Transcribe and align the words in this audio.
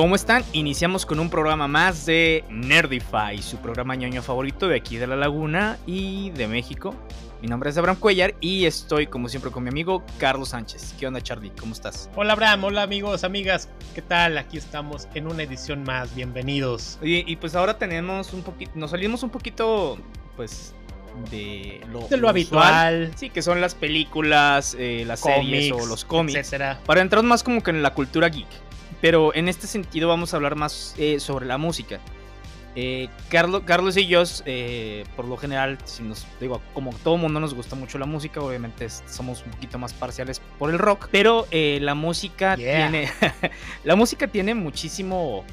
¿Cómo 0.00 0.16
están? 0.16 0.42
Iniciamos 0.54 1.04
con 1.04 1.20
un 1.20 1.28
programa 1.28 1.68
más 1.68 2.06
de 2.06 2.42
Nerdify, 2.48 3.36
su 3.42 3.58
programa 3.58 3.94
ñoño 3.96 4.22
favorito 4.22 4.66
de 4.66 4.76
aquí 4.76 4.96
de 4.96 5.06
La 5.06 5.14
Laguna 5.14 5.76
y 5.86 6.30
de 6.30 6.48
México. 6.48 6.94
Mi 7.42 7.48
nombre 7.48 7.68
es 7.68 7.76
Abraham 7.76 7.98
Cuellar 7.98 8.34
y 8.40 8.64
estoy 8.64 9.08
como 9.08 9.28
siempre 9.28 9.50
con 9.50 9.62
mi 9.62 9.68
amigo 9.68 10.02
Carlos 10.16 10.48
Sánchez. 10.48 10.94
¿Qué 10.98 11.06
onda 11.06 11.20
Charlie? 11.20 11.52
¿Cómo 11.60 11.74
estás? 11.74 12.08
Hola 12.16 12.32
Abraham, 12.32 12.64
hola 12.64 12.82
amigos, 12.82 13.24
amigas, 13.24 13.68
¿qué 13.94 14.00
tal? 14.00 14.38
Aquí 14.38 14.56
estamos 14.56 15.06
en 15.12 15.26
una 15.26 15.42
edición 15.42 15.82
más, 15.82 16.14
bienvenidos. 16.14 16.98
Y, 17.02 17.30
y 17.30 17.36
pues 17.36 17.54
ahora 17.54 17.76
tenemos 17.76 18.32
un 18.32 18.42
poquito, 18.42 18.72
nos 18.76 18.92
salimos 18.92 19.22
un 19.22 19.28
poquito, 19.28 19.98
pues, 20.34 20.74
de 21.30 21.82
lo, 21.92 22.08
De 22.08 22.16
lo 22.16 22.30
habitual. 22.30 23.12
Sí, 23.16 23.28
que 23.28 23.42
son 23.42 23.60
las 23.60 23.74
películas, 23.74 24.74
eh, 24.78 25.04
las 25.06 25.20
series 25.20 25.72
o 25.72 25.84
los 25.84 26.06
cómics. 26.06 26.38
etcétera. 26.38 26.80
Para 26.86 27.02
entrar 27.02 27.22
más 27.22 27.42
como 27.42 27.62
que 27.62 27.70
en 27.70 27.82
la 27.82 27.92
cultura 27.92 28.30
geek. 28.30 28.48
Pero 29.00 29.34
en 29.34 29.48
este 29.48 29.66
sentido 29.66 30.08
vamos 30.08 30.32
a 30.32 30.36
hablar 30.36 30.56
más 30.56 30.94
eh, 30.98 31.20
sobre 31.20 31.46
la 31.46 31.58
música. 31.58 32.00
Eh, 32.76 33.08
Carlos, 33.28 33.62
Carlos 33.64 33.96
y 33.96 34.06
yo, 34.06 34.22
eh, 34.46 35.04
por 35.16 35.24
lo 35.24 35.36
general, 35.36 35.76
si 35.84 36.04
nos 36.04 36.24
digo, 36.40 36.62
como 36.72 36.92
todo 37.02 37.16
mundo 37.16 37.40
nos 37.40 37.52
gusta 37.52 37.74
mucho 37.74 37.98
la 37.98 38.06
música, 38.06 38.40
obviamente 38.40 38.88
somos 38.88 39.42
un 39.44 39.50
poquito 39.50 39.76
más 39.78 39.92
parciales 39.92 40.40
por 40.58 40.70
el 40.70 40.78
rock, 40.78 41.08
pero 41.10 41.46
la 41.50 41.94
música 41.94 42.56
Yeah. 42.56 42.90
tiene, 42.90 43.10
la 43.84 43.96
música 43.96 44.28
tiene 44.28 44.54
muchísimo, 44.54 45.44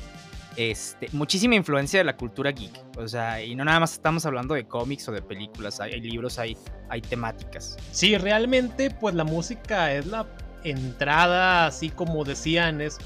este, 0.58 1.10
muchísima 1.12 1.56
influencia 1.56 2.00
de 2.00 2.04
la 2.04 2.16
cultura 2.16 2.52
geek. 2.52 2.74
O 2.98 3.08
sea, 3.08 3.42
y 3.42 3.56
no 3.56 3.66
nada 3.66 3.80
más 3.80 3.94
estamos 3.94 4.24
hablando 4.28 4.54
de 4.54 4.68
cómics 4.68 5.08
o 5.10 5.12
de 5.12 5.24
películas, 5.24 5.80
hay, 5.80 5.94
hay 5.94 6.02
libros, 6.02 6.38
hay, 6.38 6.56
hay 6.90 7.02
temáticas. 7.02 7.78
Sí, 7.92 8.16
realmente, 8.18 8.92
pues 8.92 9.16
la 9.16 9.24
música 9.24 9.92
es 9.92 10.06
la 10.06 10.28
entrada, 10.64 11.66
así 11.68 11.90
como 11.90 12.24
decían, 12.24 12.82
es 12.82 12.98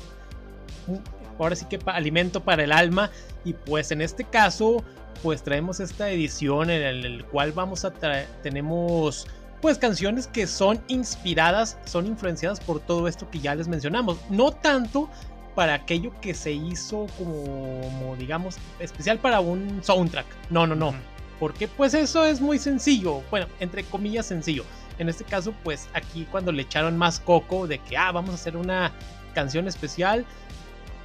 ahora 1.39 1.55
sí 1.55 1.65
que 1.65 1.79
pa- 1.79 1.93
alimento 1.93 2.43
para 2.43 2.63
el 2.63 2.71
alma. 2.71 3.09
Y 3.43 3.53
pues 3.53 3.91
en 3.91 4.01
este 4.01 4.23
caso, 4.23 4.83
pues 5.23 5.43
traemos 5.43 5.79
esta 5.79 6.09
edición 6.09 6.69
en 6.69 6.81
el, 6.81 7.05
el 7.05 7.25
cual 7.25 7.51
vamos 7.51 7.85
a 7.85 7.91
traer, 7.91 8.27
tenemos 8.43 9.27
pues 9.61 9.77
canciones 9.77 10.25
que 10.25 10.47
son 10.47 10.81
inspiradas, 10.87 11.77
son 11.85 12.07
influenciadas 12.07 12.59
por 12.59 12.79
todo 12.79 13.07
esto 13.07 13.29
que 13.29 13.39
ya 13.39 13.53
les 13.53 13.67
mencionamos. 13.67 14.17
No 14.29 14.51
tanto 14.51 15.07
para 15.53 15.75
aquello 15.75 16.13
que 16.21 16.33
se 16.33 16.51
hizo 16.51 17.05
como, 17.17 17.81
como, 17.81 18.15
digamos, 18.15 18.55
especial 18.79 19.19
para 19.19 19.39
un 19.39 19.83
soundtrack. 19.83 20.25
No, 20.49 20.65
no, 20.65 20.75
no. 20.75 20.95
Porque 21.39 21.67
pues 21.67 21.93
eso 21.93 22.25
es 22.25 22.41
muy 22.41 22.57
sencillo. 22.57 23.21
Bueno, 23.29 23.47
entre 23.59 23.83
comillas 23.83 24.25
sencillo. 24.27 24.63
En 24.97 25.09
este 25.09 25.23
caso, 25.23 25.53
pues 25.63 25.89
aquí 25.93 26.27
cuando 26.31 26.51
le 26.51 26.63
echaron 26.63 26.97
más 26.97 27.19
coco 27.19 27.67
de 27.67 27.79
que, 27.79 27.97
ah, 27.97 28.11
vamos 28.11 28.31
a 28.31 28.35
hacer 28.35 28.55
una 28.57 28.91
canción 29.35 29.67
especial 29.67 30.25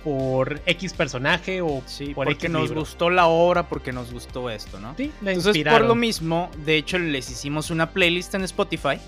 por 0.06 0.60
X 0.66 0.92
personaje 0.92 1.60
o 1.62 1.82
Sí, 1.84 2.14
por 2.14 2.26
porque 2.26 2.46
X 2.46 2.50
nos 2.50 2.62
libro. 2.68 2.80
gustó 2.82 3.10
la 3.10 3.26
obra, 3.26 3.68
porque 3.68 3.92
nos 3.92 4.12
gustó 4.12 4.50
esto, 4.50 4.78
¿no? 4.78 4.94
Sí, 4.96 5.10
la 5.20 5.32
Entonces, 5.32 5.64
por 5.64 5.80
lo 5.80 5.96
mismo, 5.96 6.48
de 6.64 6.76
hecho, 6.76 6.96
les 6.96 7.28
hicimos 7.28 7.72
una 7.72 7.90
playlist 7.90 8.32
en 8.36 8.44
Spotify 8.44 8.98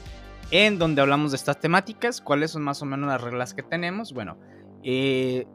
en 0.51 0.77
donde 0.77 1.01
hablamos 1.01 1.31
de 1.31 1.37
estas 1.37 1.61
temáticas, 1.61 2.21
cuáles 2.21 2.51
son 2.51 2.63
más 2.63 2.83
o 2.83 2.85
menos 2.85 3.09
las 3.09 3.21
reglas 3.21 3.55
que 3.55 3.63
tenemos. 3.63 4.13
Bueno, 4.13 4.39
eh, 4.83 5.47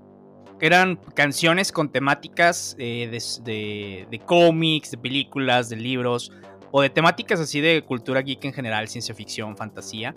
eran 0.61 0.95
canciones 1.13 1.73
con 1.73 1.91
temáticas 1.91 2.78
eh, 2.80 3.09
de, 3.11 3.22
de- 3.44 4.07
de 4.09 4.19
cómics, 4.19 4.91
de 4.91 4.97
películas, 4.97 5.67
de 5.67 5.75
libros, 5.75 6.31
o 6.72 6.81
de 6.81 6.89
temáticas 6.89 7.41
así 7.41 7.59
de 7.59 7.83
cultura 7.83 8.22
geek 8.22 8.45
en 8.45 8.53
general, 8.53 8.88
ciencia 8.88 9.13
ficción, 9.13 9.57
fantasía. 9.57 10.16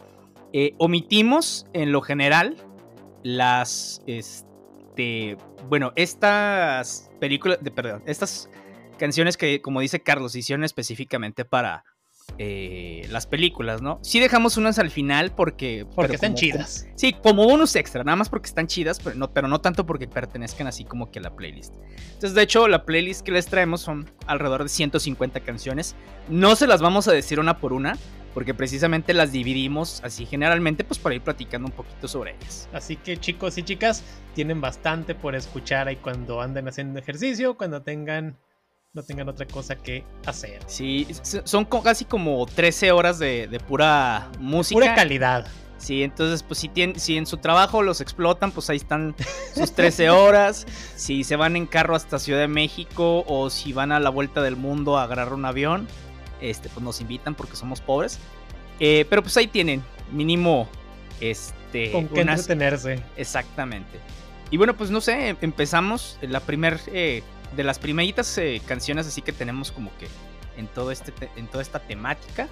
Eh, 0.53 0.75
omitimos 0.79 1.67
en 1.73 1.91
lo 1.91 2.01
general 2.01 2.57
las, 3.25 4.03
este, 4.07 4.47
bueno, 5.69 5.93
estas 5.97 7.11
películas, 7.21 7.59
de, 7.61 7.71
perdón, 7.71 8.03
estas 8.07 8.49
canciones 8.99 9.37
que, 9.37 9.61
como 9.61 9.81
dice 9.81 10.01
Carlos, 10.01 10.35
hicieron 10.35 10.65
específicamente 10.65 11.45
para 11.45 11.85
eh, 12.39 13.07
las 13.11 13.27
películas, 13.27 13.83
¿no? 13.83 13.99
Sí 14.03 14.19
dejamos 14.21 14.57
unas 14.57 14.79
al 14.79 14.91
final 14.91 15.33
porque... 15.33 15.87
Porque 15.95 16.15
están 16.17 16.33
como- 16.33 16.41
chidas. 16.41 16.87
Sí, 16.97 17.13
como 17.13 17.45
bonus 17.45 17.77
extra, 17.77 18.03
nada 18.05 18.17
más 18.17 18.29
porque 18.29 18.49
están 18.49 18.67
chidas, 18.67 18.99
pero 19.03 19.15
no, 19.17 19.33
pero 19.33 19.49
no 19.49 19.61
tanto 19.61 19.87
porque 19.87 20.09
pertenezcan 20.09 20.67
así 20.67 20.85
como 20.85 21.11
que 21.11 21.21
a 21.21 21.23
la 21.23 21.37
playlist. 21.37 21.73
Entonces, 22.15 22.35
de 22.35 22.43
hecho, 22.43 22.67
la 22.69 22.85
playlist 22.85 23.23
que 23.25 23.33
les 23.33 23.47
traemos 23.47 23.81
son 23.81 24.11
alrededor 24.27 24.65
de 24.65 24.69
150 24.69 25.41
canciones. 25.41 25.95
No 26.29 26.57
se 26.57 26.67
las 26.67 26.81
vamos 26.83 27.07
a 27.07 27.13
decir 27.13 27.39
una 27.39 27.59
por 27.59 27.73
una, 27.73 27.97
porque 28.37 28.53
precisamente 28.53 29.15
las 29.15 29.33
dividimos 29.33 30.03
así 30.05 30.27
generalmente, 30.27 30.85
pues 30.85 30.99
para 30.99 31.15
ir 31.15 31.23
platicando 31.23 31.69
un 31.69 31.73
poquito 31.73 32.07
sobre 32.07 32.37
ellas. 32.37 32.69
Así 32.75 32.97
que 32.97 33.17
chicos 33.17 33.57
y 33.57 33.63
chicas, 33.63 34.05
tienen 34.35 34.61
bastante 34.61 35.15
por 35.15 35.35
escuchar 35.35 35.89
ahí 35.89 35.97
cuando 35.97 36.43
anden 36.43 36.69
haciendo 36.69 36.99
ejercicio, 36.99 37.57
cuando 37.57 37.81
tengan 37.81 38.37
no 38.93 39.03
tengan 39.03 39.31
otra 39.31 39.47
cosa 39.47 39.77
que 39.77 40.05
hacer. 40.27 40.61
Sí, 40.67 41.09
son 41.23 41.65
casi 41.65 42.05
como 42.05 42.45
13 42.45 42.93
horas 42.93 43.19
de, 43.19 43.47
de 43.47 43.59
pura 43.59 44.31
música. 44.39 44.81
Pura 44.81 44.95
calidad. 44.95 45.47
Sí, 45.79 46.03
entonces, 46.03 46.43
pues 46.43 46.59
si, 46.59 46.69
tienen, 46.69 47.01
si 47.01 47.17
en 47.17 47.25
su 47.25 47.39
trabajo 47.39 47.83
los 47.83 48.03
explotan, 48.03 48.51
pues 48.51 48.69
ahí 48.69 48.77
están 48.77 49.15
sus 49.55 49.73
13 49.73 50.11
horas. 50.11 50.67
Si 50.97 51.25
se 51.25 51.37
van 51.37 51.57
en 51.57 51.67
carro 51.67 51.97
hasta 51.97 52.19
Ciudad 52.19 52.41
de 52.41 52.49
México 52.49 53.25
o 53.27 53.49
si 53.49 53.73
van 53.73 53.93
a 53.93 54.01
la 54.01 54.11
vuelta 54.11 54.43
del 54.43 54.57
mundo 54.57 54.99
a 54.99 55.05
agarrar 55.05 55.33
un 55.33 55.47
avión, 55.47 55.89
este, 56.41 56.69
pues 56.69 56.83
nos 56.85 57.01
invitan 57.01 57.35
porque 57.35 57.57
somos 57.57 57.81
pobres. 57.81 58.19
Eh, 58.81 59.07
pero 59.09 59.23
pues 59.23 59.37
ahí 59.37 59.47
tienen, 59.47 59.83
mínimo, 60.13 60.69
este, 61.21 61.93
con 61.93 62.09
qué 62.09 62.23
unas- 62.23 62.41
entretenerse. 62.41 63.01
Exactamente. 63.17 63.99
Y 64.51 64.57
bueno, 64.59 64.77
pues 64.77 64.91
no 64.91 65.01
sé, 65.01 65.37
empezamos 65.41 66.19
la 66.23 66.41
primer, 66.41 66.79
eh, 66.89 67.23
de 67.57 67.65
las 67.65 67.79
primeritas 67.79 68.37
eh, 68.39 68.61
canciones 68.67 69.07
así 69.07 69.23
que 69.23 69.33
tenemos 69.33 69.73
como 69.73 69.91
que 69.99 70.07
en, 70.57 70.67
todo 70.69 70.91
este 70.91 71.11
te- 71.13 71.31
en 71.37 71.47
toda 71.49 71.63
esta 71.63 71.79
temática. 71.81 72.49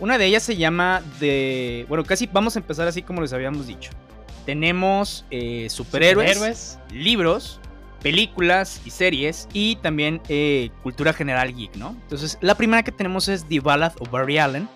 Una 0.00 0.18
de 0.18 0.26
ellas 0.26 0.42
se 0.42 0.56
llama 0.56 1.02
de, 1.20 1.86
bueno, 1.88 2.04
casi 2.04 2.26
vamos 2.26 2.56
a 2.56 2.58
empezar 2.58 2.88
así 2.88 3.02
como 3.02 3.20
les 3.22 3.32
habíamos 3.32 3.66
dicho. 3.66 3.90
Tenemos 4.44 5.24
eh, 5.30 5.68
superhéroes, 5.70 6.32
Superhéroes. 6.34 6.78
libros, 6.90 7.60
películas 8.04 8.82
y 8.84 8.90
series 8.90 9.48
y 9.54 9.76
también 9.76 10.20
eh, 10.28 10.68
cultura 10.82 11.14
general 11.14 11.54
geek, 11.54 11.74
¿no? 11.76 11.96
Entonces, 12.02 12.36
la 12.42 12.54
primera 12.54 12.82
que 12.82 12.92
tenemos 12.92 13.28
es 13.28 13.46
The 13.48 13.60
Ballad 13.60 13.94
of 13.98 14.10
Barry 14.10 14.36
Allen. 14.36 14.68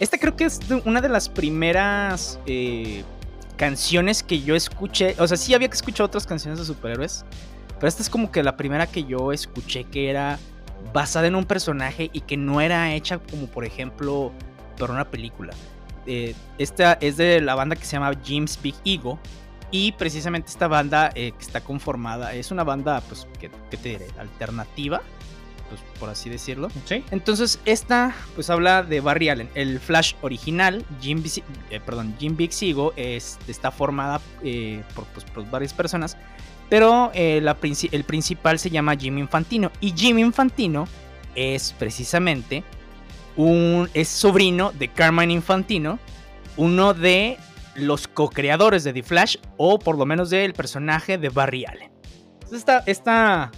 Esta 0.00 0.18
creo 0.18 0.34
que 0.34 0.44
es 0.44 0.58
una 0.84 1.00
de 1.00 1.08
las 1.08 1.28
primeras 1.28 2.40
eh, 2.46 3.04
canciones 3.56 4.24
que 4.24 4.42
yo 4.42 4.56
escuché. 4.56 5.14
O 5.20 5.28
sea, 5.28 5.36
sí 5.36 5.54
había 5.54 5.68
que 5.68 5.76
escuchar 5.76 6.06
otras 6.06 6.26
canciones 6.26 6.58
de 6.58 6.64
superhéroes, 6.64 7.24
pero 7.76 7.86
esta 7.86 8.02
es 8.02 8.10
como 8.10 8.32
que 8.32 8.42
la 8.42 8.56
primera 8.56 8.88
que 8.88 9.04
yo 9.04 9.30
escuché 9.30 9.84
que 9.84 10.10
era 10.10 10.40
basada 10.92 11.28
en 11.28 11.36
un 11.36 11.44
personaje 11.44 12.10
y 12.12 12.22
que 12.22 12.36
no 12.36 12.60
era 12.60 12.92
hecha 12.92 13.18
como, 13.18 13.46
por 13.46 13.64
ejemplo, 13.64 14.32
por 14.76 14.90
una 14.90 15.08
película. 15.08 15.54
Eh, 16.06 16.34
esta 16.58 16.94
es 16.94 17.18
de 17.18 17.40
la 17.40 17.54
banda 17.54 17.76
que 17.76 17.84
se 17.84 17.92
llama 17.92 18.10
Jim's 18.24 18.58
Big 18.60 18.74
Ego. 18.84 19.20
Y 19.74 19.90
precisamente 19.90 20.52
esta 20.52 20.68
banda 20.68 21.10
eh, 21.16 21.32
que 21.36 21.42
está 21.42 21.60
conformada, 21.60 22.32
es 22.32 22.52
una 22.52 22.62
banda, 22.62 23.00
pues, 23.08 23.26
¿qué, 23.40 23.50
qué 23.72 23.76
te 23.76 23.88
diré? 23.88 24.06
Alternativa, 24.20 25.02
pues, 25.68 25.80
por 25.98 26.10
así 26.10 26.30
decirlo. 26.30 26.68
Sí. 26.84 27.02
Entonces, 27.10 27.58
esta, 27.64 28.14
pues, 28.36 28.50
habla 28.50 28.84
de 28.84 29.00
Barry 29.00 29.30
Allen. 29.30 29.50
El 29.56 29.80
Flash 29.80 30.14
original, 30.22 30.84
Jim, 31.00 31.24
eh, 31.70 31.80
perdón, 31.84 32.14
Jim 32.20 32.36
Big 32.36 32.52
Ego, 32.60 32.92
es, 32.94 33.36
está 33.48 33.72
formada 33.72 34.20
eh, 34.44 34.84
por, 34.94 35.06
pues, 35.06 35.24
por 35.24 35.50
varias 35.50 35.72
personas. 35.72 36.16
Pero 36.70 37.10
la 37.12 37.56
el 37.90 38.04
principal 38.04 38.60
se 38.60 38.70
llama 38.70 38.94
Jim 38.94 39.18
Infantino. 39.18 39.72
Y 39.80 39.90
Jim 39.90 40.20
Infantino 40.20 40.86
es 41.34 41.74
precisamente 41.76 42.62
un. 43.36 43.90
es 43.92 44.08
sobrino 44.08 44.70
de 44.70 44.86
Carmine 44.86 45.32
Infantino. 45.32 45.98
Uno 46.56 46.94
de 46.94 47.38
los 47.74 48.08
co-creadores 48.08 48.84
de 48.84 48.92
The 48.92 49.02
Flash. 49.02 49.36
O 49.56 49.78
por 49.78 49.98
lo 49.98 50.06
menos 50.06 50.30
del 50.30 50.54
personaje 50.54 51.18
de 51.18 51.28
Barry 51.28 51.64
Allen. 51.66 51.92
Esta. 52.52 52.82
esta 52.86 53.50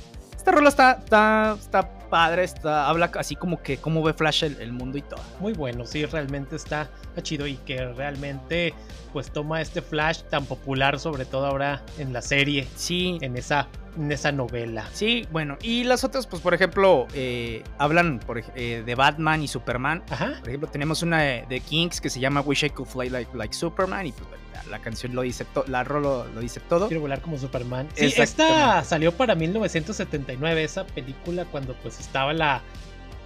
esta 0.46 0.54
rola 0.54 0.68
está, 0.68 0.92
está, 0.92 1.56
está 1.58 1.95
padre, 2.08 2.44
está, 2.44 2.88
habla 2.88 3.10
así 3.18 3.36
como 3.36 3.62
que 3.62 3.76
cómo 3.78 4.02
ve 4.02 4.12
Flash 4.12 4.44
el, 4.44 4.60
el 4.60 4.72
mundo 4.72 4.98
y 4.98 5.02
todo. 5.02 5.20
Muy 5.40 5.52
bueno, 5.52 5.86
sí, 5.86 6.04
realmente 6.06 6.56
está 6.56 6.88
chido 7.22 7.46
y 7.46 7.56
que 7.56 7.92
realmente 7.94 8.74
pues 9.12 9.30
toma 9.30 9.60
este 9.60 9.80
Flash 9.82 10.22
tan 10.30 10.44
popular, 10.44 10.98
sobre 10.98 11.24
todo 11.24 11.46
ahora 11.46 11.82
en 11.98 12.12
la 12.12 12.20
serie, 12.22 12.66
Sí, 12.76 13.18
en 13.22 13.36
esa, 13.36 13.66
en 13.96 14.12
esa 14.12 14.30
novela. 14.32 14.86
sí, 14.92 15.26
bueno. 15.32 15.56
Y 15.62 15.84
las 15.84 16.04
otras, 16.04 16.26
pues 16.26 16.42
por 16.42 16.52
ejemplo, 16.52 17.06
eh, 17.14 17.62
hablan 17.78 18.18
por 18.18 18.42
eh, 18.54 18.82
de 18.84 18.94
Batman 18.94 19.42
y 19.42 19.48
Superman. 19.48 20.02
Ajá. 20.10 20.34
Por 20.40 20.48
ejemplo, 20.48 20.68
tenemos 20.68 21.02
una 21.02 21.22
de, 21.22 21.46
de 21.48 21.60
Kings 21.60 22.00
que 22.00 22.10
se 22.10 22.20
llama 22.20 22.42
Wish 22.42 22.64
I 22.64 22.70
Could 22.70 22.88
Fly 22.88 23.08
Like, 23.08 23.34
like 23.34 23.54
Superman 23.54 24.06
y 24.06 24.12
pues, 24.12 24.28
la, 24.70 24.78
canción 24.80 25.14
lo 25.14 25.22
dice, 25.22 25.44
to- 25.44 25.64
la 25.68 25.84
rola 25.84 26.26
lo 26.34 26.40
dice 26.40 26.60
todo. 26.60 26.88
Quiero 26.88 27.00
volar 27.00 27.20
como 27.20 27.38
Superman. 27.38 27.88
Sí, 27.94 28.12
esta 28.16 28.82
salió 28.84 29.12
para 29.12 29.34
1979, 29.34 30.64
esa 30.64 30.86
película, 30.86 31.44
cuando 31.46 31.74
pues 31.74 32.00
estaba 32.00 32.32
la, 32.32 32.62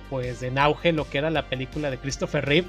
pues 0.09 0.43
en 0.43 0.59
auge 0.59 0.93
lo 0.93 1.09
que 1.09 1.19
era 1.19 1.31
la 1.31 1.49
película 1.49 1.91
de 1.91 1.99
Christopher 1.99 2.44
Reeve. 2.44 2.69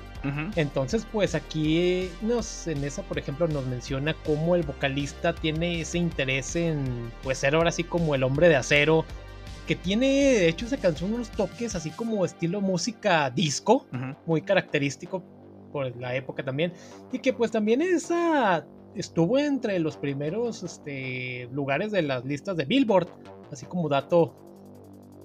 Entonces, 0.56 1.08
pues 1.12 1.34
aquí 1.36 2.10
nos, 2.22 2.68
en 2.68 2.84
esa, 2.84 3.02
por 3.04 3.18
ejemplo, 3.18 3.48
nos 3.48 3.66
menciona 3.66 4.14
cómo 4.26 4.56
el 4.56 4.64
vocalista 4.64 5.34
tiene 5.34 5.82
ese 5.82 5.98
interés 5.98 6.56
en, 6.56 7.12
pues, 7.24 7.40
ser 7.40 7.56
ahora 7.56 7.72
sí 7.72 7.84
como 7.84 8.14
el 8.16 8.24
hombre 8.24 8.48
de 8.50 8.56
acero, 8.56 9.06
que 9.68 9.76
tiene, 9.76 10.06
de 10.08 10.48
hecho, 10.50 10.66
esa 10.66 10.78
canción 10.78 11.14
unos 11.14 11.30
toques 11.30 11.76
así 11.76 11.90
como 11.92 12.26
estilo 12.26 12.62
música 12.62 13.30
disco, 13.30 13.88
muy 14.26 14.42
característico 14.42 15.24
por 15.72 15.96
la 15.98 16.16
época 16.16 16.44
también, 16.44 16.74
y 17.12 17.20
que 17.20 17.34
pues 17.34 17.52
también 17.52 17.82
esa 17.82 18.66
estuvo 18.96 19.38
entre 19.38 19.80
los 19.80 19.98
primeros 19.98 20.64
este, 20.64 21.48
lugares 21.52 21.92
de 21.92 22.02
las 22.02 22.26
listas 22.26 22.58
de 22.58 22.66
Billboard, 22.66 23.08
así 23.52 23.66
como 23.66 23.90
dato. 23.90 24.36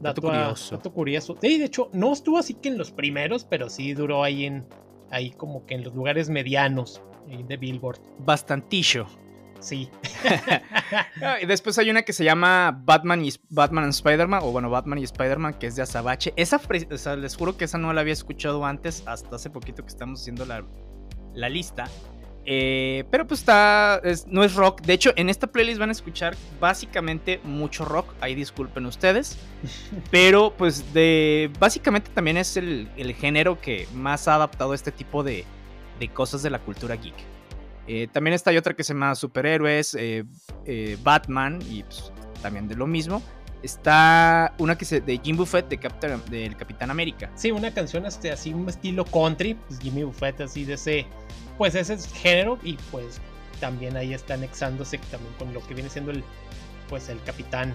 Dato 0.01 0.21
curioso. 0.21 0.77
dato 0.77 0.93
curioso. 0.93 1.37
Sí, 1.41 1.59
de 1.59 1.65
hecho, 1.65 1.89
no 1.95 2.13
estuvo 2.13 2.37
así 2.37 2.53
que 2.53 2.69
en 2.69 2.77
los 2.77 2.91
primeros, 2.91 3.45
pero 3.45 3.71
sí 3.71 3.95
duró 3.95 4.23
ahí 4.23 4.45
en. 4.45 4.67
Ahí 5.11 5.31
como 5.31 5.65
que 5.65 5.75
en 5.75 5.85
los 5.85 5.95
lugares 5.95 6.29
medianos 6.29 7.01
de 7.27 7.57
Billboard. 7.57 7.99
Bastantillo. 8.19 9.07
Sí. 9.61 9.91
Ah, 11.23 11.39
y 11.43 11.47
después 11.47 11.77
hay 11.79 11.91
una 11.91 12.03
que 12.03 12.13
se 12.13 12.23
llama 12.25 12.79
Batman 12.85 13.25
y 13.25 13.33
Batman 13.49 13.85
and 13.85 13.93
Spider-Man, 13.93 14.41
o 14.45 14.53
bueno, 14.53 14.71
Batman 14.71 14.99
y 14.99 15.05
Spider-Man, 15.05 15.55
que 15.55 15.67
es 15.67 15.75
de 15.77 15.83
Azabache. 15.83 16.33
Esa, 16.37 16.59
pre- 16.59 16.87
o 16.93 16.97
sea, 16.99 17.17
les 17.17 17.35
juro 17.37 17.57
que 17.57 17.65
esa 17.65 17.77
no 17.79 17.93
la 17.93 18.03
había 18.03 18.13
escuchado 18.13 18.65
antes, 18.65 19.03
hasta 19.07 19.37
hace 19.37 19.51
poquito 19.51 19.83
que 19.83 19.89
estamos 19.89 20.21
haciendo 20.21 20.45
la, 20.47 20.63
la 21.35 21.49
lista. 21.49 21.85
Eh, 22.45 23.05
pero 23.11 23.27
pues 23.27 23.41
está, 23.41 24.01
es- 24.05 24.27
no 24.29 24.45
es 24.45 24.55
rock. 24.55 24.83
De 24.83 24.93
hecho, 24.93 25.13
en 25.17 25.29
esta 25.29 25.49
playlist 25.49 25.81
van 25.81 25.89
a 25.89 25.93
escuchar 25.93 26.37
básicamente 26.61 27.41
mucho 27.43 27.85
rock. 27.85 28.15
Ahí 28.21 28.35
disculpen 28.37 28.87
ustedes. 28.87 29.37
Pero 30.13 30.55
pues 30.57 30.95
de, 30.95 31.51
básicamente 31.59 32.11
también 32.15 32.37
es 32.37 32.57
el, 32.57 32.89
el 32.97 33.15
género 33.15 33.61
que 33.61 33.89
más 33.95 34.29
ha 34.29 34.37
adaptado 34.37 34.75
este 34.75 34.93
tipo 34.93 35.25
de, 35.25 35.45
de 35.99 36.09
cosas 36.11 36.43
de 36.45 36.51
la 36.51 36.61
cultura 36.61 36.95
geek. 36.95 37.15
Eh, 37.87 38.09
también 38.13 38.35
está 38.35 38.51
hay 38.51 38.57
otra 38.57 38.75
que 38.75 38.83
se 38.85 38.93
llama 38.95 39.15
Superhéroes, 39.15 39.95
eh, 39.95 40.25
eh, 40.65 40.99
Batman, 41.03 41.61
y 41.71 41.83
pues, 41.85 42.13
también 42.43 42.69
de 42.69 42.75
lo 42.75 42.87
mismo. 42.87 43.23
Está 43.63 44.55
una 44.59 44.77
que 44.77 44.85
se 44.85 45.01
de 45.01 45.19
Jim 45.23 45.37
Buffett 45.37 45.69
de 45.69 45.79
Captain- 45.79 46.23
del 46.31 46.57
Capitán 46.57 46.91
América. 46.91 47.31
Sí, 47.35 47.51
una 47.51 47.73
canción 47.73 48.07
este, 48.07 48.31
así, 48.31 48.53
un 48.53 48.69
estilo 48.69 49.05
country. 49.05 49.55
Pues 49.55 49.81
Jimmy 49.81 50.05
Buffett, 50.05 50.41
así 50.43 50.65
de 50.65 50.75
ese. 50.75 51.07
Pues 51.59 51.75
ese 51.75 51.95
es 51.95 52.13
género. 52.13 52.59
Y 52.63 52.75
pues 52.91 53.21
también 53.59 53.97
ahí 53.97 54.15
está 54.15 54.35
anexándose 54.35 54.99
también 55.11 55.33
con 55.39 55.53
lo 55.55 55.67
que 55.67 55.75
viene 55.75 55.89
siendo 55.89 56.11
el. 56.11 56.23
Pues 56.89 57.09
el 57.09 57.21
Capitán. 57.23 57.75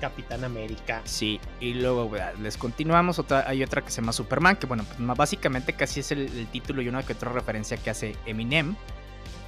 Capitán 0.00 0.42
América. 0.42 1.00
Sí, 1.04 1.38
y 1.60 1.74
luego 1.74 2.10
les 2.40 2.56
continuamos. 2.56 3.20
Otra, 3.20 3.44
hay 3.46 3.62
otra 3.62 3.82
que 3.82 3.90
se 3.92 4.00
llama 4.00 4.12
Superman, 4.12 4.56
que 4.56 4.66
bueno, 4.66 4.82
pues 4.84 4.98
básicamente 5.16 5.74
casi 5.74 6.00
es 6.00 6.10
el, 6.10 6.22
el 6.22 6.48
título 6.48 6.82
y 6.82 6.88
una 6.88 7.04
que 7.04 7.12
otra 7.12 7.30
referencia 7.30 7.76
que 7.76 7.90
hace 7.90 8.16
Eminem. 8.26 8.74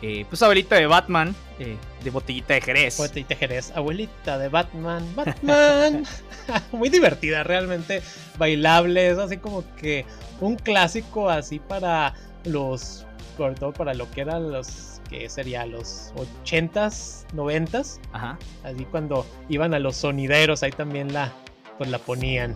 Eh, 0.02 0.26
pues 0.28 0.42
abuelita 0.42 0.76
de 0.76 0.86
Batman, 0.86 1.34
eh, 1.58 1.76
de 2.02 2.10
botellita 2.10 2.54
de 2.54 2.60
Jerez. 2.60 2.96
Poeta 2.96 3.18
y 3.20 3.24
Tejerez, 3.24 3.70
abuelita 3.74 4.38
de 4.38 4.48
Batman, 4.48 5.06
Batman. 5.14 6.04
Muy 6.72 6.88
divertida, 6.90 7.42
realmente 7.42 8.02
bailable, 8.38 9.08
es 9.10 9.18
así 9.18 9.38
como 9.38 9.64
que 9.76 10.04
un 10.40 10.56
clásico 10.56 11.30
así 11.30 11.58
para 11.58 12.14
los, 12.44 13.06
sobre 13.36 13.54
todo 13.54 13.72
para 13.72 13.94
lo 13.94 14.10
que 14.10 14.22
eran 14.22 14.52
los, 14.52 15.00
que 15.08 15.28
sería 15.28 15.64
los 15.64 16.12
80s, 16.44 17.26
90s, 17.34 17.98
Ajá. 18.12 18.38
así 18.62 18.84
cuando 18.86 19.26
iban 19.48 19.74
a 19.74 19.78
los 19.78 19.96
sonideros, 19.96 20.62
ahí 20.62 20.72
también 20.72 21.12
la, 21.12 21.32
pues 21.78 21.90
la 21.90 21.98
ponían. 21.98 22.54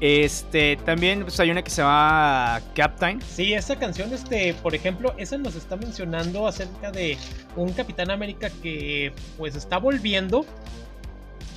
Este, 0.00 0.76
también 0.84 1.22
pues, 1.22 1.38
hay 1.40 1.50
una 1.50 1.62
que 1.62 1.70
se 1.70 1.82
llama 1.82 2.60
Captain. 2.74 3.20
Sí, 3.22 3.54
esa 3.54 3.76
canción, 3.76 4.12
este, 4.12 4.54
por 4.54 4.74
ejemplo, 4.74 5.14
esa 5.16 5.38
nos 5.38 5.54
está 5.54 5.76
mencionando 5.76 6.46
acerca 6.46 6.90
de 6.90 7.16
un 7.56 7.72
Capitán 7.72 8.10
América 8.10 8.50
que 8.62 9.12
pues 9.38 9.56
está 9.56 9.78
volviendo, 9.78 10.44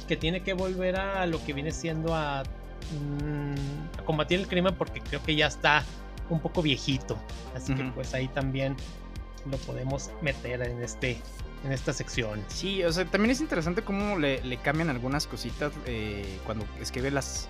que 0.07 0.15
tiene 0.15 0.41
que 0.43 0.53
volver 0.53 0.95
a 0.97 1.25
lo 1.25 1.43
que 1.43 1.53
viene 1.53 1.71
siendo 1.71 2.15
a, 2.15 2.43
mm, 2.43 3.99
a 3.99 4.05
combatir 4.05 4.39
el 4.39 4.47
crimen 4.47 4.75
porque 4.75 5.01
creo 5.01 5.21
que 5.23 5.35
ya 5.35 5.47
está 5.47 5.83
un 6.29 6.39
poco 6.39 6.61
viejito. 6.61 7.17
Así 7.55 7.73
que 7.73 7.83
pues 7.83 8.13
ahí 8.13 8.27
también 8.29 8.75
lo 9.49 9.57
podemos 9.57 10.11
meter 10.21 10.61
en 10.61 10.81
este 10.81 11.17
en 11.67 11.73
esta 11.73 11.93
sección. 11.93 12.43
Sí, 12.47 12.83
o 12.83 12.91
sea, 12.91 13.05
también 13.05 13.31
es 13.31 13.41
interesante 13.41 13.81
cómo 13.83 14.17
le, 14.17 14.41
le 14.43 14.57
cambian 14.57 14.89
algunas 14.89 15.27
cositas 15.27 15.71
eh, 15.85 16.39
cuando 16.45 16.65
escribe 16.81 17.11
las, 17.11 17.49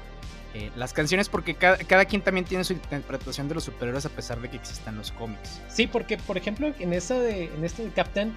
eh, 0.54 0.72
las 0.75 0.92
canciones, 0.92 1.30
porque 1.30 1.56
cada, 1.56 1.78
cada 1.78 2.06
quien 2.06 2.22
también 2.22 2.46
tiene 2.46 2.64
su 2.64 2.74
interpretación 2.74 3.48
de 3.48 3.56
los 3.56 3.64
superhéroes 3.64 4.06
a 4.06 4.10
pesar 4.10 4.42
de 4.42 4.50
que 4.50 4.58
existan 4.58 4.98
los 4.98 5.12
cómics. 5.12 5.62
Sí, 5.69 5.86
porque 5.86 6.18
por 6.18 6.38
ejemplo 6.38 6.74
en 6.80 6.94
esa 6.94 7.19
de 7.19 7.46
en 7.46 7.64
este 7.64 7.84
de 7.86 7.92
Captain 7.92 8.34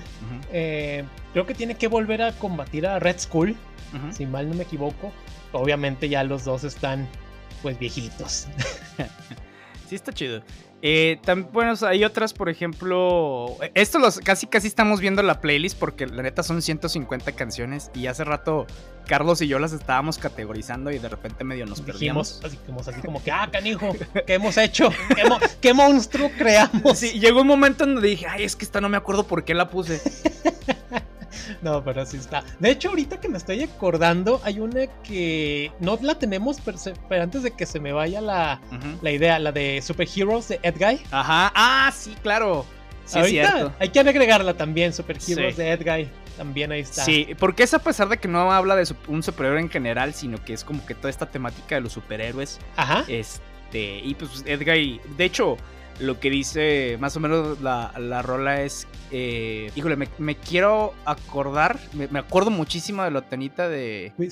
eh, 0.53 1.05
creo 1.33 1.47
que 1.47 1.55
tiene 1.55 1.75
que 1.77 1.89
volver 1.89 2.23
a 2.23 2.33
combatir 2.33 2.87
a 2.87 2.99
Red 2.99 3.19
Skull. 3.19 3.57
si 4.13 4.27
mal 4.27 4.49
no 4.49 4.55
me 4.55 4.65
equivoco. 4.65 5.13
Obviamente 5.53 6.09
ya 6.09 6.23
los 6.23 6.45
dos 6.45 6.63
están 6.63 7.09
pues 7.63 7.79
viejitos. 7.79 8.47
Sí, 9.89 9.97
está 9.97 10.13
chido. 10.13 10.41
Eh, 10.83 11.21
bueno, 11.53 11.73
o 11.73 11.77
sea, 11.77 11.91
hay 11.91 12.05
otras, 12.05 12.33
por 12.33 12.49
ejemplo. 12.49 13.57
eh, 13.63 13.71
Esto 13.75 13.99
los 13.99 14.19
casi 14.21 14.47
casi 14.47 14.67
estamos 14.67 15.01
viendo 15.01 15.23
la 15.23 15.41
playlist 15.41 15.79
porque 15.79 16.07
la 16.07 16.23
neta 16.23 16.43
son 16.43 16.63
150 16.63 17.33
canciones. 17.33 17.91
Y 17.95 18.07
hace 18.07 18.25
rato 18.25 18.67
Carlos 19.07 19.43
y 19.43 19.49
yo 19.49 19.59
las 19.59 19.73
estábamos 19.73 20.17
categorizando 20.19 20.91
y 20.91 20.99
de 20.99 21.09
repente 21.09 21.45
medio 21.45 21.67
nos 21.67 21.85
Dijimos 21.85 22.35
perdimos. 22.35 22.45
así 22.45 22.57
como, 22.67 22.81
así 22.81 23.01
como 23.03 23.23
que, 23.23 23.31
ah, 23.31 23.49
canijo, 23.53 23.95
¿qué 24.27 24.35
hemos 24.35 24.57
hecho? 24.57 24.89
¿Qué, 25.15 25.29
mo- 25.29 25.39
qué 25.61 25.75
monstruo 25.75 26.31
creamos? 26.39 26.99
Sí, 26.99 27.19
llegó 27.21 27.43
un 27.43 27.47
momento 27.49 27.85
en 27.85 27.95
donde 27.97 28.09
dije, 28.09 28.27
ay, 28.29 28.45
es 28.45 28.57
que 28.57 28.65
esta 28.65 28.81
no 28.81 28.89
me 28.89 28.97
acuerdo 28.97 29.27
por 29.27 29.45
qué 29.45 29.53
la 29.55 29.69
puse. 29.69 30.01
No, 31.63 31.83
pero 31.85 32.05
sí 32.07 32.17
está. 32.17 32.43
De 32.59 32.71
hecho, 32.71 32.89
ahorita 32.91 33.21
que 33.21 33.29
me 33.29 33.39
estoy 33.39 33.63
acordando, 33.63 34.41
hay 34.45 34.61
una 34.61 34.87
que 35.03 35.71
no 35.81 35.99
la 36.03 36.17
tenemos, 36.19 36.61
pero, 36.65 36.79
se- 36.79 36.95
pero 37.09 37.23
antes 37.23 37.43
de 37.43 37.51
que 37.53 37.67
se 37.67 37.81
me 37.81 37.93
vaya 37.93 38.21
la, 38.21 38.61
la 39.03 39.11
idea, 39.11 39.39
la 39.39 39.53
de 39.53 39.81
Superheroes 39.83 40.49
de 40.49 40.61
Ed 40.63 40.77
Guy. 40.79 41.01
Ajá, 41.11 41.53
ah, 41.55 41.93
sí, 41.95 42.15
claro. 42.23 42.65
Sí, 43.05 43.19
es 43.19 43.25
ahorita 43.25 43.53
cierto. 43.53 43.73
hay 43.81 43.89
que 43.89 44.01
agregarla 44.01 44.55
también, 44.55 44.93
Superheroes 44.93 45.55
Sí. 45.57 45.63
de 45.63 45.73
Ed 45.73 45.83
Guy. 45.85 46.09
También 46.37 46.73
ahí 46.73 46.81
está. 46.81 47.05
Sí, 47.05 47.29
porque 47.39 47.65
es 47.65 47.75
a 47.75 47.81
pesar 47.81 48.09
de 48.09 48.17
que 48.17 48.27
no 48.29 48.51
habla 48.51 48.75
de 48.77 48.85
un 49.09 49.23
superhéroe 49.23 49.61
en 49.61 49.69
general, 49.69 50.15
sino 50.15 50.43
que 50.43 50.55
es 50.55 50.65
como 50.65 50.85
que 50.87 50.95
toda 50.95 51.11
esta 51.11 51.27
temática 51.27 51.75
de 51.75 51.83
los 51.83 51.93
superhéroes. 51.93 52.59
Ajá. 52.77 53.05
Este, 53.09 53.99
y 53.99 54.15
pues 54.15 54.43
Edgar, 54.47 54.79
y- 54.79 55.01
de 55.19 55.25
hecho, 55.25 55.57
lo 56.01 56.19
que 56.21 56.31
dice 56.31 56.97
más 57.01 57.17
o 57.17 57.21
menos 57.21 57.61
la, 57.61 57.93
la 57.99 58.23
rola 58.23 58.63
es, 58.63 58.87
eh, 59.11 59.71
híjole, 59.77 59.97
me, 59.97 60.09
me 60.19 60.35
quiero 60.37 60.95
acordar, 61.05 61.79
me, 61.93 62.09
me 62.09 62.19
acuerdo 62.19 62.51
muchísimo 62.51 63.03
de 63.03 63.11
la 63.11 63.23
tonita 63.23 63.69
de... 63.69 64.13
We 64.19 64.31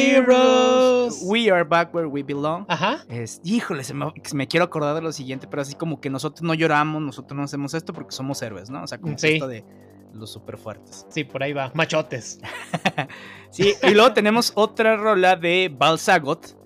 Superheroes. 0.00 1.20
We 1.24 1.50
are 1.50 1.64
back 1.64 1.94
where 1.94 2.06
we 2.08 2.22
belong. 2.22 2.64
Ajá. 2.68 3.04
Es, 3.08 3.40
híjole, 3.44 3.84
se 3.84 3.94
me, 3.94 4.12
me 4.34 4.48
quiero 4.48 4.64
acordar 4.64 4.94
de 4.94 5.02
lo 5.02 5.12
siguiente, 5.12 5.46
pero 5.46 5.62
así 5.62 5.74
como 5.74 6.00
que 6.00 6.10
nosotros 6.10 6.42
no 6.42 6.54
lloramos, 6.54 7.02
nosotros 7.02 7.36
no 7.36 7.44
hacemos 7.44 7.74
esto 7.74 7.92
porque 7.92 8.12
somos 8.12 8.40
héroes, 8.42 8.70
¿no? 8.70 8.82
O 8.82 8.86
sea, 8.86 8.98
como 8.98 9.18
Sí. 9.18 9.28
esto 9.34 9.48
de 9.48 9.64
los 10.12 10.32
super 10.32 10.58
fuertes. 10.58 11.06
Sí, 11.08 11.24
por 11.24 11.42
ahí 11.42 11.52
va. 11.52 11.70
Machotes. 11.74 12.40
Sí, 13.52 13.74
y 13.82 13.90
luego 13.94 14.12
tenemos 14.12 14.52
otra 14.54 14.96
rola 14.96 15.34
de 15.34 15.68
Balsagot, 15.76 16.56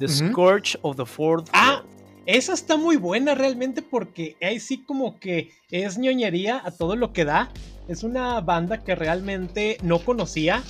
The. 0.00 0.08
Scourge 0.08 0.76
of 0.82 0.96
the 0.96 1.06
Fourth. 1.06 1.48
Ah. 1.52 1.83
Esa 2.26 2.52
está 2.52 2.76
muy 2.76 2.96
buena 2.96 3.34
realmente 3.34 3.82
porque 3.82 4.36
ahí 4.40 4.60
sí 4.60 4.78
como 4.78 5.18
que 5.18 5.50
es 5.70 5.98
ñoñería 5.98 6.60
a 6.64 6.70
todo 6.70 6.96
lo 6.96 7.12
que 7.12 7.24
da. 7.24 7.50
Es 7.88 8.02
una 8.02 8.40
banda 8.40 8.82
que 8.82 8.94
realmente 8.94 9.76
no 9.82 9.98
conocía 9.98 10.62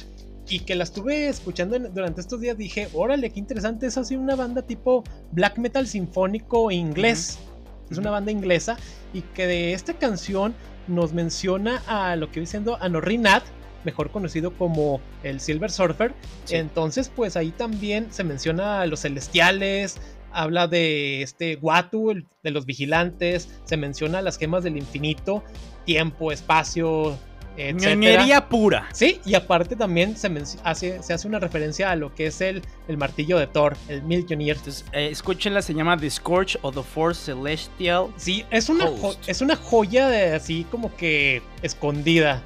y 0.48 0.60
que 0.60 0.74
la 0.74 0.84
estuve 0.84 1.28
escuchando 1.28 1.78
durante 1.78 2.20
estos 2.20 2.40
días. 2.40 2.58
Dije, 2.58 2.88
órale, 2.92 3.30
qué 3.30 3.38
interesante. 3.38 3.86
Es 3.86 3.96
así 3.96 4.16
una 4.16 4.36
banda 4.36 4.62
tipo 4.62 5.04
black 5.32 5.58
metal 5.58 5.86
sinfónico 5.86 6.70
inglés. 6.70 7.38
Es 7.90 7.98
una 7.98 8.10
banda 8.10 8.32
inglesa 8.32 8.76
y 9.12 9.20
que 9.22 9.46
de 9.46 9.74
esta 9.74 9.94
canción 9.94 10.54
nos 10.88 11.12
menciona 11.12 11.82
a 11.86 12.16
lo 12.16 12.26
que 12.28 12.40
viene 12.40 12.46
siendo 12.46 12.76
a 12.82 12.88
mejor 13.84 14.10
conocido 14.10 14.56
como 14.56 15.00
el 15.22 15.40
Silver 15.40 15.70
Surfer. 15.70 16.14
Sí. 16.44 16.56
Entonces, 16.56 17.10
pues 17.14 17.36
ahí 17.36 17.50
también 17.50 18.10
se 18.10 18.24
menciona 18.24 18.80
a 18.80 18.86
los 18.86 19.00
celestiales, 19.02 20.00
habla 20.34 20.66
de 20.68 21.22
este 21.22 21.56
Watu, 21.62 22.10
el- 22.10 22.26
de 22.42 22.50
los 22.50 22.66
vigilantes, 22.66 23.48
se 23.64 23.76
menciona 23.76 24.20
las 24.22 24.36
gemas 24.38 24.64
del 24.64 24.76
infinito, 24.76 25.42
tiempo, 25.86 26.32
espacio. 26.32 27.18
Ñoñería 27.56 28.48
pura. 28.48 28.88
Sí, 28.92 29.20
y 29.24 29.34
aparte 29.34 29.76
también 29.76 30.16
se, 30.16 30.28
hace, 30.64 31.00
se 31.04 31.12
hace 31.12 31.28
una 31.28 31.38
referencia 31.38 31.92
a 31.92 31.94
lo 31.96 32.12
que 32.12 32.26
es 32.26 32.40
el, 32.40 32.62
el 32.88 32.96
martillo 32.96 33.38
de 33.38 33.46
Thor, 33.46 33.76
el 33.88 34.02
Mjolnir. 34.02 34.56
Entonces, 34.56 34.84
eh, 34.92 35.08
escúchenla, 35.12 35.62
se 35.62 35.72
llama 35.72 35.96
The 35.96 36.10
Scourge 36.10 36.58
of 36.62 36.74
the 36.74 36.82
Fourth 36.82 37.14
Celestial. 37.16 38.08
Sí, 38.16 38.44
es 38.50 38.68
una, 38.68 38.90
es 39.28 39.40
una 39.40 39.54
joya 39.54 40.08
de 40.08 40.32
así 40.34 40.66
como 40.68 40.94
que 40.96 41.42
escondida. 41.62 42.42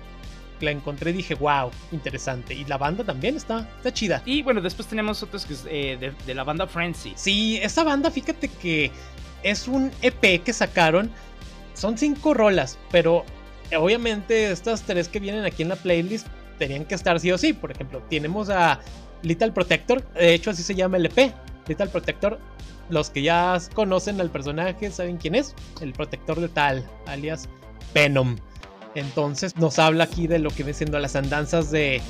La 0.61 0.71
encontré 0.71 1.11
y 1.11 1.15
dije, 1.15 1.35
wow, 1.35 1.71
interesante. 1.93 2.55
Y 2.55 2.65
la 2.65 2.79
banda 2.79 3.05
también 3.05 3.37
está, 3.37 3.69
está 3.77 3.93
chida. 3.93 4.23
Y 4.25 4.43
bueno, 4.43 4.61
después 4.61 4.89
tenemos 4.89 5.23
otros 5.23 5.45
que 5.45 5.55
es 5.55 5.65
eh, 5.71 5.97
de, 5.99 6.13
de, 6.27 6.35
la 6.35 6.45
banda 6.45 6.67
Frenzy. 6.67 7.13
Sí, 7.17 7.59
esa 7.63 7.85
banda, 7.85 8.11
fíjate 8.11 8.49
que 8.49 8.91
es 9.43 9.69
un 9.69 9.91
EP 10.03 10.43
que 10.43 10.53
sacaron. 10.53 11.11
Son 11.75 11.97
cinco 11.97 12.35
rolas, 12.35 12.79
pero 12.91 13.25
obviamente 13.77 14.51
estas 14.51 14.83
tres 14.83 15.09
que 15.09 15.21
vienen 15.21 15.45
aquí 15.45 15.63
en 15.63 15.69
la 15.69 15.77
playlist 15.77 16.27
tenían 16.59 16.85
que 16.85 16.95
estar 16.95 17.19
sí 17.21 17.31
o 17.31 17.39
sí. 17.39 17.53
Por 17.53 17.71
ejemplo, 17.71 18.03
tenemos 18.11 18.51
a 18.51 18.81
Little 19.23 19.53
Protector, 19.53 20.03
de 20.13 20.35
hecho 20.35 20.51
así 20.51 20.63
se 20.63 20.75
llama 20.75 20.97
el 20.97 21.07
EP. 21.07 21.33
Little 21.69 21.89
Protector, 21.89 22.39
los 22.89 23.11
que 23.11 23.23
ya 23.23 23.59
conocen 23.75 24.21
al 24.21 24.31
personaje 24.31 24.91
saben 24.91 25.19
quién 25.19 25.35
es, 25.35 25.55
el 25.81 25.93
protector 25.93 26.41
de 26.41 26.49
tal, 26.49 26.89
alias 27.07 27.49
Venom. 27.95 28.37
Entonces 28.95 29.57
nos 29.57 29.79
habla 29.79 30.05
aquí 30.05 30.27
de 30.27 30.39
lo 30.39 30.51
que 30.51 30.63
viene 30.63 30.75
siendo 30.75 30.99
las 30.99 31.15
andanzas 31.17 31.71
de, 31.71 32.01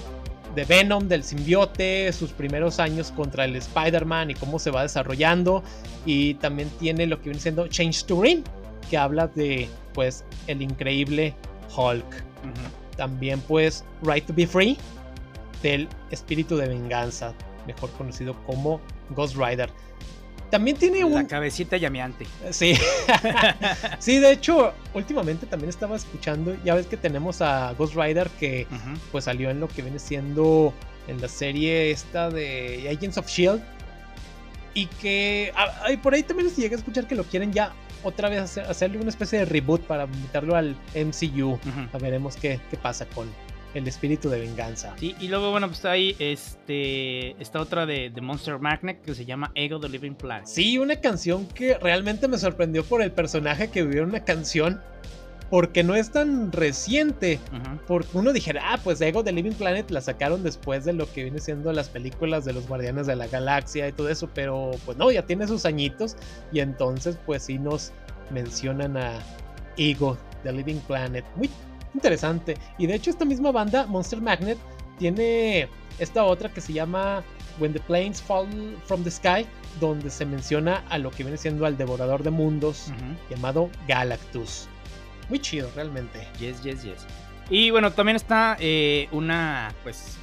de 0.54 0.64
Venom, 0.64 1.08
del 1.08 1.22
simbiote, 1.22 2.12
sus 2.12 2.30
primeros 2.30 2.78
años 2.78 3.12
contra 3.12 3.44
el 3.44 3.56
Spider-Man 3.56 4.30
y 4.30 4.34
cómo 4.34 4.58
se 4.58 4.70
va 4.70 4.82
desarrollando. 4.82 5.62
Y 6.06 6.34
también 6.34 6.70
tiene 6.78 7.06
lo 7.06 7.18
que 7.18 7.24
viene 7.24 7.40
siendo 7.40 7.66
Change 7.66 8.04
to 8.04 8.22
Ring, 8.22 8.42
que 8.90 8.96
habla 8.96 9.26
de 9.28 9.68
pues 9.94 10.24
el 10.46 10.62
increíble 10.62 11.34
Hulk. 11.76 12.24
También 12.96 13.40
pues 13.46 13.84
Right 14.02 14.26
to 14.26 14.32
be 14.34 14.46
Free, 14.46 14.76
del 15.62 15.88
espíritu 16.10 16.56
de 16.56 16.68
venganza, 16.68 17.34
mejor 17.66 17.90
conocido 17.92 18.34
como 18.46 18.80
Ghost 19.10 19.36
Rider. 19.36 19.70
También 20.50 20.76
tiene 20.76 21.04
un. 21.04 21.14
La 21.14 21.26
cabecita 21.26 21.76
llameante. 21.76 22.26
Sí. 22.50 22.74
sí, 23.98 24.18
de 24.18 24.32
hecho, 24.32 24.72
últimamente 24.94 25.46
también 25.46 25.68
estaba 25.68 25.96
escuchando. 25.96 26.56
Ya 26.64 26.74
ves 26.74 26.86
que 26.86 26.96
tenemos 26.96 27.42
a 27.42 27.74
Ghost 27.74 27.94
Rider 27.94 28.28
que 28.40 28.66
pues 29.12 29.24
salió 29.24 29.50
en 29.50 29.60
lo 29.60 29.68
que 29.68 29.82
viene 29.82 29.98
siendo 29.98 30.72
en 31.06 31.20
la 31.20 31.28
serie 31.28 31.90
esta 31.90 32.30
de 32.30 32.88
Agents 32.90 33.18
of 33.18 33.28
Shield. 33.28 33.62
Y 34.74 34.86
que. 34.86 35.52
Ay, 35.82 35.96
por 35.98 36.14
ahí 36.14 36.22
también 36.22 36.48
se 36.50 36.60
llega 36.60 36.76
a 36.76 36.78
escuchar 36.78 37.06
que 37.06 37.14
lo 37.14 37.24
quieren 37.24 37.52
ya 37.52 37.72
otra 38.02 38.28
vez 38.28 38.56
hacerle 38.58 38.98
una 38.98 39.10
especie 39.10 39.40
de 39.40 39.44
reboot 39.44 39.82
para 39.82 40.04
invitarlo 40.04 40.56
al 40.56 40.76
MCU. 40.94 41.58
A 41.92 41.98
veremos 41.98 42.36
qué, 42.36 42.60
qué 42.70 42.76
pasa 42.76 43.06
con, 43.06 43.28
el 43.78 43.88
espíritu 43.88 44.28
de 44.28 44.40
venganza. 44.40 44.94
Sí, 44.98 45.14
y 45.20 45.28
luego, 45.28 45.50
bueno, 45.50 45.68
pues 45.68 45.84
ahí 45.84 46.14
este, 46.18 47.40
esta 47.40 47.60
otra 47.60 47.86
de, 47.86 48.10
de, 48.10 48.20
Monster 48.20 48.58
Magnet 48.58 49.00
que 49.02 49.14
se 49.14 49.24
llama 49.24 49.50
Ego 49.54 49.80
the 49.80 49.88
Living 49.88 50.14
Planet. 50.14 50.46
Sí, 50.46 50.78
una 50.78 50.96
canción 50.96 51.46
que 51.46 51.78
realmente 51.78 52.28
me 52.28 52.38
sorprendió 52.38 52.84
por 52.84 53.02
el 53.02 53.12
personaje 53.12 53.70
que 53.70 53.82
vivió 53.82 54.04
una 54.04 54.24
canción. 54.24 54.80
Porque 55.50 55.82
no 55.82 55.94
es 55.94 56.10
tan 56.10 56.52
reciente. 56.52 57.40
Porque 57.86 58.18
uno 58.18 58.34
dijera, 58.34 58.62
ah, 58.66 58.78
pues 58.84 59.00
Ego 59.00 59.24
the 59.24 59.32
Living 59.32 59.52
Planet 59.52 59.90
la 59.90 60.02
sacaron 60.02 60.42
después 60.42 60.84
de 60.84 60.92
lo 60.92 61.10
que 61.10 61.22
viene 61.22 61.40
siendo 61.40 61.72
las 61.72 61.88
películas 61.88 62.44
de 62.44 62.52
los 62.52 62.68
Guardianes 62.68 63.06
de 63.06 63.16
la 63.16 63.28
Galaxia 63.28 63.88
y 63.88 63.92
todo 63.92 64.10
eso. 64.10 64.28
Pero 64.34 64.72
pues 64.84 64.98
no, 64.98 65.10
ya 65.10 65.24
tiene 65.24 65.46
sus 65.46 65.64
añitos. 65.64 66.16
Y 66.52 66.60
entonces, 66.60 67.16
pues 67.24 67.44
sí 67.44 67.58
nos 67.58 67.92
mencionan 68.30 68.98
a 68.98 69.20
Ego 69.78 70.18
the 70.42 70.52
Living 70.52 70.80
Planet. 70.86 71.24
Muy 71.36 71.48
interesante. 71.94 72.56
Y 72.78 72.86
de 72.86 72.94
hecho 72.94 73.10
esta 73.10 73.24
misma 73.24 73.52
banda, 73.52 73.86
Monster 73.86 74.20
Magnet, 74.20 74.58
tiene 74.98 75.68
esta 75.98 76.24
otra 76.24 76.52
que 76.52 76.60
se 76.60 76.72
llama 76.72 77.22
When 77.58 77.72
the 77.72 77.80
Planes 77.80 78.22
Fall 78.22 78.48
from 78.84 79.02
the 79.02 79.10
Sky, 79.10 79.46
donde 79.80 80.10
se 80.10 80.24
menciona 80.24 80.82
a 80.88 80.98
lo 80.98 81.10
que 81.10 81.22
viene 81.22 81.36
siendo 81.36 81.66
al 81.66 81.76
devorador 81.76 82.22
de 82.22 82.30
mundos 82.30 82.92
llamado 83.30 83.70
Galactus. 83.86 84.68
Muy 85.28 85.40
chido, 85.40 85.70
realmente. 85.74 86.26
Yes, 86.38 86.62
yes, 86.62 86.82
yes. 86.82 87.06
Y 87.50 87.70
bueno, 87.70 87.92
también 87.92 88.16
está 88.16 88.56
eh, 88.60 89.08
una, 89.12 89.74
pues, 89.82 90.16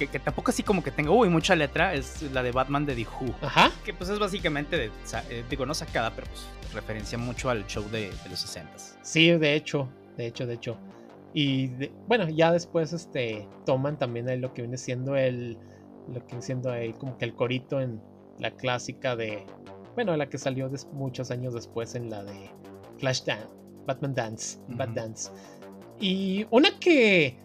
eh, 0.00 0.06
que, 0.06 0.18
tampoco 0.18 0.50
así 0.50 0.62
como 0.62 0.82
que 0.82 0.90
tenga, 0.90 1.10
uy, 1.10 1.28
mucha 1.28 1.54
letra, 1.54 1.94
es 1.94 2.22
la 2.32 2.42
de 2.42 2.52
Batman 2.52 2.84
de 2.86 2.94
The 2.94 3.06
Who. 3.06 3.34
Ajá. 3.42 3.70
Que 3.84 3.94
pues 3.94 4.10
es 4.10 4.18
básicamente, 4.18 4.76
de, 4.76 4.90
eh, 5.30 5.44
digo, 5.48 5.66
no 5.66 5.74
sacada, 5.74 6.12
pero 6.14 6.26
pues 6.28 6.46
referencia 6.74 7.16
mucho 7.16 7.48
al 7.50 7.66
show 7.66 7.88
de, 7.90 8.10
de 8.10 8.28
los 8.28 8.40
60 8.40 8.70
Sí, 9.02 9.30
de 9.30 9.54
hecho, 9.54 9.88
de 10.18 10.26
hecho, 10.26 10.46
de 10.46 10.54
hecho. 10.54 10.76
Y 11.32 11.70
bueno, 12.06 12.28
ya 12.28 12.52
después 12.52 12.92
este 12.92 13.48
toman 13.64 13.98
también 13.98 14.28
ahí 14.28 14.38
lo 14.38 14.52
que 14.52 14.62
viene 14.62 14.76
siendo 14.76 15.16
el 15.16 15.56
lo 16.08 16.20
que 16.20 16.26
viene 16.26 16.42
siendo 16.42 16.70
ahí 16.70 16.92
como 16.94 17.16
que 17.16 17.26
el 17.26 17.34
corito 17.34 17.80
en 17.80 18.00
la 18.38 18.50
clásica 18.50 19.14
de 19.14 19.44
bueno, 19.94 20.16
la 20.16 20.28
que 20.28 20.38
salió 20.38 20.70
muchos 20.92 21.30
años 21.30 21.54
después 21.54 21.94
en 21.94 22.08
la 22.08 22.22
de 22.22 22.50
Flash 22.98 23.24
Dance, 23.24 23.48
Batman 23.86 24.14
Dance, 24.14 24.58
Bad 24.68 24.90
Dance. 24.90 25.30
Y 25.98 26.46
una 26.50 26.70
que 26.78 27.36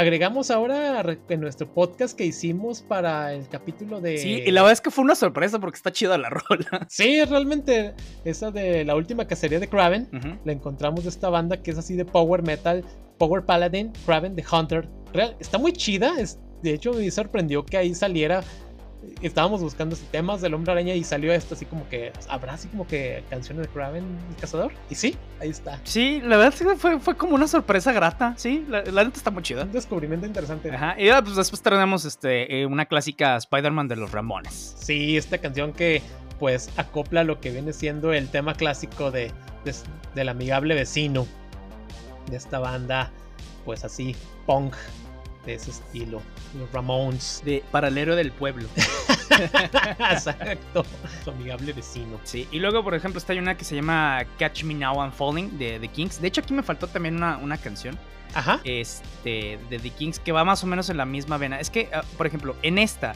agregamos 0.00 0.50
ahora 0.50 1.04
en 1.28 1.40
nuestro 1.40 1.72
podcast 1.72 2.16
que 2.16 2.24
hicimos 2.24 2.80
para 2.80 3.34
el 3.34 3.48
capítulo 3.48 4.00
de. 4.00 4.18
Sí, 4.18 4.42
y 4.46 4.50
la 4.50 4.62
verdad 4.62 4.72
es 4.72 4.80
que 4.80 4.90
fue 4.90 5.04
una 5.04 5.14
sorpresa 5.14 5.58
porque 5.58 5.76
está 5.76 5.92
chida 5.92 6.16
la 6.16 6.30
rola. 6.48 6.86
Sí, 6.88 7.22
realmente, 7.24 7.94
esa 8.24 8.50
de 8.50 8.84
la 8.84 8.96
última 8.96 9.26
cacería 9.26 9.60
de 9.60 9.68
Kraven, 9.68 10.08
la 10.44 10.52
encontramos 10.52 11.04
de 11.04 11.10
esta 11.10 11.28
banda 11.28 11.62
que 11.62 11.70
es 11.70 11.78
así 11.78 11.94
de 11.94 12.04
power 12.04 12.42
metal, 12.42 12.84
Power 13.18 13.44
Paladin, 13.44 13.92
Kraven 14.06 14.34
the 14.34 14.44
Hunter. 14.50 14.88
Real, 15.12 15.36
está 15.38 15.58
muy 15.58 15.72
chida. 15.72 16.18
Es, 16.18 16.38
de 16.62 16.72
hecho, 16.72 16.92
me 16.92 17.10
sorprendió 17.10 17.64
que 17.64 17.76
ahí 17.76 17.94
saliera. 17.94 18.42
Estábamos 19.22 19.62
buscando 19.62 19.96
temas 20.10 20.40
del 20.40 20.54
hombre 20.54 20.72
araña 20.72 20.94
y 20.94 21.04
salió 21.04 21.32
esto 21.32 21.54
así 21.54 21.64
como 21.64 21.88
que. 21.88 22.12
¿Habrá 22.28 22.54
así 22.54 22.68
como 22.68 22.86
que 22.86 23.22
canciones 23.30 23.66
de 23.66 23.72
Kraven 23.72 24.04
el 24.28 24.36
cazador? 24.36 24.72
Y 24.90 24.94
sí, 24.94 25.16
ahí 25.40 25.50
está. 25.50 25.80
Sí, 25.84 26.20
la 26.22 26.36
verdad 26.36 26.76
fue, 26.76 27.00
fue 27.00 27.16
como 27.16 27.34
una 27.34 27.48
sorpresa 27.48 27.92
grata. 27.92 28.34
Sí, 28.36 28.64
la, 28.68 28.82
la 28.82 29.04
neta 29.04 29.16
está 29.16 29.30
muy 29.30 29.42
chida. 29.42 29.64
Un 29.64 29.72
descubrimiento 29.72 30.26
interesante. 30.26 30.70
Ajá. 30.70 30.96
Y 30.98 31.10
pues 31.22 31.36
después 31.36 31.62
tenemos 31.62 32.04
este, 32.04 32.60
eh, 32.60 32.66
una 32.66 32.86
clásica 32.86 33.36
Spider-Man 33.36 33.88
de 33.88 33.96
los 33.96 34.12
Ramones. 34.12 34.76
Sí, 34.78 35.16
esta 35.16 35.38
canción 35.38 35.72
que 35.72 36.02
pues 36.38 36.70
acopla 36.76 37.22
lo 37.22 37.40
que 37.40 37.50
viene 37.50 37.72
siendo 37.72 38.12
el 38.12 38.28
tema 38.28 38.54
clásico 38.54 39.10
de, 39.10 39.30
de 39.64 39.74
del 40.14 40.28
amigable 40.30 40.74
vecino 40.74 41.26
de 42.30 42.36
esta 42.36 42.58
banda, 42.58 43.10
pues 43.64 43.84
así, 43.84 44.16
punk 44.46 44.74
de 45.44 45.54
ese 45.54 45.70
estilo, 45.70 46.22
los 46.58 46.70
Ramones. 46.72 47.42
De 47.44 47.64
Paralelo 47.70 48.16
del 48.16 48.32
Pueblo. 48.32 48.68
Exacto, 50.10 50.84
su 51.24 51.30
amigable 51.30 51.72
vecino. 51.72 52.20
Sí, 52.24 52.46
y 52.50 52.58
luego, 52.58 52.84
por 52.84 52.94
ejemplo, 52.94 53.18
está 53.18 53.32
una 53.34 53.56
que 53.56 53.64
se 53.64 53.74
llama 53.74 54.24
Catch 54.38 54.64
Me 54.64 54.74
Now 54.74 55.00
I'm 55.00 55.12
Falling 55.12 55.58
de 55.58 55.78
The 55.78 55.88
Kings. 55.88 56.20
De 56.20 56.28
hecho, 56.28 56.40
aquí 56.40 56.52
me 56.52 56.62
faltó 56.62 56.86
también 56.86 57.16
una, 57.16 57.38
una 57.38 57.56
canción. 57.56 57.98
Ajá. 58.34 58.60
Este, 58.64 59.58
de 59.68 59.78
The 59.78 59.90
Kings, 59.90 60.18
que 60.18 60.32
va 60.32 60.44
más 60.44 60.62
o 60.62 60.66
menos 60.66 60.90
en 60.90 60.96
la 60.96 61.06
misma 61.06 61.38
vena. 61.38 61.58
Es 61.58 61.70
que, 61.70 61.88
ah, 61.92 62.04
por 62.16 62.26
ejemplo, 62.26 62.54
en 62.62 62.78
esta 62.78 63.14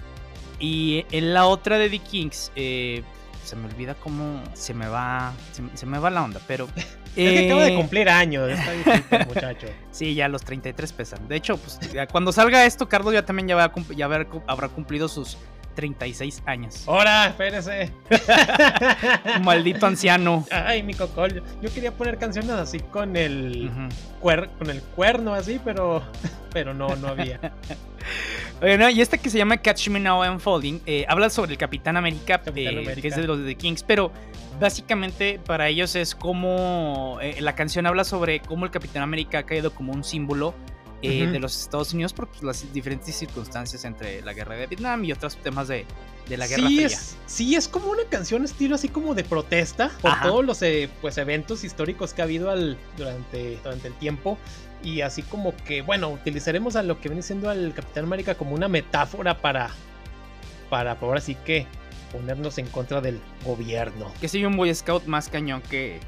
y 0.59 1.05
en 1.11 1.35
la 1.35 1.47
otra 1.47 1.79
de 1.79 1.91
The 1.91 1.99
Kings, 1.99 2.53
eh, 2.57 3.03
se 3.45 3.57
me 3.57 3.67
olvida 3.67 3.95
cómo 3.95 4.43
se 4.55 4.75
me 4.75 4.89
va, 4.89 5.33
se, 5.75 5.87
me 5.87 5.99
va 5.99 6.11
la 6.11 6.23
onda, 6.23 6.41
pero... 6.47 6.69
Es 7.17 7.33
que 7.33 7.47
acaba 7.47 7.65
de 7.65 7.73
eh, 7.73 7.77
cumplir 7.77 8.09
años, 8.09 8.51
está 8.51 9.25
muchacho. 9.27 9.67
Sí, 9.91 10.15
ya 10.17 10.27
los 10.27 10.43
33 10.43 10.93
pesan. 10.93 11.29
De 11.29 11.37
hecho, 11.37 11.57
pues 11.57 11.79
cuando 12.11 12.33
salga 12.33 12.67
esto, 12.67 12.89
Carlos 12.89 13.15
ya 13.15 13.25
también 13.25 13.47
ya, 13.47 13.55
va 13.55 13.73
ya 13.95 14.07
habrá 14.07 14.69
cumplido 14.69 15.07
sus 15.07 15.39
36 15.75 16.43
años. 16.47 16.83
¡Hora! 16.87 17.27
Espérese. 17.27 17.93
Maldito 19.43 19.87
anciano. 19.87 20.47
Ay, 20.51 20.83
mi 20.83 20.95
cocol. 20.95 21.43
Yo 21.61 21.73
quería 21.73 21.93
poner 21.93 22.19
canciones 22.19 22.53
así 22.53 22.81
con 22.81 23.17
el, 23.17 23.71
con 24.21 24.71
el 24.71 24.83
cuerno, 24.83 25.35
así, 25.35 25.61
pero, 25.65 26.03
pero 26.53 26.75
no, 26.75 26.97
no 26.97 27.09
había. 27.09 27.41
Bueno, 28.65 28.89
y 28.89 29.03
este 29.03 29.19
que 29.19 29.29
se 29.29 29.37
llama 29.37 29.59
Catch 29.59 29.89
Me 29.89 30.01
Now 30.01 30.25
I'm 30.25 30.41
Falling 30.41 30.81
eh, 30.87 31.05
habla 31.07 31.29
sobre 31.29 31.53
el 31.53 31.59
Capitán 31.59 31.99
América, 31.99 32.41
eh, 32.55 32.97
que 32.99 33.09
es 33.09 33.15
de 33.15 33.27
los 33.27 33.39
de 33.41 33.45
The 33.45 33.57
Kings, 33.57 33.83
pero 33.83 34.11
básicamente 34.59 35.39
para 35.45 35.69
ellos 35.69 35.95
es 35.97 36.15
como 36.15 37.19
eh, 37.21 37.43
la 37.43 37.55
canción 37.55 37.85
habla 37.85 38.05
sobre 38.05 38.41
cómo 38.41 38.65
el 38.65 38.71
Capitán 38.71 39.03
América 39.03 39.41
ha 39.41 39.43
caído 39.43 39.75
como 39.75 39.93
un 39.93 40.03
símbolo 40.03 40.55
de 41.03 41.39
los 41.39 41.61
Estados 41.61 41.93
Unidos 41.93 42.15
por 42.15 42.29
pues, 42.29 42.43
las 42.43 42.73
diferentes 42.73 43.15
circunstancias 43.15 43.85
entre 43.85 44.23
la 44.23 44.33
guerra 44.33 44.57
de 44.57 44.67
Vietnam 44.67 45.05
y 45.05 45.13
otros 45.13 45.37
temas 45.37 45.69
de, 45.69 45.85
la 46.31 46.47
guerra 46.47 46.67
sí 46.67 46.83
Es, 46.83 47.19
sí, 47.27 47.55
es 47.57 47.69
como 47.69 47.91
una 47.91 48.05
canción 48.05 48.43
estilo 48.43 48.77
así 48.77 48.89
como 48.89 49.15
de 49.15 49.25
protesta 49.25 49.91
por 50.01 50.19
todos 50.23 50.43
los 50.43 50.61
pues, 51.03 51.19
eventos 51.19 51.63
históricos 51.65 52.15
que 52.15 52.23
ha 52.23 52.25
habido 52.25 52.51
al, 52.51 52.79
durante, 52.97 53.59
durante 53.63 53.89
el 53.89 53.95
tiempo 53.99 54.39
y 54.85 55.01
así 55.01 55.23
como 55.23 55.57
que, 55.57 55.83
bueno, 55.83 56.11
utilizaremos 56.11 56.77
a 56.77 56.83
lo 56.83 57.01
que 57.01 57.09
viene 57.09 57.23
siendo 57.23 57.49
al 57.49 57.73
Capitán 57.75 58.05
América 58.05 58.35
como 58.35 58.55
una 58.55 58.69
metáfora 58.69 59.39
para, 59.39 59.71
para 60.69 60.93
ahora 60.93 61.21
sí 61.21 61.35
que 61.35 61.67
ponernos 62.13 62.59
en 62.59 62.67
contra 62.67 63.01
del 63.01 63.19
gobierno. 63.45 64.13
Que 64.21 64.29
soy 64.29 64.45
un 64.45 64.57
Boy 64.57 64.73
Scout 64.75 65.07
más 65.07 65.31
cañón 65.31 65.63
que, 65.63 66.01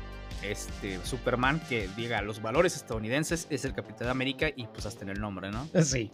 este, 0.42 0.98
Superman 1.04 1.60
que 1.68 1.88
diga 1.96 2.22
los 2.22 2.42
valores 2.42 2.76
estadounidenses 2.76 3.46
es 3.50 3.64
el 3.64 3.72
Capitán 3.74 4.06
de 4.06 4.10
América 4.10 4.48
y 4.54 4.66
pues 4.66 4.86
hasta 4.86 5.04
en 5.04 5.10
el 5.10 5.20
nombre, 5.20 5.50
¿no? 5.50 5.68
Sí. 5.82 6.10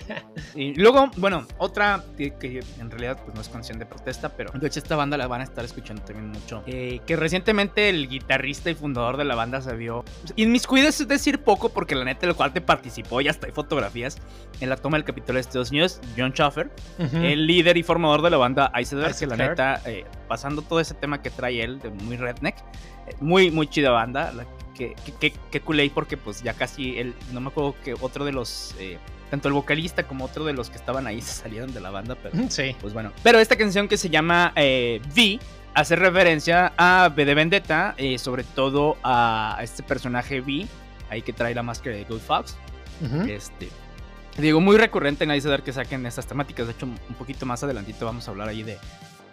y 0.54 0.74
luego, 0.74 1.10
bueno, 1.16 1.46
otra 1.58 2.04
que, 2.16 2.34
que, 2.34 2.60
en 2.80 2.90
realidad 2.90 3.18
pues 3.24 3.34
no 3.34 3.40
es 3.40 3.48
canción 3.48 3.78
de 3.78 3.86
protesta, 3.86 4.30
pero 4.30 4.50
de 4.52 4.66
hecho 4.66 4.80
esta 4.80 4.96
banda 4.96 5.16
la 5.16 5.26
van 5.26 5.40
a 5.40 5.44
estar 5.44 5.64
escuchando 5.64 6.02
también 6.02 6.28
mucho. 6.30 6.62
Eh, 6.66 7.00
que 7.06 7.16
recientemente 7.16 7.88
el 7.88 8.08
guitarrista 8.08 8.70
y 8.70 8.74
fundador 8.74 9.16
de 9.16 9.24
la 9.24 9.34
banda 9.34 9.60
se 9.60 9.74
vio... 9.74 10.04
Y 10.36 10.46
mis 10.46 10.66
cuides 10.66 11.00
es 11.00 11.08
decir 11.08 11.40
poco 11.40 11.68
porque 11.68 11.94
la 11.94 12.04
neta 12.04 12.26
el 12.26 12.34
cual 12.34 12.52
te 12.52 12.60
participó 12.60 13.20
y 13.20 13.28
hasta 13.28 13.46
hay 13.46 13.52
fotografías 13.52 14.18
en 14.60 14.68
la 14.68 14.76
toma 14.76 14.96
del 14.96 15.04
capítulo 15.04 15.34
de 15.34 15.40
Estados 15.40 15.70
Unidos, 15.70 16.00
John 16.16 16.32
Schaffer, 16.32 16.70
uh 16.98 17.02
-huh. 17.02 17.24
el 17.24 17.46
líder 17.46 17.76
y 17.76 17.82
formador 17.82 18.22
de 18.22 18.30
la 18.30 18.36
banda 18.36 18.72
Iceberg, 18.80 19.16
que 19.16 19.26
la 19.26 19.36
neta, 19.36 19.80
eh, 19.86 20.04
pasando 20.28 20.62
todo 20.62 20.80
ese 20.80 20.94
tema 20.94 21.22
que 21.22 21.30
trae 21.30 21.62
él 21.62 21.78
de 21.80 21.90
muy 21.90 22.16
redneck, 22.16 22.56
muy, 23.20 23.50
muy 23.50 23.66
chida 23.66 23.90
banda. 23.90 24.32
La, 24.32 24.46
que, 24.74 24.94
que, 25.20 25.32
que, 25.32 25.60
culé 25.60 25.90
porque 25.90 26.16
pues 26.16 26.42
ya 26.42 26.54
casi 26.54 26.98
él, 26.98 27.14
no 27.32 27.40
me 27.40 27.48
acuerdo 27.48 27.74
que 27.84 27.94
otro 28.00 28.24
de 28.24 28.32
los, 28.32 28.74
eh, 28.78 28.98
tanto 29.30 29.48
el 29.48 29.54
vocalista 29.54 30.06
como 30.06 30.24
otro 30.24 30.44
de 30.44 30.52
los 30.52 30.70
que 30.70 30.76
estaban 30.76 31.06
ahí 31.06 31.20
se 31.20 31.32
salieron 31.42 31.72
de 31.72 31.80
la 31.80 31.90
banda, 31.90 32.16
pero 32.20 32.36
sí. 32.48 32.76
pues 32.80 32.92
bueno. 32.92 33.12
Pero 33.22 33.38
esta 33.38 33.56
canción 33.56 33.88
que 33.88 33.96
se 33.96 34.10
llama 34.10 34.52
eh, 34.56 35.00
V 35.14 35.38
hace 35.74 35.96
referencia 35.96 36.72
a 36.76 37.10
V 37.14 37.24
de 37.24 37.34
Vendetta, 37.34 37.94
eh, 37.96 38.18
sobre 38.18 38.44
todo 38.44 38.96
a 39.02 39.58
este 39.62 39.82
personaje 39.82 40.40
V, 40.40 40.66
ahí 41.10 41.22
que 41.22 41.32
trae 41.32 41.54
la 41.54 41.62
máscara 41.62 41.96
de 41.96 42.04
Goldfox. 42.04 42.56
Uh 43.00 43.06
-huh. 43.06 43.30
Este, 43.30 43.68
digo, 44.38 44.60
muy 44.60 44.76
recurrente 44.76 45.24
en 45.24 45.32
Iceberg 45.32 45.62
que 45.62 45.72
saquen 45.72 46.04
estas 46.06 46.26
temáticas, 46.26 46.66
de 46.66 46.72
hecho 46.72 46.86
un 46.86 47.14
poquito 47.18 47.46
más 47.46 47.62
adelantito 47.62 48.04
vamos 48.06 48.28
a 48.28 48.30
hablar 48.30 48.48
ahí 48.48 48.62
de, 48.62 48.78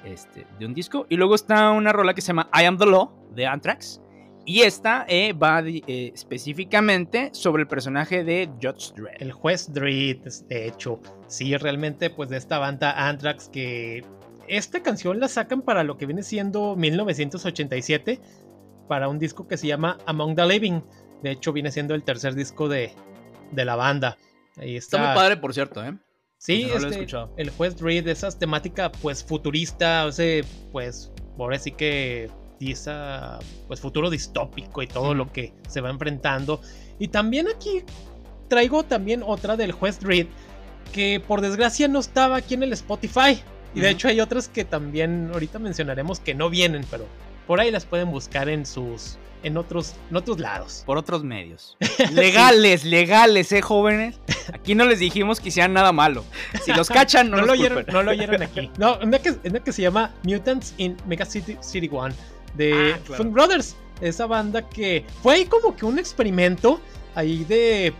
este, 0.06 0.46
de 0.58 0.66
un 0.66 0.74
disco. 0.74 1.06
Y 1.10 1.18
luego 1.18 1.36
está 1.36 1.72
una 1.72 1.92
rola 1.92 2.14
que 2.14 2.22
se 2.22 2.28
llama 2.28 2.50
I 2.54 2.66
Am 2.66 2.78
the 2.78 2.86
Law 2.86 3.19
de 3.34 3.46
Anthrax. 3.46 4.02
Y 4.46 4.62
esta 4.62 5.06
eh, 5.08 5.34
va 5.34 5.62
eh, 5.62 6.12
específicamente 6.14 7.30
sobre 7.34 7.62
el 7.62 7.68
personaje 7.68 8.24
de 8.24 8.50
Judge 8.62 8.94
Dredd. 8.96 9.22
El 9.22 9.32
juez 9.32 9.72
Dredd, 9.72 10.28
de 10.48 10.68
hecho. 10.68 11.00
Sí, 11.28 11.56
realmente, 11.56 12.10
pues 12.10 12.30
de 12.30 12.38
esta 12.38 12.58
banda 12.58 13.08
Anthrax 13.08 13.50
que... 13.50 14.04
Esta 14.48 14.82
canción 14.82 15.20
la 15.20 15.28
sacan 15.28 15.62
para 15.62 15.84
lo 15.84 15.98
que 15.98 16.08
viene 16.08 16.24
siendo 16.24 16.76
1987, 16.76 18.20
para 18.88 19.08
un 19.08 19.20
disco 19.20 19.48
que 19.48 19.58
se 19.58 19.68
llama 19.68 20.00
Among 20.08 20.36
the 20.36 20.48
Living. 20.48 20.82
De 21.22 21.32
hecho, 21.32 21.54
viene 21.54 21.72
siendo 21.72 21.94
el 21.94 22.04
tercer 22.04 22.34
disco 22.34 22.68
de, 22.68 22.92
de 23.52 23.66
la 23.66 23.76
banda. 23.76 24.18
Ahí 24.58 24.76
está. 24.76 24.98
está 24.98 25.08
muy 25.10 25.16
padre, 25.16 25.38
por 25.38 25.54
cierto, 25.54 25.86
¿eh? 25.86 25.94
Sí, 26.40 26.66
no 26.66 26.88
este, 26.88 27.06
el 27.38 27.50
juez 27.52 27.76
Dredd, 27.78 28.08
esa 28.08 28.32
temática 28.32 28.92
pues 28.92 29.24
futurista, 29.24 30.06
o 30.06 30.12
sea, 30.12 30.42
pues 30.72 31.12
ahora 31.38 31.60
sí 31.60 31.72
que 31.74 32.32
esa 32.60 33.40
pues 33.68 33.80
futuro 33.80 34.10
distópico 34.10 34.82
y 34.82 34.88
todo 34.88 35.14
lo 35.14 35.32
que 35.32 35.54
se 35.68 35.82
va 35.82 35.90
enfrentando. 35.90 36.62
Y 37.00 37.08
también 37.08 37.48
aquí 37.48 37.84
traigo 38.48 38.84
también 38.84 39.24
otra 39.26 39.56
del 39.56 39.72
juez 39.72 40.00
Dredd 40.00 40.28
que 40.92 41.22
por 41.26 41.42
desgracia 41.42 41.88
no 41.88 42.00
estaba 42.00 42.38
aquí 42.38 42.56
en 42.56 42.64
el 42.64 42.74
Spotify. 42.74 43.42
Y 43.74 43.82
de 43.82 43.90
hecho 43.92 44.08
hay 44.08 44.20
otras 44.20 44.50
que 44.50 44.66
también 44.66 45.30
ahorita 45.32 45.60
mencionaremos 45.60 46.20
que 46.20 46.34
no 46.34 46.50
vienen, 46.50 46.86
pero 46.90 47.06
por 47.48 47.60
ahí 47.60 47.72
las 47.72 47.86
pueden 47.86 48.12
buscar 48.12 48.50
en 48.50 48.66
sus 48.66 49.18
en 49.44 49.58
otros, 49.58 49.96
en 50.10 50.18
otros 50.18 50.40
lados. 50.40 50.84
Por 50.86 50.98
otros 50.98 51.24
medios. 51.24 51.78
Legales, 52.12 52.84
legales, 52.84 53.52
eh, 53.52 53.62
jóvenes. 53.62 54.20
Aquí 54.54 54.76
no 54.76 54.86
les 54.86 55.00
dijimos 55.00 55.40
que 55.40 55.50
hicieran 55.50 55.74
nada 55.74 55.92
malo. 55.92 56.26
Si 56.64 56.74
los 56.74 56.90
cachan, 56.90 57.30
no, 57.30 57.38
no 57.38 57.46
lo 57.46 57.54
oyeron, 57.54 57.86
no 57.92 58.04
lo 58.04 58.12
oyeron 58.12 58.42
aquí. 58.42 58.70
No, 58.78 58.98
una 59.02 59.20
que, 59.20 59.36
una 59.46 59.60
que 59.60 59.72
se 59.72 59.82
llama 59.82 60.14
Mutants 60.24 60.74
in 60.78 60.98
Mega 61.08 61.26
City, 61.26 61.58
City 61.62 61.90
One 61.92 62.14
de 62.56 62.94
ah, 62.94 63.00
claro. 63.06 63.24
Funk 63.24 63.34
Brothers. 63.34 63.76
Esa 64.02 64.26
banda 64.28 64.68
que 64.68 65.06
fue 65.22 65.36
ahí 65.36 65.46
como 65.46 65.76
que 65.76 65.86
un 65.86 66.00
experimento 66.00 66.80
ahí 67.16 67.44
de 67.44 67.94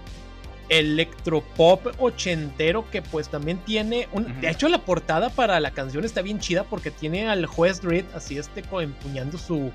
electropop 0.70 1.88
ochentero 2.00 2.90
que 2.92 3.02
pues 3.02 3.28
también 3.28 3.58
tiene 3.66 4.08
un, 4.14 4.24
uh 4.24 4.28
-huh. 4.28 4.40
de 4.40 4.50
hecho 4.50 4.70
la 4.70 4.86
portada 4.86 5.30
para 5.30 5.60
la 5.60 5.72
canción 5.72 6.06
está 6.06 6.22
bien 6.22 6.40
chida 6.40 6.64
porque 6.64 6.92
tiene 6.92 7.28
al 7.28 7.46
juez 7.48 7.82
Dredd 7.82 8.06
así 8.14 8.38
este 8.38 8.64
empuñando 8.72 9.38
su 9.38 9.72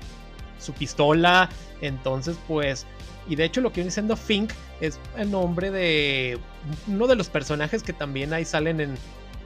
su 0.57 0.73
pistola 0.73 1.49
entonces 1.81 2.37
pues 2.47 2.85
y 3.27 3.35
de 3.35 3.43
hecho 3.43 3.59
lo 3.59 3.71
que 3.71 3.81
viene 3.81 3.91
siendo 3.91 4.15
Fink 4.15 4.51
es 4.79 4.97
el 5.17 5.31
nombre 5.31 5.69
de 5.69 6.39
uno 6.87 7.07
de 7.07 7.15
los 7.15 7.27
personajes 7.27 7.83
que 7.83 7.91
también 7.91 8.31
ahí 8.31 8.45
salen 8.45 8.79
en, 8.79 8.95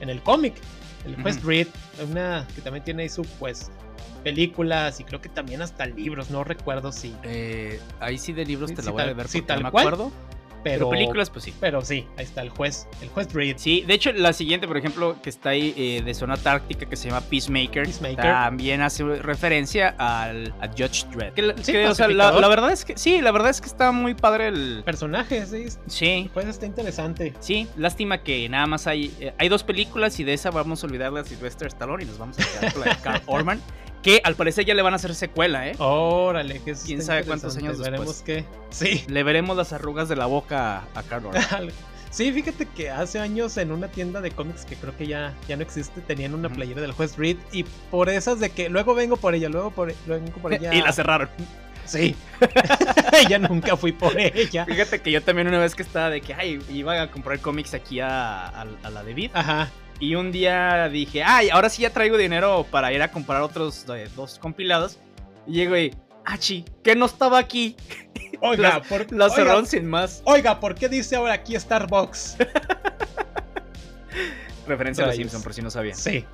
en 0.00 0.08
el 0.08 0.22
cómic 0.22 0.54
el 1.04 1.20
juez 1.20 1.36
uh 1.36 1.40
-huh. 1.40 1.42
Dredd 1.42 1.68
una 2.10 2.46
que 2.54 2.60
también 2.60 2.84
tiene 2.84 3.02
ahí 3.02 3.08
su 3.08 3.22
pues 3.40 3.72
películas 4.22 5.00
y 5.00 5.04
creo 5.04 5.20
que 5.20 5.28
también 5.28 5.62
hasta 5.62 5.86
libros, 5.86 6.30
no 6.30 6.44
recuerdo 6.44 6.92
si. 6.92 7.14
Eh, 7.22 7.80
ahí 8.00 8.18
sí 8.18 8.32
de 8.32 8.44
libros 8.44 8.70
sí, 8.70 8.76
te 8.76 8.82
la 8.82 8.90
voy 8.90 8.98
tal, 9.00 9.08
a 9.10 9.12
ver 9.14 9.26
porque 9.26 9.42
tal 9.42 9.58
no 9.58 9.64
me 9.64 9.70
cual, 9.70 9.86
acuerdo. 9.86 10.12
Pero, 10.62 10.90
Pero, 10.90 10.90
películas, 10.90 11.30
pues 11.30 11.44
sí. 11.44 11.54
Pero 11.58 11.80
sí, 11.80 12.06
ahí 12.18 12.24
está 12.26 12.42
el 12.42 12.50
juez, 12.50 12.86
el 13.00 13.08
juez 13.08 13.32
Dredd. 13.32 13.56
Sí, 13.56 13.82
de 13.86 13.94
hecho, 13.94 14.12
la 14.12 14.34
siguiente, 14.34 14.68
por 14.68 14.76
ejemplo, 14.76 15.16
que 15.22 15.30
está 15.30 15.48
ahí 15.50 15.72
eh, 15.74 16.02
de 16.04 16.12
zona 16.12 16.36
táctica, 16.36 16.84
que 16.84 16.96
se 16.96 17.08
llama 17.08 17.22
Peacemaker, 17.22 17.84
Peacemaker. 17.84 18.16
también 18.18 18.82
hace 18.82 19.02
referencia 19.04 19.94
al 19.96 20.52
a 20.60 20.68
Judge 20.68 21.06
Dredd. 21.14 21.32
Que, 21.32 21.54
Sí, 21.62 21.72
que, 21.72 21.86
o 21.88 21.94
sea, 21.94 22.08
la, 22.08 22.32
la 22.32 22.48
verdad 22.48 22.72
es 22.72 22.84
que 22.84 22.98
sí, 22.98 23.22
la 23.22 23.32
verdad 23.32 23.48
es 23.48 23.62
que 23.62 23.68
está 23.68 23.90
muy 23.90 24.12
padre 24.14 24.48
el. 24.48 24.82
Personaje, 24.84 25.46
sí. 25.46 25.64
Sí. 25.86 26.30
Pues 26.34 26.46
está 26.46 26.66
interesante. 26.66 27.32
Sí, 27.40 27.66
lástima 27.78 28.18
que 28.22 28.46
nada 28.50 28.66
más 28.66 28.86
hay. 28.86 29.14
eh, 29.18 29.32
hay 29.38 29.48
dos 29.48 29.62
películas 29.64 30.20
y 30.20 30.24
de 30.24 30.34
esa 30.34 30.50
vamos 30.50 30.84
a 30.84 30.86
olvidar 30.86 31.10
la 31.10 31.24
Sylvester 31.24 31.68
Stallone 31.68 32.02
y 32.02 32.06
nos 32.06 32.18
vamos 32.18 32.36
a 32.38 32.44
quedar 32.44 32.72
con 32.74 32.82
la 32.84 32.94
de 32.94 33.00
Carl 33.00 33.22
Orman. 33.28 33.62
Que 34.02 34.20
al 34.24 34.34
parecer 34.34 34.64
ya 34.64 34.74
le 34.74 34.82
van 34.82 34.94
a 34.94 34.96
hacer 34.96 35.14
secuela, 35.14 35.68
¿eh? 35.68 35.74
Órale, 35.78 36.60
que 36.60 36.70
es 36.70 36.84
Quién 36.84 37.02
sabe 37.02 37.24
cuántos 37.24 37.56
años 37.56 37.78
después. 37.78 37.90
Veremos 37.90 38.22
que. 38.22 38.44
Sí. 38.70 39.04
Le 39.08 39.22
veremos 39.22 39.56
las 39.56 39.72
arrugas 39.72 40.08
de 40.08 40.16
la 40.16 40.26
boca 40.26 40.84
a, 40.94 41.16
Orman. 41.16 41.70
Sí, 42.10 42.32
fíjate 42.32 42.66
que 42.66 42.90
hace 42.90 43.20
años 43.20 43.56
en 43.56 43.70
una 43.70 43.86
tienda 43.86 44.20
de 44.20 44.32
cómics 44.32 44.64
que 44.64 44.74
creo 44.74 44.96
que 44.96 45.06
ya, 45.06 45.32
ya 45.46 45.54
no 45.54 45.62
existe, 45.62 46.00
tenían 46.00 46.34
una 46.34 46.48
playera 46.48 46.80
del 46.80 46.90
juez 46.90 47.16
Reed 47.16 47.36
y 47.52 47.62
por 47.62 48.08
esas 48.08 48.40
de 48.40 48.50
que 48.50 48.68
luego 48.68 48.96
vengo 48.96 49.16
por 49.16 49.36
ella, 49.36 49.48
luego 49.48 49.70
por, 49.70 49.94
luego 50.08 50.24
vengo 50.24 50.38
por 50.40 50.52
ella. 50.54 50.74
y 50.74 50.82
la 50.82 50.92
cerraron. 50.92 51.28
Sí. 51.84 52.16
ya 53.28 53.38
nunca 53.38 53.76
fui 53.76 53.92
por 53.92 54.18
ella. 54.18 54.64
Fíjate 54.64 55.00
que 55.00 55.12
yo 55.12 55.22
también 55.22 55.46
una 55.46 55.58
vez 55.60 55.76
que 55.76 55.82
estaba 55.82 56.10
de 56.10 56.20
que, 56.20 56.34
ay, 56.34 56.60
iba 56.68 57.00
a 57.00 57.10
comprar 57.12 57.38
cómics 57.38 57.74
aquí 57.74 58.00
a, 58.00 58.46
a, 58.46 58.66
a 58.82 58.90
la 58.90 59.04
de 59.04 59.14
Vid. 59.14 59.30
Ajá. 59.32 59.70
Y 60.00 60.14
un 60.14 60.32
día 60.32 60.88
dije, 60.88 61.22
ay, 61.22 61.50
ahora 61.50 61.68
sí 61.68 61.82
ya 61.82 61.90
traigo 61.90 62.16
dinero 62.16 62.66
para 62.70 62.90
ir 62.92 63.02
a 63.02 63.10
comprar 63.10 63.42
otros 63.42 63.84
eh, 63.94 64.08
dos 64.16 64.38
compilados. 64.38 64.98
Y 65.46 65.52
llego 65.52 65.76
y, 65.76 65.94
achi, 66.24 66.64
que 66.82 66.96
no 66.96 67.04
estaba 67.04 67.38
aquí. 67.38 67.76
Oiga, 68.40 68.80
por, 68.88 69.12
la 69.12 69.28
cerraron 69.28 69.66
sin 69.66 69.86
más. 69.86 70.22
Oiga, 70.24 70.58
¿por 70.58 70.74
qué 70.74 70.88
dice 70.88 71.16
ahora 71.16 71.34
aquí 71.34 71.54
Starbucks? 71.54 72.38
Referencia 74.66 75.04
a 75.04 75.08
los 75.08 75.16
Rayos. 75.16 75.30
Simpson, 75.30 75.42
por 75.42 75.52
si 75.52 75.60
no 75.62 75.70
sabían. 75.70 75.96
Sí. 75.96 76.24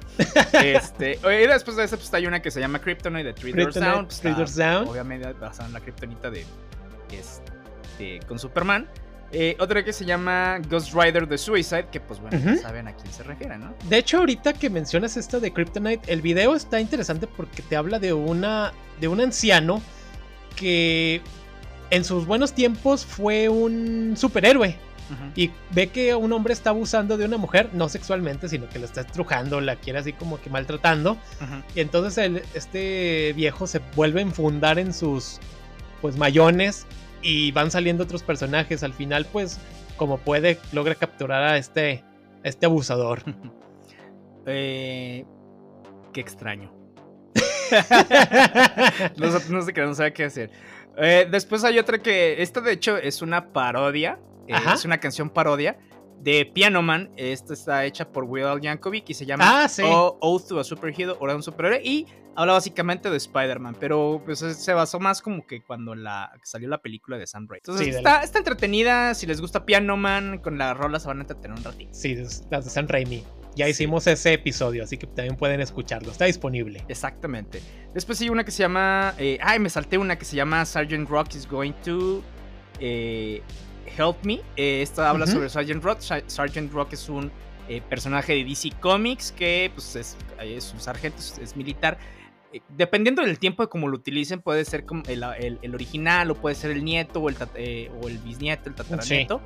Este, 0.63 1.19
y 1.25 1.47
después 1.47 1.77
de 1.77 1.85
esa, 1.85 1.97
pues 1.97 2.13
hay 2.15 2.27
una 2.27 2.41
que 2.41 2.53
se 2.53 2.61
llama 2.61 2.81
Kryptonite 2.81 3.25
de 3.25 3.33
Three 3.33 3.53
Doors 3.53 3.75
Down. 3.75 4.07
pues, 4.07 4.55
Down. 4.55 4.87
Obviamente 4.87 5.33
basada 5.33 5.67
en 5.67 5.73
la 5.73 5.81
Kryptonita 5.81 6.31
de, 6.31 6.45
este, 7.11 8.21
con 8.27 8.39
Superman. 8.39 8.87
Eh, 9.33 9.57
otra 9.59 9.85
que 9.85 9.93
se 9.93 10.05
llama 10.05 10.59
Ghost 10.71 10.95
Rider 10.95 11.29
the 11.29 11.37
Suicide, 11.37 11.87
que 11.91 12.01
pues 12.01 12.21
bueno, 12.21 12.39
ya 12.39 12.63
saben 12.63 12.87
a 12.89 12.93
quién 12.95 13.13
se 13.13 13.23
refiere, 13.25 13.59
¿no? 13.59 13.75
De 13.89 13.99
hecho, 13.99 14.19
ahorita 14.19 14.53
que 14.53 14.71
mencionas 14.71 15.17
esta 15.17 15.41
de 15.41 15.53
Kryptonite, 15.53 16.13
el 16.13 16.23
video 16.23 16.55
está 16.55 16.81
interesante 16.81 17.27
porque 17.27 17.63
te 17.63 17.77
habla 17.77 17.99
de 17.99 18.13
una 18.13 18.73
de 19.01 19.09
un 19.09 19.21
anciano 19.21 19.83
que 20.55 21.21
en 21.91 22.05
sus 22.05 22.27
buenos 22.27 22.53
tiempos 22.53 23.05
fue 23.05 23.49
un 23.49 24.15
superhéroe 24.17 24.77
y 25.37 25.51
ve 25.71 25.89
que 25.89 26.15
un 26.17 26.33
hombre 26.33 26.53
está 26.53 26.71
abusando 26.71 27.17
de 27.17 27.25
una 27.27 27.37
mujer, 27.37 27.71
no 27.75 27.89
sexualmente, 27.89 28.49
sino 28.49 28.69
que 28.69 28.79
la 28.81 28.87
está 28.87 29.03
estrujando, 29.03 29.61
la 29.61 29.77
quiere 29.77 30.01
así 30.01 30.13
como 30.13 30.41
que 30.41 30.51
maltratando. 30.51 31.17
Y 31.77 31.81
entonces 31.81 32.19
el- 32.19 32.43
este 32.55 33.33
viejo 33.37 33.67
se 33.69 33.81
vuelve 33.95 34.19
a 34.21 34.23
enfundar 34.23 34.79
en 34.81 34.93
sus 34.93 35.39
pues 36.01 36.17
mayones 36.17 36.87
y 37.27 37.51
van 37.53 37.71
saliendo 37.71 38.05
otros 38.05 38.23
personajes. 38.23 38.83
Al 38.83 38.93
final, 38.95 39.27
pues, 39.33 39.59
como 39.97 40.19
puede, 40.19 40.59
logra 40.73 40.95
capturar 40.95 41.43
a 41.43 41.59
este, 41.59 42.05
a 42.45 42.49
este 42.49 42.67
abusador. 42.67 43.23
Eh, 44.49 45.25
qué 46.13 46.21
extraño. 46.21 46.73
no, 49.17 49.63
sé- 49.63 49.73
qué, 49.73 49.81
no 49.83 49.95
sabe 49.95 50.13
qué 50.13 50.25
hacer. 50.25 50.51
Eh, 50.97 51.27
después 51.31 51.65
hay 51.65 51.79
otra 51.79 51.99
que, 51.99 52.41
esta 52.43 52.61
de 52.61 52.73
hecho 52.73 52.97
es 52.97 53.23
una 53.23 53.53
parodia, 53.53 54.19
eh, 54.47 54.55
es 54.73 54.85
una 54.85 54.99
canción 54.99 55.31
parodia 55.31 55.79
de 56.21 56.47
Piano 56.47 56.81
Man. 56.83 57.11
Esta 57.17 57.55
está 57.55 57.85
hecha 57.85 58.09
por 58.09 58.25
Will 58.25 58.61
Yankovic 58.61 59.11
y 59.11 59.15
se 59.15 59.27
llama 59.27 59.65
Ah, 59.65 59.69
sí. 59.69 59.83
O- 59.85 60.17
Oath 60.21 60.49
to 60.49 60.61
a 60.61 60.65
Superhero, 60.65 61.17
Hora 61.21 61.33
de 61.33 61.37
un 61.39 61.43
Superhéroe. 61.43 61.81
Y 61.85 62.07
habla 62.37 62.53
básicamente 62.53 63.11
de 63.11 63.17
Spider-Man, 63.17 63.77
pero 63.81 64.23
pues, 64.25 64.43
es- 64.43 64.57
se 64.63 64.73
basó 64.73 65.01
más 65.01 65.23
como 65.23 65.47
que 65.47 65.63
cuando 65.63 65.95
la, 65.95 66.33
salió 66.43 66.69
la 66.69 66.79
película 66.79 67.17
de 67.19 67.27
Sam 67.27 67.47
Raimi. 67.49 67.59
Entonces 67.65 67.87
Sí, 67.87 67.91
está, 67.95 68.23
está 68.23 68.39
entretenida, 68.39 69.15
si 69.15 69.27
les 69.27 69.41
gusta 69.41 69.65
Piano 69.65 69.97
Man, 69.97 70.39
con 70.39 70.59
la 70.59 70.75
rola 70.75 71.01
se 71.01 71.09
van 71.09 71.19
a 71.19 71.21
entretener 71.23 71.57
un 71.57 71.65
ratito. 71.65 71.91
Sí, 71.95 72.15
las 72.51 72.65
de 72.65 72.71
San 72.71 72.87
Raimi. 72.89 73.25
Ya 73.57 73.67
hicimos 73.69 74.07
ese 74.07 74.35
episodio, 74.35 74.85
así 74.85 74.99
que 74.99 75.07
también 75.07 75.35
pueden 75.37 75.63
escucharlo. 75.63 76.13
Está 76.13 76.27
disponible. 76.27 76.85
Exactamente. 76.89 77.63
Después 77.95 78.21
hay 78.21 78.29
una 78.29 78.45
que 78.45 78.51
se 78.51 78.59
llama. 78.63 79.15
eh, 79.17 79.39
ay, 79.41 79.59
me 79.59 79.71
salté 79.71 79.97
una 79.97 80.17
que 80.19 80.27
se 80.27 80.37
llama 80.37 80.63
Sergeant 80.67 81.09
Rock 81.09 81.35
is 81.35 81.49
going 81.49 81.73
to 81.83 82.23
eh, 82.81 83.41
help 83.97 84.23
me. 84.25 84.41
Eh, 84.57 84.83
esta 84.83 85.09
habla 85.09 85.27
sobre 85.27 85.49
Sergeant 85.49 85.83
Rock. 85.83 86.01
Sergeant 86.27 86.71
Rock 86.73 86.93
es 86.93 87.09
un 87.09 87.33
eh, 87.69 87.81
personaje 87.89 88.35
de 88.35 88.45
DC 88.45 88.73
Comics 88.81 89.33
que 89.33 89.71
pues, 89.75 89.97
es, 89.97 90.17
es 90.43 90.73
un 90.75 90.81
sargento, 90.81 91.19
es, 91.19 91.39
es 91.39 91.57
militar. 91.57 91.97
Eh, 92.57 92.63
Dependiendo 92.77 93.23
del 93.23 93.39
tiempo 93.39 93.63
de 93.63 93.69
cómo 93.69 93.89
lo 93.89 93.97
utilicen, 93.97 94.41
puede 94.41 94.65
ser 94.65 94.85
como 94.85 95.03
el, 95.09 95.23
el- 95.39 95.59
el 95.63 95.75
original, 95.75 96.31
o 96.31 96.35
puede 96.35 96.55
ser 96.55 96.71
el 96.71 96.85
nieto, 96.85 97.21
o 97.21 97.29
el, 97.29 97.37
eh, 97.55 97.91
o 98.03 98.09
el 98.09 98.19
bisnieto, 98.19 98.69
el 98.69 98.75
tataranieto. 98.75 99.41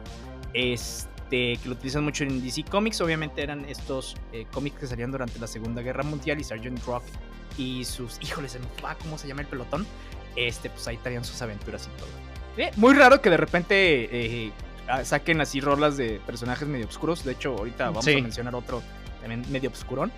Este, 0.53 1.57
que 1.57 1.61
lo 1.68 1.73
utilizan 1.73 2.05
mucho 2.05 2.25
en 2.25 2.42
DC 2.42 2.64
Comics. 2.64 3.01
Obviamente 3.01 3.42
eran 3.42 3.64
estos 3.66 4.16
eh, 4.33 4.46
cómics 4.53 4.79
que 4.81 4.87
salían 4.87 5.11
durante 5.12 5.38
la 5.38 5.46
Segunda 5.46 5.83
Guerra 5.83 6.03
Mundial 6.03 6.40
y 6.40 6.44
Sergeant 6.44 6.85
Rock 6.85 7.05
y 7.57 7.85
sus. 7.85 8.18
Híjole, 8.23 8.49
se 8.49 8.59
me 8.59 8.66
va, 8.83 8.94
¿cómo 8.96 9.16
se 9.18 9.29
llama 9.29 9.42
el 9.42 9.46
pelotón? 9.46 9.87
Este, 10.37 10.70
pues 10.70 10.87
ahí 10.88 10.96
traían 10.96 11.25
sus 11.25 11.40
aventuras 11.42 11.88
y 11.92 11.99
todo. 11.99 12.09
Eh, 12.57 12.70
muy 12.77 12.94
raro 12.94 13.20
que 13.20 13.31
de 13.31 13.37
repente 13.37 14.53
saquen 15.05 15.40
así 15.40 15.61
rolas 15.61 15.96
de 15.96 16.20
personajes 16.27 16.66
medio 16.66 16.87
oscuros. 16.87 17.25
De 17.25 17.33
hecho, 17.33 17.57
ahorita 17.57 17.87
vamos 17.87 18.05
Sí. 18.05 18.14
a 18.18 18.23
mencionar 18.23 18.55
otro 18.57 18.83
también 19.20 19.44
medio 19.51 19.70
oscurón. 19.70 20.11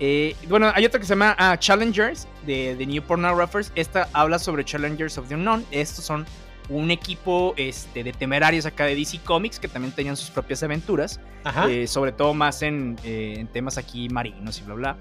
Eh, 0.00 0.36
bueno, 0.48 0.70
hay 0.74 0.84
otra 0.84 1.00
que 1.00 1.06
se 1.06 1.10
llama 1.10 1.34
ah, 1.38 1.56
Challengers 1.58 2.28
de, 2.46 2.76
de 2.76 2.86
New 2.86 3.02
Pornographers. 3.02 3.72
Esta 3.74 4.08
habla 4.12 4.38
sobre 4.38 4.64
Challengers 4.64 5.18
of 5.18 5.28
the 5.28 5.34
Unknown. 5.34 5.64
Estos 5.70 6.04
son 6.04 6.24
un 6.68 6.90
equipo 6.90 7.54
este, 7.56 8.04
de 8.04 8.12
temerarios 8.12 8.66
acá 8.66 8.84
de 8.84 8.94
DC 8.94 9.20
Comics 9.24 9.58
que 9.58 9.68
también 9.68 9.92
tenían 9.94 10.16
sus 10.16 10.30
propias 10.30 10.62
aventuras. 10.62 11.18
Ajá. 11.44 11.68
Eh, 11.70 11.86
sobre 11.86 12.12
todo 12.12 12.34
más 12.34 12.62
en, 12.62 12.96
eh, 13.04 13.36
en 13.38 13.46
temas 13.48 13.78
aquí 13.78 14.08
marinos 14.08 14.58
y 14.60 14.62
bla 14.64 14.74
bla. 14.74 14.96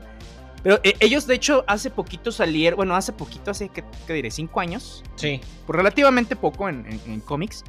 Pero 0.64 0.80
eh, 0.84 0.96
ellos 1.00 1.28
de 1.28 1.36
hecho 1.36 1.64
hace 1.68 1.90
poquito 1.92 2.32
salieron, 2.32 2.78
bueno, 2.78 2.96
hace 2.96 3.14
poquito, 3.14 3.52
hace, 3.52 3.70
¿qué, 3.70 3.84
qué 4.08 4.14
diré? 4.14 4.32
¿Cinco 4.32 4.60
años? 4.60 5.04
sí. 5.16 5.40
Por 5.68 5.76
relativamente 5.76 6.36
poco 6.36 6.68
en, 6.70 6.86
en- 6.90 7.02
en 7.14 7.20
cómics. 7.20 7.64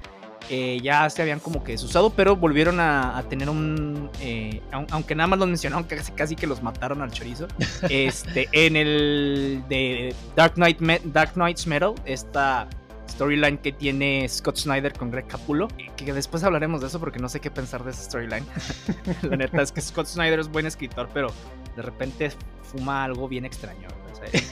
Eh, 0.51 0.81
ya 0.83 1.09
se 1.11 1.21
habían 1.21 1.41
como 1.41 1.63
que 1.63 1.73
desusado, 1.73 2.11
pero 2.11 2.35
volvieron 2.35 2.81
a, 2.81 3.19
a 3.19 3.23
tener 3.25 3.51
un... 3.51 4.09
eh, 4.21 4.63
aun- 4.73 4.87
aunque 4.91 5.15
nada 5.15 5.27
más 5.27 5.39
los 5.39 5.49
mencionaron, 5.49 5.85
casi, 5.85 6.13
casi 6.13 6.37
que 6.37 6.47
los 6.47 6.63
mataron 6.63 7.03
al 7.03 7.11
chorizo. 7.11 7.49
este, 7.91 8.49
en 8.53 8.77
el 8.77 9.63
de 9.69 10.15
Dark, 10.37 10.55
Knight 10.55 10.81
Dark 11.05 11.33
Knight's 11.35 11.67
Metal, 11.67 11.95
esta 12.07 12.67
storyline 13.11 13.59
que 13.59 13.73
tiene 13.73 14.27
Scott 14.29 14.57
Snyder 14.57 14.93
con 14.93 15.11
Greg 15.11 15.27
Capullo, 15.27 15.69
que 15.97 16.13
después 16.13 16.43
hablaremos 16.45 16.81
de 16.81 16.87
eso 16.87 17.01
porque 17.01 17.19
no 17.19 17.29
sé 17.29 17.41
qué 17.41 17.51
pensar 17.51 17.85
de 17.85 17.91
esa 17.91 18.03
storyline. 18.05 18.45
La 19.23 19.37
neta 19.37 19.61
es 19.61 19.73
que 19.73 19.81
Scott 19.81 20.07
Snyder 20.07 20.39
es 20.39 20.49
buen 20.49 20.67
escritor, 20.67 21.09
pero 21.13 21.29
de 21.77 21.83
repente 21.83 22.31
fuma 22.63 23.05
algo 23.05 23.29
bien 23.29 23.45
extraño. 23.45 23.89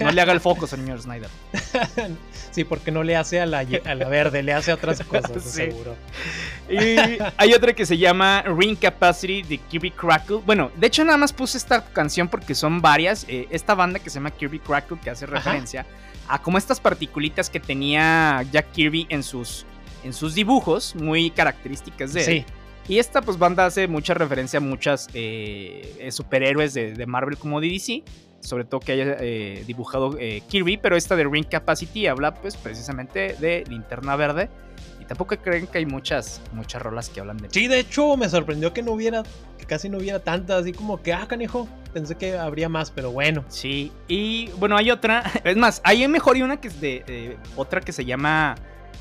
No 0.01 0.11
le 0.13 0.21
haga 0.21 0.33
el 0.33 0.41
foco, 0.41 0.67
señor 0.67 1.01
Snyder. 1.01 1.29
sí, 2.51 2.65
porque 2.65 2.91
no 2.91 3.03
le 3.03 3.17
hace 3.17 3.41
a 3.41 3.47
la, 3.47 3.59
a 3.85 3.95
la 3.95 4.09
verde, 4.09 4.43
le 4.43 4.53
hace 4.53 4.71
a 4.71 4.75
otras 4.75 5.01
cosas, 5.05 5.43
Sí. 5.43 5.51
seguro. 5.51 5.97
Y 6.69 6.97
hay 7.37 7.53
otra 7.55 7.73
que 7.73 7.87
se 7.87 7.97
llama 7.99 8.43
Ring 8.43 8.77
Capacity 8.77 9.43
de 9.43 9.59
Kirby 9.59 9.91
Crackle. 9.91 10.39
Bueno, 10.45 10.71
de 10.77 10.87
hecho 10.87 11.05
nada 11.05 11.19
más 11.19 11.33
puse 11.33 11.59
esta 11.59 11.85
canción 11.85 12.29
porque 12.29 12.55
son 12.55 12.81
varias. 12.81 13.25
Eh, 13.29 13.47
esta 13.51 13.75
banda 13.75 13.99
que 13.99 14.11
se 14.11 14.15
llama 14.17 14.31
Kirby 14.31 14.59
Crackle 14.61 14.99
que 15.03 15.11
hace 15.11 15.27
referencia 15.27 15.87
a 16.29 16.41
como 16.43 16.59
estas 16.59 16.81
particulitas 16.81 17.49
que 17.49 17.61
tenía 17.61 18.43
Jack 18.51 18.73
Kirby 18.73 19.07
en 19.11 19.23
sus, 19.23 19.65
en 20.03 20.13
sus 20.13 20.35
dibujos, 20.35 20.95
muy 20.97 21.31
características 21.31 22.13
de 22.15 22.21
él. 22.21 22.27
Sí, 22.27 22.45
Y 22.89 22.99
esta 22.99 23.23
pues 23.23 23.39
banda 23.39 23.65
hace 23.67 23.87
mucha 23.87 24.13
referencia 24.15 24.57
a 24.57 24.61
muchas 24.61 25.09
eh, 25.15 25.95
eh, 26.01 26.11
superhéroes 26.11 26.75
de, 26.75 26.95
de 26.95 27.07
Marvel 27.07 27.37
como 27.39 27.61
de 27.61 27.69
DC. 27.69 28.03
Sobre 28.47 28.65
todo 28.65 28.79
que 28.79 28.93
haya 28.93 29.17
eh, 29.19 29.65
dibujado 29.67 30.17
eh, 30.21 30.41
Kirby, 30.49 30.77
pero 30.77 30.97
esta 30.97 31.17
de 31.17 31.25
Ring 31.25 31.47
Capacity 31.47 32.07
habla 32.07 32.33
pues 32.33 32.57
precisamente 32.57 33.35
de 33.41 33.65
Linterna 33.69 34.15
Verde. 34.15 34.49
Y 35.01 35.05
tampoco 35.05 35.37
creen 35.37 35.67
que 35.67 35.79
hay 35.79 35.87
muchas, 35.87 36.41
muchas 36.53 36.81
rolas 36.81 37.09
que 37.09 37.19
hablan 37.19 37.39
de 37.39 37.49
sí, 37.51 37.67
de 37.67 37.81
hecho 37.81 38.17
me 38.17 38.29
sorprendió 38.29 38.73
que 38.73 38.83
no 38.83 38.93
hubiera, 38.93 39.25
que 39.59 39.65
casi 39.67 39.89
no 39.89 39.99
hubiera 39.99 40.21
tantas, 40.21 40.63
así 40.63 40.73
como 40.73 41.03
que, 41.03 41.13
ah, 41.13 41.27
canijo, 41.27 41.69
pensé 41.93 42.15
que 42.15 42.37
habría 42.39 42.69
más, 42.69 42.93
pero 42.93 43.11
bueno. 43.11 43.45
Sí, 43.49 43.91
y 44.07 44.49
bueno, 44.59 44.77
hay 44.77 44.93
otra. 44.93 45.25
Es 45.45 45.57
más, 45.57 45.81
hay 45.83 46.07
mejor 46.07 46.37
y 46.37 46.43
una 46.43 46.61
que 46.61 46.69
es 46.69 46.81
de. 46.81 47.05
eh, 47.09 47.37
otra 47.57 47.81
que 47.81 47.91
se 47.91 48.05
llama. 48.05 48.55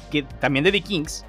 Que 0.09 0.23
también 0.23 0.65
de 0.65 0.71
The 0.71 0.81
Kings. 0.81 1.23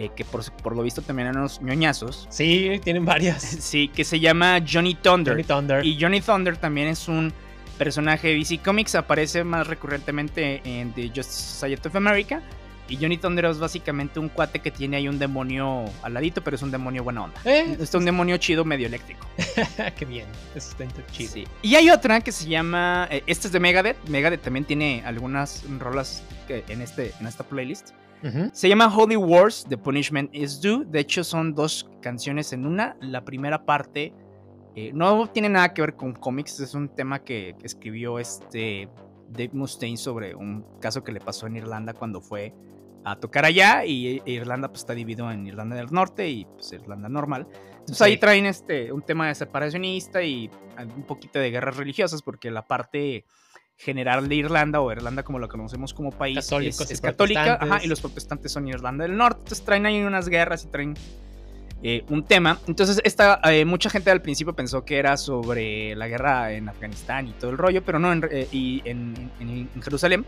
Eh, 0.00 0.10
que 0.16 0.24
por, 0.24 0.42
por 0.62 0.74
lo 0.74 0.82
visto 0.82 1.02
también 1.02 1.28
eran 1.28 1.38
unos 1.40 1.60
ñoñazos. 1.60 2.26
Sí, 2.30 2.80
tienen 2.82 3.04
varias. 3.04 3.42
Sí, 3.60 3.88
que 3.88 4.04
se 4.04 4.18
llama 4.18 4.60
Johnny 4.66 4.94
Thunder. 4.94 5.34
Johnny 5.34 5.44
Thunder. 5.44 5.84
Y 5.84 5.98
Johnny 6.00 6.20
Thunder 6.20 6.56
también 6.56 6.88
es 6.88 7.06
un 7.08 7.32
personaje 7.76 8.28
de 8.28 8.34
DC 8.36 8.58
Comics. 8.58 8.94
Aparece 8.94 9.44
más 9.44 9.66
recurrentemente 9.66 10.62
en 10.64 10.92
The 10.94 11.08
Justice 11.08 11.42
Society 11.58 11.88
of 11.88 11.96
America. 11.96 12.40
Y 12.88 12.96
Johnny 12.96 13.18
Thunder 13.18 13.44
es 13.44 13.58
básicamente 13.58 14.18
un 14.18 14.28
cuate 14.30 14.58
que 14.58 14.70
tiene 14.72 14.96
ahí 14.96 15.06
un 15.06 15.18
demonio 15.18 15.84
al 16.02 16.12
ladito, 16.14 16.42
pero 16.42 16.56
es 16.56 16.62
un 16.62 16.72
demonio 16.72 17.04
buena 17.04 17.22
onda. 17.22 17.40
Eh, 17.44 17.76
Es 17.78 17.94
un 17.94 18.04
demonio 18.04 18.36
chido, 18.38 18.64
medio 18.64 18.88
eléctrico. 18.88 19.28
qué 19.96 20.04
bien, 20.04 20.26
eso 20.56 20.70
está 20.72 20.86
chido. 21.12 21.32
Sí. 21.32 21.44
Y 21.62 21.76
hay 21.76 21.88
otra 21.90 22.20
que 22.20 22.32
se 22.32 22.48
llama. 22.48 23.06
eh, 23.10 23.22
esta 23.28 23.46
es 23.46 23.52
de 23.52 23.60
Megadeth. 23.60 24.08
Megadeth 24.08 24.42
también 24.42 24.64
tiene 24.64 25.04
algunas 25.06 25.62
rolas 25.78 26.24
que 26.48 26.64
en, 26.68 26.82
este, 26.82 27.12
en 27.20 27.28
esta 27.28 27.44
playlist. 27.44 27.90
Ujú. 28.22 28.50
Se 28.52 28.68
llama 28.68 28.94
Holy 28.94 29.16
Wars, 29.16 29.66
The 29.68 29.78
Punishment 29.78 30.34
is 30.34 30.60
Due. 30.60 30.84
De 30.86 31.00
hecho, 31.00 31.24
son 31.24 31.54
dos 31.54 31.88
canciones 32.02 32.52
en 32.52 32.66
una. 32.66 32.96
La 33.00 33.24
primera 33.24 33.64
parte 33.64 34.12
eh, 34.76 34.92
no 34.94 35.26
tiene 35.28 35.48
nada 35.48 35.72
que 35.72 35.82
ver 35.82 35.96
con 35.96 36.12
cómics. 36.12 36.60
Es 36.60 36.74
un 36.74 36.88
tema 36.88 37.20
que, 37.24 37.56
escribió 37.62 38.18
este 38.18 38.88
Dave 39.28 39.50
Mustaine 39.52 39.96
sobre 39.96 40.34
un 40.34 40.64
caso 40.80 41.02
que 41.02 41.12
le 41.12 41.20
pasó 41.20 41.46
en 41.46 41.56
Irlanda 41.56 41.94
cuando 41.94 42.20
fue 42.20 42.52
a 43.04 43.16
tocar 43.16 43.44
allá. 43.44 43.84
Y 43.84 44.22
Irlanda 44.26 44.68
pues, 44.68 44.80
está 44.80 44.94
dividido 44.94 45.30
en 45.30 45.46
Irlanda 45.46 45.76
del 45.76 45.90
Norte 45.90 46.28
y 46.28 46.44
pues, 46.44 46.72
Irlanda 46.72 47.08
normal. 47.08 47.46
Entonces 47.70 47.96
Sí. 47.96 48.04
ahí 48.04 48.18
traen 48.18 48.46
este, 48.46 48.92
un 48.92 49.02
tema 49.02 49.28
de 49.28 49.34
separacionista 49.34 50.22
y 50.22 50.50
un 50.96 51.02
poquito 51.04 51.38
de 51.38 51.50
guerras 51.50 51.76
religiosas, 51.76 52.22
porque 52.22 52.50
la 52.50 52.66
parte 52.66 53.24
general 53.80 54.28
de 54.28 54.34
Irlanda, 54.36 54.80
o 54.80 54.92
Irlanda 54.92 55.22
como 55.22 55.38
lo 55.38 55.48
conocemos 55.48 55.94
como 55.94 56.10
país, 56.10 56.36
Católicos 56.36 56.80
es, 56.82 56.90
es 56.92 57.00
católica, 57.00 57.54
ajá, 57.60 57.80
y 57.82 57.88
los 57.88 58.00
protestantes 58.00 58.52
son 58.52 58.68
Irlanda 58.68 59.04
del 59.04 59.16
Norte. 59.16 59.38
Entonces 59.40 59.64
traen 59.64 59.86
ahí 59.86 60.00
unas 60.02 60.28
guerras 60.28 60.64
y 60.64 60.68
traen 60.68 60.94
eh, 61.82 62.04
un 62.10 62.22
tema. 62.24 62.58
Entonces, 62.66 63.00
esta, 63.04 63.40
eh, 63.50 63.64
mucha 63.64 63.88
gente 63.88 64.10
al 64.10 64.20
principio 64.20 64.54
pensó 64.54 64.84
que 64.84 64.98
era 64.98 65.16
sobre 65.16 65.96
la 65.96 66.08
guerra 66.08 66.52
en 66.52 66.68
Afganistán 66.68 67.26
y 67.28 67.32
todo 67.32 67.50
el 67.50 67.56
rollo, 67.58 67.82
pero 67.82 67.98
no, 67.98 68.12
en, 68.12 68.28
eh, 68.30 68.48
y 68.52 68.82
en, 68.84 69.30
en- 69.40 69.70
en 69.74 69.82
Jerusalén. 69.82 70.26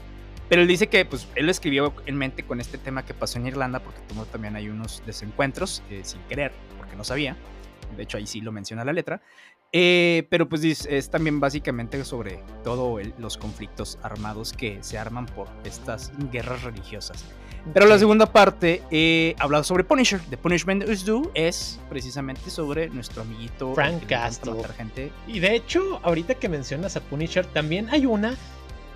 Pero 0.48 0.62
él 0.62 0.68
dice 0.68 0.86
que 0.86 1.04
pues, 1.04 1.28
él 1.34 1.44
lo 1.46 1.50
escribió 1.50 1.92
en 2.06 2.16
mente 2.16 2.42
con 2.44 2.58
este 2.60 2.78
tema 2.78 3.04
que 3.04 3.12
pasó 3.14 3.38
en 3.38 3.46
Irlanda, 3.46 3.80
porque 3.80 4.00
tuvo 4.08 4.24
también 4.26 4.56
hay 4.56 4.68
unos 4.70 5.02
desencuentros 5.06 5.82
eh, 5.90 6.00
sin 6.04 6.20
querer, 6.22 6.52
porque 6.78 6.96
no 6.96 7.04
sabía. 7.04 7.36
De 7.96 8.02
hecho, 8.04 8.16
ahí 8.16 8.26
sí 8.26 8.40
lo 8.40 8.50
menciona 8.52 8.84
la 8.86 8.92
letra. 8.94 9.20
Eh, 9.74 10.26
pero 10.28 10.48
pues 10.48 10.60
dice, 10.60 10.96
es 10.98 11.08
también 11.08 11.40
básicamente 11.40 12.04
sobre 12.04 12.40
todo 12.62 12.98
el- 12.98 13.14
los 13.18 13.38
conflictos 13.38 13.98
armados 14.02 14.52
que 14.52 14.78
se 14.82 14.98
arman 14.98 15.24
por 15.26 15.48
estas 15.64 16.12
guerras 16.30 16.62
religiosas. 16.62 17.24
Pero 17.72 17.86
la 17.86 17.96
segunda 17.98 18.26
parte 18.30 18.82
eh, 18.90 19.34
habla 19.38 19.62
sobre 19.62 19.84
Punisher. 19.84 20.20
The 20.28 20.36
Punishment 20.36 20.86
is 20.88 21.04
Due 21.06 21.30
es 21.34 21.78
precisamente 21.88 22.50
sobre 22.50 22.90
nuestro 22.90 23.22
amiguito 23.22 23.72
Frank 23.74 24.04
Castle. 24.06 24.54
gente. 24.76 25.10
Y 25.28 25.38
de 25.38 25.54
hecho, 25.54 26.00
ahorita 26.02 26.34
que 26.34 26.48
mencionas 26.48 26.96
a 26.96 27.00
Punisher, 27.00 27.46
también 27.46 27.88
hay 27.90 28.04
una 28.04 28.36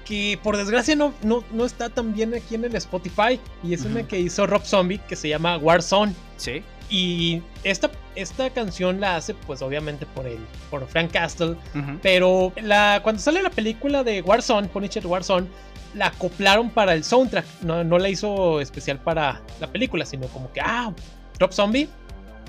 que 0.04 0.38
por 0.42 0.56
desgracia 0.56 0.94
no, 0.96 1.14
no, 1.22 1.42
no 1.52 1.64
está 1.64 1.88
tan 1.90 2.12
bien 2.12 2.34
aquí 2.34 2.56
en 2.56 2.64
el 2.64 2.74
Spotify. 2.76 3.40
Y 3.62 3.72
es 3.72 3.84
una 3.84 4.00
Ujú. 4.00 4.08
que 4.08 4.18
hizo 4.20 4.46
Rob 4.46 4.62
Zombie 4.64 4.98
que 5.08 5.14
se 5.16 5.28
llama 5.28 5.56
Warzone. 5.58 6.12
Sí. 6.36 6.62
Y 6.88 7.42
esta, 7.64 7.90
esta 8.14 8.50
canción 8.50 9.00
la 9.00 9.16
hace, 9.16 9.34
pues 9.34 9.60
obviamente 9.62 10.06
por 10.06 10.26
el, 10.26 10.38
por 10.70 10.86
Frank 10.86 11.10
Castle. 11.12 11.56
Pero 12.02 12.52
la, 12.62 13.00
cuando 13.02 13.20
sale 13.20 13.42
la 13.42 13.50
película 13.50 14.04
de 14.04 14.22
Warzone, 14.22 14.68
Punisher 14.68 15.06
Warzone, 15.06 15.48
la 15.94 16.08
acoplaron 16.08 16.70
para 16.70 16.94
el 16.94 17.02
soundtrack. 17.02 17.44
No, 17.62 17.82
no 17.82 17.98
la 17.98 18.08
hizo 18.08 18.60
especial 18.60 18.98
para 19.00 19.42
la 19.60 19.66
película, 19.66 20.04
sino 20.06 20.28
como 20.28 20.52
que, 20.52 20.60
ah, 20.60 20.92
Drop 21.38 21.52
Zombie, 21.52 21.88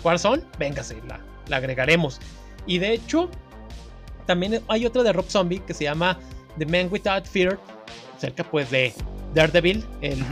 Warzone, 0.03 0.43
véngase, 0.59 1.01
la, 1.07 1.19
la 1.47 1.57
agregaremos. 1.57 2.19
Y 2.67 2.77
de 2.77 2.93
hecho, 2.93 3.29
también 4.27 4.61
hay 4.67 4.85
otra 4.85 5.01
de 5.01 5.13
Rob 5.13 5.25
Zombie 5.29 5.59
que 5.59 5.73
se 5.73 5.85
llama 5.85 6.19
The 6.59 6.65
Man 6.65 6.89
Without 6.91 7.25
Fear, 7.25 7.57
cerca 8.19 8.43
pues 8.43 8.69
de 8.69 8.93
Daredevil, 9.33 9.83
el 10.01 10.23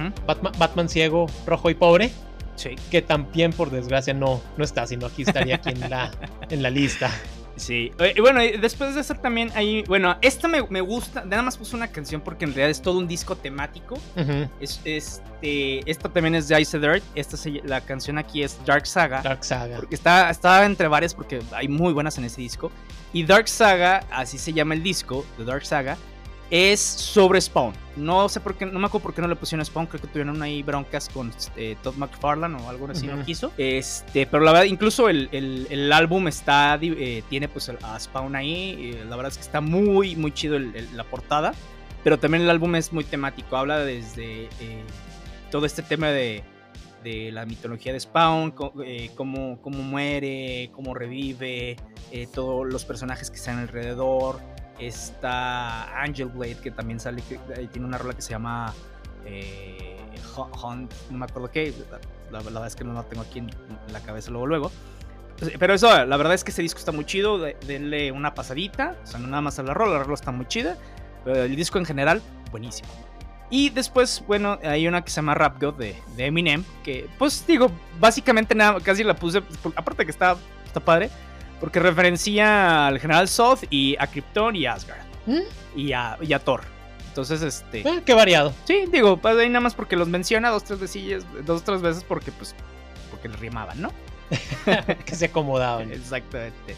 Batman 0.60 0.90
ciego, 0.90 1.28
rojo 1.46 1.70
y 1.70 1.74
pobre, 1.74 2.12
Sí. 2.56 2.76
que 2.92 3.02
también 3.02 3.52
por 3.54 3.70
desgracia 3.70 4.14
no, 4.14 4.42
no 4.58 4.64
está, 4.64 4.88
sino 4.88 5.06
aquí 5.08 5.24
estaría 5.24 5.56
aquí 5.56 5.70
en 5.70 5.90
la, 5.90 6.12
en 6.50 6.64
la 6.64 6.70
lista. 6.70 7.12
Sí, 7.58 7.94
eh, 8.00 8.14
y 8.18 8.20
bueno, 8.20 8.42
después 8.60 8.96
de 8.96 9.00
eso 9.02 9.14
también 9.16 9.50
hay, 9.56 9.84
bueno, 9.84 10.18
esta 10.22 10.50
me, 10.50 10.62
me 10.70 10.82
gusta, 10.82 11.24
nada 11.24 11.42
más 11.42 11.56
puse 11.58 11.74
una 11.76 11.88
canción 11.88 12.20
porque 12.20 12.44
en 12.44 12.52
realidad 12.52 12.70
es 12.70 12.82
todo 12.82 12.98
un 12.98 13.08
disco 13.08 13.38
temático. 13.38 13.98
Es, 14.60 14.82
este, 14.84 15.90
esta 15.90 16.10
también 16.10 16.36
es 16.36 16.50
de 16.50 16.60
Ice 16.60 16.78
Dirt, 16.80 17.02
esta 17.16 17.38
se- 17.38 17.62
la 17.64 17.80
canción 17.82 18.18
aquí 18.18 18.44
es 18.44 18.58
Dark 18.66 18.86
Saga. 18.86 19.22
Dark 19.22 19.44
Saga. 19.46 19.78
Porque 19.78 19.96
está, 19.96 20.30
está 20.30 20.66
entre 20.66 20.90
varias 20.90 21.14
porque 21.14 21.42
hay 21.54 21.70
muy 21.70 21.94
buenas 21.94 22.18
en 22.18 22.26
ese 22.26 22.42
disco. 22.42 22.72
Y 23.14 23.24
Dark 23.24 23.48
Saga, 23.48 24.04
así 24.12 24.38
se 24.38 24.52
llama 24.52 24.74
el 24.74 24.84
disco, 24.84 25.26
The 25.38 25.46
Dark 25.46 25.66
Saga, 25.66 25.98
es 26.52 26.80
sobre 26.80 27.42
Spawn. 27.42 27.74
No 27.96 28.28
sé 28.30 28.40
por 28.40 28.56
qué, 28.56 28.66
no 28.66 28.78
me 28.78 28.86
acuerdo 28.88 29.04
por 29.04 29.14
qué 29.16 29.22
no 29.22 29.28
le 29.28 29.36
pusieron 29.36 29.66
Spawn, 29.66 29.88
creo 29.88 30.02
que 30.02 30.08
tuvieron 30.08 30.42
ahí 30.42 30.62
broncas 30.64 31.08
con 31.10 31.32
eh, 31.56 31.76
Todd 31.82 31.96
McFarlane 31.96 32.56
o 32.62 32.70
algo 32.70 32.88
así, 32.90 33.08
no 33.08 33.24
quiso. 33.26 33.52
Este, 33.58 34.26
pero 34.28 34.44
la 34.44 34.52
verdad, 34.52 34.66
incluso 34.66 35.08
el, 35.10 35.30
el- 35.32 35.66
el 35.70 35.92
álbum 35.94 36.28
está, 36.28 36.78
eh, 36.82 37.24
tiene 37.30 37.48
pues 37.48 37.70
a 37.70 38.00
Spawn 38.00 38.36
ahí, 38.36 38.92
eh, 38.96 39.06
la 39.10 39.16
verdad 39.16 39.32
es 39.32 39.38
que 39.38 39.44
está 39.44 39.62
muy, 39.62 40.16
muy 40.16 40.32
chido 40.34 40.56
el- 40.58 40.74
la 40.96 41.04
portada. 41.06 41.54
Pero 42.04 42.20
también 42.20 42.44
el 42.44 42.50
álbum 42.52 42.76
es 42.76 42.94
muy 42.94 43.04
temático, 43.04 43.56
habla 43.58 43.80
desde 43.80 44.44
eh, 44.60 44.84
todo 45.50 45.66
este 45.66 45.82
tema 45.82 46.10
de, 46.10 46.44
de 47.04 47.32
la 47.32 47.46
mitología 47.48 47.94
de 47.94 48.00
Spawn, 48.00 48.54
eh, 48.86 49.10
cómo, 49.16 49.60
cómo 49.62 49.82
muere, 49.82 50.70
cómo 50.74 50.94
revive, 50.94 51.78
todos 52.34 52.68
los 52.72 52.86
personajes 52.86 53.30
que 53.32 53.38
están 53.38 53.58
alrededor. 53.58 54.40
Está 54.80 56.02
Angel 56.02 56.28
Blade, 56.28 56.58
que 56.58 56.72
también 56.72 57.00
sale, 57.00 57.22
que 57.22 57.38
tiene 57.72 57.88
una 57.88 57.98
rola 57.98 58.14
que 58.14 58.22
se 58.22 58.32
llama 58.32 58.74
eh, 59.26 59.98
no 61.10 61.18
me 61.18 61.26
acuerdo 61.26 61.50
qué, 61.50 61.74
la, 61.90 62.00
la 62.40 62.44
verdad 62.44 62.68
es 62.68 62.76
que 62.76 62.84
no 62.84 62.94
la 62.94 63.04
tengo 63.04 63.22
aquí 63.24 63.40
en 63.40 63.50
la 63.92 64.00
cabeza 64.02 64.32
luego 64.32 64.48
luego. 64.48 64.72
Pues, 65.40 65.52
Pero 65.58 65.74
eso, 65.74 66.06
la 66.06 66.18
verdad 66.18 66.34
es 66.34 66.44
que 66.44 66.52
ese 66.52 66.62
disco 66.62 66.80
está 66.80 66.92
muy 66.92 67.06
chido, 67.06 67.40
de- 67.40 67.58
denle 67.66 68.12
una 68.12 68.34
pasadita, 68.36 68.96
o 69.04 69.08
sea, 69.08 69.20
no 69.20 69.28
nada 69.28 69.42
más 69.42 69.60
a 69.60 69.64
la 69.64 69.74
rola, 69.74 69.94
la 69.98 70.04
rola 70.04 70.14
está 70.16 70.32
muy 70.32 70.46
chida, 70.48 70.78
el 71.26 71.56
disco 71.56 71.78
en 71.78 71.86
general, 71.86 72.22
buenísimo. 72.52 72.90
Y 73.50 73.70
después, 73.70 74.24
bueno, 74.28 74.60
hay 74.64 74.88
una 74.88 75.04
que 75.04 75.10
se 75.10 75.18
llama 75.18 75.36
Rap 75.36 75.62
God 75.62 75.76
de, 75.76 75.96
de 76.18 76.26
Eminem, 76.26 76.64
que 76.84 77.08
pues 77.18 77.46
digo, 77.48 77.72
básicamente 78.00 78.56
nada, 78.56 78.80
casi 78.82 79.04
la 79.04 79.16
puse, 79.16 79.42
por- 79.42 79.74
aparte 79.76 80.04
que 80.06 80.12
está, 80.12 80.36
está 80.66 80.80
padre, 80.80 81.10
porque 81.60 81.80
referencia 81.80 82.88
al 82.88 83.00
General 83.00 83.28
Zod 83.28 83.60
y 83.70 83.96
a 84.00 84.08
Krypton 84.08 84.56
y 84.56 84.66
a 84.66 84.74
Asgard, 84.74 85.06
¿Mm? 85.26 85.40
y 85.76 85.94
a, 85.94 86.18
y 86.22 86.34
a 86.34 86.40
Thor. 86.40 86.62
Entonces, 87.08 87.42
este... 87.42 87.80
Eh, 87.80 88.04
qué 88.06 88.14
variado. 88.14 88.54
Sí, 88.66 88.86
digo, 88.92 89.18
pues 89.18 89.38
ahí 89.38 89.48
nada 89.48 89.62
más 89.62 89.74
porque 89.74 89.96
los 89.96 90.10
menciona 90.10 90.50
dos, 90.50 90.66
tres 90.66 90.80
veces, 90.80 91.26
dos, 91.46 91.64
tres 91.64 91.82
veces 91.82 92.04
porque, 92.04 92.32
pues, 92.34 92.54
porque 93.10 93.30
le 93.30 93.38
rimaban, 93.38 93.82
¿no? 93.82 93.92
que 95.06 95.16
se 95.16 95.26
acomodaban. 95.26 95.92
Exactamente. 95.94 96.76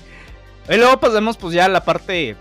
Y 0.70 0.76
luego 0.76 1.00
pasamos 1.00 1.38
pues 1.38 1.54
ya 1.56 1.66
a 1.66 1.70
la 1.70 1.84
parte... 1.84 2.36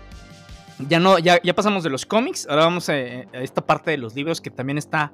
Ya 0.87 0.99
no, 0.99 1.17
ya, 1.17 1.41
ya 1.41 1.55
pasamos 1.55 1.83
de 1.83 1.89
los 1.89 2.05
cómics, 2.05 2.45
ahora 2.47 2.65
vamos 2.65 2.87
a, 2.89 2.93
a 2.93 3.41
esta 3.41 3.65
parte 3.65 3.89
de 3.89 3.97
los 3.97 4.13
libros 4.13 4.41
que 4.41 4.51
también 4.51 4.77
está 4.77 5.11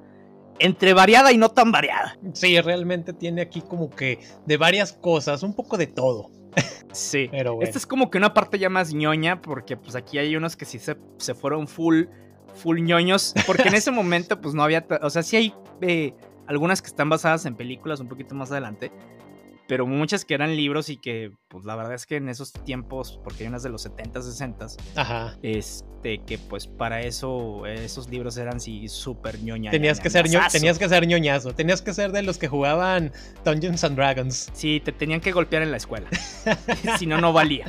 entre 0.60 0.94
variada 0.94 1.32
y 1.32 1.38
no 1.38 1.50
tan 1.50 1.72
variada. 1.72 2.18
Sí, 2.34 2.60
realmente 2.60 3.14
tiene 3.14 3.42
aquí 3.42 3.62
como 3.62 3.90
que 3.90 4.20
de 4.46 4.58
varias 4.58 4.92
cosas, 4.92 5.42
un 5.42 5.56
poco 5.56 5.78
de 5.78 5.88
todo. 5.88 6.30
Sí. 6.94 7.28
Pero 7.32 7.56
bueno. 7.56 7.68
Esta 7.68 7.80
es 7.80 7.88
como 7.88 8.12
que 8.12 8.20
una 8.20 8.36
parte 8.36 8.60
ya 8.60 8.70
más 8.70 8.94
ñoña, 8.94 9.42
porque 9.42 9.76
pues 9.76 9.96
aquí 9.96 10.20
hay 10.20 10.36
unos 10.36 10.56
que 10.56 10.66
sí 10.66 10.78
se, 10.78 10.96
se 11.18 11.34
fueron 11.34 11.68
full, 11.68 12.04
full 12.54 12.80
ñoños, 12.82 13.34
porque 13.48 13.68
en 13.68 13.74
ese 13.74 13.90
momento 13.90 14.40
pues 14.40 14.54
no 14.54 14.64
había, 14.64 14.86
o 15.02 15.10
sea, 15.10 15.24
sí 15.24 15.36
hay 15.36 15.54
eh, 15.82 16.14
algunas 16.46 16.84
que 16.84 16.90
están 16.90 17.10
basadas 17.10 17.48
en 17.48 17.56
películas 17.56 18.00
un 18.00 18.08
poquito 18.08 18.36
más 18.36 18.52
adelante, 18.52 18.92
pero 19.74 19.88
muchas 19.88 20.24
que 20.24 20.36
eran 20.36 20.56
libros 20.56 20.88
y 20.90 20.98
que 20.98 21.32
pues 21.48 21.66
la 21.66 21.76
verdad 21.76 21.96
es 21.96 22.06
que 22.06 22.18
en 22.18 22.30
esos 22.30 22.54
tiempos, 22.54 23.20
porque 23.24 23.42
hay 23.42 23.48
unas 23.48 23.64
de 23.64 23.70
los 23.72 23.84
70s, 23.88 24.22
60s, 24.22 24.78
Ajá. 24.96 25.36
este, 25.42 26.20
que 26.28 26.38
pues 26.38 26.68
para 26.68 27.02
eso 27.02 27.66
esos 27.66 28.08
libros 28.08 28.38
eran 28.38 28.60
sí 28.60 28.88
súper 28.88 29.42
ñoña. 29.42 29.72
Tenías 29.72 30.00
que, 30.00 30.12
ser 30.12 30.28
ño- 30.30 30.48
tenías 30.52 30.78
que 30.78 30.88
ser 30.88 31.08
ñoñazo. 31.08 31.56
Tenías 31.56 31.82
que 31.82 31.92
ser 31.92 32.12
de 32.12 32.22
los 32.22 32.38
que 32.38 32.48
jugaban 32.48 33.12
Dungeons 33.44 33.84
and 33.84 33.96
Dragons. 33.96 34.52
Sí, 34.54 34.80
te 34.80 34.92
tenían 34.92 35.22
que 35.22 35.32
golpear 35.32 35.64
en 35.64 35.72
la 35.72 35.78
escuela. 35.78 36.08
si 37.00 37.08
no, 37.08 37.20
no 37.20 37.34
valía. 37.34 37.66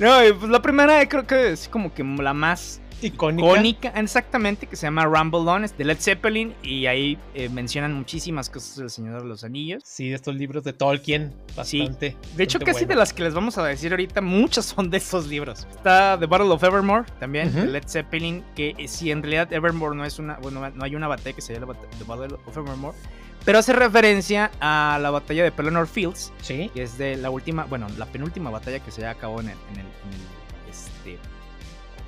No, 0.00 0.16
pues 0.40 0.50
la 0.50 0.60
primera 0.60 1.08
creo 1.08 1.28
que 1.28 1.52
es 1.52 1.68
como 1.68 1.94
que 1.94 2.02
la 2.02 2.34
más 2.34 2.80
Icónica. 3.02 3.46
icónica, 3.48 3.88
exactamente, 3.96 4.66
que 4.66 4.76
se 4.76 4.86
llama 4.86 5.04
Rumble 5.04 5.40
On, 5.40 5.64
es 5.64 5.76
de 5.76 5.84
Led 5.84 5.98
Zeppelin, 6.00 6.54
y 6.62 6.86
ahí 6.86 7.18
eh, 7.34 7.48
mencionan 7.48 7.92
muchísimas 7.92 8.48
cosas 8.48 8.76
del 8.76 8.90
Señor 8.90 9.22
de 9.22 9.28
los 9.28 9.44
Anillos. 9.44 9.82
Sí, 9.84 10.12
estos 10.12 10.34
libros 10.34 10.64
de 10.64 10.72
Tolkien. 10.72 11.32
Sí. 11.62 11.80
Bastante. 11.80 12.16
De 12.36 12.44
hecho, 12.44 12.58
bastante 12.58 12.64
casi 12.64 12.84
de 12.86 12.94
las 12.94 13.12
que 13.12 13.22
les 13.22 13.34
vamos 13.34 13.58
a 13.58 13.64
decir 13.64 13.92
ahorita, 13.92 14.20
muchas 14.20 14.64
son 14.66 14.88
de 14.90 14.96
esos 14.96 15.26
libros. 15.26 15.66
Está 15.70 16.16
The 16.18 16.26
Battle 16.26 16.48
of 16.48 16.62
Evermore, 16.62 17.04
también, 17.20 17.52
de 17.52 17.66
Led 17.66 17.84
Zeppelin, 17.86 18.42
que 18.54 18.74
eh, 18.78 18.88
si 18.88 19.10
en 19.10 19.22
realidad 19.22 19.52
Evermore 19.52 19.94
no 19.96 20.04
es 20.04 20.18
una, 20.18 20.36
bueno, 20.38 20.68
no 20.70 20.84
hay 20.84 20.94
una 20.94 21.08
batalla 21.08 21.34
que 21.36 21.42
se 21.42 21.52
llama 21.58 21.74
The 21.98 22.04
Battle 22.04 22.36
of 22.46 22.56
Evermore, 22.56 22.96
pero 23.44 23.58
hace 23.58 23.72
referencia 23.72 24.50
a 24.60 24.98
la 25.00 25.10
batalla 25.10 25.44
de 25.44 25.52
Pelennor 25.52 25.86
Fields, 25.86 26.32
Sí. 26.42 26.68
que 26.74 26.82
es 26.82 26.98
de 26.98 27.16
la 27.16 27.30
última, 27.30 27.64
bueno, 27.66 27.86
la 27.96 28.06
penúltima 28.06 28.50
batalla 28.50 28.80
que 28.80 28.90
se 28.90 29.06
acabó 29.06 29.40
en 29.40 29.50
el, 29.50 29.58
en 29.72 29.80
el, 29.80 29.86
en 29.86 30.12
el, 30.14 30.35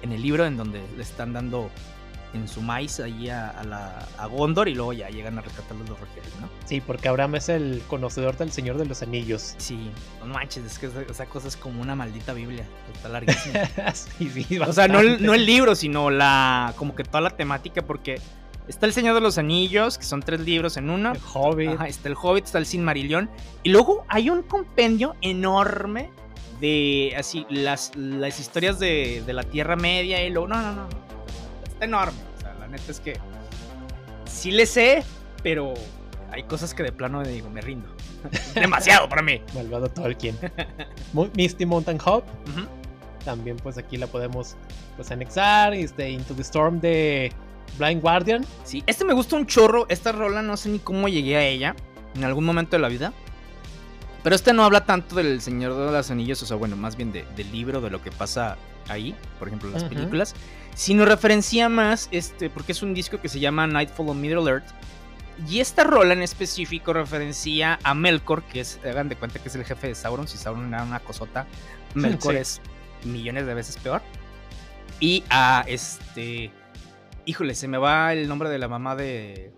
en 0.02 0.12
el 0.12 0.22
libro 0.22 0.46
en 0.46 0.56
donde 0.56 0.82
le 0.96 1.02
están 1.02 1.32
dando 1.32 1.70
en 2.34 2.46
su 2.46 2.60
maíz 2.60 3.00
ahí 3.00 3.30
a, 3.30 3.50
a 3.50 3.64
la, 3.64 4.06
a 4.18 4.26
Gondor 4.26 4.68
y 4.68 4.74
luego 4.74 4.92
ya 4.92 5.08
llegan 5.08 5.38
a 5.38 5.40
rescatarlos 5.40 5.88
los 5.88 5.98
rojeros, 5.98 6.28
¿no? 6.40 6.48
Sí, 6.66 6.80
porque 6.80 7.08
Abraham 7.08 7.36
es 7.36 7.48
el 7.48 7.82
conocedor 7.86 8.36
del 8.36 8.52
Señor 8.52 8.76
de 8.76 8.84
los 8.84 9.02
Anillos. 9.02 9.54
Sí, 9.58 9.90
no 10.20 10.26
manches, 10.26 10.64
es 10.64 10.78
que 10.78 10.86
esa, 10.86 11.02
esa 11.02 11.26
cosa 11.26 11.48
es 11.48 11.56
como 11.56 11.80
una 11.80 11.94
maldita 11.94 12.32
Biblia, 12.32 12.64
está 12.92 13.08
larguísima. 13.08 13.64
sí, 13.94 14.28
sí, 14.30 14.58
o 14.58 14.72
sea, 14.72 14.88
no 14.88 15.00
el, 15.00 15.06
bastante. 15.06 15.26
no 15.26 15.34
el 15.34 15.46
libro, 15.46 15.74
sino 15.74 16.10
la, 16.10 16.74
como 16.76 16.94
que 16.94 17.04
toda 17.04 17.20
la 17.20 17.30
temática, 17.30 17.82
porque 17.82 18.20
está 18.68 18.86
el 18.86 18.92
Señor 18.92 19.14
de 19.14 19.20
los 19.20 19.38
Anillos, 19.38 19.96
que 19.98 20.04
son 20.04 20.20
tres 20.20 20.40
libros 20.40 20.76
en 20.76 20.90
uno. 20.90 21.12
El 21.12 21.20
Hobbit. 21.32 21.70
Ajá, 21.70 21.88
está 21.88 22.08
el 22.08 22.16
Hobbit, 22.20 22.44
está 22.44 22.58
el 22.58 22.66
Silmarillion. 22.66 23.30
Y 23.62 23.70
luego 23.70 24.04
hay 24.08 24.28
un 24.30 24.42
compendio 24.42 25.16
enorme 25.22 26.10
de 26.60 27.14
así 27.16 27.46
las, 27.50 27.94
las 27.96 28.40
historias 28.40 28.78
de, 28.78 29.22
de 29.26 29.32
la 29.32 29.42
Tierra 29.42 29.76
Media. 29.76 30.24
Y 30.24 30.30
luego, 30.30 30.48
no, 30.48 30.60
no, 30.60 30.72
no. 30.72 30.88
Está 31.66 31.84
enorme. 31.84 32.18
O 32.36 32.40
sea, 32.40 32.54
la 32.54 32.68
neta 32.68 32.90
es 32.90 33.00
que 33.00 33.18
sí 34.26 34.50
le 34.50 34.66
sé, 34.66 35.04
pero 35.42 35.74
hay 36.30 36.42
cosas 36.44 36.74
que 36.74 36.82
de 36.82 36.92
plano 36.92 37.20
me 37.20 37.28
digo, 37.28 37.50
me 37.50 37.60
rindo. 37.60 37.88
Demasiado 38.54 39.08
para 39.08 39.22
mí. 39.22 39.40
Malvado 39.54 39.88
Tolkien. 39.88 40.36
Misty 41.36 41.66
Mountain 41.66 41.98
Hop. 42.04 42.24
Ujú. 42.48 42.66
También 43.24 43.56
pues 43.56 43.78
aquí 43.78 43.96
la 43.96 44.06
podemos 44.06 44.56
pues 44.96 45.10
anexar. 45.10 45.74
Este 45.74 46.10
Into 46.10 46.34
the 46.34 46.42
Storm 46.42 46.80
de 46.80 47.32
Blind 47.78 48.02
Guardian. 48.02 48.44
Sí, 48.64 48.82
este 48.86 49.04
me 49.04 49.14
gusta 49.14 49.36
un 49.36 49.46
chorro. 49.46 49.86
Esta 49.88 50.12
rola 50.12 50.42
no 50.42 50.56
sé 50.56 50.68
ni 50.68 50.78
cómo 50.78 51.08
llegué 51.08 51.36
a 51.36 51.44
ella 51.44 51.76
en 52.14 52.24
algún 52.24 52.44
momento 52.44 52.76
de 52.76 52.82
la 52.82 52.88
vida. 52.88 53.12
Pero 54.28 54.36
este 54.36 54.52
no 54.52 54.62
habla 54.62 54.84
tanto 54.84 55.16
del 55.16 55.40
Señor 55.40 55.74
de 55.74 55.90
los 55.90 56.10
Anillos, 56.10 56.42
o 56.42 56.44
sea, 56.44 56.58
bueno, 56.58 56.76
más 56.76 56.96
bien 56.96 57.12
de- 57.12 57.24
del 57.34 57.50
libro, 57.50 57.80
de 57.80 57.88
lo 57.88 58.02
que 58.02 58.10
pasa 58.10 58.58
ahí, 58.86 59.14
por 59.38 59.48
ejemplo, 59.48 59.68
en 59.70 59.74
las 59.76 59.84
películas, 59.84 60.34
sino 60.74 61.06
referencia 61.06 61.70
más, 61.70 62.10
este, 62.10 62.50
porque 62.50 62.72
es 62.72 62.82
un 62.82 62.92
disco 62.92 63.22
que 63.22 63.30
se 63.30 63.40
llama 63.40 63.66
Nightfall 63.66 64.10
on 64.10 64.20
Middle 64.20 64.50
Earth. 64.50 64.66
Y 65.48 65.60
esta 65.60 65.82
rola 65.82 66.12
en 66.12 66.20
específico 66.20 66.92
referencia 66.92 67.78
a 67.82 67.94
Melkor, 67.94 68.42
que 68.42 68.60
es, 68.60 68.78
hagan 68.84 69.08
de 69.08 69.16
cuenta 69.16 69.38
que 69.38 69.48
es 69.48 69.54
el 69.54 69.64
jefe 69.64 69.86
de 69.88 69.94
Sauron. 69.94 70.28
Si 70.28 70.36
Sauron 70.36 70.68
era 70.74 70.82
una 70.82 71.00
cosota, 71.00 71.46
Melkor 71.94 72.34
Sí. 72.34 72.38
es 72.40 72.60
millones 73.04 73.46
de 73.46 73.54
veces 73.54 73.78
peor. 73.78 74.02
Y 75.00 75.24
a 75.30 75.64
este. 75.66 76.50
Híjole, 77.24 77.54
se 77.54 77.66
me 77.66 77.78
va 77.78 78.12
el 78.12 78.28
nombre 78.28 78.50
de 78.50 78.58
la 78.58 78.68
mamá 78.68 78.94
de, 78.94 79.52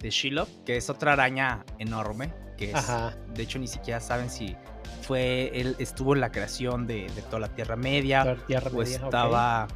de 0.00 0.10
Shiloh, 0.10 0.48
que 0.66 0.76
es 0.76 0.90
otra 0.90 1.12
araña 1.12 1.64
enorme. 1.78 2.32
Que 2.58 2.72
es, 2.72 2.86
de 3.34 3.42
hecho, 3.42 3.58
ni 3.58 3.68
siquiera 3.68 4.00
saben 4.00 4.28
si 4.28 4.56
fue 5.02 5.50
él 5.54 5.76
estuvo 5.78 6.14
en 6.14 6.20
la 6.20 6.30
creación 6.30 6.86
de, 6.86 7.08
de 7.14 7.22
toda 7.22 7.40
la 7.40 7.48
Tierra 7.48 7.76
Media 7.76 8.24
Toda 8.24 8.46
Tierra 8.46 8.70
o 8.74 8.78
Media, 8.78 8.96
estaba 8.96 9.68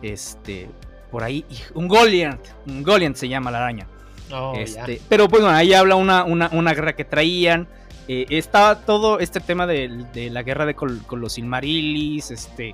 este 0.00 0.70
por 1.10 1.22
ahí 1.24 1.44
un 1.74 1.88
Goliath, 1.88 2.40
un 2.66 2.82
Goliath 2.82 3.16
se 3.16 3.28
llama 3.28 3.50
la 3.50 3.58
araña. 3.58 3.86
Oh. 4.32 4.54
Este, 4.56 4.98
pero 5.08 5.28
pues 5.28 5.42
bueno, 5.42 5.54
ahí 5.54 5.74
habla 5.74 5.96
una, 5.96 6.24
una, 6.24 6.48
una 6.52 6.72
guerra 6.72 6.96
que 6.96 7.04
traían. 7.04 7.68
Eh, 8.08 8.26
estaba 8.30 8.80
todo 8.80 9.20
este 9.20 9.40
tema 9.40 9.66
de, 9.66 10.06
de 10.12 10.30
la 10.30 10.42
guerra 10.42 10.64
de 10.64 10.74
con, 10.74 11.04
los 11.10 11.34
Silmarilis, 11.34 12.30
este, 12.30 12.72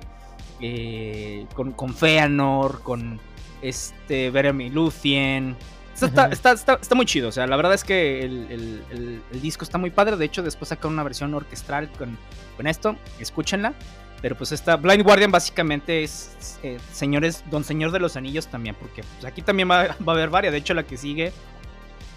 eh, 0.61 1.45
con, 1.53 1.73
con 1.73 1.93
Feanor, 1.93 2.81
con 2.81 3.19
este 3.61 4.29
Beremy 4.31 4.69
Luthien. 4.69 5.57
Está, 6.05 6.07
está, 6.07 6.23
Ujú. 6.25 6.33
está, 6.33 6.51
está- 6.53 6.77
está 6.81 6.95
muy 6.95 7.05
chido, 7.05 7.29
o 7.29 7.31
sea, 7.31 7.47
la 7.47 7.55
verdad 7.55 7.73
es 7.73 7.83
que 7.83 8.21
el, 8.23 8.47
el- 8.51 8.83
el- 8.91 9.21
el 9.31 9.41
disco 9.41 9.63
está 9.63 9.77
muy 9.77 9.89
padre. 9.89 10.15
De 10.17 10.25
hecho, 10.25 10.41
después 10.43 10.69
sacaron 10.69 10.93
una 10.93 11.03
versión 11.03 11.33
orquestral 11.33 11.89
con, 11.97 12.17
con 12.57 12.67
esto, 12.67 12.95
escúchenla. 13.19 13.73
Pero 14.21 14.35
pues 14.35 14.51
esta 14.51 14.75
Blind 14.75 15.03
Guardian 15.03 15.31
básicamente 15.31 16.03
es 16.03 16.59
eh, 16.61 16.77
señores, 16.91 17.41
Don 17.49 17.63
Señor 17.63 17.91
de 17.91 17.99
los 17.99 18.17
Anillos 18.17 18.47
también, 18.47 18.75
porque 18.75 19.01
pues, 19.01 19.23
aquí 19.23 19.41
también 19.41 19.71
va, 19.71 19.83
va 20.07 20.11
a 20.13 20.15
haber 20.15 20.29
varias. 20.29 20.51
De 20.51 20.57
hecho, 20.59 20.73
la 20.73 20.83
que 20.83 20.97
sigue 20.97 21.31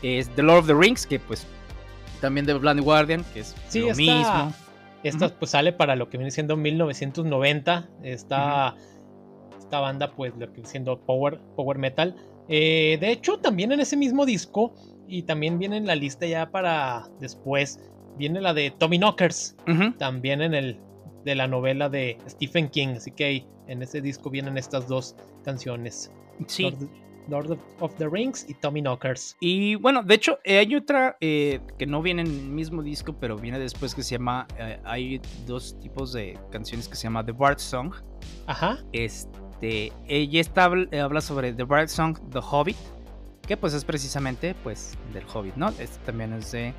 es 0.03 0.29
The 0.31 0.42
Lord 0.42 0.59
of 0.62 0.66
the 0.66 0.75
Rings, 0.75 1.07
que 1.07 1.21
pues 1.21 1.47
también 2.21 2.45
de 2.45 2.55
Blind 2.55 2.81
Guardian, 2.81 3.25
que 3.33 3.40
es 3.40 3.55
Sí, 3.68 3.81
lo 3.81 3.90
está- 3.90 3.97
mismo. 4.03 4.53
Esta 5.05 5.29
pues 5.29 5.51
sale 5.53 5.73
para 5.73 5.95
lo 5.97 6.09
que 6.09 6.16
viene 6.18 6.31
siendo 6.33 6.57
1990. 6.57 7.88
Esta, 8.03 8.75
esta 9.59 9.79
banda 9.81 10.11
pues 10.12 10.33
lo 10.37 10.47
que 10.47 10.55
viene 10.55 10.68
siendo 10.68 10.99
power, 11.01 11.38
power 11.57 11.79
metal. 11.79 12.16
Eh, 12.48 12.98
de 13.00 13.12
hecho 13.12 13.38
también 13.38 13.72
en 13.72 13.81
ese 13.81 13.96
mismo 13.96 14.26
disco 14.26 14.74
y 15.07 15.22
también 15.22 15.59
viene 15.59 15.76
en 15.76 15.87
la 15.87 15.94
lista 15.94 16.26
ya 16.26 16.50
para 16.50 17.09
después. 17.20 17.81
Viene 18.16 18.40
la 18.40 18.55
de 18.55 18.70
Tommy 18.70 18.98
Knockers. 18.98 19.57
También 19.98 20.42
en 20.42 20.55
el 20.55 20.78
de 21.24 21.35
la 21.35 21.46
novela 21.46 21.88
de 21.88 22.18
Stephen 22.28 22.68
King. 22.68 22.88
Así 22.96 23.11
que 23.11 23.46
en 23.68 23.83
ese 23.83 24.00
disco 24.00 24.31
vienen 24.31 24.59
estas 24.59 24.88
dos 24.88 25.16
canciones. 25.44 26.11
Sí. 26.46 26.74
Lord, 27.28 27.57
of 27.81 27.94
the 27.96 28.09
Rings 28.09 28.48
y 28.48 28.55
Tommy 28.55 28.83
Knockers. 28.83 29.37
Y 29.40 29.76
bueno, 29.76 30.02
de 30.02 30.14
hecho, 30.14 30.38
eh, 30.44 30.59
hay 30.59 30.74
otra 30.74 31.16
eh, 31.20 31.61
que 31.78 31.87
no 31.87 32.02
viene 32.02 32.22
en 32.22 32.28
el 32.28 32.48
mismo 32.48 32.83
disco, 32.83 33.14
pero 33.18 33.37
viene 33.37 33.59
después 33.59 33.94
que 33.94 34.02
se 34.02 34.16
llama. 34.16 34.46
Eh, 34.59 34.81
hay 34.85 35.20
dos 35.46 35.78
tipos 35.81 36.12
de 36.12 36.38
canciones 36.50 36.88
que 36.88 36.96
se 36.96 37.05
llama 37.05 37.24
The 37.24 37.33
Bard 37.33 37.59
Song. 37.59 37.94
Ajá. 38.46 38.78
Este. 38.92 39.41
Ella 39.62 40.40
está, 40.40 40.64
habla 40.64 41.20
sobre 41.20 41.53
The 41.53 41.64
Bard 41.64 41.88
Song, 41.88 42.18
The 42.31 42.40
Hobbit. 42.40 42.77
Que 43.46 43.57
pues 43.57 43.75
es 43.75 43.85
precisamente 43.85 44.55
pues 44.62 44.96
del 45.12 45.25
Hobbit, 45.27 45.57
¿no? 45.57 45.70
Este 45.70 45.98
también 46.05 46.33
es 46.33 46.53
de 46.53 46.72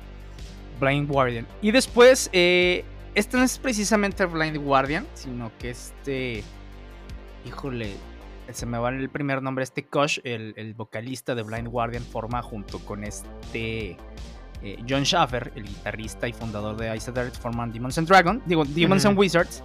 Blind 0.80 1.08
Guardian. 1.08 1.46
Y 1.60 1.70
después, 1.70 2.30
este 2.32 3.36
no 3.36 3.42
es 3.42 3.58
precisamente 3.58 4.24
Blind 4.26 4.56
Guardian, 4.56 5.06
sino 5.14 5.50
que 5.58 5.70
este. 5.70 6.42
Híjole, 7.46 7.92
se 8.52 8.66
me 8.66 8.78
va 8.78 8.90
el 8.90 9.08
primer 9.08 9.42
nombre. 9.42 9.62
Este 9.62 9.84
Kosh, 9.84 10.18
el, 10.24 10.74
vocalista 10.74 11.34
de 11.34 11.42
Blind 11.42 11.68
Guardian, 11.68 12.02
forma 12.02 12.42
junto 12.42 12.78
con 12.80 13.04
este. 13.04 13.96
Eh, 14.62 14.82
John 14.88 15.04
Schaffer, 15.04 15.52
el 15.56 15.64
guitarrista 15.64 16.26
y 16.26 16.32
fundador 16.32 16.76
de 16.76 16.96
Ice 16.96 17.12
Dirt, 17.12 17.34
forman 17.34 17.70
Demons 17.70 17.98
and 17.98 18.08
Dragons, 18.08 18.42
digo, 18.46 18.64
Demons 18.64 19.04
and 19.04 19.18
Wizards, 19.18 19.62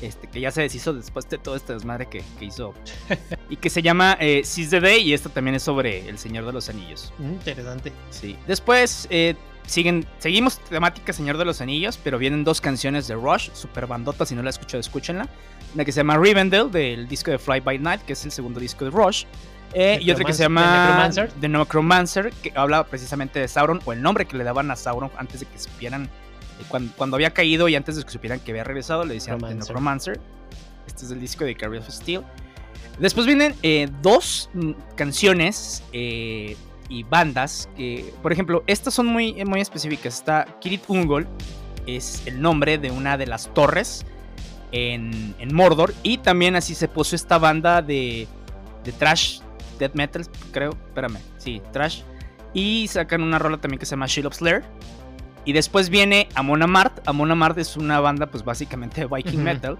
este, 0.00 0.26
que 0.28 0.40
ya 0.40 0.50
se 0.50 0.62
deshizo 0.62 0.92
después 0.92 1.28
de 1.28 1.38
todo 1.38 1.56
este 1.56 1.72
desmadre 1.72 2.06
que, 2.06 2.22
hizo. 2.40 2.74
y 3.50 3.56
que 3.56 3.70
se 3.70 3.82
llama 3.82 4.16
eh, 4.20 4.42
Seize 4.44 4.70
the 4.70 4.80
Day, 4.80 5.02
y 5.02 5.14
esto 5.14 5.28
también 5.30 5.54
es 5.54 5.62
sobre 5.62 6.08
El 6.08 6.18
Señor 6.18 6.44
de 6.46 6.52
los 6.52 6.68
Anillos. 6.68 7.12
Mm, 7.18 7.32
interesante. 7.32 7.92
Sí. 8.10 8.36
Después 8.46 9.06
eh, 9.10 9.34
siguen, 9.66 10.06
seguimos 10.18 10.58
temática 10.60 11.12
Señor 11.12 11.38
de 11.38 11.44
los 11.44 11.60
Anillos, 11.60 11.98
pero 12.02 12.18
vienen 12.18 12.44
dos 12.44 12.60
canciones 12.60 13.08
de 13.08 13.14
Rush, 13.14 13.50
super 13.52 13.86
bandota, 13.86 14.26
si 14.26 14.34
no 14.34 14.42
la 14.42 14.50
escuchado, 14.50 14.80
escúchenla. 14.80 15.28
Una 15.74 15.84
que 15.84 15.92
se 15.92 16.00
llama 16.00 16.16
Rivendell, 16.16 16.70
del 16.70 17.08
disco 17.08 17.30
de 17.30 17.38
Fly 17.38 17.60
By 17.60 17.78
Night, 17.78 18.02
que 18.02 18.14
es 18.14 18.24
el 18.24 18.32
segundo 18.32 18.60
disco 18.60 18.84
de 18.84 18.90
Rush. 18.90 19.24
Eh, 19.74 19.98
y 20.00 20.10
otra 20.10 20.24
que 20.24 20.32
se 20.32 20.44
llama 20.44 21.10
The 21.40 21.48
Necromancer, 21.48 22.32
que 22.42 22.52
habla 22.54 22.84
precisamente 22.84 23.40
de 23.40 23.48
Sauron, 23.48 23.80
o 23.84 23.92
el 23.92 24.00
nombre 24.00 24.24
que 24.24 24.36
le 24.36 24.44
daban 24.44 24.70
a 24.70 24.76
Sauron 24.76 25.10
antes 25.18 25.40
de 25.40 25.46
que 25.46 25.58
supieran, 25.58 26.08
eh, 26.60 26.64
cuando, 26.68 27.16
había 27.16 27.30
caído 27.30 27.68
y 27.68 27.74
antes 27.74 27.96
de 27.96 28.04
que 28.04 28.10
supieran 28.10 28.40
que 28.40 28.52
había 28.52 28.64
regresado, 28.64 29.04
le 29.04 29.14
decían 29.14 29.38
Necromancer. 29.38 30.20
Este 30.86 31.04
es 31.04 31.10
el 31.10 31.20
disco 31.20 31.44
de 31.44 31.54
Carrier 31.54 31.82
of 31.82 31.88
Steel. 31.88 32.22
Después 32.98 33.26
vienen 33.26 33.54
eh, 33.62 33.88
dos 34.02 34.48
mm, 34.54 34.72
canciones 34.94 35.82
y 35.92 37.02
bandas. 37.04 37.68
Que, 37.76 38.12
por 38.22 38.32
ejemplo, 38.32 38.62
estas 38.66 38.94
son 38.94 39.06
muy, 39.06 39.44
muy 39.44 39.60
específicas. 39.60 40.14
Está 40.14 40.46
Kirit 40.60 40.82
Ungol, 40.88 41.26
es 41.86 42.22
el 42.26 42.40
nombre 42.40 42.78
de 42.78 42.90
una 42.90 43.16
de 43.18 43.26
las 43.26 43.52
torres 43.52 44.06
en, 44.72 45.34
en 45.38 45.54
Mordor. 45.54 45.92
Y 46.02 46.18
también 46.18 46.56
así 46.56 46.74
se 46.74 46.88
puso 46.88 47.16
esta 47.16 47.38
banda 47.38 47.82
de, 47.82 48.26
de 48.84 48.92
trash, 48.92 49.40
death 49.78 49.94
metal, 49.94 50.26
creo. 50.52 50.70
Espérame, 50.70 51.18
sí, 51.38 51.60
trash. 51.72 52.02
Y 52.54 52.88
sacan 52.88 53.22
una 53.22 53.38
rola 53.38 53.58
también 53.58 53.78
que 53.78 53.86
se 53.86 53.90
llama 53.90 54.06
Shield 54.06 54.28
of 54.28 54.34
Slayer. 54.34 54.64
Y 55.46 55.52
después 55.52 55.88
viene 55.88 56.28
Amon 56.34 56.62
Amart. 56.62 57.06
Amon 57.08 57.30
Amart 57.30 57.56
es 57.56 57.76
una 57.76 58.00
banda, 58.00 58.26
pues 58.26 58.44
básicamente 58.44 59.00
de 59.00 59.06
Viking 59.06 59.42
metal. 59.42 59.78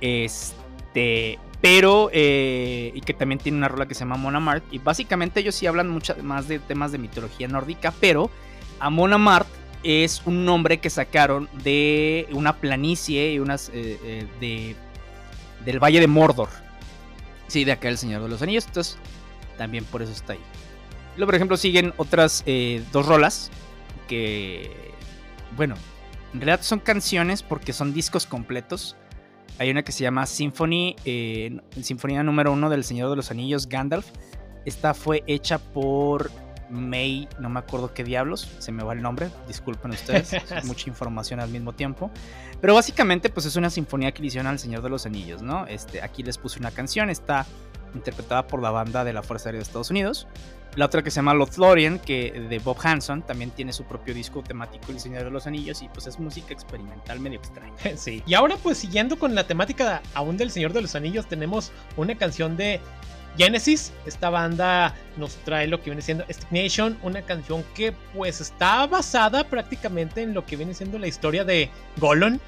Este, 0.00 1.38
pero 1.60 2.10
eh, 2.12 2.92
y 2.94 3.00
que 3.02 3.12
también 3.12 3.38
tiene 3.38 3.58
una 3.58 3.68
rola 3.68 3.86
que 3.86 3.94
se 3.94 4.00
llama 4.00 4.16
Mona 4.16 4.62
y 4.70 4.78
básicamente 4.78 5.40
ellos 5.40 5.54
sí 5.54 5.66
hablan 5.66 5.88
mucho 5.88 6.16
más 6.22 6.48
de 6.48 6.58
temas 6.58 6.92
de 6.92 6.98
mitología 6.98 7.48
nórdica, 7.48 7.92
pero 8.00 8.30
Amon 8.78 9.12
Amart 9.12 9.48
es 9.82 10.22
un 10.24 10.44
nombre 10.44 10.78
que 10.78 10.90
sacaron 10.90 11.48
de 11.62 12.28
una 12.32 12.56
planicie 12.56 13.32
y 13.32 13.38
unas 13.38 13.68
eh, 13.70 13.98
eh, 14.04 14.26
de 14.40 14.76
del 15.64 15.78
Valle 15.78 16.00
de 16.00 16.06
Mordor. 16.06 16.48
Sí, 17.48 17.64
de 17.64 17.72
acá 17.72 17.88
el 17.88 17.98
Señor 17.98 18.22
de 18.22 18.28
los 18.28 18.40
Anillos, 18.40 18.66
entonces 18.66 18.96
también 19.58 19.84
por 19.84 20.00
eso 20.00 20.12
está 20.12 20.34
ahí. 20.34 20.40
Luego, 21.16 21.26
por 21.26 21.34
ejemplo, 21.34 21.56
siguen 21.58 21.92
otras 21.98 22.44
dos 22.92 23.04
rolas 23.04 23.50
que, 24.08 24.94
bueno, 25.60 25.74
en 26.32 26.40
realidad 26.40 26.62
son 26.62 26.78
canciones 26.78 27.42
porque 27.42 27.74
son 27.74 27.92
discos 27.92 28.24
completos 28.24 28.96
hay 29.60 29.70
una 29.70 29.82
que 29.82 29.92
se 29.92 30.02
llama 30.02 30.24
Symphony, 30.24 30.96
eh, 31.04 31.60
Sinfonía 31.82 32.22
número 32.22 32.50
uno 32.50 32.70
del 32.70 32.82
Señor 32.82 33.10
de 33.10 33.16
los 33.16 33.30
Anillos, 33.30 33.68
Gandalf. 33.68 34.06
Esta 34.64 34.94
fue 34.94 35.22
hecha 35.26 35.58
por 35.58 36.30
May, 36.70 37.28
no 37.38 37.50
me 37.50 37.58
acuerdo 37.58 37.92
qué 37.92 38.02
diablos, 38.02 38.50
se 38.58 38.72
me 38.72 38.82
va 38.82 38.94
el 38.94 39.02
nombre, 39.02 39.28
disculpen 39.46 39.90
ustedes, 39.90 40.34
mucha 40.64 40.88
información 40.88 41.40
al 41.40 41.50
mismo 41.50 41.74
tiempo. 41.74 42.10
Pero 42.62 42.72
básicamente, 42.72 43.28
pues 43.28 43.44
es 43.44 43.56
una 43.56 43.68
sinfonía 43.68 44.12
que 44.12 44.22
le 44.22 44.28
hicieron 44.28 44.46
al 44.46 44.58
Señor 44.58 44.80
de 44.80 44.88
los 44.88 45.04
Anillos, 45.04 45.42
¿no? 45.42 45.66
Este, 45.66 46.00
aquí 46.00 46.22
les 46.22 46.38
puse 46.38 46.58
una 46.58 46.70
canción, 46.70 47.10
está 47.10 47.44
interpretada 47.94 48.46
por 48.46 48.62
la 48.62 48.70
banda 48.70 49.04
de 49.04 49.12
la 49.12 49.22
Fuerza 49.22 49.50
Aérea 49.50 49.58
de 49.58 49.64
Estados 49.64 49.90
Unidos. 49.90 50.26
La 50.76 50.86
otra 50.86 51.02
que 51.02 51.10
se 51.10 51.16
llama 51.16 51.34
Lothlorien, 51.34 51.98
que 51.98 52.30
de 52.48 52.58
Bob 52.60 52.76
Hanson, 52.82 53.22
también 53.22 53.50
tiene 53.50 53.72
su 53.72 53.84
propio 53.84 54.14
disco 54.14 54.42
temático 54.42 54.92
El 54.92 55.00
Señor 55.00 55.24
de 55.24 55.30
los 55.30 55.46
Anillos 55.46 55.82
y 55.82 55.88
pues 55.88 56.06
es 56.06 56.20
música 56.20 56.52
experimental 56.52 57.18
medio 57.18 57.38
extraña. 57.38 57.74
Sí. 57.96 58.22
Y 58.24 58.34
ahora 58.34 58.56
pues 58.62 58.78
siguiendo 58.78 59.18
con 59.18 59.34
la 59.34 59.44
temática 59.44 60.00
aún 60.14 60.36
del 60.36 60.50
Señor 60.50 60.72
de 60.72 60.82
los 60.82 60.94
Anillos, 60.94 61.26
tenemos 61.26 61.72
una 61.96 62.14
canción 62.14 62.56
de 62.56 62.80
Genesis. 63.36 63.92
Esta 64.06 64.30
banda 64.30 64.94
nos 65.16 65.34
trae 65.44 65.66
lo 65.66 65.78
que 65.80 65.90
viene 65.90 66.02
siendo 66.02 66.24
Stagnation, 66.30 66.98
una 67.02 67.22
canción 67.22 67.64
que 67.74 67.92
pues 68.14 68.40
está 68.40 68.86
basada 68.86 69.44
prácticamente 69.44 70.22
en 70.22 70.34
lo 70.34 70.46
que 70.46 70.56
viene 70.56 70.74
siendo 70.74 70.98
la 70.98 71.08
historia 71.08 71.44
de 71.44 71.68
Gollum. 71.96 72.38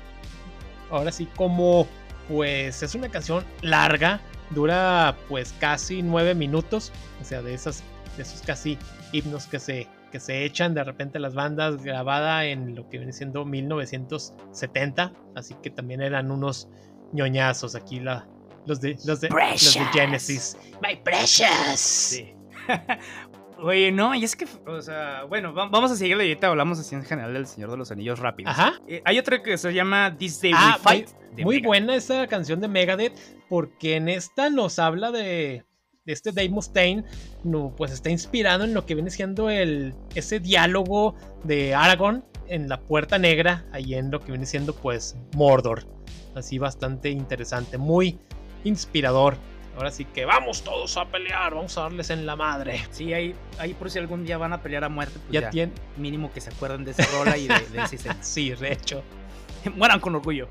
Ahora 0.91 1.11
sí, 1.11 1.27
como 1.37 1.89
pues 2.29 2.83
es 2.85 2.95
una 2.95 3.09
canción 3.09 3.45
larga, 3.63 4.21
dura 4.51 5.17
pues 5.29 5.53
casi 5.59 6.03
nueve 6.03 6.35
minutos, 6.35 6.93
o 7.21 7.25
sea, 7.25 7.43
de 7.43 7.55
esas 7.55 7.83
de 8.16 8.22
esos 8.22 8.42
casi 8.42 8.79
himnos 9.12 9.46
que 9.46 9.59
se, 9.59 9.88
que 10.11 10.20
se 10.20 10.44
echan 10.44 10.75
de 10.75 10.85
repente 10.85 11.18
las 11.18 11.35
bandas, 11.35 11.83
grabada 11.83 12.44
en 12.44 12.75
lo 12.75 12.88
que 12.88 12.98
viene 12.98 13.12
siendo 13.12 13.44
1970, 13.44 15.12
así 15.35 15.55
que 15.62 15.70
también 15.70 16.03
eran 16.03 16.31
unos 16.31 16.68
ñoñazos 17.12 17.75
aquí 17.75 18.01
la, 18.01 18.27
los, 18.66 18.81
de, 18.81 18.96
los, 19.05 19.20
de, 19.20 19.29
los 19.29 19.75
de 19.75 19.85
Genesis. 19.92 20.57
My 20.83 20.96
precious. 20.96 21.79
Sí. 21.79 22.35
Oye, 23.62 23.92
no, 23.92 24.12
y 24.14 24.25
es 24.25 24.35
que, 24.35 24.46
o 24.66 24.83
sea, 24.83 25.22
bueno, 25.25 25.53
vamos 25.53 25.92
a 25.92 25.96
seguirle 25.96 26.25
ahorita 26.25 26.48
hablamos 26.48 26.81
así 26.81 26.96
en 26.96 27.05
general 27.05 27.33
del 27.33 27.46
Señor 27.46 27.70
de 27.70 27.77
los 27.77 27.92
Anillos 27.92 28.18
rápido. 28.18 28.51
Ajá. 28.51 28.75
Eh, 28.88 29.03
hay 29.05 29.18
otra 29.20 29.40
que 29.40 29.57
se 29.57 29.72
llama 29.72 30.16
This 30.18 30.42
Day 30.42 30.53
ah, 30.55 30.77
We 30.79 30.83
Fight. 30.83 31.11
Muy, 31.38 31.62
buena 31.62 31.94
esa 31.94 32.27
canción 32.27 32.61
de 32.61 32.66
Megadeth, 32.66 33.16
porque 33.48 33.96
en 33.96 34.09
esta 34.09 34.51
nos 34.51 34.81
habla 34.81 35.12
de, 35.12 35.64
este 36.07 36.33
Dave 36.33 36.49
Mustaine, 36.49 37.05
no, 37.45 37.75
pues 37.77 37.93
está 37.93 38.11
inspirado 38.11 38.65
en 38.65 38.75
lo 38.75 38.85
que 38.87 38.95
viene 38.95 39.11
siendo 39.11 39.51
el, 39.51 39.95
ese 40.15 40.41
diálogo 40.41 41.15
de 41.45 41.75
Aragorn 41.75 42.25
en 42.49 42.69
la 42.69 42.81
Puerta 42.81 43.19
Negra, 43.19 43.65
ahí 43.73 43.95
en 43.95 44.11
lo 44.11 44.21
que 44.21 44.33
viene 44.33 44.47
siendo 44.47 44.75
pues 44.75 45.17
Mordor. 45.37 45.87
Así 46.35 46.59
bastante 46.59 47.11
interesante, 47.11 47.79
muy 47.79 48.19
inspirador. 48.65 49.37
Ahora 49.77 49.91
sí 49.91 50.05
que 50.05 50.27
vamos 50.27 50.62
todos 50.62 50.97
a 50.99 51.07
pelear, 51.07 51.55
vamos 51.55 51.79
a 51.79 51.83
darles 51.83 52.11
en 52.11 52.27
la 52.27 52.37
madre. 52.37 52.85
Sí, 52.91 53.15
ahí, 53.15 53.35
ahí 53.59 53.73
por 53.73 53.91
si 53.91 53.99
algún 53.99 54.25
día 54.25 54.37
van 54.37 54.53
a 54.53 54.62
pelear 54.62 54.85
a 54.85 54.88
muerte, 54.88 55.19
pues 55.27 55.33
ya, 55.33 55.51
ya 55.51 55.71
mínimo 55.97 56.31
que 56.31 56.41
se 56.41 56.51
acuerden 56.51 56.85
de 56.85 56.91
esa 56.91 57.07
rola 57.17 57.38
y 57.38 57.49
de, 57.49 57.55
ese 57.83 57.99
Sí, 58.21 58.51
de 58.51 58.73
hecho. 58.73 59.03
Mueran 59.77 60.01
con 60.01 60.15
orgullo. 60.15 60.49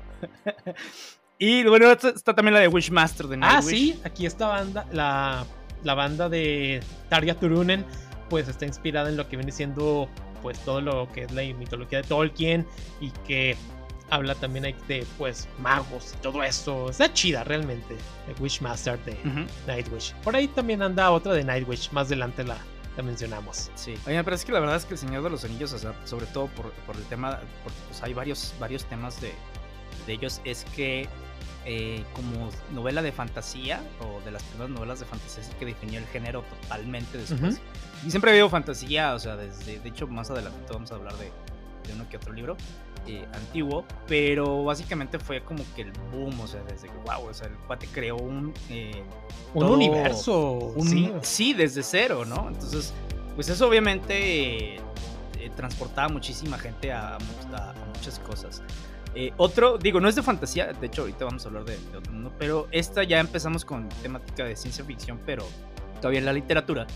y 1.44 1.64
bueno, 1.64 1.90
está 1.90 2.34
también 2.36 2.54
la 2.54 2.60
de 2.60 2.68
Wishmaster 2.68 3.26
de 3.26 3.36
Nightwish. 3.36 3.66
Ah, 3.66 3.68
sí, 3.68 4.00
aquí 4.04 4.26
esta 4.26 4.46
banda, 4.46 4.86
la, 4.92 5.44
la 5.82 5.94
banda 5.94 6.28
de 6.28 6.80
Tarja 7.08 7.34
Turunen, 7.34 7.84
pues 8.30 8.46
está 8.46 8.64
inspirada 8.64 9.08
en 9.08 9.16
lo 9.16 9.28
que 9.28 9.36
viene 9.36 9.50
siendo 9.50 10.08
pues 10.40 10.60
todo 10.60 10.80
lo 10.80 11.10
que 11.10 11.24
es 11.24 11.32
la 11.32 11.42
mitología 11.42 12.00
de 12.00 12.06
Tolkien 12.06 12.64
y 13.00 13.10
que 13.26 13.56
habla 14.08 14.36
también 14.36 14.72
de 14.86 15.04
pues 15.18 15.48
magos 15.58 16.14
y 16.16 16.22
todo 16.22 16.44
eso. 16.44 16.90
Está 16.90 17.12
chida 17.12 17.42
realmente. 17.42 17.96
The 18.26 18.40
Wishmaster 18.40 19.04
de 19.04 19.16
Nightwish. 19.66 20.14
Por 20.22 20.36
ahí 20.36 20.46
también 20.46 20.80
anda 20.80 21.10
otra 21.10 21.34
de 21.34 21.42
Nightwish. 21.42 21.90
Más 21.90 22.06
adelante 22.06 22.44
la, 22.44 22.58
la 22.96 23.02
mencionamos. 23.02 23.72
Sí. 23.74 23.94
Oye, 24.06 24.14
me 24.14 24.22
parece 24.22 24.46
que 24.46 24.52
la 24.52 24.60
verdad 24.60 24.76
es 24.76 24.84
que 24.84 24.94
el 24.94 24.98
Señor 24.98 25.24
de 25.24 25.30
los 25.30 25.44
Anillos, 25.44 25.72
o 25.72 25.78
sea, 25.78 25.92
sobre 26.04 26.26
todo 26.26 26.46
por, 26.46 26.70
por 26.86 26.94
el 26.94 27.02
tema, 27.06 27.40
porque 27.64 27.78
pues 27.88 28.00
hay 28.00 28.14
varios, 28.14 28.54
varios 28.60 28.84
temas 28.84 29.20
de, 29.20 29.32
de 30.06 30.12
ellos, 30.12 30.40
es 30.44 30.64
que 30.76 31.08
eh, 31.64 32.04
como 32.14 32.50
novela 32.72 33.02
de 33.02 33.12
fantasía, 33.12 33.80
o 34.00 34.20
de 34.24 34.30
las 34.30 34.42
primeras 34.42 34.70
novelas 34.70 35.00
de 35.00 35.06
fantasía 35.06 35.42
que 35.58 35.66
definió 35.66 35.98
el 35.98 36.06
género 36.06 36.42
totalmente 36.60 37.18
después. 37.18 37.60
Y 38.06 38.10
siempre 38.10 38.30
habido 38.30 38.48
fantasía, 38.48 39.14
o 39.14 39.18
sea, 39.18 39.36
desde, 39.36 39.78
de 39.78 39.88
hecho 39.88 40.06
más 40.06 40.30
adelante 40.30 40.72
vamos 40.72 40.90
a 40.92 40.96
hablar 40.96 41.14
de, 41.14 41.26
de 41.86 41.94
uno 41.94 42.08
que 42.08 42.16
otro 42.16 42.32
libro. 42.32 42.56
eh, 43.06 43.26
antiguo, 43.34 43.84
pero 44.06 44.64
básicamente 44.64 45.18
fue 45.18 45.42
como 45.42 45.64
que 45.74 45.82
el 45.82 45.92
boom, 46.12 46.40
o 46.40 46.46
sea, 46.46 46.62
desde 46.62 46.88
que, 46.88 46.96
wow, 47.04 47.28
o 47.28 47.34
sea, 47.34 47.48
el 47.48 47.54
cuate 47.66 47.88
creó 47.88 48.16
un... 48.16 48.54
Eh, 48.70 49.02
un 49.54 49.64
universo. 49.64 50.74
sí. 51.22 51.52
desde 51.52 51.82
cero, 51.82 52.24
¿no? 52.24 52.48
Entonces, 52.48 52.92
pues 53.34 53.48
eso 53.48 53.68
obviamente 53.68 54.80
transportaba 55.56 56.08
muchísima 56.08 56.58
gente 56.58 56.92
a, 56.92 57.18
muchas 57.94 58.18
cosas. 58.20 58.62
Otro, 59.36 59.78
digo, 59.78 60.00
no 60.00 60.08
es 60.08 60.14
de 60.14 60.22
fantasía, 60.22 60.72
de 60.72 60.86
hecho 60.86 61.02
ahorita 61.02 61.24
vamos 61.24 61.44
a 61.44 61.48
hablar 61.48 61.64
de, 61.64 61.76
de, 61.76 61.98
otro 61.98 62.12
mundo, 62.12 62.32
pero 62.38 62.68
esta 62.70 63.02
ya 63.02 63.20
empezamos 63.20 63.64
con 63.64 63.88
temática 64.02 64.44
de 64.44 64.56
ciencia 64.56 64.84
ficción, 64.84 65.20
pero 65.26 65.46
todavía 66.00 66.20
en 66.20 66.26
la 66.26 66.32
literatura. 66.32 66.86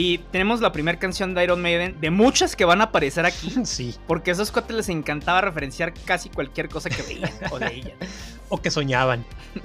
Y 0.00 0.18
tenemos 0.18 0.60
la 0.60 0.70
primera 0.70 0.96
canción 0.96 1.34
de 1.34 1.42
Iron 1.42 1.60
Maiden, 1.60 2.00
de 2.00 2.10
muchas 2.10 2.54
que 2.54 2.64
van 2.64 2.80
a 2.80 2.84
aparecer 2.84 3.26
aquí. 3.26 3.52
Sí. 3.64 3.96
Porque 4.06 4.30
a 4.30 4.34
esos 4.34 4.52
cuates 4.52 4.76
les 4.76 4.88
encantaba 4.88 5.40
referenciar 5.40 5.92
casi 6.04 6.28
cualquier 6.28 6.68
cosa 6.68 6.88
que 6.88 7.02
veían 7.02 7.32
o 7.50 7.58
leían. 7.58 7.94
o 8.48 8.62
que 8.62 8.70
soñaban. 8.70 9.24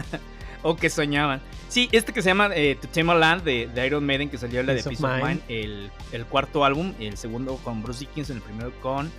o 0.63 0.75
que 0.75 0.89
soñaban. 0.89 1.39
Sí, 1.69 1.87
este 1.91 2.13
que 2.13 2.23
se 2.23 2.29
llama 2.29 2.49
eh, 2.55 2.75
To 2.81 2.87
Tame 2.87 3.13
Land 3.13 3.43
de, 3.43 3.85
Iron 3.85 4.03
Maiden, 4.05 4.29
que 4.29 4.39
salió 4.39 4.63
la 4.63 4.73
de 4.73 4.81
Peace 4.81 5.05
of 5.05 5.23
Mind, 5.23 5.41
el, 5.49 5.91
cuarto 6.29 6.65
álbum, 6.65 6.93
el 6.99 7.15
segundo 7.15 7.57
con 7.57 7.83
Bruce 7.83 7.99
Dickinson, 7.99 8.37
el 8.37 8.41
primero 8.41 8.71
con 8.81 9.11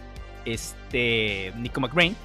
este 0.45 1.53
Nico 1.57 1.81
McBrain. 1.81 2.17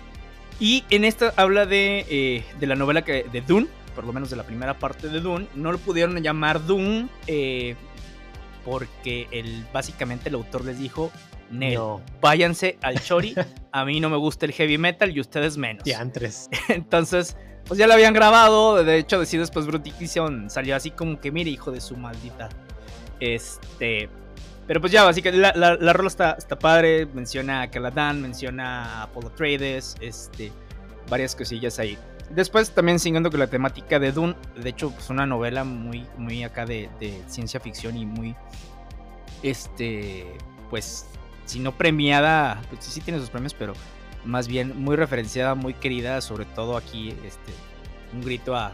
Y 0.59 0.83
en 0.89 1.05
esta 1.05 1.33
habla 1.37 1.65
de, 1.65 2.05
eh, 2.09 2.43
de 2.59 2.67
la 2.67 2.75
novela 2.75 3.03
que, 3.03 3.23
de 3.23 3.41
Dune, 3.41 3.67
por 3.95 4.03
lo 4.03 4.13
menos 4.13 4.29
de 4.29 4.35
la 4.35 4.43
primera 4.43 4.77
parte 4.77 5.07
de 5.07 5.19
Dune. 5.19 5.47
No 5.55 5.71
lo 5.71 5.77
pudieron 5.77 6.15
llamar 6.21 6.65
Dune 6.65 7.07
eh, 7.27 7.75
porque 8.65 9.27
el, 9.31 9.65
básicamente 9.73 10.29
el 10.29 10.35
autor 10.35 10.65
les 10.65 10.79
dijo, 10.79 11.11
no. 11.49 12.01
váyanse 12.21 12.77
al 12.81 13.01
chori, 13.01 13.35
a 13.71 13.85
mí 13.85 13.99
no 13.99 14.09
me 14.09 14.17
gusta 14.17 14.45
el 14.45 14.51
heavy 14.51 14.77
metal 14.77 15.15
y 15.15 15.19
ustedes 15.19 15.57
menos. 15.57 15.83
antes 15.97 16.49
Entonces, 16.69 17.37
pues 17.65 17.77
ya 17.77 17.87
lo 17.87 17.93
habían 17.93 18.13
grabado, 18.13 18.83
de 18.83 18.97
hecho, 18.97 19.21
así 19.21 19.37
después 19.37 19.65
Brute 19.65 19.91
salió 20.47 20.75
así 20.75 20.91
como 20.91 21.19
que, 21.19 21.31
mire, 21.31 21.49
hijo 21.49 21.71
de 21.71 21.81
su 21.81 21.97
maldita. 21.97 22.49
Este... 23.19 24.09
Pero 24.69 24.81
pues 24.81 24.93
ya, 24.93 25.03
básicamente, 25.03 25.41
la, 25.41 25.51
la, 25.55 25.77
la 25.77 25.93
rola 25.93 26.09
está, 26.09 26.35
está, 26.37 26.59
padre, 26.59 27.07
menciona 27.07 27.63
a 27.63 27.71
Caladan, 27.71 28.21
menciona 28.21 28.99
a 28.99 29.03
Apollo 29.05 29.31
Trades, 29.31 29.95
este, 29.99 30.51
varias 31.09 31.35
cosillas 31.35 31.79
ahí. 31.79 31.97
Después 32.29 32.69
también 32.69 32.99
siguiendo 32.99 33.31
con 33.31 33.39
la 33.39 33.47
temática 33.47 33.97
de 33.97 34.11
Dune, 34.11 34.35
de 34.55 34.69
hecho 34.69 34.89
es 34.89 34.93
pues, 34.93 35.09
una 35.09 35.25
novela 35.25 35.63
muy, 35.63 36.05
muy 36.19 36.43
acá 36.43 36.67
de, 36.67 36.87
ciencia 37.25 37.59
ficción 37.59 37.97
y 37.97 38.05
muy, 38.05 38.35
este, 39.41 40.37
pues, 40.69 41.07
si 41.45 41.59
no 41.59 41.75
premiada, 41.75 42.61
pues 42.69 42.85
sí, 42.85 43.01
tiene 43.01 43.19
sus 43.19 43.31
premios, 43.31 43.55
pero 43.55 43.73
más 44.23 44.47
bien 44.47 44.79
muy 44.79 44.95
referenciada, 44.95 45.55
muy 45.55 45.73
querida, 45.73 46.21
sobre 46.21 46.45
todo 46.45 46.77
aquí, 46.77 47.15
este, 47.25 47.53
un 48.13 48.21
grito 48.21 48.55
a, 48.55 48.71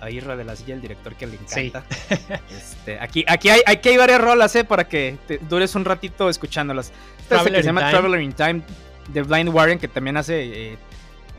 a, 0.00 0.10
Irra 0.10 0.36
de 0.36 0.44
la 0.44 0.56
silla, 0.56 0.74
el 0.74 0.80
director 0.80 1.14
que 1.14 1.26
le 1.26 1.36
encanta. 1.36 1.84
Este, 2.50 2.98
aquí, 3.00 3.24
aquí, 3.26 3.48
hay, 3.48 3.60
aquí 3.66 3.88
hay 3.88 3.96
varias 3.96 4.20
rolas, 4.20 4.54
¿eh? 4.56 4.64
Para 4.64 4.88
que 4.88 5.16
te 5.26 5.38
dures 5.38 5.74
un 5.74 5.84
ratito 5.84 6.28
escuchándolas. 6.28 6.92
Esta 7.18 7.42
se 7.42 7.62
llama 7.62 7.90
Traveler 7.90 8.20
in 8.20 8.32
Time 8.32 8.62
de 9.12 9.22
Blind 9.22 9.48
Warren, 9.48 9.78
que 9.78 9.88
también 9.88 10.16
hace 10.16 10.72
eh, 10.72 10.78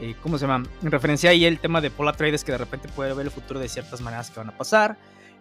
eh, 0.02 0.16
¿cómo 0.22 0.38
se 0.38 0.46
llama? 0.46 0.68
En 0.82 0.92
referencia 0.92 1.30
ahí 1.30 1.46
el 1.46 1.60
tema 1.60 1.82
de 1.82 1.90
Polar 1.90 2.16
Trades 2.16 2.44
que 2.44 2.52
de 2.52 2.58
repente 2.58 2.90
puede 2.90 3.14
ver 3.14 3.26
el 3.26 3.32
futuro 3.32 3.60
de 3.60 3.68
ciertas 3.68 4.02
maneras 4.02 4.30
que 4.30 4.40
van 4.40 4.50
a 4.50 4.58
pasar. 4.58 4.98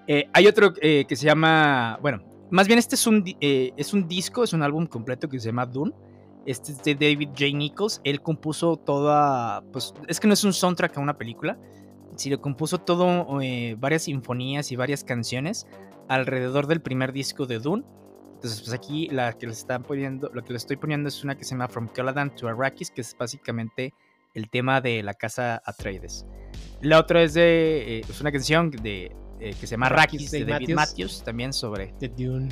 Eh, 0.06 0.28
hay 0.32 0.46
otro 0.46 0.72
que 0.72 1.06
se 1.08 1.26
llama, 1.26 1.98
bueno, 2.00 2.22
más 2.50 2.68
bien 2.68 2.78
este 2.78 2.94
es 2.94 3.06
un, 3.06 3.24
es 3.40 3.92
un 3.92 4.06
disco, 4.06 4.44
es 4.44 4.52
un 4.52 4.62
álbum 4.62 4.86
completo 4.86 5.28
que 5.28 5.38
se 5.40 5.46
llama 5.46 5.66
Dune. 5.66 5.92
Este 6.46 6.70
es 6.70 6.82
de 6.84 6.94
David 6.94 7.30
J. 7.30 7.46
Nichols. 7.52 8.00
Él 8.04 8.22
compuso 8.22 8.76
toda, 8.76 9.62
pues 9.72 9.92
es 10.06 10.20
que 10.20 10.28
no 10.28 10.34
es 10.34 10.44
un 10.44 10.52
soundtrack 10.52 10.96
a 10.96 11.00
una 11.00 11.18
película, 11.18 11.58
sino 12.16 12.40
compuso 12.40 12.78
todo, 12.78 13.38
varias 13.78 14.02
sinfonías 14.02 14.72
y 14.72 14.76
varias 14.76 15.04
canciones 15.04 15.66
alrededor 16.08 16.66
del 16.66 16.80
primer 16.80 17.12
disco 17.12 17.46
de 17.46 17.58
Dune. 17.58 17.84
Entonces, 18.34 18.60
pues 18.60 18.72
aquí 18.72 19.08
la 19.08 19.32
que 19.32 19.46
les 19.46 19.58
están 19.58 19.82
poniendo, 19.82 20.30
lo 20.32 20.44
que 20.44 20.52
les 20.52 20.62
estoy 20.62 20.76
poniendo 20.76 21.08
es 21.08 21.24
una 21.24 21.36
que 21.36 21.44
se 21.44 21.52
llama 21.52 21.68
From 21.68 21.88
Caladan 21.88 22.34
to 22.34 22.48
Arrakis, 22.48 22.90
que 22.90 23.00
es 23.00 23.16
básicamente 23.18 23.94
el 24.34 24.50
tema 24.50 24.80
de 24.80 25.02
la 25.02 25.14
casa 25.14 25.62
Atreides. 25.64 26.26
La 26.82 26.98
otra 26.98 27.22
es 27.22 27.34
de 27.34 28.00
es 28.00 28.20
una 28.20 28.30
canción 28.30 28.70
de, 28.70 29.16
eh, 29.40 29.54
que 29.58 29.66
se 29.66 29.72
llama 29.72 29.88
Rakis 29.88 30.30
de, 30.30 30.44
David 30.44 30.74
Matthews. 30.74 31.22
también 31.24 31.52
sobre 31.52 31.94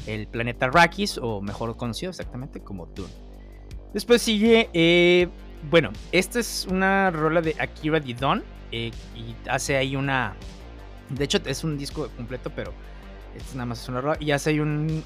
el 0.06 0.26
planeta 0.28 0.68
Rakis, 0.68 1.18
o 1.18 1.42
mejor 1.42 1.76
conocido 1.76 2.10
exactamente 2.10 2.60
como 2.60 2.86
Dune. 2.86 3.12
Después 3.92 4.22
sigue, 4.22 4.70
eh, 4.72 5.28
bueno, 5.70 5.92
esta 6.12 6.40
es 6.40 6.66
una 6.68 7.10
rola 7.10 7.42
de 7.42 7.54
Akira 7.58 8.00
Didon 8.00 8.42
eh, 8.72 8.90
y 9.14 9.34
hace 9.48 9.76
ahí 9.76 9.96
una, 9.96 10.34
de 11.10 11.24
hecho 11.24 11.38
es 11.44 11.64
un 11.64 11.78
disco 11.78 12.08
completo, 12.16 12.50
pero 12.54 12.72
es 13.34 13.54
nada 13.54 13.66
más 13.66 13.82
es 13.82 13.88
una 13.88 14.00
rola 14.00 14.16
y 14.20 14.30
hace 14.30 14.50
ahí 14.50 14.60
un, 14.60 15.04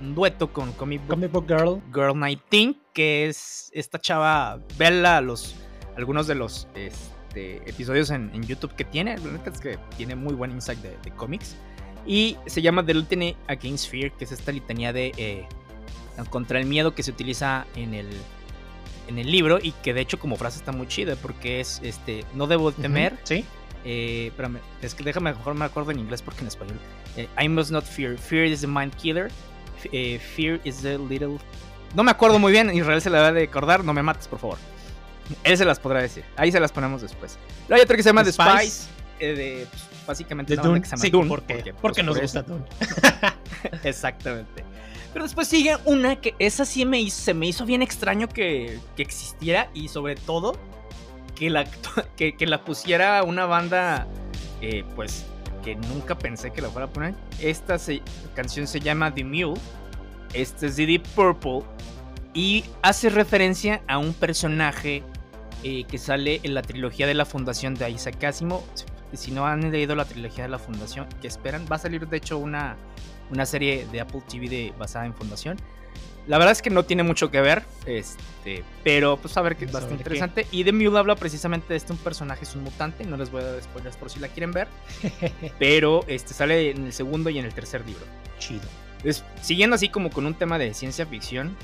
un 0.00 0.14
dueto 0.14 0.52
con 0.52 0.72
Comic 0.72 1.06
Book, 1.06 1.46
Girl. 1.48 1.82
Girl 1.92 2.14
19, 2.20 2.76
que 2.92 3.28
es 3.28 3.70
esta 3.74 3.98
chava, 3.98 4.60
vela 4.78 5.20
los 5.20 5.56
algunos 5.96 6.26
de 6.26 6.34
los 6.34 6.68
este, 6.74 7.56
episodios 7.68 8.10
en, 8.10 8.42
YouTube 8.42 8.74
que 8.74 8.84
tiene. 8.84 9.16
La 9.18 9.50
es 9.50 9.60
que 9.60 9.78
tiene 9.96 10.14
muy 10.14 10.34
buen 10.34 10.50
insight 10.50 10.78
de, 10.80 11.10
cómics. 11.12 11.56
Y 12.06 12.36
se 12.46 12.62
llama 12.62 12.84
The 12.84 12.94
Litany 12.94 13.36
Against 13.48 13.90
Fear, 13.90 14.12
que 14.12 14.24
es 14.24 14.32
esta 14.32 14.52
litanía 14.52 14.92
de 14.92 15.12
eh, 15.16 15.48
contra 16.30 16.60
el 16.60 16.66
miedo 16.66 16.94
que 16.94 17.02
se 17.02 17.10
utiliza 17.10 17.66
en 17.74 17.94
el, 17.94 18.08
en 19.08 19.18
el 19.18 19.30
libro 19.30 19.58
y 19.62 19.72
que 19.72 19.94
de 19.94 20.00
hecho 20.00 20.18
como 20.18 20.36
frase 20.36 20.58
está 20.58 20.72
muy 20.72 20.86
chida 20.86 21.16
porque 21.16 21.60
es 21.60 21.80
este 21.82 22.24
no 22.34 22.46
debo 22.46 22.72
temer. 22.72 23.18
sí. 23.24 23.44
Eh, 23.88 24.28
espérame, 24.28 24.58
es 24.82 24.96
que 24.96 25.04
déjame 25.04 25.32
mejor 25.32 25.54
me 25.54 25.64
acuerdo 25.64 25.92
en 25.92 26.00
inglés 26.00 26.20
porque 26.20 26.40
en 26.40 26.48
español. 26.48 26.76
Eh, 27.16 27.28
I 27.40 27.48
must 27.48 27.70
not 27.70 27.84
fear. 27.84 28.18
Fear 28.18 28.46
is 28.46 28.60
the 28.60 28.66
mind 28.66 28.92
killer. 28.96 29.30
fear 30.34 30.60
is 30.64 30.82
the 30.82 30.98
little. 30.98 31.38
No 31.94 32.02
me 32.02 32.10
acuerdo 32.10 32.40
muy 32.40 32.50
bien, 32.50 32.74
Israel 32.74 33.00
se 33.00 33.10
la 33.10 33.20
va 33.20 33.28
a 33.28 33.42
acordar, 33.42 33.84
no 33.84 33.94
me 33.94 34.02
mates, 34.02 34.26
por 34.26 34.40
favor. 34.40 34.58
Él 35.44 35.56
se 35.56 35.64
las 35.64 35.78
podrá 35.78 36.00
decir. 36.00 36.24
Ahí 36.36 36.52
se 36.52 36.60
las 36.60 36.72
ponemos 36.72 37.02
después. 37.02 37.38
Luego 37.68 37.76
hay 37.76 37.82
otro 37.82 37.96
que 37.96 38.02
se 38.02 38.08
llama 38.08 38.24
The, 38.24 38.32
Spice. 38.32 38.88
Eh, 39.18 39.34
de, 39.34 39.66
pues, 39.70 39.82
básicamente 40.06 40.56
de 40.56 40.62
Dune. 40.62 40.80
Que 40.80 40.86
se 40.86 40.90
llama 40.92 41.02
sí, 41.02 41.10
Dune. 41.10 41.28
Porque, 41.28 41.74
porque, 41.80 42.02
nos 42.02 42.20
gusta 42.20 42.42
Dune. 42.42 42.64
Exactamente. 43.84 44.64
Pero 45.16 45.24
después 45.24 45.48
sigue 45.48 45.74
una 45.86 46.16
que 46.16 46.34
esa 46.38 46.66
sí 46.66 46.84
me 46.84 47.08
se 47.08 47.32
me 47.32 47.46
hizo 47.46 47.64
bien 47.64 47.80
extraño 47.80 48.28
que, 48.28 48.78
que 48.96 49.02
existiera 49.02 49.70
y 49.72 49.88
sobre 49.88 50.14
todo 50.14 50.58
que 51.34 51.48
la, 51.48 51.64
que, 52.18 52.36
que 52.36 52.46
la 52.46 52.66
pusiera 52.66 53.22
una 53.22 53.46
banda 53.46 54.06
eh, 54.60 54.84
pues 54.94 55.24
que 55.64 55.74
nunca 55.74 56.18
pensé 56.18 56.52
que 56.52 56.60
la 56.60 56.68
fuera 56.68 56.88
a 56.88 56.90
poner. 56.90 57.14
Esta 57.40 57.78
canción 58.34 58.66
se 58.66 58.78
llama 58.78 59.14
The 59.14 59.24
Mule. 59.24 59.58
Este 60.34 60.66
es 60.66 60.76
de 60.76 60.84
Deep 60.84 61.08
Purple 61.14 61.62
y 62.34 62.66
hace 62.82 63.08
referencia 63.08 63.80
a 63.88 63.96
un 63.96 64.12
personaje 64.12 65.02
eh, 65.62 65.84
que 65.84 65.96
sale 65.96 66.40
en 66.42 66.52
la 66.52 66.60
trilogía 66.60 67.06
de 67.06 67.14
la 67.14 67.24
Fundación 67.24 67.74
de 67.74 67.88
Isaac 67.88 68.22
Asimov. 68.22 68.64
Si 69.14 69.30
no 69.30 69.46
han 69.46 69.72
leído 69.72 69.94
la 69.96 70.04
trilogía 70.04 70.44
de 70.44 70.50
la 70.50 70.58
Fundación, 70.58 71.08
que 71.22 71.28
esperan, 71.28 71.64
va 71.72 71.76
a 71.76 71.78
salir 71.78 72.06
de 72.06 72.18
hecho 72.18 72.36
una, 72.36 72.76
una 73.30 73.46
serie 73.46 73.86
de 73.90 74.00
Apple 74.00 74.22
TV 74.28 74.48
de, 74.48 74.74
basada 74.78 75.06
en 75.06 75.14
Fundación. 75.14 75.56
La 76.26 76.38
verdad 76.38 76.52
es 76.52 76.62
que 76.62 76.70
no 76.70 76.84
tiene 76.84 77.04
mucho 77.04 77.30
que 77.30 77.40
ver, 77.40 77.64
este, 77.86 78.64
pero 78.82 79.16
pues 79.16 79.36
a 79.36 79.42
ver 79.42 79.56
que 79.56 79.64
es 79.64 79.72
bastante 79.72 79.98
interesante. 79.98 80.46
Y 80.50 80.64
de 80.64 80.72
Mule 80.72 80.98
habla 80.98 81.14
precisamente 81.14 81.68
de 81.68 81.76
este 81.76 81.92
un 81.92 81.98
personaje, 81.98 82.42
es 82.42 82.56
un 82.56 82.64
mutante, 82.64 83.04
no 83.04 83.16
les 83.16 83.30
voy 83.30 83.42
a 83.42 83.46
dar 83.52 83.62
spoilers 83.62 83.96
por 83.96 84.10
si 84.10 84.18
la 84.18 84.26
quieren 84.26 84.50
ver, 84.50 84.66
pero 85.60 86.04
este 86.08 86.34
sale 86.34 86.70
en 86.70 86.86
el 86.86 86.92
segundo 86.92 87.30
y 87.30 87.38
en 87.38 87.44
el 87.44 87.54
tercer 87.54 87.86
libro. 87.86 88.04
Chido. 88.38 88.64
siguiendo 89.40 89.76
así 89.76 89.88
como 89.88 90.10
con 90.10 90.26
un 90.26 90.34
tema 90.34 90.58
de 90.58 90.74
ciencia 90.74 91.06
ficción, 91.06 91.56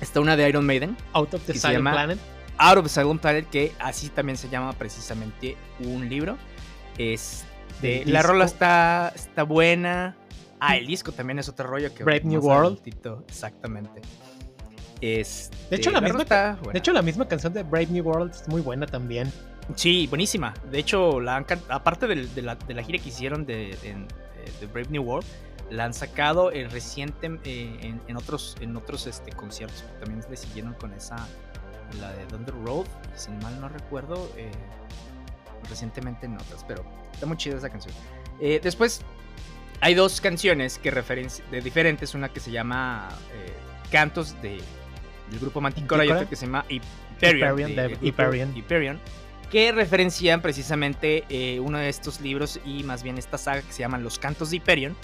está 0.00 0.18
una 0.18 0.36
de 0.36 0.48
Iron 0.48 0.66
Maiden. 0.66 0.96
Out 1.12 1.34
of 1.34 1.42
the 1.46 1.54
Silent 1.54 1.88
Planet. 1.88 2.18
Out 2.58 2.78
of 2.78 2.82
the 2.82 2.90
Silent 2.90 3.20
Planet, 3.20 3.48
que 3.48 3.72
así 3.78 4.08
también 4.08 4.36
se 4.36 4.48
llama 4.48 4.72
precisamente 4.72 5.56
un 5.78 6.08
libro. 6.08 6.36
Este, 6.98 8.04
la 8.06 8.22
rola 8.22 8.44
está, 8.44 9.12
está 9.14 9.44
buena. 9.44 10.16
Ah, 10.60 10.76
el 10.76 10.86
disco 10.86 11.12
también 11.12 11.38
es 11.38 11.48
otro 11.48 11.66
rollo 11.66 11.92
que 11.94 12.04
Brave 12.04 12.22
New 12.24 12.40
World. 12.40 12.80
Exactamente. 13.28 14.02
Este, 15.00 15.56
de, 15.70 15.76
hecho, 15.76 15.90
la, 15.92 16.00
misma, 16.00 16.24
de 16.24 16.78
hecho, 16.78 16.92
la 16.92 17.02
misma 17.02 17.28
canción 17.28 17.52
de 17.52 17.62
Brave 17.62 17.86
New 17.86 18.04
World 18.04 18.32
es 18.32 18.48
muy 18.48 18.60
buena 18.60 18.86
también. 18.86 19.32
Sí, 19.76 20.06
buenísima. 20.08 20.54
De 20.70 20.78
hecho, 20.78 21.20
la 21.20 21.36
aparte 21.68 22.06
de, 22.06 22.42
la, 22.42 22.56
gira 22.82 22.98
que 22.98 23.08
hicieron 23.08 23.46
de, 23.46 23.76
de, 24.60 24.66
Brave 24.66 24.88
New 24.90 25.02
World, 25.02 25.26
la 25.70 25.84
han 25.84 25.94
sacado 25.94 26.50
eh, 26.50 26.66
reciente 26.68 27.38
eh, 27.44 27.94
en, 28.08 28.16
otros, 28.16 28.56
en 28.60 28.76
otros 28.76 29.06
este, 29.06 29.30
conciertos. 29.32 29.84
También 30.00 30.24
le 30.28 30.36
siguieron 30.36 30.74
con 30.74 30.92
esa 30.94 31.28
la 32.00 32.12
de 32.12 32.24
Thunder 32.26 32.54
Road, 32.64 32.86
si 33.14 33.30
mal 33.30 33.60
no 33.60 33.68
recuerdo, 33.68 34.30
eh, 34.36 34.50
recientemente 35.68 36.26
en 36.26 36.34
otras, 36.34 36.64
pero 36.66 36.84
está 37.12 37.26
muy 37.26 37.36
chida 37.36 37.56
esa 37.56 37.70
canción. 37.70 37.94
Eh, 38.40 38.60
después 38.62 39.02
hay 39.80 39.94
dos 39.94 40.20
canciones 40.20 40.78
que 40.78 40.90
de 40.90 41.60
diferentes, 41.60 42.14
una 42.14 42.28
que 42.28 42.40
se 42.40 42.50
llama 42.50 43.08
eh, 43.32 43.52
Cantos 43.90 44.40
de, 44.42 44.60
del 45.30 45.40
grupo 45.40 45.60
Manticora, 45.60 46.04
y 46.04 46.10
otro 46.10 46.28
que 46.28 46.36
se 46.36 46.46
llama 46.46 46.64
Hyperion, 46.68 47.96
Hyperion, 48.02 48.56
Hyperion, 48.56 49.00
que 49.50 49.72
referencian 49.72 50.42
precisamente 50.42 51.24
eh, 51.28 51.60
uno 51.60 51.78
de 51.78 51.88
estos 51.88 52.20
libros 52.20 52.60
y 52.64 52.82
más 52.82 53.02
bien 53.02 53.18
esta 53.18 53.38
saga 53.38 53.62
que 53.62 53.72
se 53.72 53.80
llama 53.80 53.98
Los 53.98 54.18
Cantos 54.18 54.50
de 54.50 54.56
Hyperion 54.56 54.96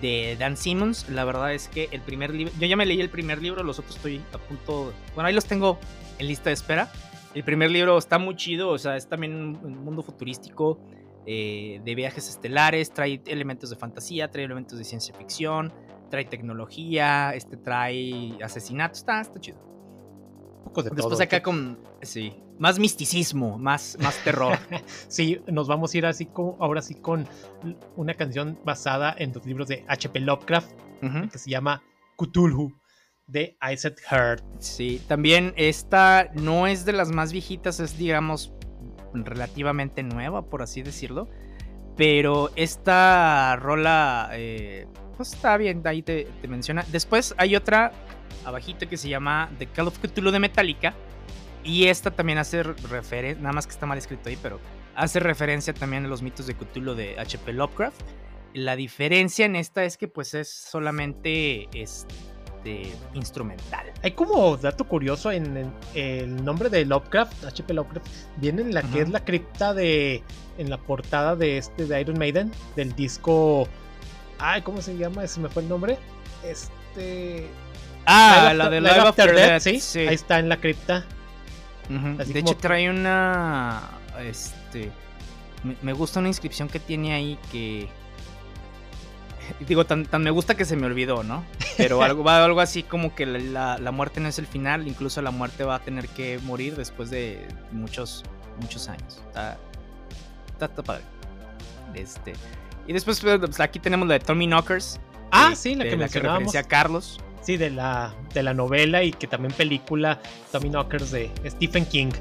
de 0.00 0.36
Dan 0.38 0.56
Simmons. 0.56 1.08
La 1.10 1.24
verdad 1.24 1.52
es 1.54 1.68
que 1.68 1.88
el 1.92 2.00
primer 2.00 2.34
libro, 2.34 2.52
yo 2.58 2.66
ya 2.66 2.76
me 2.76 2.86
leí 2.86 3.00
el 3.00 3.10
primer 3.10 3.40
libro, 3.40 3.62
los 3.62 3.78
otros 3.78 3.96
estoy 3.96 4.22
a 4.32 4.38
punto, 4.38 4.92
bueno, 5.14 5.28
ahí 5.28 5.34
los 5.34 5.44
tengo 5.44 5.78
en 6.18 6.26
lista 6.26 6.50
de 6.50 6.54
espera. 6.54 6.90
El 7.34 7.44
primer 7.44 7.70
libro 7.70 7.98
está 7.98 8.18
muy 8.18 8.36
chido, 8.36 8.68
o 8.70 8.78
sea, 8.78 8.96
es 8.96 9.08
también 9.08 9.34
un 9.34 9.84
mundo 9.84 10.02
futurístico 10.02 10.78
eh, 11.26 11.80
de 11.84 11.94
viajes 11.94 12.28
estelares, 12.28 12.92
trae 12.92 13.22
elementos 13.26 13.70
de 13.70 13.76
fantasía, 13.76 14.30
trae 14.30 14.44
elementos 14.44 14.78
de 14.78 14.84
ciencia 14.84 15.14
ficción, 15.14 15.72
trae 16.10 16.24
tecnología, 16.24 17.34
este 17.34 17.56
trae 17.56 18.38
asesinatos, 18.42 18.98
está, 18.98 19.20
está 19.20 19.40
chido. 19.40 19.58
Un 19.58 20.64
poco 20.64 20.82
de 20.82 20.90
Después 20.90 21.20
acá 21.20 21.42
con, 21.42 21.78
sí, 22.02 22.34
más 22.58 22.78
misticismo, 22.78 23.58
más, 23.58 23.96
más 24.00 24.16
terror. 24.22 24.58
sí, 25.08 25.40
nos 25.46 25.66
vamos 25.66 25.94
a 25.94 25.98
ir 25.98 26.06
así 26.06 26.26
con, 26.26 26.56
ahora 26.60 26.82
sí 26.82 26.94
con 26.94 27.26
una 27.96 28.14
canción 28.14 28.58
basada 28.64 29.14
en 29.16 29.32
los 29.32 29.44
libros 29.46 29.68
de 29.68 29.84
H.P. 29.88 30.20
Lovecraft, 30.20 30.72
que 31.30 31.38
se 31.38 31.50
llama 31.50 31.82
Cthulhu 32.16 32.72
de 33.26 33.56
Isaac 33.72 34.00
Heard. 34.10 34.42
Sí, 34.58 35.02
también 35.06 35.52
esta 35.56 36.30
no 36.34 36.66
es 36.66 36.84
de 36.84 36.92
las 36.92 37.10
más 37.10 37.32
viejitas, 37.32 37.80
es 37.80 37.98
digamos 37.98 38.52
relativamente 39.14 40.02
nueva, 40.02 40.42
por 40.42 40.62
así 40.62 40.82
decirlo. 40.82 41.28
Pero 41.96 42.50
esta 42.56 43.56
rola, 43.56 44.30
eh, 44.32 44.86
pues 45.16 45.32
está 45.32 45.56
bien, 45.56 45.82
ahí 45.84 46.02
te, 46.02 46.26
menciona. 46.48 46.84
Después 46.90 47.34
hay 47.38 47.54
otra 47.54 47.92
abajito 48.44 48.88
que 48.88 48.96
se 48.96 49.08
llama 49.08 49.50
The 49.58 49.66
Call 49.68 49.88
of 49.88 49.98
Cthulhu 49.98 50.30
de 50.30 50.40
Metallica. 50.40 50.94
Y 51.62 51.86
esta 51.86 52.10
también 52.10 52.38
hace 52.38 52.62
referencia, 52.62 53.40
nada 53.40 53.54
más 53.54 53.66
que 53.66 53.72
está 53.72 53.86
mal 53.86 53.96
escrito 53.96 54.28
ahí, 54.28 54.38
pero 54.42 54.60
hace 54.94 55.18
referencia 55.18 55.72
también 55.72 56.04
a 56.04 56.08
los 56.08 56.20
mitos 56.20 56.46
de 56.46 56.54
Cthulhu 56.54 56.94
de 56.94 57.18
H.P. 57.18 57.52
Lovecraft. 57.54 58.02
La 58.52 58.76
diferencia 58.76 59.46
en 59.46 59.56
esta 59.56 59.84
es 59.84 59.96
que 59.96 60.06
pues 60.06 60.34
es 60.34 60.48
solamente 60.48 61.68
este, 61.72 62.14
instrumental. 63.14 63.92
Hay 64.02 64.12
como 64.12 64.56
dato 64.56 64.84
curioso 64.84 65.30
en, 65.30 65.72
el 65.94 66.44
nombre 66.44 66.68
de 66.68 66.84
Lovecraft, 66.84 67.44
HP 67.44 67.74
Lovecraft, 67.74 68.06
viene 68.36 68.62
en 68.62 68.74
la 68.74 68.82
que 68.82 69.00
es 69.00 69.08
la 69.08 69.24
cripta 69.24 69.74
de. 69.74 70.22
en 70.58 70.70
la 70.70 70.78
portada 70.78 71.36
de 71.36 71.58
este 71.58 71.86
de 71.86 72.00
Iron 72.00 72.18
Maiden, 72.18 72.52
del 72.76 72.94
disco. 72.94 73.68
Ay, 74.38 74.62
¿cómo 74.62 74.82
se 74.82 74.96
llama? 74.96 75.24
Ese 75.24 75.40
me 75.40 75.48
fue 75.48 75.62
el 75.62 75.68
nombre. 75.68 75.98
Este. 76.44 77.48
Ah, 78.06 78.52
la 78.54 78.68
de 78.68 78.80
Live, 78.80 78.98
After, 79.00 79.34
Death, 79.34 79.62
¿sí? 79.62 79.98
Ahí 80.00 80.14
está 80.14 80.38
en 80.38 80.48
la 80.48 80.58
cripta. 80.58 81.06
de 81.88 82.38
hecho, 82.38 82.56
trae 82.56 82.90
una. 82.90 83.82
Este. 84.20 84.90
me 85.82 85.92
gusta 85.92 86.20
una 86.20 86.28
inscripción 86.28 86.68
que 86.68 86.78
tiene 86.78 87.14
ahí 87.14 87.38
que 87.50 87.88
digo, 89.68 89.84
tan, 89.86 90.06
me 90.20 90.30
gusta 90.30 90.56
que 90.56 90.64
se 90.64 90.76
me 90.76 90.86
olvidó, 90.86 91.22
¿no? 91.22 91.44
Pero 91.76 92.02
algo, 92.02 92.24
va 92.24 92.44
algo 92.44 92.60
así 92.60 92.82
como 92.82 93.14
que 93.14 93.26
la, 93.26 93.78
muerte 93.92 94.20
no 94.20 94.28
es 94.28 94.38
el 94.38 94.46
final, 94.46 94.86
incluso 94.86 95.22
la 95.22 95.30
muerte 95.30 95.64
va 95.64 95.76
a 95.76 95.80
tener 95.80 96.08
que 96.08 96.38
morir 96.42 96.76
después 96.76 97.10
de 97.10 97.46
muchos, 97.72 98.24
muchos 98.60 98.88
años. 98.88 99.22
Está, 99.28 99.58
está, 100.60 100.82
padre. 100.82 101.02
Este, 101.94 102.32
y 102.86 102.92
después 102.92 103.20
pues, 103.20 103.60
aquí 103.60 103.78
tenemos 103.78 104.08
la 104.08 104.14
de 104.14 104.20
Tommy 104.20 104.46
Knockers. 104.46 105.00
Ah, 105.30 105.54
sí, 105.54 105.74
la 105.74 105.84
que 105.84 105.96
me 105.96 106.06
referencia 106.06 106.60
a 106.60 106.64
Carlos. 106.64 107.20
Sí, 107.40 107.56
de 107.56 107.70
la, 107.70 108.14
de 108.32 108.42
la 108.42 108.54
novela 108.54 109.02
y 109.02 109.12
que 109.12 109.26
también 109.26 109.52
película 109.52 110.18
Tommy 110.50 110.70
Knockers 110.70 111.10
de 111.10 111.30
Stephen 111.46 111.84
King. 111.84 112.12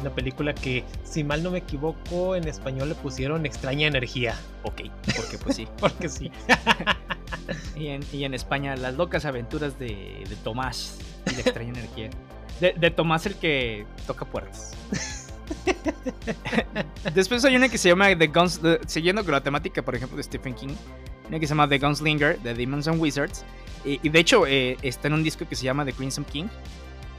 Una 0.00 0.10
película 0.10 0.54
que, 0.54 0.84
si 1.02 1.24
mal 1.24 1.42
no 1.42 1.50
me 1.50 1.58
equivoco, 1.58 2.36
en 2.36 2.46
español 2.46 2.88
le 2.88 2.94
pusieron 2.94 3.44
Extraña 3.46 3.88
Energía. 3.88 4.36
Ok, 4.62 4.82
porque 5.16 5.38
pues 5.38 5.56
sí. 5.56 5.68
porque 5.80 6.08
sí. 6.08 6.30
y, 7.76 7.88
en, 7.88 8.34
España, 8.34 8.76
Las 8.76 8.94
locas 8.94 9.24
aventuras 9.24 9.78
de, 9.78 10.26
Tomás 10.44 10.98
y 11.26 11.34
la 11.34 11.40
Extraña 11.40 11.70
Energía. 11.70 12.10
De, 12.60 12.90
Tomás 12.90 13.26
el 13.26 13.34
que 13.36 13.86
toca 14.06 14.24
puertas. 14.24 14.76
Después 17.14 17.44
hay 17.44 17.56
una 17.56 17.68
que 17.68 17.78
se 17.78 17.88
llama 17.88 18.16
The 18.16 18.26
Guns, 18.28 18.60
siguiendo 18.86 19.24
con 19.24 19.32
la 19.32 19.42
temática, 19.42 19.82
por 19.82 19.94
ejemplo, 19.94 20.16
de 20.16 20.22
Stephen 20.22 20.54
King, 20.54 20.74
una 21.28 21.40
que 21.40 21.46
se 21.46 21.50
llama 21.50 21.68
The 21.68 21.78
Gunslinger, 21.78 22.38
de 22.40 22.54
Demons 22.54 22.86
and 22.88 23.00
Wizards, 23.00 23.44
y, 23.84 24.08
de 24.08 24.18
hecho 24.18 24.46
eh, 24.46 24.76
está 24.82 25.08
en 25.08 25.14
un 25.14 25.22
disco 25.22 25.48
que 25.48 25.54
se 25.54 25.64
llama 25.64 25.84
The 25.84 25.92
Crimson 25.92 26.24
King, 26.24 26.46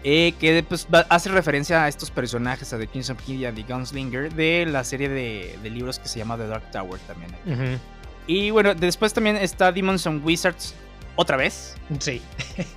eh, 0.03 0.33
que 0.39 0.63
pues, 0.63 0.87
hace 1.09 1.29
referencia 1.29 1.83
a 1.83 1.87
estos 1.87 2.09
personajes, 2.09 2.71
a 2.73 2.77
The 2.77 2.87
Kings 2.87 3.09
of 3.09 3.21
King 3.23 3.39
y 3.39 3.45
a 3.45 3.53
The 3.53 3.63
Gunslinger, 3.63 4.33
de 4.33 4.65
la 4.65 4.83
serie 4.83 5.09
de, 5.09 5.57
libros 5.69 5.99
que 5.99 6.07
se 6.07 6.19
llama 6.19 6.37
The 6.37 6.47
Dark 6.47 6.71
Tower 6.71 6.99
también. 7.01 7.79
Y 8.27 8.51
bueno, 8.51 8.75
después 8.75 9.13
también 9.13 9.35
está 9.37 9.71
Demons 9.71 10.05
and 10.07 10.23
Wizards 10.25 10.73
otra 11.15 11.35
vez. 11.35 11.75
Sí. 11.99 12.21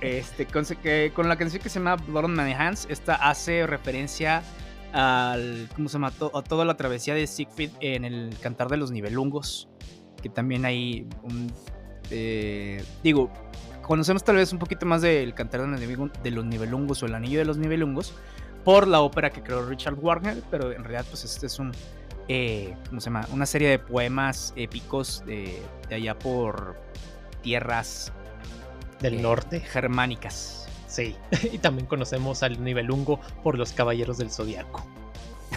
este, 0.01 0.45
con, 0.45 0.65
con, 1.13 1.29
la 1.29 1.37
canción 1.37 1.61
que 1.61 1.69
se 1.69 1.79
llama 1.79 1.95
Blood 1.95 2.25
on 2.25 2.35
My 2.35 2.51
Hands, 2.51 2.87
esta 2.89 3.15
hace 3.15 3.65
referencia 3.65 4.43
al, 4.91 5.69
¿cómo 5.75 5.87
se 5.87 5.93
llama? 5.93 6.07
a 6.07 6.41
toda 6.41 6.65
la 6.65 6.75
travesía 6.75 7.13
de 7.13 7.25
Siegfried 7.25 7.71
en 7.79 8.03
el 8.03 8.35
Cantar 8.41 8.67
de 8.67 8.77
los 8.77 8.91
Nivelungos, 8.91 9.69
que 10.21 10.29
también 10.29 10.65
hay 10.65 11.07
un... 11.23 11.51
Eh, 12.11 12.83
digo, 13.01 13.31
conocemos 13.83 14.23
tal 14.23 14.37
vez 14.37 14.51
un 14.51 14.59
poquito 14.59 14.85
más 14.85 15.01
del 15.01 15.33
Cantar 15.33 15.61
de 15.61 16.31
los 16.31 16.45
Nivelungos 16.45 17.03
o 17.03 17.05
el 17.05 17.13
Anillo 17.15 17.39
de 17.39 17.45
los 17.45 17.57
Nivelungos 17.57 18.13
por 18.63 18.87
la 18.87 19.01
ópera 19.01 19.29
que 19.29 19.43
creó 19.43 19.65
Richard 19.65 19.95
Wagner, 19.95 20.41
pero 20.49 20.71
en 20.71 20.83
realidad 20.83 21.05
pues 21.09 21.23
este 21.25 21.47
es 21.47 21.59
un, 21.59 21.73
eh, 22.27 22.75
¿cómo 22.87 23.01
se 23.01 23.05
llama? 23.05 23.27
Una 23.31 23.45
serie 23.45 23.69
de 23.69 23.79
poemas 23.79 24.53
épicos 24.55 25.23
de, 25.25 25.61
allá 25.91 26.17
por 26.17 26.77
tierras 27.41 28.11
del 29.01 29.15
eh, 29.15 29.21
norte 29.21 29.59
germánicas. 29.59 30.67
Sí, 30.87 31.15
y 31.51 31.57
también 31.57 31.87
conocemos 31.87 32.41
al 32.43 32.63
Nivelungo 32.63 33.19
por 33.43 33.57
los 33.57 33.73
Caballeros 33.73 34.17
del 34.17 34.31
Zodiaco. 34.31 34.85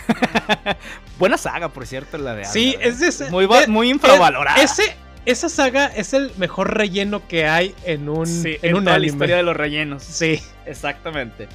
Buena 1.18 1.38
saga, 1.38 1.68
por 1.68 1.86
cierto, 1.86 2.18
la 2.18 2.34
de 2.34 2.44
Sí, 2.44 2.76
es 2.80 3.00
ese, 3.00 3.30
muy, 3.30 3.48
muy 3.68 3.90
infravalorada. 3.90 4.60
Ese 4.60 4.96
esa 5.26 5.48
saga 5.48 5.86
es 5.86 6.14
el 6.14 6.32
mejor 6.38 6.76
relleno 6.76 7.26
que 7.26 7.46
hay 7.46 7.74
en 7.84 8.08
un, 8.08 8.26
sí, 8.26 8.56
en, 8.62 8.84
la 8.84 8.98
historia 8.98 9.36
de 9.36 9.42
los 9.42 9.56
rellenos. 9.56 10.02
Sí. 10.02 10.40
Exactamente. 10.64 11.48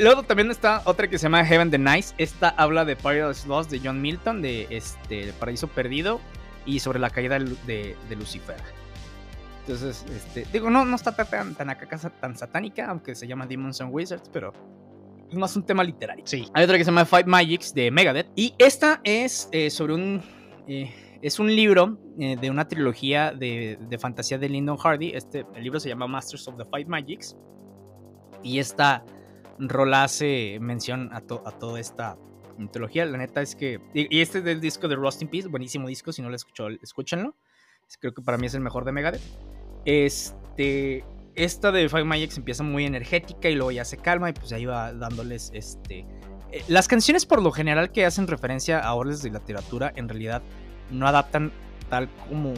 luego 0.00 0.22
también 0.22 0.50
está 0.50 0.82
otra 0.84 1.08
que 1.08 1.18
se 1.18 1.24
llama 1.24 1.44
Heaven 1.44 1.70
the 1.70 1.78
Nice. 1.78 2.14
Esta 2.16 2.50
habla 2.50 2.84
de 2.84 2.96
Paradise 2.96 3.46
Lost 3.46 3.70
de 3.70 3.80
John 3.82 4.00
Milton, 4.00 4.40
de 4.40 4.68
este 4.70 5.24
el 5.24 5.32
Paraíso 5.34 5.66
Perdido 5.66 6.20
y 6.64 6.78
sobre 6.78 7.00
la 7.00 7.10
caída 7.10 7.38
de, 7.38 7.96
Lucifer. 8.16 8.56
Entonces, 9.60 10.04
este, 10.14 10.46
digo, 10.52 10.70
no, 10.70 10.84
no 10.84 10.96
está 10.96 11.14
tan, 11.14 11.54
tan, 11.54 11.76
tan 12.20 12.36
satánica, 12.36 12.86
aunque 12.88 13.14
se 13.14 13.26
llama 13.26 13.46
Demons 13.46 13.80
and 13.80 13.92
Wizards, 13.92 14.28
pero 14.32 14.52
es 15.28 15.36
más 15.36 15.56
un 15.56 15.64
tema 15.64 15.82
literario. 15.82 16.24
Sí. 16.26 16.46
Hay 16.52 16.64
otra 16.64 16.76
que 16.76 16.84
se 16.84 16.90
llama 16.90 17.04
Five 17.04 17.24
Magics 17.24 17.74
de 17.74 17.90
Megadeth. 17.90 18.28
Y 18.36 18.54
esta 18.58 19.00
es 19.02 19.48
eh, 19.52 19.70
sobre 19.70 19.94
un 19.94 20.22
eh, 20.68 20.92
es 21.22 21.38
un 21.38 21.54
libro 21.54 21.98
eh, 22.18 22.36
de 22.36 22.50
una 22.50 22.66
trilogía 22.66 23.32
de, 23.32 23.78
fantasía 24.00 24.38
de 24.38 24.48
Lyndon 24.48 24.76
Hardy. 24.76 25.12
Este, 25.14 25.46
el 25.54 25.62
libro 25.62 25.78
se 25.78 25.88
llama 25.88 26.08
Masters 26.08 26.48
of 26.48 26.56
the 26.56 26.64
Five 26.64 26.86
Magics. 26.86 27.36
Y 28.42 28.58
esta 28.58 29.04
rola 29.58 30.04
hace 30.04 30.58
mención 30.60 31.10
a, 31.12 31.18
a 31.18 31.58
toda 31.58 31.78
esta 31.78 32.18
mitología. 32.58 33.06
La 33.06 33.18
neta 33.18 33.40
es 33.40 33.54
que. 33.54 33.80
Y, 33.94 34.20
este 34.20 34.38
es 34.38 34.44
del 34.44 34.60
disco 34.60 34.88
de 34.88 34.96
Rust 34.96 35.22
in 35.22 35.28
Peace, 35.28 35.46
buenísimo 35.46 35.86
disco. 35.86 36.12
Si 36.12 36.22
no 36.22 36.28
lo 36.28 36.34
escuchó, 36.34 36.68
escúchenlo. 36.68 37.36
Creo 38.00 38.12
que 38.14 38.22
para 38.22 38.36
mí 38.36 38.46
es 38.46 38.54
el 38.54 38.60
mejor 38.60 38.84
de 38.84 38.92
Megadeth. 38.92 39.22
Este. 39.84 41.04
Esta 41.34 41.72
de 41.72 41.88
Five 41.88 42.04
Magics 42.04 42.36
empieza 42.36 42.62
muy 42.62 42.84
energética 42.84 43.48
y 43.48 43.54
luego 43.54 43.70
ya 43.70 43.86
se 43.86 43.96
calma 43.96 44.28
y 44.28 44.32
pues 44.34 44.52
ahí 44.52 44.66
va 44.66 44.92
dándoles 44.92 45.50
este. 45.54 46.04
Eh, 46.50 46.62
las 46.68 46.88
canciones 46.88 47.24
por 47.24 47.40
lo 47.40 47.52
general 47.52 47.90
que 47.90 48.04
hacen 48.04 48.26
referencia 48.26 48.80
a 48.80 48.92
órdenes 48.92 49.22
de 49.22 49.30
literatura 49.30 49.90
en 49.96 50.10
realidad 50.10 50.42
no 50.90 51.06
adaptan 51.06 51.52
tal 51.88 52.08
como... 52.28 52.54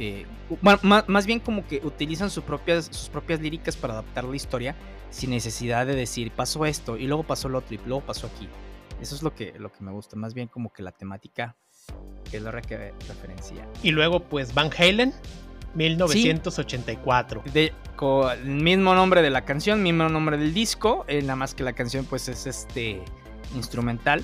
Eh, 0.00 0.26
más, 0.62 1.26
bien 1.26 1.40
como 1.40 1.66
que 1.66 1.80
utilizan 1.84 2.30
sus 2.30 2.44
propias, 2.44 2.84
sus 2.86 3.08
propias 3.08 3.40
líricas 3.40 3.76
para 3.76 3.94
adaptar 3.94 4.24
la 4.24 4.36
historia 4.36 4.76
sin 5.10 5.30
necesidad 5.30 5.86
de 5.86 5.96
decir 5.96 6.30
pasó 6.30 6.66
esto 6.66 6.96
y 6.96 7.06
luego 7.06 7.24
pasó 7.24 7.48
lo 7.48 7.58
otro 7.58 7.74
y 7.74 7.80
luego 7.84 8.02
pasó 8.06 8.28
aquí. 8.28 8.48
Eso 9.00 9.14
es 9.14 9.22
lo 9.22 9.34
que, 9.34 9.54
lo 9.58 9.72
que 9.72 9.82
me 9.82 9.90
gusta, 9.90 10.16
más 10.16 10.34
bien 10.34 10.48
como 10.48 10.72
que 10.72 10.82
la 10.82 10.92
temática 10.92 11.56
es 12.30 12.42
la 12.42 12.52
que 12.60 12.92
referencia. 13.08 13.66
Y 13.82 13.90
luego 13.90 14.20
pues 14.20 14.54
Van 14.54 14.70
Halen, 14.76 15.12
1984. 15.74 17.42
de, 17.52 17.72
con 17.96 18.30
el 18.30 18.44
mismo 18.62 18.94
nombre 18.94 19.22
de 19.22 19.30
la 19.30 19.44
canción, 19.44 19.82
mismo 19.82 20.08
nombre 20.08 20.36
del 20.36 20.54
disco, 20.54 21.04
eh, 21.08 21.22
nada 21.22 21.36
más 21.36 21.54
que 21.54 21.62
la 21.62 21.72
canción 21.72 22.04
pues 22.04 22.28
es 22.28 22.46
este 22.46 23.02
instrumental. 23.54 24.22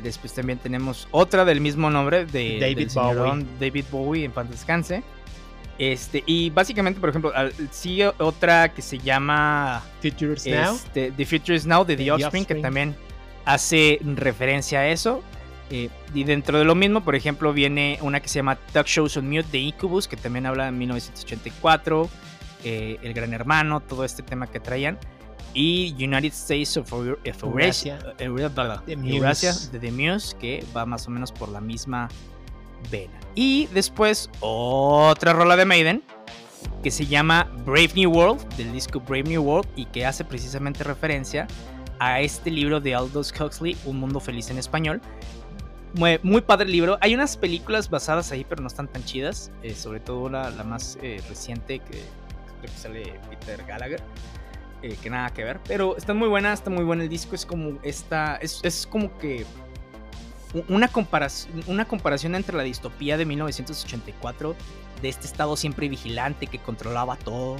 Después 0.00 0.32
también 0.32 0.58
tenemos 0.58 1.08
otra 1.10 1.44
del 1.44 1.60
mismo 1.60 1.90
nombre 1.90 2.26
de 2.26 2.58
David 2.60 2.90
Bowie. 2.94 3.46
David 3.58 3.84
Bowie 3.90 4.24
en 4.24 4.32
paz 4.32 4.48
descanse. 4.50 5.02
Este, 5.78 6.22
y 6.26 6.50
básicamente, 6.50 7.00
por 7.00 7.08
ejemplo, 7.08 7.32
sigue 7.70 8.12
otra 8.18 8.68
que 8.74 8.82
se 8.82 8.98
llama 8.98 9.82
Futures 10.02 10.46
Now. 10.46 10.74
este, 10.74 11.10
The 11.12 11.24
Future 11.24 11.56
is 11.56 11.64
Now 11.64 11.84
de 11.86 11.96
The, 11.96 12.04
The 12.04 12.12
Offspring, 12.12 12.44
que 12.44 12.52
Offspring. 12.54 12.62
también 12.62 12.96
hace 13.46 13.98
referencia 14.04 14.80
a 14.80 14.88
eso. 14.88 15.22
Eh, 15.70 15.88
y 16.12 16.24
dentro 16.24 16.58
de 16.58 16.64
lo 16.64 16.74
mismo, 16.74 17.02
por 17.02 17.14
ejemplo, 17.14 17.52
viene 17.52 17.98
una 18.02 18.20
que 18.20 18.28
se 18.28 18.40
llama 18.40 18.56
Talk 18.56 18.86
Shows 18.88 19.16
on 19.16 19.28
Mute 19.30 19.48
de 19.52 19.58
Incubus, 19.58 20.06
que 20.08 20.16
también 20.16 20.44
habla 20.44 20.66
de 20.66 20.72
1984, 20.72 22.10
eh, 22.64 22.98
El 23.02 23.14
Gran 23.14 23.32
Hermano, 23.32 23.80
todo 23.80 24.04
este 24.04 24.22
tema 24.22 24.48
que 24.48 24.60
traían. 24.60 24.98
Y 25.54 25.94
United 25.98 26.32
States 26.32 26.76
of 26.76 26.92
of 26.92 27.06
Eurasia, 27.42 27.98
Eurasia. 28.18 28.82
eh, 28.86 28.96
Eurasia 29.04 29.52
Muse. 29.52 29.70
de 29.72 29.78
The 29.78 29.90
Muse, 29.92 30.36
que 30.38 30.64
va 30.76 30.86
más 30.86 31.06
o 31.06 31.10
menos 31.10 31.32
por 31.32 31.48
la 31.48 31.60
misma 31.60 32.08
vena. 32.90 33.18
Y 33.34 33.66
después 33.74 34.30
otra 34.40 35.32
rola 35.32 35.56
de 35.56 35.64
Maiden, 35.64 36.02
que 36.82 36.90
se 36.90 37.06
llama 37.06 37.50
Brave 37.66 37.90
New 37.94 38.10
World, 38.10 38.46
del 38.56 38.72
disco 38.72 39.00
Brave 39.00 39.24
New 39.24 39.42
World, 39.42 39.68
y 39.76 39.86
que 39.86 40.06
hace 40.06 40.24
precisamente 40.24 40.84
referencia 40.84 41.46
a 41.98 42.20
este 42.20 42.50
libro 42.50 42.80
de 42.80 42.94
Aldous 42.94 43.32
Huxley, 43.38 43.76
Un 43.84 43.98
Mundo 44.00 44.20
Feliz 44.20 44.48
en 44.50 44.58
Español. 44.58 45.00
Muy, 45.94 46.20
muy 46.22 46.40
padre 46.40 46.66
el 46.66 46.72
libro. 46.72 46.96
Hay 47.00 47.14
unas 47.14 47.36
películas 47.36 47.90
basadas 47.90 48.30
ahí, 48.32 48.46
pero 48.48 48.62
no 48.62 48.68
están 48.68 48.86
tan 48.88 49.04
chidas. 49.04 49.50
eh, 49.62 49.74
sobre 49.74 49.98
todo 50.00 50.28
la, 50.30 50.50
la 50.50 50.62
más 50.64 50.96
eh, 51.02 51.20
reciente, 51.28 51.80
que 51.80 51.90
creo 52.60 52.62
que 52.62 52.68
sale 52.68 53.20
Peter 53.28 53.62
Gallagher. 53.66 54.00
Eh, 54.82 54.96
que 55.02 55.10
nada 55.10 55.30
que 55.30 55.44
ver. 55.44 55.60
Pero 55.66 55.96
está 55.96 56.14
muy 56.14 56.28
buena, 56.28 56.52
está 56.52 56.70
muy 56.70 56.84
bueno 56.84 57.02
el 57.02 57.08
disco. 57.08 57.34
Es 57.34 57.44
como 57.44 57.78
esta. 57.82 58.36
Es, 58.36 58.60
es 58.62 58.86
como 58.86 59.16
que. 59.18 59.44
Una 60.68 60.88
comparación, 60.88 61.62
una 61.68 61.84
comparación 61.84 62.34
entre 62.34 62.56
la 62.56 62.64
distopía 62.64 63.16
de 63.16 63.24
1984, 63.24 64.56
de 65.00 65.08
este 65.08 65.28
estado 65.28 65.56
siempre 65.56 65.88
vigilante 65.88 66.48
que 66.48 66.58
controlaba 66.58 67.14
todo, 67.14 67.56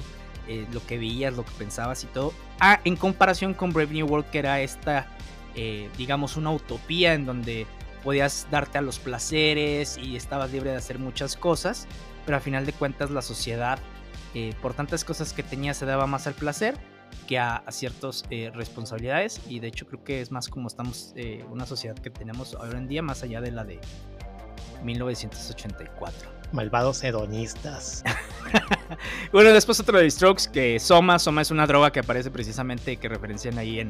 eh, 0.49 0.67
lo 0.73 0.85
que 0.85 0.99
veías, 0.99 1.35
lo 1.35 1.45
que 1.45 1.53
pensabas 1.53 2.03
y 2.03 2.09
todo, 2.09 2.33
a, 2.59 2.81
en 2.83 2.97
comparación 2.97 3.55
con 3.55 3.73
Brave 3.73 3.93
New 3.93 4.09
World, 4.09 4.29
que 4.31 4.41
era 4.41 4.61
esta, 4.61 5.07
eh, 5.55 5.89
digamos, 5.97 6.37
una 6.37 6.51
utopía 6.51 7.15
en 7.15 7.27
donde 7.27 7.65
podías 8.03 8.49
darte 8.51 8.79
a 8.79 8.81
los 8.81 8.99
placeres 8.99 9.97
y 9.97 10.17
estabas 10.17 10.51
libre 10.51 10.71
de 10.71 10.77
hacer 10.77 10.99
muchas 10.99 11.37
cosas, 11.37 11.87
pero 12.27 12.39
a 12.39 12.41
final 12.41 12.67
de 12.67 12.73
cuentas 12.73 13.13
la 13.13 13.23
sociedad, 13.23 13.79
por 14.63 14.75
tantas 14.75 15.05
cosas 15.05 15.33
que 15.33 15.45
tenía, 15.45 15.75
se 15.75 15.87
daba 15.87 16.09
más 16.09 16.27
al 16.27 16.35
placer 16.35 16.77
que 17.27 17.39
a, 17.39 17.57
a 17.57 17.73
ciertas 17.73 18.25
eh, 18.31 18.51
responsabilidades 18.55 19.41
y 19.49 19.61
de 19.61 19.69
hecho 19.69 19.87
creo 19.87 20.03
que 20.03 20.21
es 20.21 20.31
más 20.31 20.49
como 20.49 20.69
estamos, 20.69 21.13
eh, 21.17 21.45
una 21.51 21.67
sociedad 21.67 21.97
que 21.97 22.11
tenemos 22.11 22.55
ahora 22.55 22.79
en 22.79 22.89
día, 22.89 23.03
más 23.03 23.23
allá 23.23 23.41
de 23.41 23.51
la 23.51 23.65
de 23.65 23.81
1984. 24.83 26.41
Malvados 26.53 27.03
hedonistas. 27.05 28.03
Bueno, 29.33 29.51
después 29.51 29.79
otro 29.79 29.99
de 29.99 30.11
Strokes, 30.11 30.49
que 30.53 30.81
Soma. 30.81 31.21
Soma 31.21 31.43
es 31.43 31.53
una 31.53 31.65
droga 31.65 31.93
que 31.93 32.01
aparece 32.01 32.33
precisamente, 32.33 32.97
que 32.97 33.09
referencian 33.09 33.57
ahí 33.59 33.79
en, 33.79 33.89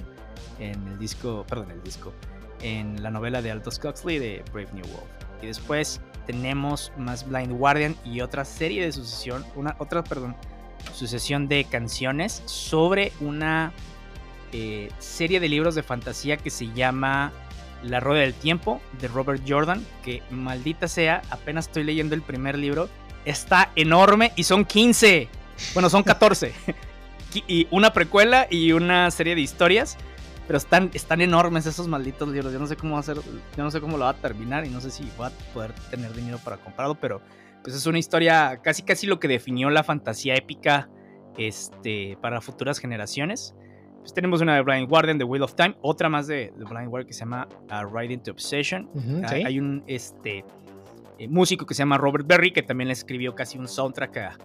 en 0.59 0.89
el 0.89 0.99
disco, 0.99 1.47
perdón, 1.49 1.71
el 1.71 1.83
disco, 1.83 2.13
en 2.61 3.03
la 3.03 3.11
novela 3.11 3.41
de 3.41 3.51
Aldous 3.51 3.81
Huxley 3.83 4.19
de 4.19 4.45
Brave 4.53 4.69
New 4.75 4.85
World. 4.85 5.09
Y 5.43 5.47
después 5.47 6.03
tenemos 6.27 6.93
más 6.99 7.27
Blind 7.27 7.53
Guardian 7.53 7.97
y 8.05 8.21
otra 8.21 8.45
serie 8.45 8.85
de 8.85 8.93
sucesión, 8.93 9.45
una 9.57 9.75
otra, 9.79 10.05
perdón, 10.05 10.37
sucesión 10.95 11.49
de 11.49 11.65
canciones 11.65 12.43
sobre 12.47 13.13
una 13.21 13.73
eh, 14.53 14.91
serie 14.99 15.41
de 15.41 15.49
libros 15.49 15.75
de 15.75 15.83
fantasía 15.83 16.37
que 16.37 16.51
se 16.51 16.73
llama 16.73 17.33
La 17.83 18.01
Rueda 18.01 18.23
del 18.23 18.35
Tiempo 18.35 18.81
de 19.01 19.09
Robert 19.09 19.43
Jordan, 19.47 19.85
que 20.05 20.23
maldita 20.31 20.89
sea, 20.89 21.23
apenas 21.31 21.67
estoy 21.69 21.85
leyendo 21.85 22.15
el 22.15 22.23
primer 22.23 22.59
libro, 22.59 22.89
está 23.25 23.71
enorme 23.77 24.33
y 24.37 24.45
son 24.45 24.65
15, 24.65 25.29
bueno, 25.75 25.89
son 25.91 26.03
14, 26.03 26.53
Qui- 27.33 27.45
y 27.47 27.69
una 27.71 27.93
precuela 27.93 28.47
y 28.51 28.73
una 28.73 29.11
serie 29.11 29.35
de 29.35 29.41
historias, 29.41 29.97
pero 30.49 30.57
están, 30.59 30.91
están 30.95 31.21
enormes 31.21 31.65
esos 31.67 31.87
malditos 31.87 32.29
libros, 32.29 32.53
yo 32.53 32.59
no 32.59 32.67
sé 32.67 32.75
cómo 32.75 32.99
hacer, 32.99 33.19
yo 33.57 33.63
no 33.63 33.71
sé 33.71 33.81
cómo 33.81 33.97
lo 33.99 34.05
va 34.05 34.11
a 34.11 34.15
terminar 34.15 34.67
y 34.67 34.69
no 34.71 34.81
sé 34.81 34.91
si 34.91 35.09
voy 35.17 35.29
a 35.29 35.31
poder 35.55 35.73
tener 35.91 36.13
dinero 36.13 36.39
para 36.39 36.57
comprarlo, 36.57 36.97
pero 36.97 37.21
pues 37.63 37.75
es 37.77 37.87
una 37.87 37.99
historia 37.99 38.61
casi 38.63 38.83
casi 38.83 39.07
lo 39.07 39.19
que 39.21 39.29
definió 39.29 39.71
la 39.71 39.83
fantasía 39.85 40.35
épica 40.35 40.89
este, 41.37 42.17
para 42.21 42.41
futuras 42.41 42.79
generaciones. 42.79 43.55
Pues 44.01 44.15
tenemos 44.15 44.41
una 44.41 44.55
de 44.55 44.63
Blind 44.63 44.89
Guardian, 44.89 45.19
de 45.19 45.25
Wheel 45.25 45.43
of 45.43 45.55
Time, 45.55 45.77
otra 45.83 46.09
más 46.09 46.27
de, 46.27 46.53
de 46.57 46.65
Blind 46.65 46.89
Guardian 46.89 47.07
que 47.07 47.13
se 47.13 47.21
llama 47.21 47.47
uh, 47.71 47.87
Ride 47.95 48.15
into 48.15 48.31
Obsession. 48.31 48.89
Sí. 49.29 49.35
Hay 49.45 49.59
un 49.59 49.85
este, 49.87 50.45
eh, 51.19 51.29
músico 51.29 51.67
que 51.67 51.75
se 51.75 51.81
llama 51.83 51.99
Robert 51.99 52.27
Berry, 52.27 52.51
que 52.53 52.63
también 52.63 52.89
le 52.89 52.93
escribió 52.95 53.35
casi 53.35 53.59
un 53.59 53.69
soundtrack 53.69 54.17
a, 54.17 54.39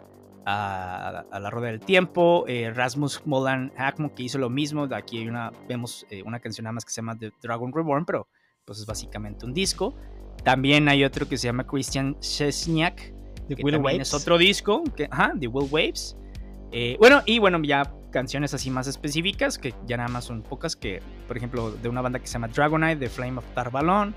a- 0.45 1.25
a 1.31 1.39
La 1.39 1.49
Rueda 1.49 1.67
del 1.69 1.79
Tiempo. 1.79 2.43
eh, 2.49 2.69
Rasmus 2.73 3.25
Molan 3.25 3.71
Hackmo, 3.77 4.13
que 4.13 4.23
hizo 4.23 4.37
lo 4.37 4.49
mismo. 4.49 4.87
De 4.87 4.95
aquí 4.95 5.19
hay 5.19 5.27
una, 5.29 5.51
vemos 5.69 6.05
eh, 6.09 6.21
una 6.23 6.39
canción 6.41 6.65
nada 6.65 6.73
más 6.73 6.83
que 6.83 6.91
se 6.91 6.97
llama 6.97 7.17
The 7.17 7.31
Dragon 7.41 7.71
Reborn, 7.73 8.05
pero 8.05 8.27
pues 8.65 8.79
es 8.79 8.85
básicamente 8.85 9.45
un 9.45 9.53
disco. 9.53 9.95
También 10.45 10.87
hay 10.87 11.03
otro 11.03 11.27
que 11.27 11.37
se 11.37 11.47
llama 11.47 11.65
Christian 11.65 12.17
Chesniak, 12.19 13.13
The 13.49 13.55
que 13.55 13.63
Will 13.63 13.77
Waves. 13.77 14.01
es 14.01 14.13
otro 14.13 14.37
disco, 14.37 14.83
que, 14.95 15.07
ajá, 15.09 15.33
The 15.39 15.47
Will 15.47 15.67
Waves. 15.71 16.15
Eh, 16.71 16.95
bueno, 16.99 17.23
y 17.25 17.39
bueno, 17.39 17.59
ya 17.63 17.91
canciones 18.11 18.53
así 18.53 18.69
más 18.69 18.87
específicas, 18.87 19.57
que 19.57 19.73
ya 19.87 19.97
nada 19.97 20.07
más 20.09 20.25
son 20.25 20.43
pocas, 20.43 20.75
que 20.75 21.01
por 21.27 21.35
ejemplo 21.35 21.71
de 21.71 21.89
una 21.89 22.01
banda 22.01 22.19
que 22.19 22.27
se 22.27 22.33
llama 22.33 22.47
Dragonite, 22.47 22.97
de 22.97 23.09
Flame 23.09 23.39
of 23.39 23.45
Tarvalon, 23.55 24.13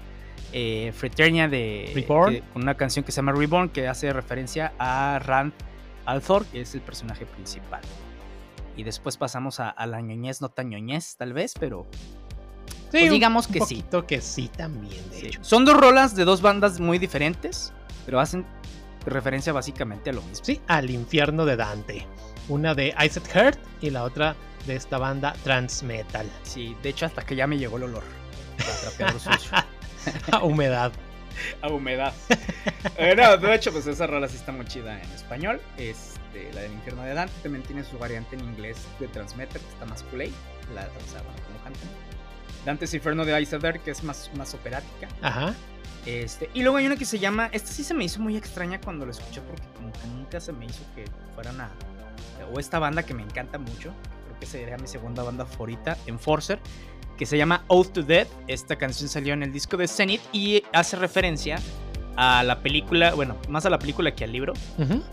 eh, 0.52 0.92
Fraternia 0.94 1.48
de, 1.48 2.04
con 2.06 2.62
una 2.62 2.74
canción 2.76 3.04
que 3.04 3.10
se 3.10 3.16
llama 3.16 3.32
Reborn, 3.32 3.70
que 3.70 3.88
hace 3.88 4.12
referencia 4.12 4.72
a 4.78 5.18
Rand 5.24 5.52
Althor, 6.04 6.44
que 6.46 6.60
es 6.60 6.74
el 6.74 6.82
personaje 6.82 7.24
principal. 7.26 7.80
Y 8.76 8.84
después 8.84 9.16
pasamos 9.16 9.60
a, 9.60 9.70
a 9.70 9.86
la 9.86 10.00
ñoñez, 10.00 10.40
no 10.40 10.50
tan 10.50 10.68
ñoñez 10.68 11.16
tal 11.16 11.32
vez, 11.32 11.54
pero 11.58 11.86
Sí, 12.90 12.98
pues 13.00 13.10
digamos 13.10 13.46
un 13.46 13.52
que 13.52 13.60
sí. 13.66 13.84
que 14.06 14.20
sí 14.20 14.48
también, 14.48 15.10
de 15.10 15.16
Sí. 15.20 15.26
hecho. 15.26 15.44
Son 15.44 15.64
dos 15.64 15.76
rolas 15.76 16.14
de 16.16 16.24
dos 16.24 16.40
bandas 16.40 16.80
muy 16.80 16.98
diferentes, 16.98 17.72
pero 18.06 18.18
hacen 18.20 18.46
referencia 19.06 19.52
básicamente 19.52 20.10
a 20.10 20.12
lo 20.12 20.22
mismo. 20.22 20.44
Sí, 20.44 20.60
al 20.66 20.90
infierno 20.90 21.44
de 21.44 21.56
Dante. 21.56 22.06
Una 22.48 22.74
de 22.74 22.94
Isaac 23.04 23.28
Heart 23.34 23.58
y 23.82 23.90
la 23.90 24.04
otra 24.04 24.36
de 24.66 24.76
esta 24.76 24.98
banda 24.98 25.34
Transmetal. 25.44 26.26
Sí, 26.42 26.76
de 26.82 26.88
hecho 26.90 27.06
hasta 27.06 27.22
que 27.22 27.36
ya 27.36 27.46
me 27.46 27.58
llegó 27.58 27.76
el 27.76 27.84
olor. 27.84 28.04
a 30.32 30.42
humedad. 30.44 30.92
a 31.62 31.68
humedad. 31.68 32.12
Eh, 32.96 33.14
no, 33.16 33.36
de 33.36 33.54
hecho, 33.54 33.70
pues 33.72 33.86
esa 33.86 34.06
rola 34.06 34.28
sí 34.28 34.36
está 34.36 34.52
muy 34.52 34.66
chida 34.66 35.00
en 35.00 35.10
español. 35.10 35.60
Este, 35.76 36.50
la 36.54 36.62
del 36.62 36.72
infierno 36.72 37.02
de 37.02 37.14
Dante 37.14 37.34
también 37.42 37.62
tiene 37.64 37.84
su 37.84 37.98
variante 37.98 38.36
en 38.36 38.44
inglés 38.44 38.78
de 38.98 39.08
Transmeter, 39.08 39.60
que 39.60 39.68
está 39.68 39.84
más 39.86 40.02
play. 40.04 40.32
La, 40.74 40.82
o 40.82 41.10
sea, 41.12 41.22
bueno, 41.22 41.38
como 41.46 41.62
cantan. 41.64 41.88
Dante's 42.68 42.92
Inferno 42.92 43.24
de 43.24 43.40
Iceberg, 43.40 43.80
que 43.80 43.92
es 43.92 44.04
más, 44.04 44.30
más 44.36 44.52
operática. 44.52 45.08
Ajá. 45.22 45.54
Este, 46.04 46.50
y 46.52 46.60
luego 46.60 46.76
hay 46.76 46.86
una 46.86 46.96
que 46.96 47.06
se 47.06 47.18
llama. 47.18 47.48
Esta 47.50 47.72
sí 47.72 47.82
se 47.82 47.94
me 47.94 48.04
hizo 48.04 48.20
muy 48.20 48.36
extraña 48.36 48.78
cuando 48.78 49.06
la 49.06 49.12
escuché 49.12 49.40
porque 49.40 49.66
como 49.74 49.90
que 49.90 50.06
nunca 50.08 50.38
se 50.38 50.52
me 50.52 50.66
hizo 50.66 50.82
que 50.94 51.06
fueran 51.34 51.62
a. 51.62 51.70
O 52.52 52.60
esta 52.60 52.78
banda 52.78 53.04
que 53.04 53.14
me 53.14 53.22
encanta 53.22 53.58
mucho. 53.58 53.94
Creo 54.26 54.38
que 54.38 54.44
sería 54.44 54.76
mi 54.76 54.86
segunda 54.86 55.22
banda 55.22 55.46
favorita, 55.46 55.96
Enforcer. 56.06 56.58
Que 57.16 57.24
se 57.24 57.38
llama 57.38 57.64
Oath 57.68 57.94
to 57.94 58.02
Death. 58.02 58.28
Esta 58.48 58.76
canción 58.76 59.08
salió 59.08 59.32
en 59.32 59.44
el 59.44 59.50
disco 59.50 59.78
de 59.78 59.88
Zenith 59.88 60.20
y 60.34 60.62
hace 60.74 60.96
referencia 60.96 61.58
a 62.16 62.42
la 62.42 62.60
película, 62.60 63.14
bueno, 63.14 63.38
más 63.48 63.64
a 63.64 63.70
la 63.70 63.78
película 63.78 64.14
que 64.14 64.24
al 64.24 64.32
libro, 64.32 64.52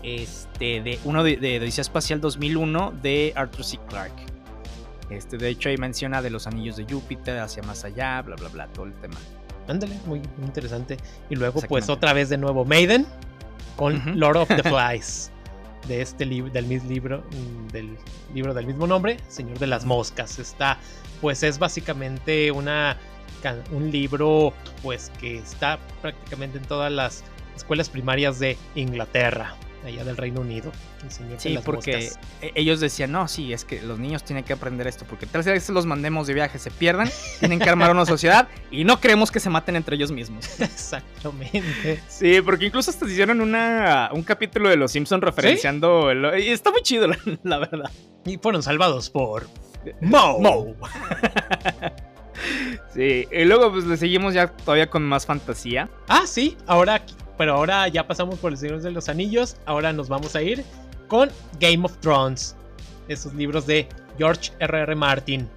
este, 0.02 0.82
de 0.82 0.98
uno 1.04 1.24
de, 1.24 1.38
de 1.38 1.58
Odisea 1.58 1.82
Espacial 1.82 2.20
2001 2.20 2.92
de 3.00 3.32
Arthur 3.34 3.64
C. 3.64 3.78
Clarke. 3.88 4.35
Este, 5.10 5.38
de 5.38 5.48
hecho, 5.48 5.68
ahí 5.68 5.76
menciona 5.76 6.22
de 6.22 6.30
los 6.30 6.46
anillos 6.46 6.76
de 6.76 6.84
Júpiter 6.84 7.38
hacia 7.38 7.62
más 7.62 7.84
allá, 7.84 8.22
bla, 8.22 8.36
bla, 8.36 8.48
bla, 8.48 8.66
todo 8.68 8.86
el 8.86 8.94
tema. 8.94 9.16
Ándale, 9.68 9.98
muy, 10.06 10.20
interesante. 10.42 10.96
Y 11.30 11.36
luego, 11.36 11.60
pues 11.62 11.88
otra 11.88 12.12
vez 12.12 12.28
de 12.28 12.38
nuevo 12.38 12.64
Maiden 12.64 13.06
con. 13.76 14.18
Lord 14.18 14.36
of 14.36 14.48
the 14.48 14.62
Flies. 14.68 15.30
De 15.88 16.02
este 16.02 16.24
libro, 16.24 16.52
del 16.52 16.66
mismo 16.66 16.90
libro, 16.90 17.24
del 17.72 17.96
libro 18.34 18.52
del 18.52 18.66
mismo 18.66 18.88
nombre, 18.88 19.18
Señor 19.28 19.60
de 19.60 19.68
las 19.68 19.84
Moscas. 19.84 20.40
Está, 20.40 20.78
pues 21.20 21.44
es 21.44 21.60
básicamente 21.60 22.50
una 22.50 22.96
un 23.70 23.90
libro, 23.90 24.52
pues 24.82 25.12
que 25.20 25.38
está 25.38 25.78
prácticamente 26.02 26.58
en 26.58 26.64
todas 26.64 26.90
las 26.90 27.24
escuelas 27.54 27.88
primarias 27.88 28.38
de 28.38 28.56
Inglaterra, 28.74 29.54
allá 29.84 30.04
del 30.04 30.16
Reino 30.16 30.40
Unido. 30.40 30.72
El 31.04 31.10
Señor 31.10 31.32
de 31.34 31.40
Sí, 31.40 31.48
las 31.54 31.64
porque 31.64 31.96
Moscas. 31.96 32.18
e- 32.42 32.52
ellos 32.54 32.80
decían, 32.80 33.12
no, 33.12 33.28
sí, 33.28 33.52
es 33.52 33.64
que 33.64 33.82
los 33.82 33.98
niños 33.98 34.24
tienen 34.24 34.44
que 34.44 34.52
aprender 34.52 34.86
esto, 34.86 35.04
porque 35.08 35.26
tal 35.26 35.42
vez 35.42 35.68
los 35.70 35.86
mandemos 35.86 36.26
de 36.26 36.34
viaje, 36.34 36.58
se 36.58 36.70
pierdan, 36.70 37.08
tienen 37.40 37.58
que 37.58 37.68
armar 37.68 37.90
una 37.90 38.06
sociedad 38.06 38.48
y 38.70 38.84
no 38.84 39.00
queremos 39.00 39.30
que 39.30 39.40
se 39.40 39.50
maten 39.50 39.76
entre 39.76 39.96
ellos 39.96 40.10
mismos. 40.10 40.46
Exactamente. 40.60 42.00
Sí, 42.08 42.40
porque 42.42 42.66
incluso 42.66 42.90
hasta 42.90 43.06
hicieron 43.06 43.40
una, 43.40 44.10
un 44.12 44.22
capítulo 44.22 44.68
de 44.68 44.76
Los 44.76 44.92
Simpsons 44.92 45.22
referenciando, 45.22 46.10
el- 46.10 46.40
y 46.40 46.48
está 46.48 46.70
muy 46.70 46.82
chido, 46.82 47.06
la, 47.06 47.18
la 47.42 47.58
verdad. 47.58 47.90
Y 48.24 48.38
fueron 48.38 48.62
salvados 48.62 49.10
por 49.10 49.46
Mo. 50.00 50.38
Mo. 50.40 50.74
Sí, 52.92 53.26
y 53.32 53.44
luego 53.44 53.72
pues 53.72 53.84
le 53.84 53.96
seguimos 53.96 54.34
ya 54.34 54.48
todavía 54.48 54.88
con 54.90 55.02
más 55.02 55.24
fantasía. 55.26 55.88
Ah, 56.08 56.24
sí, 56.26 56.56
ahora 56.66 57.02
pero 57.36 57.54
ahora 57.54 57.88
ya 57.88 58.06
pasamos 58.06 58.38
por 58.38 58.52
el 58.52 58.58
Señor 58.58 58.80
de 58.80 58.90
los 58.90 59.08
Anillos. 59.08 59.56
Ahora 59.66 59.92
nos 59.92 60.08
vamos 60.08 60.34
a 60.36 60.42
ir 60.42 60.64
con 61.08 61.30
Game 61.60 61.84
of 61.84 61.96
Thrones. 61.98 62.56
Esos 63.08 63.34
libros 63.34 63.66
de 63.66 63.88
George 64.18 64.52
R.R. 64.58 64.82
R. 64.82 64.94
Martin. 64.94 65.48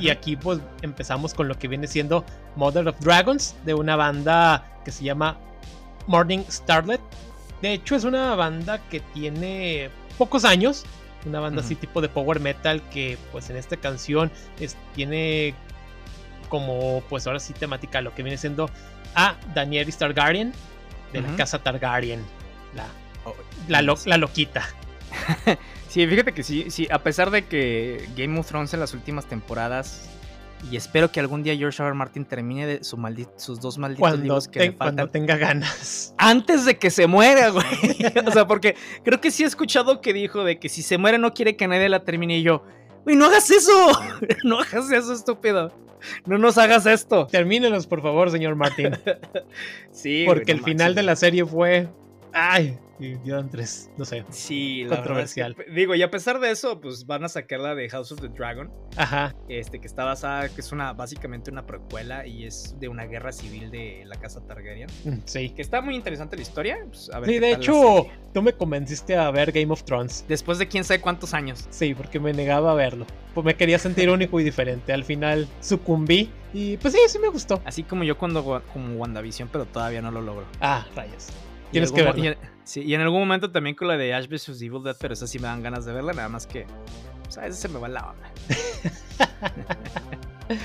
Y 0.00 0.10
aquí 0.10 0.34
pues 0.34 0.58
empezamos 0.82 1.32
con 1.32 1.46
lo 1.46 1.56
que 1.56 1.68
viene 1.68 1.86
siendo 1.86 2.24
Mother 2.56 2.88
of 2.88 2.98
Dragons 2.98 3.54
de 3.64 3.74
una 3.74 3.94
banda 3.94 4.80
que 4.84 4.90
se 4.90 5.04
llama 5.04 5.38
Morning 6.08 6.40
Starlet. 6.50 7.00
De 7.62 7.74
hecho 7.74 7.94
es 7.94 8.02
una 8.02 8.34
banda 8.34 8.78
que 8.88 9.00
tiene 9.00 9.90
pocos 10.18 10.44
años. 10.44 10.84
Una 11.24 11.40
banda 11.40 11.60
así 11.60 11.74
tipo 11.74 12.00
de 12.00 12.08
power 12.08 12.40
metal 12.40 12.82
que 12.90 13.18
pues 13.32 13.50
en 13.50 13.56
esta 13.56 13.76
canción 13.76 14.30
tiene 14.94 15.54
como 16.48 17.02
pues 17.08 17.26
ahora 17.26 17.40
sí 17.40 17.52
temática 17.52 18.00
lo 18.00 18.14
que 18.14 18.22
viene 18.22 18.38
siendo 18.38 18.70
a 19.16 19.34
Daenerys 19.54 19.98
Targaryen 19.98 20.52
de 21.22 21.28
la 21.28 21.36
casa 21.36 21.62
Targaryen. 21.62 22.22
La, 22.74 22.86
oh, 23.24 23.34
la, 23.68 23.82
la 23.82 24.16
loquita. 24.16 24.64
sí, 25.88 26.06
fíjate 26.06 26.32
que 26.32 26.42
sí, 26.42 26.70
sí, 26.70 26.88
a 26.90 26.98
pesar 26.98 27.30
de 27.30 27.44
que 27.44 28.08
Game 28.16 28.38
of 28.38 28.46
Thrones 28.46 28.74
en 28.74 28.80
las 28.80 28.94
últimas 28.94 29.26
temporadas 29.26 30.10
y 30.70 30.76
espero 30.76 31.12
que 31.12 31.20
algún 31.20 31.42
día 31.42 31.56
George 31.56 31.82
R. 31.82 31.94
Martin 31.94 32.24
termine 32.24 32.66
de 32.66 32.84
su 32.84 32.96
sus 33.36 33.60
dos 33.60 33.78
malditos 33.78 34.18
libros 34.18 34.48
que 34.48 34.58
le 34.58 34.66
faltan. 34.72 34.96
Cuando 34.96 35.10
tenga 35.10 35.36
ganas. 35.36 36.14
Antes 36.18 36.64
de 36.64 36.78
que 36.78 36.90
se 36.90 37.06
muera, 37.06 37.50
güey. 37.50 37.64
o 38.26 38.30
sea, 38.32 38.46
porque 38.46 38.74
creo 39.04 39.20
que 39.20 39.30
sí 39.30 39.44
he 39.44 39.46
escuchado 39.46 40.00
que 40.00 40.12
dijo 40.12 40.44
de 40.44 40.58
que 40.58 40.68
si 40.68 40.82
se 40.82 40.98
muere 40.98 41.18
no 41.18 41.34
quiere 41.34 41.56
que 41.56 41.68
nadie 41.68 41.88
la 41.88 42.04
termine. 42.04 42.38
Y 42.38 42.42
yo, 42.42 42.64
güey, 43.06 43.16
no 43.16 43.24
hagas 43.24 43.50
eso. 43.50 43.92
no 44.44 44.60
hagas 44.60 44.90
eso, 44.90 45.14
estúpido. 45.14 45.72
No 46.26 46.36
nos 46.36 46.58
hagas 46.58 46.84
esto. 46.86 47.26
Termínelos, 47.28 47.86
por 47.86 48.02
favor, 48.02 48.30
señor 48.30 48.54
Martin. 48.56 48.98
sí. 49.92 50.24
Porque 50.26 50.52
el 50.52 50.62
final 50.62 50.94
de 50.94 51.02
la 51.02 51.16
serie 51.16 51.46
fue. 51.46 51.88
Ay, 52.32 52.78
y 52.98 53.16
tres, 53.50 53.90
no 53.96 54.04
sé. 54.04 54.24
Sí, 54.30 54.84
la 54.84 54.96
controversial. 54.96 55.56
digo, 55.74 55.94
y 55.94 56.02
a 56.02 56.10
pesar 56.10 56.40
de 56.40 56.50
eso, 56.50 56.80
pues 56.80 57.06
van 57.06 57.24
a 57.24 57.28
sacar 57.28 57.60
la 57.60 57.74
de 57.74 57.88
House 57.88 58.12
of 58.12 58.20
the 58.20 58.28
Dragon. 58.28 58.70
Ajá. 58.96 59.34
Este, 59.48 59.80
que 59.80 59.86
está 59.86 60.04
basada, 60.04 60.48
que 60.48 60.60
es 60.60 60.72
una, 60.72 60.92
básicamente 60.92 61.50
una 61.50 61.66
precuela 61.66 62.26
y 62.26 62.46
es 62.46 62.76
de 62.78 62.88
una 62.88 63.04
guerra 63.04 63.32
civil 63.32 63.70
de 63.70 64.04
la 64.06 64.16
casa 64.16 64.40
Targaryen. 64.46 64.88
Mm, 65.04 65.18
sí. 65.24 65.50
Que 65.50 65.62
está 65.62 65.80
muy 65.80 65.94
interesante 65.94 66.36
la 66.36 66.42
historia. 66.42 66.78
Pues, 66.86 67.10
sí, 67.24 67.38
de 67.38 67.52
hecho, 67.52 68.06
tú 68.32 68.42
me 68.42 68.52
convenciste 68.52 69.16
a 69.16 69.30
ver 69.30 69.52
Game 69.52 69.72
of 69.72 69.82
Thrones. 69.84 70.24
Después 70.28 70.58
de 70.58 70.68
quién 70.68 70.84
sabe 70.84 71.00
cuántos 71.00 71.34
años. 71.34 71.66
Sí, 71.70 71.94
porque 71.94 72.18
me 72.18 72.32
negaba 72.32 72.72
a 72.72 72.74
verlo. 72.74 73.06
Pues 73.34 73.44
me 73.44 73.54
quería 73.54 73.78
sentir 73.78 74.08
único 74.08 74.40
y 74.40 74.44
diferente. 74.44 74.92
Al 74.92 75.04
final 75.04 75.46
sucumbí 75.60 76.30
y 76.54 76.78
pues 76.78 76.94
sí, 76.94 77.00
sí 77.08 77.18
me 77.18 77.28
gustó. 77.28 77.60
Así 77.64 77.82
como 77.82 78.04
yo 78.04 78.16
cuando 78.16 78.62
como 78.72 78.94
WandaVision, 78.96 79.48
pero 79.52 79.66
todavía 79.66 80.00
no 80.00 80.10
lo 80.10 80.22
logro. 80.22 80.46
Ah, 80.60 80.86
rayos. 80.94 81.28
Tienes 81.70 81.92
que 81.92 82.02
verlo. 82.02 82.36
Sí, 82.64 82.82
y 82.82 82.94
en 82.94 83.00
algún 83.00 83.20
momento 83.20 83.50
también 83.50 83.76
con 83.76 83.86
la 83.88 83.96
de 83.96 84.12
Ash 84.12 84.28
vs. 84.28 84.60
Evil 84.60 84.82
Dead, 84.82 84.96
pero 84.98 85.14
esa 85.14 85.26
sí 85.26 85.38
me 85.38 85.46
dan 85.46 85.62
ganas 85.62 85.84
de 85.84 85.92
verla, 85.92 86.12
nada 86.12 86.28
más 86.28 86.46
que. 86.46 86.66
Pues 87.24 87.38
a 87.38 87.42
veces 87.42 87.58
se 87.58 87.68
me 87.68 87.78
va 87.78 87.88
la 87.88 88.10
onda. 88.10 88.32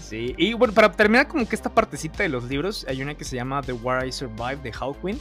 sí, 0.00 0.34
y 0.36 0.52
bueno, 0.54 0.74
para 0.74 0.90
terminar 0.90 1.28
como 1.28 1.48
que 1.48 1.54
esta 1.54 1.72
partecita 1.72 2.22
de 2.22 2.28
los 2.28 2.44
libros, 2.44 2.84
hay 2.88 3.02
una 3.02 3.14
que 3.14 3.24
se 3.24 3.36
llama 3.36 3.62
The 3.62 3.72
War 3.72 4.06
I 4.06 4.10
Survived 4.10 4.58
de 4.58 4.72
Hawkwind. 4.72 5.20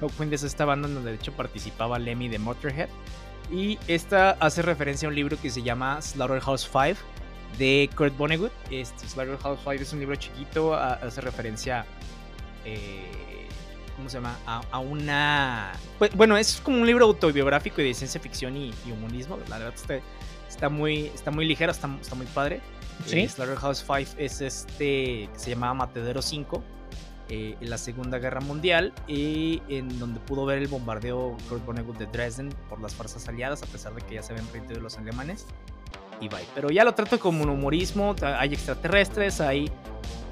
Hawkwind 0.00 0.32
es 0.32 0.42
esta 0.42 0.64
banda 0.64 0.88
en 0.88 0.94
donde 0.94 1.10
de 1.10 1.16
hecho 1.16 1.32
participaba 1.32 1.98
Lemmy 1.98 2.28
de 2.28 2.38
Motorhead. 2.38 2.88
Y 3.50 3.78
esta 3.88 4.30
hace 4.40 4.62
referencia 4.62 5.06
a 5.06 5.10
un 5.10 5.14
libro 5.14 5.36
que 5.40 5.50
se 5.50 5.62
llama 5.62 6.00
Slaughterhouse 6.00 6.68
5 6.72 7.00
de 7.58 7.90
Kurt 7.94 8.16
Vonnegut. 8.16 8.52
Este, 8.70 9.06
Slaughterhouse 9.06 9.60
5 9.60 9.72
es 9.72 9.92
un 9.92 10.00
libro 10.00 10.16
chiquito, 10.16 10.74
hace 10.74 11.20
referencia. 11.20 11.84
Eh, 12.64 13.10
¿cómo 13.96 14.08
se 14.08 14.18
llama? 14.18 14.38
A, 14.46 14.78
una... 14.78 15.72
Pues, 15.98 16.14
bueno, 16.14 16.36
es 16.36 16.60
como 16.62 16.80
un 16.80 16.86
libro 16.86 17.06
autobiográfico 17.06 17.80
y 17.80 17.88
de 17.88 17.94
ciencia 17.94 18.20
ficción 18.20 18.56
y, 18.56 18.72
humanismo. 18.90 19.38
La 19.48 19.58
verdad 19.58 19.74
está, 19.74 20.00
está, 20.48 20.68
muy, 20.68 21.06
está 21.06 21.30
muy 21.30 21.46
ligero, 21.46 21.72
está, 21.72 21.88
está 22.00 22.14
muy 22.14 22.26
padre. 22.26 22.60
¿Sí? 23.06 23.20
Eh, 23.20 23.28
Slaughterhouse 23.28 23.84
5 23.86 24.18
es 24.18 24.40
este 24.40 25.28
que 25.32 25.38
se 25.38 25.50
llamaba 25.50 25.74
Matedero 25.74 26.22
5 26.22 26.62
eh, 27.28 27.56
en 27.60 27.70
la 27.70 27.78
Segunda 27.78 28.18
Guerra 28.18 28.40
Mundial 28.40 28.92
y 29.08 29.62
en 29.68 29.98
donde 29.98 30.20
pudo 30.20 30.46
ver 30.46 30.58
el 30.58 30.68
bombardeo 30.68 31.36
Kurt 31.48 31.64
Vonnegut 31.64 31.98
de 31.98 32.06
Dresden 32.06 32.50
por 32.68 32.80
las 32.80 32.94
fuerzas 32.94 33.26
aliadas 33.28 33.62
a 33.62 33.66
pesar 33.66 33.94
de 33.94 34.02
que 34.02 34.14
ya 34.14 34.22
se 34.22 34.32
habían 34.32 34.46
rendido 34.52 34.80
los 34.80 34.96
alemanes 34.96 35.46
y 36.20 36.28
bye. 36.28 36.44
Pero 36.54 36.70
ya 36.70 36.84
lo 36.84 36.94
trato 36.94 37.18
como 37.18 37.42
un 37.42 37.48
humorismo, 37.48 38.14
hay 38.22 38.52
extraterrestres, 38.52 39.40
hay 39.40 39.70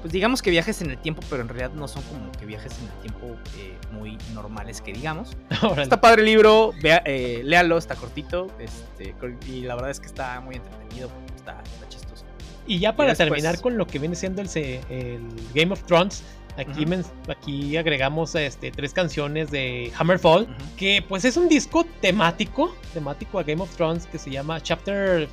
pues 0.03 0.11
digamos 0.11 0.41
que 0.41 0.51
viajes 0.51 0.81
en 0.81 0.91
el 0.91 0.97
tiempo, 0.97 1.21
pero 1.29 1.43
en 1.43 1.47
realidad 1.47 1.71
no 1.71 1.87
son 1.87 2.03
como 2.03 2.29
que 2.33 2.45
viajes 2.45 2.77
en 2.77 2.87
el 2.87 2.93
tiempo 2.99 3.37
eh, 3.57 3.77
muy 3.93 4.17
normales 4.33 4.81
que 4.81 4.91
digamos. 4.91 5.37
está 5.77 6.01
padre 6.01 6.23
el 6.23 6.25
libro, 6.25 6.73
vea, 6.81 7.01
eh, 7.05 7.39
léalo, 7.45 7.77
está 7.77 7.95
cortito, 7.95 8.47
este, 8.59 9.15
y 9.47 9.61
la 9.61 9.75
verdad 9.75 9.91
es 9.91 10.01
que 10.01 10.07
está 10.07 10.41
muy 10.41 10.55
entretenido, 10.55 11.09
está, 11.37 11.63
chistoso. 11.87 12.25
Y 12.67 12.79
ya 12.79 12.97
para 12.97 13.15
terminar 13.15 13.61
con 13.61 13.77
lo 13.77 13.87
que 13.87 13.97
viene 13.97 14.17
siendo 14.17 14.41
el, 14.41 14.49
el 14.89 15.21
Game 15.53 15.71
of 15.71 15.81
Thrones, 15.85 16.21
Aquí, 16.57 16.85
aquí 17.29 17.77
agregamos 17.77 18.35
este, 18.35 18.71
tres 18.71 18.93
canciones 18.93 19.49
de 19.49 19.91
Hammerfall, 19.97 20.47
que 20.77 21.03
pues 21.07 21.25
es 21.25 21.35
un 21.35 21.49
disco 21.49 21.83
temático, 21.99 22.75
temático 22.93 23.39
a 23.39 23.43
Game 23.43 23.63
of 23.63 23.75
Thrones 23.75 24.05
que 24.05 24.19
se 24.19 24.29
llama 24.29 24.61
Chapter, 24.61 25.27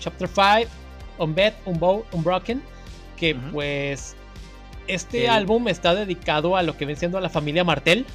Chapter 0.00 0.28
5, 0.28 0.70
Unbed, 1.18 1.54
Unbroken 1.64 2.60
que 3.20 3.34
pues 3.34 4.16
este 4.88 5.28
álbum 5.28 5.68
está 5.68 5.94
dedicado 5.94 6.56
a 6.56 6.62
lo 6.62 6.76
que 6.76 6.86
ven 6.86 6.96
siendo 6.96 7.18
a 7.18 7.20
la 7.20 7.28
familia 7.28 7.62
Martel 7.62 8.06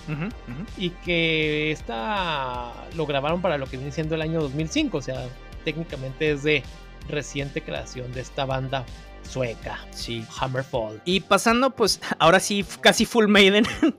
y 0.77 0.89
que 0.89 1.71
esta 1.71 2.73
lo 2.95 3.05
grabaron 3.05 3.41
para 3.41 3.57
lo 3.57 3.67
que 3.67 3.77
viene 3.77 3.91
siendo 3.91 4.15
el 4.15 4.21
año 4.21 4.41
2005, 4.41 4.97
o 4.97 5.01
sea, 5.01 5.27
técnicamente 5.63 6.31
es 6.31 6.43
de 6.43 6.63
reciente 7.07 7.61
creación 7.61 8.11
de 8.11 8.21
esta 8.21 8.45
banda 8.45 8.83
sueca, 9.21 9.79
sí. 9.91 10.25
Hammerfall. 10.39 11.01
Y 11.05 11.19
pasando 11.21 11.69
pues 11.69 12.01
ahora 12.19 12.39
sí 12.39 12.65
casi 12.81 13.05
full 13.05 13.27
Maiden. 13.27 13.65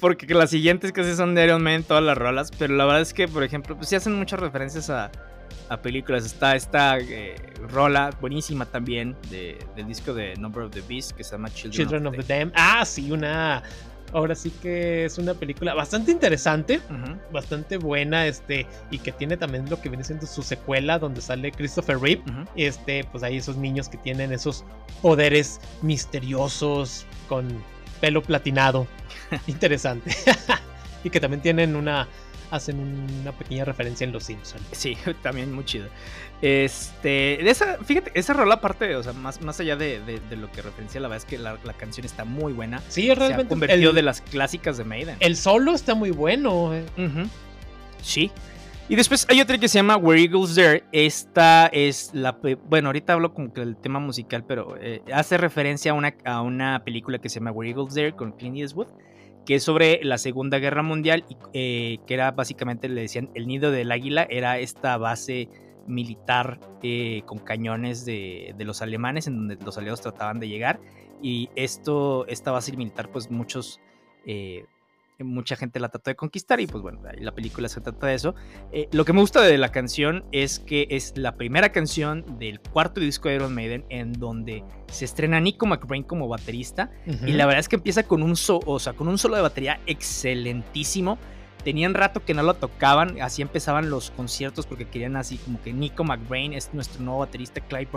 Porque 0.00 0.26
las 0.34 0.50
siguientes 0.50 0.90
casi 0.90 1.14
son 1.14 1.34
de 1.34 1.44
Iron 1.44 1.62
Man 1.62 1.84
todas 1.84 2.02
las 2.02 2.16
rolas. 2.16 2.50
Pero 2.58 2.74
la 2.74 2.86
verdad 2.86 3.02
es 3.02 3.12
que, 3.12 3.28
por 3.28 3.44
ejemplo, 3.44 3.76
pues 3.76 3.88
sí 3.88 3.94
hacen 3.94 4.14
muchas 4.14 4.40
referencias 4.40 4.88
a, 4.88 5.12
a 5.70 5.80
películas. 5.80 6.26
Está 6.26 6.54
esta 6.54 6.98
eh, 6.98 7.36
rola 7.70 8.10
buenísima 8.20 8.66
también 8.66 9.16
de, 9.30 9.56
del 9.76 9.86
disco 9.86 10.12
de 10.12 10.36
Number 10.36 10.64
of 10.64 10.72
the 10.72 10.82
Beast 10.82 11.12
que 11.12 11.24
se 11.24 11.32
llama 11.32 11.48
Children, 11.50 12.06
of, 12.08 12.16
the, 12.16 12.22
Dam. 12.22 12.52
Ah, 12.54 12.84
sí, 12.84 13.10
una. 13.10 13.62
Ahora 14.12 14.34
sí 14.34 14.50
que 14.60 15.04
es 15.04 15.18
una 15.18 15.34
película 15.34 15.72
bastante 15.72 16.10
interesante, 16.10 16.80
bastante 17.32 17.76
buena, 17.76 18.26
este, 18.26 18.66
y 18.90 18.98
que 18.98 19.12
tiene 19.12 19.36
también 19.36 19.70
lo 19.70 19.80
que 19.80 19.88
viene 19.88 20.02
siendo 20.02 20.26
su 20.26 20.42
secuela, 20.42 20.98
donde 20.98 21.20
sale 21.20 21.52
Christopher 21.52 22.00
Reeve. 22.00 22.24
Este, 22.56 23.04
pues 23.04 23.22
hay 23.22 23.36
esos 23.36 23.56
niños 23.56 23.88
que 23.88 23.98
tienen 23.98 24.32
esos 24.32 24.64
poderes 25.00 25.60
misteriosos 25.82 27.06
con 27.28 27.46
pelo 28.00 28.20
platinado. 28.20 28.88
Interesante. 29.46 30.10
y 31.04 31.10
que 31.10 31.20
también 31.20 31.40
tienen 31.40 31.76
una 31.76 32.08
hacen 32.50 32.78
una 33.20 33.32
pequeña 33.32 33.64
referencia 33.64 34.04
en 34.04 34.12
Los 34.12 34.24
Simpsons. 34.24 34.62
Sí, 34.72 34.96
también 35.22 35.52
muy 35.52 35.64
chido. 35.64 35.88
Este, 36.42 37.48
esa, 37.48 37.78
fíjate, 37.84 38.12
esa 38.14 38.32
rola 38.32 38.54
aparte, 38.54 38.96
o 38.96 39.02
sea, 39.02 39.12
más, 39.12 39.40
más 39.42 39.60
allá 39.60 39.76
de, 39.76 40.20
lo 40.30 40.50
que 40.50 40.62
referencia, 40.62 41.00
la 41.00 41.08
verdad 41.08 41.24
es 41.24 41.30
que 41.30 41.38
la, 41.38 41.58
canción 41.76 42.06
está 42.06 42.24
muy 42.24 42.52
buena. 42.52 42.82
Sí, 42.88 43.12
realmente. 43.14 43.42
Se 43.42 43.46
ha 43.46 43.48
convertido 43.48 43.92
de 43.92 44.02
las 44.02 44.20
clásicas 44.20 44.76
de 44.78 44.84
Maiden. 44.84 45.16
El 45.20 45.36
solo 45.36 45.74
está 45.74 45.94
muy 45.94 46.10
bueno. 46.10 46.74
Eh. 46.74 46.84
Sí. 48.02 48.30
Y 48.88 48.96
después 48.96 49.24
hay 49.28 49.40
otra 49.40 49.56
que 49.56 49.68
se 49.68 49.78
llama 49.78 49.96
Where 49.96 50.20
Eagles 50.20 50.54
There. 50.54 50.84
Esta 50.90 51.66
es 51.68 52.10
la. 52.12 52.36
Bueno, 52.68 52.88
ahorita 52.88 53.12
hablo 53.12 53.32
como 53.32 53.52
que 53.52 53.60
del 53.60 53.76
tema 53.76 54.00
musical, 54.00 54.44
pero 54.44 54.76
eh, 54.80 55.02
hace 55.12 55.38
referencia 55.38 55.92
a 55.92 55.94
una, 55.94 56.14
a 56.24 56.42
una 56.42 56.82
película 56.84 57.18
que 57.18 57.28
se 57.28 57.38
llama 57.38 57.52
Where 57.52 57.70
Eagles 57.70 57.94
There 57.94 58.12
con 58.12 58.32
Clint 58.32 58.56
Eastwood 58.56 58.88
que 59.46 59.56
es 59.56 59.62
sobre 59.62 60.00
la 60.02 60.18
Segunda 60.18 60.58
Guerra 60.58 60.82
Mundial, 60.82 61.24
eh, 61.52 61.98
que 62.06 62.14
era 62.14 62.30
básicamente, 62.32 62.88
le 62.88 63.02
decían, 63.02 63.30
el 63.34 63.46
nido 63.46 63.70
del 63.70 63.92
águila, 63.92 64.26
era 64.28 64.58
esta 64.58 64.96
base 64.96 65.48
militar 65.86 66.60
eh, 66.82 67.22
con 67.26 67.38
cañones 67.38 68.04
de, 68.04 68.54
de, 68.56 68.64
los 68.64 68.82
alemanes, 68.82 69.26
en 69.26 69.36
donde 69.36 69.56
los 69.64 69.76
aliados 69.78 70.00
trataban 70.00 70.40
de 70.40 70.48
llegar, 70.48 70.80
y 71.22 71.50
esto, 71.56 72.26
esta 72.26 72.50
base 72.50 72.76
militar, 72.76 73.10
pues 73.10 73.30
muchos... 73.30 73.80
Eh, 74.26 74.64
mucha 75.24 75.56
gente 75.56 75.80
la 75.80 75.88
trató 75.88 76.10
de 76.10 76.16
conquistar 76.16 76.60
y 76.60 76.66
pues 76.66 76.82
bueno, 76.82 77.00
la 77.18 77.32
película 77.32 77.68
se 77.68 77.80
trata 77.80 78.06
de 78.06 78.14
eso. 78.14 78.34
Eh, 78.72 78.88
lo 78.92 79.04
que 79.04 79.12
me 79.12 79.20
gusta 79.20 79.40
de 79.42 79.58
la 79.58 79.70
canción 79.70 80.24
es 80.32 80.58
que 80.58 80.86
es 80.90 81.16
la 81.16 81.36
primera 81.36 81.72
canción 81.72 82.38
del 82.38 82.60
cuarto 82.60 83.00
disco 83.00 83.28
de 83.28 83.36
Iron 83.36 83.54
Maiden 83.54 83.84
en 83.88 84.12
donde 84.12 84.64
se 84.88 85.04
estrena 85.04 85.40
Nico 85.40 85.66
McBrain 85.66 86.02
como 86.02 86.28
baterista 86.28 86.90
y 87.06 87.32
la 87.32 87.46
verdad 87.46 87.60
es 87.60 87.68
que 87.68 87.76
empieza 87.76 88.02
con 88.02 88.22
un, 88.22 88.34
o 88.48 88.78
sea, 88.78 88.92
con 88.92 89.08
un 89.08 89.18
solo 89.18 89.36
de 89.36 89.42
batería 89.42 89.80
excelentísimo. 89.86 91.18
Tenían 91.64 91.92
rato 91.92 92.24
que 92.24 92.32
no 92.32 92.42
lo 92.42 92.54
tocaban, 92.54 93.20
así 93.20 93.42
empezaban 93.42 93.90
los 93.90 94.10
conciertos 94.12 94.66
porque 94.66 94.88
querían 94.88 95.16
así 95.16 95.36
como 95.36 95.60
que 95.60 95.74
Nico 95.74 96.04
McBrain 96.04 96.54
es 96.54 96.72
nuestro 96.72 97.02
nuevo 97.02 97.20
baterista, 97.20 97.60
Clyde 97.60 97.88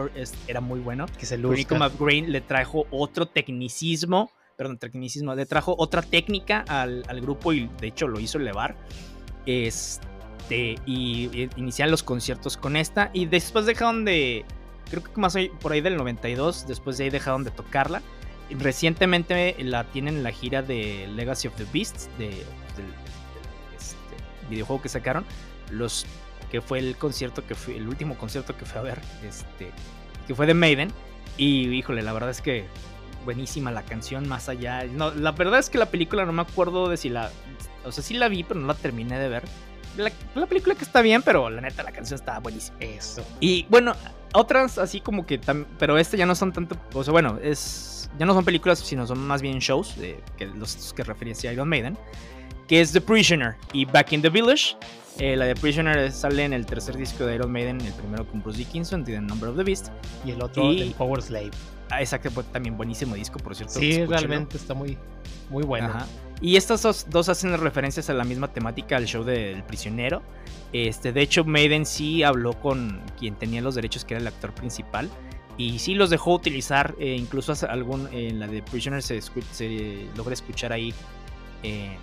era 0.48 0.60
muy 0.60 0.82
bueno. 0.82 1.06
Que 1.18 1.26
se 1.26 1.38
Nico 1.38 1.76
McBrain 1.76 2.32
le 2.32 2.42
trajo 2.42 2.86
otro 2.92 3.26
tecnicismo 3.26 4.32
perdón, 4.58 4.78
tecnicismo, 4.78 5.36
le 5.36 5.46
trajo 5.46 5.76
otra 5.78 6.02
técnica 6.02 6.64
al, 6.68 7.04
al 7.08 7.22
grupo 7.22 7.54
y 7.54 7.70
de 7.80 7.88
hecho 7.88 8.08
lo 8.08 8.20
hizo 8.20 8.38
elevar. 8.38 8.76
Este, 9.46 10.76
y, 10.86 11.30
y 11.34 11.50
inician 11.58 11.92
los 11.92 12.04
conciertos 12.04 12.58
con 12.58 12.76
esta 12.76 13.10
y 13.14 13.26
después 13.26 13.66
dejaron 13.66 14.06
de, 14.06 14.46
creo 14.90 15.04
que 15.04 15.20
más 15.20 15.36
por 15.60 15.72
ahí 15.72 15.82
del 15.82 15.98
92, 15.98 16.68
después 16.68 16.98
de 16.98 17.06
ahí 17.06 17.10
dejaron 17.10 17.44
de 17.44 17.52
tocarla. 17.52 18.02
Recientemente 18.52 19.56
la 19.64 19.86
tienen 19.86 20.18
en 20.18 20.24
la 20.24 20.32
gira 20.32 20.62
de 20.62 21.08
Legacy 21.08 21.48
of 21.48 21.56
the 21.56 21.66
Beasts, 21.74 22.10
de, 22.20 22.28
del, 22.28 22.94
este, 23.76 23.96
videojuego 24.50 24.82
que 24.82 24.90
sacaron, 24.90 25.26
los 25.72 26.06
que 26.52 26.62
fue 26.62 26.78
el 26.78 26.96
concierto 26.98 27.48
que 27.48 27.56
fue 27.56 27.78
el 27.78 27.88
último 27.88 28.16
concierto 28.16 28.56
que 28.56 28.66
fue 28.66 28.80
a 28.80 28.84
ver, 28.84 29.00
este, 29.28 29.72
que 30.28 30.36
fue 30.36 30.46
de 30.46 30.54
Maiden 30.54 30.92
y 31.38 31.70
híjole, 31.70 32.04
la 32.04 32.14
verdad 32.14 32.30
es 32.30 32.42
que 32.42 32.66
buenísima 33.24 33.72
la 33.72 33.84
canción 33.84 34.28
más 34.28 34.50
allá. 34.50 34.84
No, 34.86 35.12
la 35.12 35.32
verdad 35.32 35.60
es 35.60 35.70
que 35.70 35.78
la 35.78 35.88
película 35.88 36.26
no 36.26 36.34
me 36.34 36.42
acuerdo 36.42 36.90
de 36.90 36.98
si 36.98 37.10
la 37.10 37.32
o 37.86 37.92
sea, 37.92 38.04
sí 38.04 38.14
la 38.14 38.28
vi, 38.28 38.44
pero 38.44 38.60
no 38.60 38.68
la 38.68 38.74
terminé 38.76 39.20
de 39.20 39.30
ver. 39.30 39.44
La, 39.98 40.12
la, 40.34 40.48
película 40.48 40.74
que 40.76 40.84
está 40.84 41.02
bien, 41.02 41.22
pero 41.22 41.50
la 41.50 41.62
neta 41.62 41.84
la 41.84 41.92
canción 41.92 42.20
está 42.20 42.40
buenísima. 42.40 42.78
Eso. 42.80 43.24
Y 43.40 43.66
bueno, 43.70 43.94
otras 44.34 44.78
así 44.78 45.02
como 45.02 45.26
que, 45.26 45.40
pero 45.78 45.98
este 45.98 46.18
ya 46.18 46.26
no 46.26 46.36
son 46.36 46.52
tanto, 46.52 46.78
o 46.94 47.04
sea, 47.04 47.12
bueno, 47.12 47.38
es 47.42 48.10
ya 48.18 48.26
no 48.26 48.34
son 48.34 48.46
películas, 48.46 48.80
sino 48.80 49.06
son 49.06 49.20
más 49.20 49.42
bien 49.42 49.60
shows, 49.60 49.98
de, 49.98 50.20
que 50.38 50.46
los 50.46 50.94
que 50.94 51.04
refería 51.04 51.34
a 51.50 51.54
Iron 51.54 51.70
Maiden, 51.70 51.98
que 52.68 52.82
es 52.82 52.92
The 52.92 53.02
Prisoner 53.02 53.56
y 53.72 53.86
Back 53.86 54.14
in 54.14 54.22
the 54.22 54.30
Village. 54.30 54.76
Eh, 55.20 55.36
la 55.36 55.46
de 55.46 55.54
Prisoner 55.54 56.12
sale 56.12 56.44
en 56.44 56.54
el 56.54 56.66
tercer 56.66 56.98
disco 56.98 57.26
de 57.26 57.36
Iron 57.36 57.52
Maiden, 57.52 57.80
el 57.82 57.94
primero 57.94 58.26
con 58.26 58.42
Bruce 58.42 58.58
Dickinson, 58.58 59.04
The 59.04 59.22
Number 59.22 59.50
of 59.50 59.58
the 59.58 59.64
Beast. 59.64 59.90
Y 60.26 60.32
el 60.32 60.42
otro, 60.42 60.72
y, 60.72 60.82
el 60.82 60.92
Power 60.92 61.22
Slave. 61.22 61.52
Ah, 61.94 62.02
exacto, 62.02 62.30
también 62.52 62.76
buenísimo 62.76 63.16
disco, 63.16 63.40
por 63.40 63.56
cierto. 63.56 63.80
Sí, 63.80 63.92
escúchalo. 63.92 64.28
realmente 64.28 64.58
está 64.58 64.74
muy, 64.74 64.98
muy 65.50 65.64
bueno. 65.64 65.90
Ajá. 65.90 66.08
Y 66.42 66.56
estas 66.56 66.82
dos, 66.82 67.06
dos, 67.10 67.30
hacen 67.30 67.56
referencias 67.58 68.10
a 68.10 68.14
la 68.14 68.24
misma 68.24 68.52
temática 68.52 68.98
al 68.98 69.06
show 69.06 69.24
del 69.24 69.64
prisionero. 69.64 70.22
Este, 70.74 71.14
de 71.14 71.22
hecho, 71.22 71.46
Maiden 71.46 71.86
sí 71.86 72.24
habló 72.24 72.54
con 72.60 73.00
quien 73.20 73.36
tenía 73.36 73.62
los 73.62 73.76
derechos, 73.76 74.06
que 74.06 74.16
era 74.16 74.22
el 74.22 74.28
actor 74.28 74.54
principal. 74.54 75.10
Y 75.56 75.78
sí 75.78 75.94
los 75.94 76.10
dejó 76.10 76.34
utilizar, 76.34 76.96
eh, 77.00 77.16
incluso 77.16 77.54
algún, 77.70 78.10
en 78.12 78.40
la 78.40 78.48
de 78.48 78.64
Prisoner 78.64 79.04
se, 79.04 79.22
se 79.22 80.08
logra 80.18 80.34
escuchar 80.34 80.74
ahí, 80.74 80.94
eh, 81.62 81.96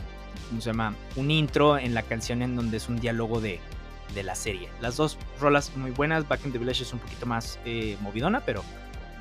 ¿cómo 0.48 0.60
se 0.60 0.70
llama? 0.70 0.94
Un 1.16 1.32
intro 1.32 1.76
en 1.76 1.92
la 1.92 2.02
canción 2.02 2.42
en 2.42 2.54
donde 2.54 2.76
es 2.76 2.88
un 2.88 3.00
diálogo 3.00 3.40
de, 3.40 3.58
de 4.14 4.22
la 4.22 4.36
serie. 4.36 4.68
Las 4.80 4.96
dos 4.96 5.18
rolas 5.40 5.76
muy 5.76 5.90
buenas, 5.90 6.28
Back 6.28 6.46
in 6.46 6.52
the 6.52 6.58
Village 6.58 6.84
es 6.84 6.92
un 6.92 7.00
poquito 7.00 7.26
más 7.26 7.58
eh, 7.64 7.96
movidona, 8.00 8.40
pero 8.46 8.62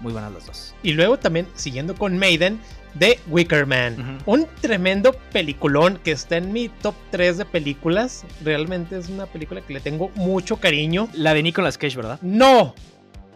muy 0.01 0.13
buenas 0.13 0.31
las 0.31 0.45
dos. 0.45 0.75
Y 0.83 0.93
luego 0.93 1.17
también, 1.17 1.47
siguiendo 1.55 1.95
con 1.95 2.17
Maiden, 2.17 2.59
The 2.97 3.19
Wicker 3.27 3.65
Man. 3.65 3.93
Uh 3.93 4.03
-huh. 4.03 4.21
Un 4.25 4.47
tremendo 4.61 5.13
peliculón 5.31 5.99
que 6.03 6.11
está 6.11 6.37
en 6.37 6.51
mi 6.51 6.69
top 6.69 6.95
3 7.11 7.37
de 7.37 7.45
películas. 7.45 8.25
Realmente 8.43 8.97
es 8.97 9.09
una 9.09 9.25
película 9.25 9.61
que 9.61 9.73
le 9.73 9.79
tengo 9.79 10.09
mucho 10.15 10.57
cariño. 10.57 11.09
La 11.13 11.33
de 11.33 11.43
Nicolas 11.43 11.77
Cage, 11.77 11.95
¿verdad? 11.95 12.19
No, 12.21 12.73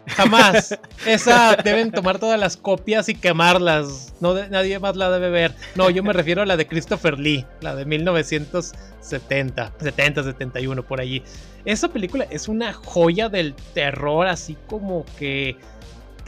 jamás. 0.06 0.78
Esa 1.06 1.56
deben 1.56 1.92
tomar 1.92 2.18
todas 2.18 2.38
las 2.38 2.56
copias 2.56 3.08
y 3.08 3.14
quemarlas. 3.14 4.14
No, 4.20 4.34
nadie 4.48 4.78
más 4.78 4.96
la 4.96 5.10
debe 5.10 5.30
ver. 5.30 5.54
No, 5.74 5.90
yo 5.90 6.02
me 6.02 6.12
refiero 6.12 6.42
a 6.42 6.46
la 6.46 6.56
de 6.56 6.66
Christopher 6.66 7.18
Lee, 7.18 7.46
la 7.60 7.74
de 7.74 7.84
1970, 7.84 9.72
70, 9.80 10.22
71, 10.22 10.82
por 10.82 11.00
allí. 11.00 11.22
Esa 11.64 11.88
película 11.88 12.26
es 12.30 12.48
una 12.48 12.72
joya 12.74 13.28
del 13.28 13.54
terror, 13.72 14.26
así 14.26 14.56
como 14.66 15.06
que 15.18 15.56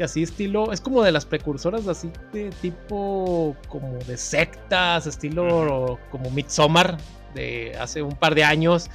así 0.05 0.23
estilo, 0.23 0.73
es 0.73 0.81
como 0.81 1.03
de 1.03 1.13
las 1.13 1.25
precursoras 1.25 1.87
así 1.89 2.11
de 2.33 2.51
tipo 2.63 3.57
como 3.69 3.99
de 4.07 4.17
sectas, 4.17 5.07
estilo 5.07 5.99
como 6.11 6.31
Midsommar 6.31 6.99
de 7.35 7.77
hace 7.79 8.03
un 8.03 8.15
par 8.15 8.35
de 8.35 8.45
años 8.45 8.89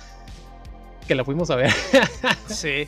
que 1.07 1.15
la 1.15 1.23
fuimos 1.25 1.49
a 1.49 1.55
ver. 1.55 1.71
sí. 2.47 2.87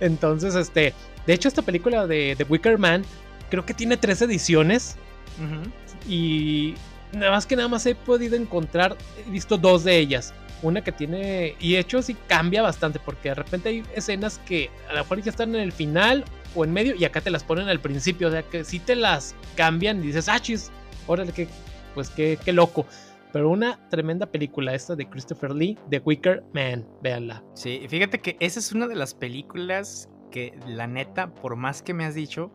Entonces, 0.00 0.54
este, 0.54 0.92
de 1.26 1.32
hecho 1.32 1.48
esta 1.48 1.62
película 1.62 2.06
de 2.06 2.34
The 2.36 2.44
Wicker 2.44 2.78
Man 2.78 3.04
creo 3.50 3.64
que 3.64 3.74
tiene 3.74 3.96
tres 3.96 4.20
ediciones 4.22 4.96
uh 5.38 5.44
-huh. 5.44 6.10
y 6.10 6.74
nada 7.12 7.32
más 7.32 7.46
que 7.46 7.56
nada 7.56 7.68
más 7.68 7.86
he 7.86 7.94
podido 7.94 8.36
encontrar, 8.36 8.96
he 9.26 9.30
visto 9.30 9.56
dos 9.56 9.84
de 9.84 9.98
ellas. 9.98 10.34
Una 10.62 10.82
que 10.82 10.92
tiene, 10.92 11.54
y 11.60 11.76
hecho 11.76 12.00
sí 12.02 12.16
cambia 12.28 12.62
bastante, 12.62 12.98
porque 12.98 13.28
de 13.28 13.34
repente 13.34 13.68
hay 13.68 13.82
escenas 13.94 14.38
que 14.38 14.70
a 14.88 14.94
lo 14.94 15.00
mejor 15.00 15.20
ya 15.20 15.30
están 15.30 15.54
en 15.54 15.60
el 15.60 15.72
final 15.72 16.24
o 16.54 16.64
en 16.64 16.72
medio 16.72 16.94
y 16.94 17.04
acá 17.04 17.20
te 17.20 17.30
las 17.30 17.44
ponen 17.44 17.68
al 17.68 17.80
principio. 17.80 18.28
O 18.28 18.30
sea 18.30 18.42
que 18.42 18.64
si 18.64 18.78
te 18.78 18.96
las 18.96 19.34
cambian 19.54 20.02
y 20.02 20.08
dices, 20.08 20.28
ah, 20.28 20.40
chis, 20.40 20.70
órale, 21.06 21.32
que, 21.32 21.48
pues 21.94 22.08
qué, 22.10 22.38
qué 22.42 22.52
loco. 22.52 22.86
Pero 23.32 23.50
una 23.50 23.78
tremenda 23.90 24.24
película 24.24 24.74
esta 24.74 24.96
de 24.96 25.08
Christopher 25.08 25.54
Lee, 25.54 25.76
The 25.90 26.00
Wicker 26.04 26.42
Man, 26.54 26.88
véanla. 27.02 27.44
Sí, 27.54 27.84
fíjate 27.88 28.20
que 28.20 28.36
esa 28.40 28.58
es 28.58 28.72
una 28.72 28.88
de 28.88 28.94
las 28.94 29.14
películas 29.14 30.08
que 30.30 30.58
la 30.66 30.86
neta, 30.86 31.34
por 31.34 31.56
más 31.56 31.82
que 31.82 31.92
me 31.92 32.06
has 32.06 32.14
dicho, 32.14 32.50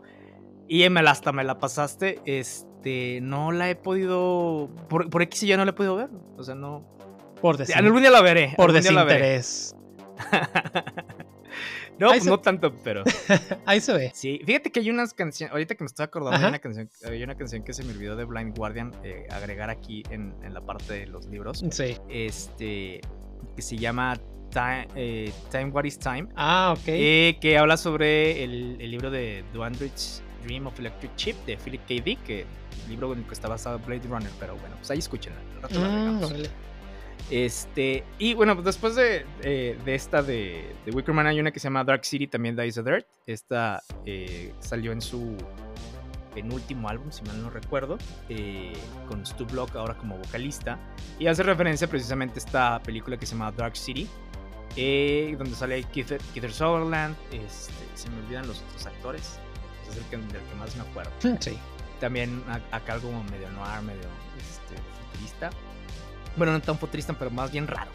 y 0.68 0.84
hasta 0.84 1.32
me 1.34 1.44
la 1.44 1.60
pasaste, 1.60 2.20
este, 2.26 3.20
no 3.22 3.52
la 3.52 3.70
he 3.70 3.76
podido, 3.76 4.70
por, 4.88 5.10
por 5.10 5.22
X 5.22 5.44
y 5.44 5.48
yo 5.48 5.58
no 5.58 5.66
la 5.66 5.72
he 5.72 5.74
podido 5.74 5.96
ver. 5.96 6.10
O 6.38 6.44
sea, 6.44 6.56
no... 6.56 6.86
Por 7.42 7.58
decir, 7.58 7.76
algún 7.76 8.02
día 8.02 8.12
la 8.12 8.22
veré. 8.22 8.54
Por 8.56 8.72
desinterés. 8.72 9.76
No, 12.02 12.08
pues 12.08 12.26
no 12.26 12.40
tanto, 12.40 12.74
pero. 12.84 13.04
Ahí 13.66 13.80
se 13.80 13.94
ve. 13.94 14.12
Sí, 14.16 14.42
fíjate 14.44 14.72
que 14.72 14.80
hay 14.80 14.90
unas 14.90 15.14
canciones. 15.14 15.52
Ahorita 15.52 15.76
que 15.76 15.84
me 15.84 15.88
estoy 15.88 16.06
acordando, 16.06 16.40
hay 16.40 16.50
una, 16.50 16.58
canción, 16.58 16.90
hay 17.06 17.22
una 17.22 17.36
canción 17.36 17.64
que 17.64 17.74
se 17.74 17.84
me 17.84 17.92
olvidó 17.92 18.16
de 18.16 18.26
Blind 18.26 18.58
Guardian 18.58 18.92
eh, 19.04 19.28
agregar 19.30 19.70
aquí 19.70 20.02
en, 20.10 20.34
en, 20.42 20.56
la 20.56 20.62
parte 20.62 20.94
de 20.96 21.06
los 21.06 21.28
libros. 21.28 21.64
Sí. 21.70 21.98
Este. 22.10 23.02
Que 23.56 23.62
se 23.62 23.78
llama 23.78 24.20
Time, 24.50 24.88
eh, 24.96 25.32
Time 25.52 25.66
What 25.66 25.84
is 25.84 26.00
Time. 26.00 26.28
Ah, 26.36 26.74
ok. 26.76 26.88
Eh, 26.88 27.38
que 27.40 27.60
habla 27.60 27.78
sobre 27.78 28.44
el, 28.44 28.78
el 28.80 28.90
libro 28.90 29.12
de 29.12 29.44
Android's 29.62 30.24
Dream 30.44 30.66
of 30.66 30.80
Electric 30.80 31.16
Chip 31.18 31.36
de 31.46 31.56
Philip 31.58 31.82
K. 31.82 32.04
Dick, 32.04 32.24
que 32.24 32.42
el 32.42 32.90
libro 32.90 33.14
en 33.14 33.20
el 33.20 33.26
que 33.26 33.34
está 33.34 33.48
basado 33.48 33.78
Blade 33.78 34.08
Runner, 34.08 34.32
pero 34.40 34.56
bueno, 34.56 34.76
pues 34.78 34.90
ahí 34.90 35.00
escúchenla. 35.00 35.40
Mm. 37.30 37.34
Este, 37.34 38.04
y 38.18 38.34
bueno, 38.34 38.56
pues 38.56 38.66
después 38.66 38.96
de, 38.96 39.26
eh, 39.42 39.78
de 39.84 39.96
esta 39.96 40.22
de, 40.22 40.76
de 40.86 40.92
Wickerman 40.92 41.28
hay 41.28 41.40
una 41.40 41.52
que 41.52 41.60
se 41.60 41.66
llama 41.66 41.84
Dark 41.84 42.06
City, 42.06 42.28
también 42.28 42.56
Dies 42.56 42.76
the 42.76 42.84
Dirt. 42.84 43.06
Esta 43.26 43.82
eh, 44.06 44.54
salió 44.60 44.92
en 44.92 45.02
su 45.02 45.38
penúltimo 46.34 46.90
álbum, 46.90 47.12
si 47.12 47.24
mal 47.24 47.42
no 47.42 47.50
recuerdo, 47.50 47.98
eh, 48.30 48.74
con 49.08 49.26
Stu 49.26 49.46
Block 49.46 49.76
ahora 49.76 49.98
como 49.98 50.18
vocalista. 50.18 50.80
Y 51.20 51.28
hace 51.28 51.44
referencia 51.44 51.88
precisamente 51.88 52.36
a 52.36 52.44
esta 52.44 52.84
película 52.84 53.18
que 53.18 53.26
se 53.26 53.34
llama 53.34 53.52
Dark 53.52 53.76
City, 53.76 54.08
eh, 54.76 55.36
donde 55.38 55.56
sale 55.56 55.84
Keith, 55.84 56.22
Keith 56.34 56.50
Sutherland. 56.50 57.16
Este, 57.32 57.74
se 57.96 58.10
me 58.10 58.20
olvidan 58.20 58.48
los 58.48 58.62
otros 58.62 58.86
actores, 58.86 59.40
es 59.90 59.98
el 59.98 60.04
que, 60.06 60.18
del 60.18 60.42
que 60.42 60.56
más 60.58 60.76
me 60.76 60.84
acuerdo. 60.84 61.12
Sí. 61.20 61.58
También 62.00 62.44
acá 62.72 62.94
algo 62.94 63.12
medio 63.32 63.50
noir, 63.52 63.82
medio 63.84 64.08
este, 64.40 64.76
futurista. 65.12 65.52
Bueno, 66.36 66.54
no 66.54 66.62
tan 66.62 66.78
futurista, 66.78 67.14
pero 67.14 67.32
más 67.32 67.52
bien 67.52 67.68
raro. 67.68 67.92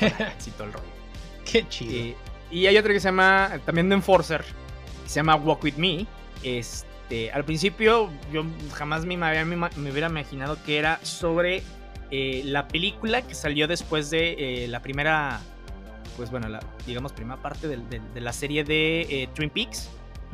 Así 0.38 0.50
todo 0.52 0.64
el 0.64 0.72
rollo. 0.72 0.84
Qué 1.50 1.68
chido. 1.68 1.92
Eh, 1.92 2.16
y 2.50 2.66
hay 2.66 2.76
otra 2.76 2.92
que 2.92 3.00
se 3.00 3.08
llama, 3.08 3.58
también 3.64 3.88
de 3.88 3.96
Enforcer, 3.96 4.44
que 5.02 5.08
se 5.08 5.16
llama 5.16 5.36
Walk 5.36 5.64
With 5.64 5.74
Me. 5.76 6.06
Este, 6.42 7.32
al 7.32 7.44
principio 7.44 8.10
yo 8.32 8.44
jamás 8.72 9.04
me, 9.04 9.14
había, 9.24 9.44
me, 9.44 9.90
hubiera 9.90 10.08
imaginado 10.08 10.56
que 10.64 10.78
era 10.78 10.98
sobre 11.02 11.62
eh, 12.10 12.42
la 12.44 12.68
película 12.68 13.22
que 13.22 13.34
salió 13.34 13.66
después 13.66 14.10
de 14.10 14.64
eh, 14.64 14.68
la 14.68 14.80
primera, 14.82 15.40
pues 16.16 16.30
bueno, 16.30 16.48
la, 16.48 16.60
digamos 16.86 17.12
primera 17.12 17.40
parte 17.40 17.66
de, 17.66 17.78
de, 17.78 18.00
de 18.14 18.20
la 18.20 18.32
serie 18.32 18.62
de 18.64 19.00
eh, 19.02 19.28
Twin 19.34 19.50
Peaks. 19.50 19.90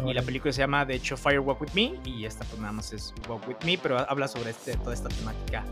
Y 0.06 0.14
la 0.14 0.22
película 0.22 0.52
se 0.52 0.60
llama, 0.60 0.84
de 0.84 0.94
hecho, 0.94 1.16
Fire 1.16 1.40
Walk 1.40 1.60
With 1.60 1.72
Me. 1.74 1.92
Y 2.04 2.24
esta, 2.24 2.44
pues 2.44 2.60
nada 2.60 2.72
más 2.72 2.92
es 2.92 3.14
Walk 3.28 3.46
With 3.48 3.56
Me. 3.64 3.78
Pero 3.78 3.98
habla 3.98 4.28
sobre 4.28 4.50
este, 4.50 4.76
toda 4.76 4.94
esta 4.94 5.08
temática 5.08 5.64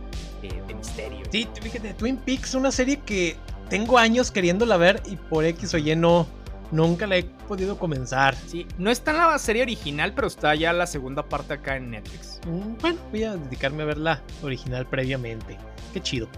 eh, 0.42 0.62
de 0.66 0.74
misterio. 0.74 1.24
Sí, 1.30 1.48
fíjate, 1.60 1.94
Twin 1.94 2.16
Peaks, 2.16 2.54
una 2.54 2.70
serie 2.70 3.00
que 3.00 3.36
tengo 3.68 3.98
años 3.98 4.30
queriéndola 4.30 4.76
ver 4.76 5.02
y 5.06 5.16
por 5.16 5.44
X 5.44 5.74
o 5.74 5.78
Y 5.78 5.94
no. 5.96 6.26
Nunca 6.70 7.06
la 7.06 7.16
he 7.16 7.22
podido 7.22 7.78
comenzar. 7.78 8.36
Sí, 8.46 8.66
no 8.76 8.90
está 8.90 9.12
en 9.12 9.16
la 9.16 9.38
serie 9.38 9.62
original, 9.62 10.12
pero 10.14 10.26
está 10.26 10.54
ya 10.54 10.72
la 10.74 10.86
segunda 10.86 11.22
parte 11.22 11.54
acá 11.54 11.76
en 11.76 11.90
Netflix. 11.90 12.40
Mm, 12.46 12.76
bueno, 12.80 12.98
voy 13.10 13.24
a 13.24 13.36
dedicarme 13.36 13.84
a 13.84 13.86
ver 13.86 13.98
la 13.98 14.22
original 14.42 14.86
previamente. 14.86 15.56
Qué 15.94 16.00
chido. 16.02 16.28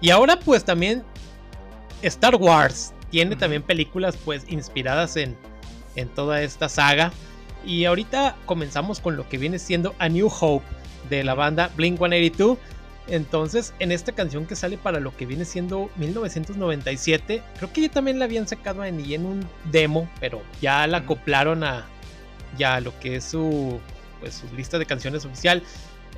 Y 0.00 0.10
ahora, 0.10 0.38
pues 0.38 0.64
también 0.64 1.02
Star 2.02 2.36
Wars 2.36 2.94
tiene 3.10 3.34
también 3.34 3.62
películas, 3.62 4.16
pues, 4.24 4.44
inspiradas 4.48 5.16
en, 5.16 5.36
en 5.96 6.08
toda 6.10 6.42
esta 6.42 6.68
saga. 6.68 7.12
Y 7.64 7.84
ahorita 7.84 8.36
comenzamos 8.46 9.00
con 9.00 9.16
lo 9.16 9.28
que 9.28 9.38
viene 9.38 9.58
siendo 9.58 9.94
A 9.98 10.08
New 10.08 10.28
Hope 10.40 10.64
de 11.08 11.24
la 11.24 11.34
banda 11.34 11.70
Blink 11.76 11.98
182. 11.98 12.58
Entonces, 13.08 13.74
en 13.80 13.90
esta 13.90 14.12
canción 14.12 14.46
que 14.46 14.54
sale 14.54 14.78
para 14.78 15.00
lo 15.00 15.16
que 15.16 15.26
viene 15.26 15.44
siendo 15.44 15.90
1997, 15.96 17.42
creo 17.56 17.72
que 17.72 17.80
ya 17.82 17.88
también 17.88 18.18
la 18.18 18.26
habían 18.26 18.46
sacado 18.46 18.84
en, 18.84 19.00
en 19.00 19.26
un 19.26 19.46
demo, 19.72 20.08
pero 20.20 20.40
ya 20.60 20.86
la 20.86 20.98
acoplaron 20.98 21.64
a 21.64 21.86
ya 22.56 22.80
lo 22.80 22.98
que 23.00 23.16
es 23.16 23.24
su, 23.24 23.80
pues, 24.20 24.34
su 24.48 24.56
lista 24.56 24.78
de 24.78 24.86
canciones 24.86 25.24
oficial. 25.24 25.62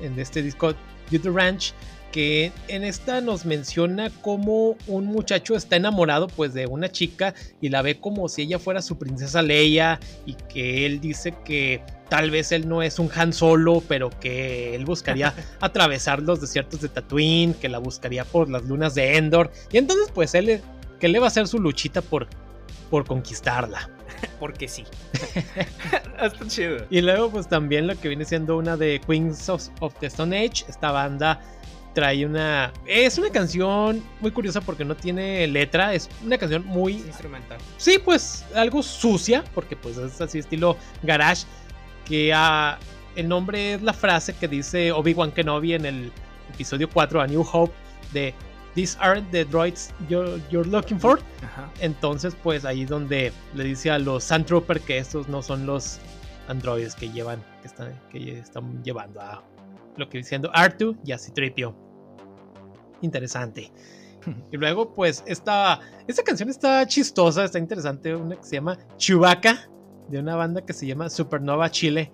en 0.01 0.19
este 0.19 0.41
disco 0.41 0.73
You 1.09 1.19
the 1.19 1.29
Ranch, 1.29 1.73
que 2.11 2.51
en 2.67 2.83
esta 2.83 3.21
nos 3.21 3.45
menciona 3.45 4.09
cómo 4.21 4.75
un 4.87 5.05
muchacho 5.05 5.55
está 5.55 5.75
enamorado 5.75 6.27
pues 6.27 6.53
de 6.53 6.65
una 6.65 6.89
chica 6.89 7.33
y 7.61 7.69
la 7.69 7.81
ve 7.81 7.99
como 7.99 8.29
si 8.29 8.43
ella 8.43 8.59
fuera 8.59 8.81
su 8.81 8.97
princesa 8.97 9.41
Leia 9.41 9.99
y 10.25 10.33
que 10.33 10.85
él 10.85 11.01
dice 11.01 11.33
que 11.43 11.81
tal 12.09 12.31
vez 12.31 12.51
él 12.51 12.69
no 12.69 12.81
es 12.81 12.99
un 12.99 13.09
Han 13.13 13.33
Solo, 13.33 13.83
pero 13.87 14.09
que 14.09 14.75
él 14.75 14.85
buscaría 14.85 15.33
atravesar 15.59 16.21
los 16.21 16.39
desiertos 16.39 16.81
de 16.81 16.89
Tatooine, 16.89 17.53
que 17.53 17.69
la 17.69 17.79
buscaría 17.79 18.23
por 18.23 18.49
las 18.49 18.63
lunas 18.63 18.95
de 18.95 19.17
Endor 19.17 19.51
y 19.71 19.77
entonces 19.77 20.09
pues 20.13 20.35
él 20.35 20.61
que 20.99 21.07
le 21.07 21.19
va 21.19 21.25
a 21.25 21.27
hacer 21.27 21.47
su 21.47 21.59
luchita 21.59 22.01
por 22.01 22.27
por 22.89 23.05
conquistarla. 23.05 23.89
Porque 24.39 24.67
sí. 24.67 24.85
Está 26.21 26.47
chido. 26.47 26.85
Y 26.89 27.01
luego, 27.01 27.29
pues 27.29 27.47
también 27.47 27.87
lo 27.87 27.99
que 27.99 28.07
viene 28.07 28.25
siendo 28.25 28.57
una 28.57 28.77
de 28.77 29.01
Queens 29.05 29.49
of, 29.49 29.69
the 29.99 30.07
Stone 30.07 30.37
Age. 30.37 30.65
Esta 30.67 30.91
banda 30.91 31.41
trae 31.95 32.25
una. 32.25 32.71
Es 32.85 33.17
una 33.17 33.31
canción 33.31 34.03
muy 34.21 34.29
curiosa 34.29 34.61
porque 34.61 34.85
no 34.85 34.95
tiene 34.95 35.47
letra. 35.47 35.95
Es 35.95 36.07
una 36.23 36.37
canción 36.37 36.63
muy. 36.65 36.93
instrumental. 36.93 37.57
Sí, 37.77 37.97
pues 37.97 38.45
algo 38.53 38.83
sucia. 38.83 39.43
Porque 39.55 39.75
pues 39.75 39.97
es 39.97 40.21
así 40.21 40.39
estilo 40.39 40.77
garage. 41.01 41.45
Que 42.05 42.31
ah, 42.35 42.77
el 43.15 43.27
nombre 43.27 43.73
es 43.73 43.81
la 43.81 43.93
frase 43.93 44.35
que 44.35 44.47
dice 44.47 44.91
Obi-Wan 44.91 45.31
Kenobi 45.31 45.73
en 45.73 45.85
el 45.87 46.11
episodio 46.53 46.87
4 46.87 47.21
a 47.21 47.27
New 47.27 47.43
Hope. 47.51 47.73
De 48.13 48.35
These 48.75 48.97
aren't 48.99 49.31
the 49.31 49.45
droids 49.45 49.93
you're, 50.09 50.65
looking 50.65 50.99
for. 50.99 51.19
Entonces, 51.79 52.35
pues 52.43 52.65
ahí 52.65 52.83
donde 52.83 53.31
le 53.53 53.63
dice 53.63 53.89
a 53.89 53.97
los 53.97 54.25
Sand 54.25 54.45
Trooper 54.45 54.81
que 54.81 54.97
estos 54.97 55.29
no 55.29 55.41
son 55.41 55.65
los 55.65 55.99
androides 56.49 56.93
que 56.93 57.09
llevan, 57.09 57.41
que 57.61 57.67
están, 57.69 57.97
que 58.11 58.37
están 58.37 58.83
llevando 58.83 59.21
a 59.21 59.41
lo 59.95 60.09
que 60.09 60.17
diciendo 60.17 60.51
R2 60.51 60.97
y 61.05 61.13
a 61.13 61.17
Citripio. 61.17 61.84
Interesante. 63.01 63.71
y 64.51 64.57
luego, 64.57 64.93
pues, 64.93 65.23
esta, 65.25 65.79
esta 66.07 66.23
canción 66.23 66.49
está 66.49 66.85
chistosa, 66.87 67.45
está 67.45 67.59
interesante. 67.59 68.15
Una 68.15 68.35
que 68.35 68.43
se 68.43 68.55
llama 68.55 68.77
Chewbacca, 68.97 69.69
de 70.09 70.19
una 70.19 70.35
banda 70.35 70.65
que 70.65 70.73
se 70.73 70.85
llama 70.85 71.09
Supernova 71.09 71.69
Chile. 71.69 72.11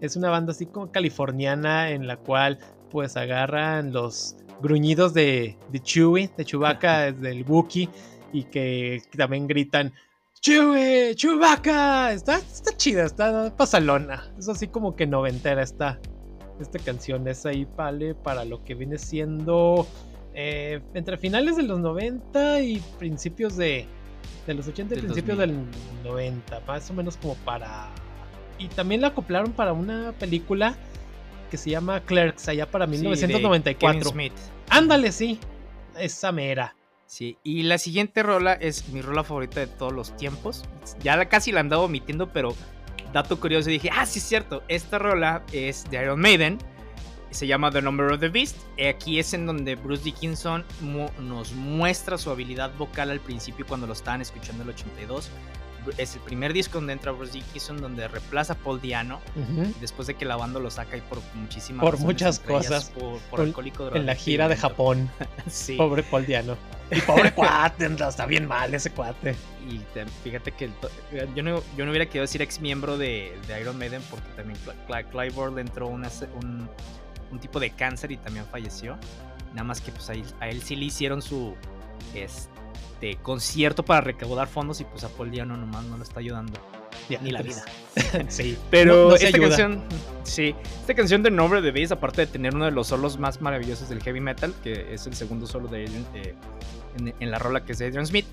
Es 0.00 0.16
una 0.16 0.30
banda 0.30 0.52
así 0.52 0.66
como 0.66 0.90
californiana 0.90 1.90
en 1.90 2.06
la 2.06 2.16
cual, 2.16 2.58
pues, 2.90 3.16
agarran 3.16 3.92
los 3.92 4.36
gruñidos 4.60 5.14
de, 5.14 5.58
de 5.70 5.80
Chewie, 5.80 6.30
de 6.36 6.44
Chewbacca, 6.44 7.12
del 7.12 7.44
Wookiee, 7.44 7.88
y 8.32 8.44
que 8.44 9.02
también 9.16 9.46
gritan 9.46 9.92
Chewie, 10.40 11.14
Chewbacca. 11.14 12.12
Está, 12.12 12.36
está 12.36 12.76
chida, 12.76 13.04
está 13.04 13.54
pasalona. 13.56 14.30
Es 14.38 14.48
así 14.48 14.68
como 14.68 14.94
que 14.94 15.06
noventera 15.06 15.62
esta, 15.62 15.98
esta 16.60 16.78
canción. 16.80 17.26
Es 17.28 17.46
ahí, 17.46 17.66
vale, 17.76 18.14
para 18.14 18.44
lo 18.44 18.62
que 18.62 18.74
viene 18.74 18.98
siendo 18.98 19.86
eh, 20.34 20.80
entre 20.94 21.16
finales 21.16 21.56
de 21.56 21.62
los 21.62 21.78
90 21.78 22.60
y 22.60 22.82
principios 22.98 23.56
de, 23.56 23.86
de 24.46 24.54
los 24.54 24.66
80 24.66 24.94
y 24.94 24.98
principios 24.98 25.38
del 25.38 25.64
90. 26.04 26.60
Más 26.66 26.90
o 26.90 26.94
menos 26.94 27.16
como 27.16 27.34
para... 27.36 27.88
Y 28.58 28.68
también 28.68 29.00
la 29.00 29.08
acoplaron 29.08 29.52
para 29.52 29.72
una 29.72 30.12
película 30.12 30.76
que 31.50 31.56
se 31.56 31.70
llama 31.70 32.00
Clerks, 32.00 32.48
allá 32.48 32.70
para 32.70 32.86
1994. 32.86 34.10
Smith. 34.10 34.32
Ándale, 34.70 35.12
sí. 35.12 35.38
Esa 35.98 36.32
mera. 36.32 36.74
Sí, 37.06 37.36
y 37.44 37.62
la 37.62 37.78
siguiente 37.78 38.22
rola 38.22 38.54
es 38.54 38.88
mi 38.88 39.00
rola 39.02 39.22
favorita 39.22 39.60
de 39.60 39.66
todos 39.66 39.92
los 39.92 40.16
tiempos. 40.16 40.64
Ya 41.02 41.24
casi 41.28 41.52
la 41.52 41.60
andaba 41.60 41.82
omitiendo, 41.82 42.32
pero 42.32 42.56
dato 43.12 43.38
curioso 43.38 43.70
dije, 43.70 43.90
ah, 43.92 44.04
sí 44.06 44.18
es 44.18 44.24
cierto, 44.24 44.62
esta 44.66 44.98
rola 44.98 45.44
es 45.52 45.88
de 45.90 46.02
Iron 46.02 46.20
Maiden. 46.20 46.58
Se 47.34 47.48
llama 47.48 47.72
The 47.72 47.82
Number 47.82 48.12
of 48.12 48.20
the 48.20 48.28
Beast. 48.28 48.56
Aquí 48.88 49.18
es 49.18 49.34
en 49.34 49.44
donde 49.44 49.74
Bruce 49.74 50.04
Dickinson 50.04 50.64
nos 51.18 51.52
muestra 51.52 52.16
su 52.16 52.30
habilidad 52.30 52.72
vocal 52.78 53.10
al 53.10 53.18
principio 53.18 53.66
cuando 53.66 53.88
lo 53.88 53.92
estaban 53.92 54.20
escuchando 54.20 54.62
en 54.62 54.68
el 54.68 54.74
82 54.76 55.30
es 55.98 56.14
el 56.14 56.20
primer 56.20 56.52
disco 56.52 56.78
donde 56.78 56.92
entra 56.92 57.12
Bruce 57.12 57.32
Dickinson, 57.32 57.80
donde 57.80 58.08
reemplaza 58.08 58.54
a 58.54 58.56
Paul 58.56 58.80
Diano, 58.80 59.20
después 59.80 60.06
de 60.06 60.14
que 60.14 60.24
la 60.24 60.36
banda 60.36 60.60
lo 60.60 60.70
saca 60.70 60.96
y 60.96 61.00
por 61.00 61.20
muchísimas 61.34 61.84
Por 61.84 61.98
muchas 61.98 62.38
cosas. 62.38 62.92
Por, 63.30 63.40
alcohólico 63.40 63.94
En 63.94 64.06
la 64.06 64.14
gira 64.14 64.48
de 64.48 64.56
Japón. 64.56 65.10
sí. 65.48 65.76
Pobre 65.76 66.02
Paul 66.02 66.26
Diano. 66.26 66.56
Y 66.90 67.00
pobre 67.00 67.32
cuate, 67.34 67.86
está 67.86 68.26
bien 68.26 68.46
mal 68.46 68.72
ese 68.74 68.90
cuate. 68.90 69.34
Y 69.68 69.80
fíjate 70.22 70.52
que 70.52 70.70
yo, 71.34 71.42
no, 71.42 71.62
yo 71.76 71.84
no 71.84 71.90
hubiera 71.90 72.06
querido 72.06 72.22
decir 72.22 72.42
ex 72.42 72.60
miembro 72.60 72.98
de, 72.98 73.36
Iron 73.60 73.78
Maiden 73.78 74.02
porque 74.10 74.28
también 74.36 74.58
Clive 75.10 75.50
le 75.54 75.60
entró 75.60 75.88
un, 75.88 76.04
un, 77.34 77.40
tipo 77.40 77.60
de 77.60 77.70
cáncer 77.70 78.12
y 78.12 78.16
también 78.16 78.46
falleció. 78.46 78.96
Nada 79.50 79.64
más 79.64 79.80
que 79.80 79.92
pues 79.92 80.10
a 80.10 80.48
él 80.48 80.62
sí 80.62 80.76
le 80.76 80.86
hicieron 80.86 81.22
su, 81.22 81.54
este, 82.14 83.16
concierto 83.22 83.84
para 83.84 84.00
recaudar 84.00 84.48
fondos 84.48 84.80
y 84.80 84.84
pues 84.84 85.04
a 85.04 85.08
Paul 85.08 85.30
Diano 85.30 85.56
nomás 85.56 85.84
no 85.84 85.96
lo 85.96 86.02
está 86.02 86.20
ayudando. 86.20 86.58
Ni 87.20 87.30
la 87.30 87.42
vida. 87.42 87.62
sí. 88.28 88.56
Pero 88.70 89.14
esta 89.14 89.38
canción, 89.38 89.82
sí, 90.22 90.54
esta 90.80 90.94
canción 90.94 91.22
de 91.22 91.30
nombre 91.30 91.60
de 91.60 91.70
Beast, 91.70 91.92
aparte 91.92 92.22
de 92.22 92.26
tener 92.28 92.54
uno 92.54 92.64
de 92.64 92.70
los 92.70 92.86
solos 92.86 93.18
más 93.18 93.42
maravillosos 93.42 93.88
del 93.90 94.02
heavy 94.02 94.20
metal, 94.20 94.54
que 94.62 94.94
es 94.94 95.06
el 95.06 95.14
segundo 95.14 95.46
solo 95.46 95.68
de 95.68 95.84
eh, 95.84 96.34
en, 97.20 97.30
la 97.30 97.38
rola 97.38 97.64
que 97.64 97.72
es 97.72 97.78
de 97.78 97.86
Adrian 97.86 98.06
Smith, 98.06 98.26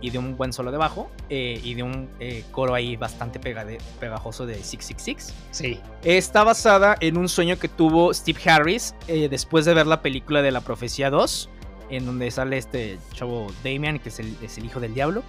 y 0.00 0.10
de 0.10 0.18
un 0.18 0.36
buen 0.36 0.52
solo 0.52 0.70
de 0.70 0.78
bajo, 0.78 1.10
eh, 1.30 1.60
y 1.62 1.74
de 1.74 1.82
un 1.82 2.08
eh, 2.20 2.44
coro 2.50 2.74
ahí 2.74 2.96
bastante 2.96 3.38
pegajoso 3.38 4.46
de 4.46 4.54
666. 4.54 5.34
Sí. 5.50 5.80
Está 6.02 6.44
basada 6.44 6.96
en 7.00 7.16
un 7.16 7.28
sueño 7.28 7.58
que 7.58 7.68
tuvo 7.68 8.12
Steve 8.12 8.38
Harris 8.46 8.94
después 9.06 9.64
de 9.64 9.74
ver 9.74 9.86
la 9.86 10.02
película 10.02 10.42
de 10.42 10.50
La 10.50 10.60
Profecía 10.60 11.10
2 11.10 11.50
en 11.90 12.06
donde 12.06 12.30
sale 12.30 12.58
este 12.58 12.98
chavo 13.12 13.46
Damian, 13.62 13.98
que 13.98 14.08
es 14.08 14.18
el, 14.18 14.64
hijo 14.64 14.80
del 14.80 14.94
diablo. 14.94 15.22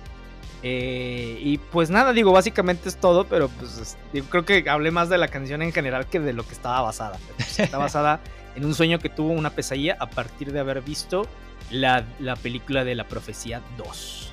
Eh, 0.64 1.40
y 1.42 1.60
pues 1.60 1.90
nada, 1.90 2.14
digo, 2.14 2.32
básicamente 2.32 2.90
es 2.90 2.98
todo, 2.98 3.26
pero 3.26 3.48
pues 3.50 3.98
creo 4.30 4.44
que 4.44 4.68
hablé 4.70 4.92
más 4.92 5.10
de 5.10 5.18
la 5.18 5.28
canción 5.28 5.62
en 5.62 5.72
general 5.72 6.08
que 6.08 6.20
de 6.20 6.34
lo 6.34 6.46
que 6.46 6.54
estaba 6.54 6.82
basada. 6.82 7.20
Pues, 7.36 7.60
está 7.60 7.78
basada 7.78 8.20
en 8.56 8.66
un 8.66 8.74
sueño 8.74 9.00
que 9.00 9.10
tuvo 9.10 9.32
una 9.32 9.52
pesadilla 9.52 9.98
a 10.00 10.10
partir 10.10 10.52
de 10.52 10.60
haber 10.60 10.82
visto 10.82 11.28
la, 11.70 12.06
película 12.42 12.84
de 12.84 12.96
la 12.96 13.08
profecía 13.08 13.62
2. 13.78 14.27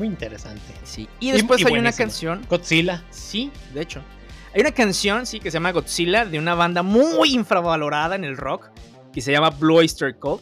Muy 0.00 0.08
interesante. 0.08 0.72
Sí. 0.82 1.06
Y 1.20 1.30
después 1.30 1.62
hay 1.66 1.74
una 1.74 1.92
canción. 1.92 2.40
Godzilla. 2.48 3.04
Sí, 3.10 3.52
de 3.74 3.82
hecho. 3.82 4.02
Hay 4.54 4.62
una 4.62 4.70
canción, 4.70 5.26
sí, 5.26 5.40
que 5.40 5.50
se 5.50 5.58
llama 5.58 5.72
Godzilla, 5.72 6.24
de 6.24 6.38
una 6.38 6.54
banda 6.54 6.82
muy 6.82 7.34
infravalorada 7.34 8.14
en 8.14 8.24
el 8.24 8.38
rock, 8.38 8.70
que 9.12 9.20
se 9.20 9.30
llama 9.30 9.50
Blue 9.50 9.76
Oyster 9.76 10.16
Cult 10.16 10.40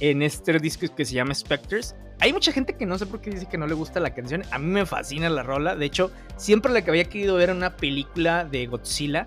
en 0.00 0.22
este 0.22 0.58
disco 0.58 0.86
que 0.94 1.04
se 1.04 1.12
llama 1.12 1.34
Spectres. 1.34 1.94
Hay 2.20 2.32
mucha 2.32 2.52
gente 2.52 2.74
que 2.74 2.86
no 2.86 2.96
sé 2.96 3.04
por 3.04 3.20
qué 3.20 3.28
dice 3.28 3.44
que 3.44 3.58
no 3.58 3.66
le 3.66 3.74
gusta 3.74 4.00
la 4.00 4.14
canción. 4.14 4.44
A 4.50 4.58
mí 4.58 4.64
me 4.64 4.86
fascina 4.86 5.28
la 5.28 5.42
rola. 5.42 5.76
De 5.76 5.84
hecho, 5.84 6.10
siempre 6.38 6.72
la 6.72 6.82
que 6.82 6.88
había 6.88 7.04
querido 7.04 7.36
ver 7.36 7.50
una 7.50 7.76
película 7.76 8.46
de 8.46 8.66
Godzilla. 8.66 9.26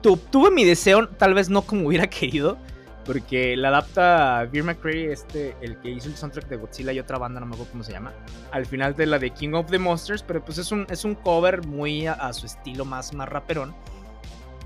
tuve 0.00 0.50
mi 0.50 0.64
deseo, 0.64 1.06
tal 1.06 1.34
vez 1.34 1.50
no 1.50 1.60
como 1.60 1.88
hubiera 1.88 2.06
querido. 2.08 2.56
Porque 3.04 3.56
la 3.56 3.68
adapta 3.68 4.48
Beer 4.50 4.64
McCreary, 4.64 5.12
este, 5.12 5.54
el 5.60 5.78
que 5.78 5.90
hizo 5.90 6.08
el 6.08 6.16
soundtrack 6.16 6.48
de 6.48 6.56
Godzilla 6.56 6.92
y 6.92 6.98
otra 6.98 7.18
banda, 7.18 7.40
no 7.40 7.46
me 7.46 7.54
acuerdo 7.54 7.72
cómo 7.72 7.84
se 7.84 7.92
llama. 7.92 8.12
Al 8.50 8.66
final 8.66 8.94
de 8.94 9.06
la 9.06 9.18
de 9.18 9.30
King 9.30 9.52
of 9.52 9.70
the 9.70 9.78
Monsters. 9.78 10.22
Pero 10.22 10.44
pues 10.44 10.58
es 10.58 10.72
un, 10.72 10.86
es 10.88 11.04
un 11.04 11.14
cover 11.14 11.66
muy 11.66 12.06
a, 12.06 12.14
a 12.14 12.32
su 12.32 12.46
estilo 12.46 12.84
más, 12.84 13.12
más 13.12 13.28
raperón 13.28 13.74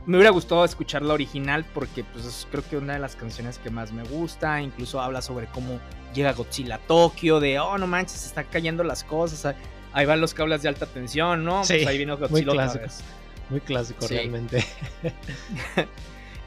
me 0.09 0.16
hubiera 0.16 0.30
gustado 0.30 0.64
escuchar 0.64 1.03
la 1.03 1.12
original 1.12 1.66
porque 1.74 2.03
pues 2.03 2.24
es, 2.24 2.49
creo 2.51 2.64
que 2.66 2.78
una 2.78 2.95
de 2.95 2.99
las 2.99 3.14
canciones 3.14 3.59
que 3.59 3.68
más 3.68 3.93
me 3.93 4.05
gusta, 4.05 4.62
incluso 4.62 5.03
habla 5.03 5.20
sobre 5.20 5.49
cómo 5.49 5.80
llega 6.14 6.32
Godzilla 6.32 6.76
a 6.76 6.78
Tokio, 6.78 7.41
de, 7.41 7.59
oh, 7.59 7.76
no 7.76 7.86
manches, 7.86 8.20
se 8.20 8.28
están 8.28 8.47
cayendo 8.51 8.82
las 8.84 9.05
cosas, 9.05 9.55
ahí 9.93 10.07
van 10.07 10.22
los 10.22 10.32
cables 10.32 10.62
de 10.62 10.70
alta 10.70 10.86
tensión, 10.86 11.45
¿no? 11.45 11.62
Sí, 11.62 11.74
pues 11.74 11.86
ahí 11.89 11.99
vino 11.99 12.16
Godzilla 12.16 12.47
muy 12.47 12.55
clásico, 12.55 12.86
muy 13.51 13.61
clásico 13.61 14.07
realmente. 14.09 14.64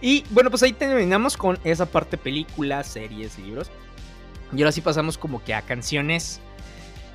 y 0.02 0.24
bueno, 0.32 0.50
pues 0.50 0.64
ahí 0.64 0.74
terminamos 0.74 1.38
con 1.38 1.60
esa 1.64 1.86
parte 1.86 2.18
películas, 2.18 2.88
series, 2.88 3.38
libros. 3.40 3.70
Y 4.54 4.62
ahora 4.62 4.72
sí 4.72 4.82
pasamos 4.82 5.18
como 5.18 5.44
que 5.44 5.54
a 5.54 5.62
canciones 5.62 6.42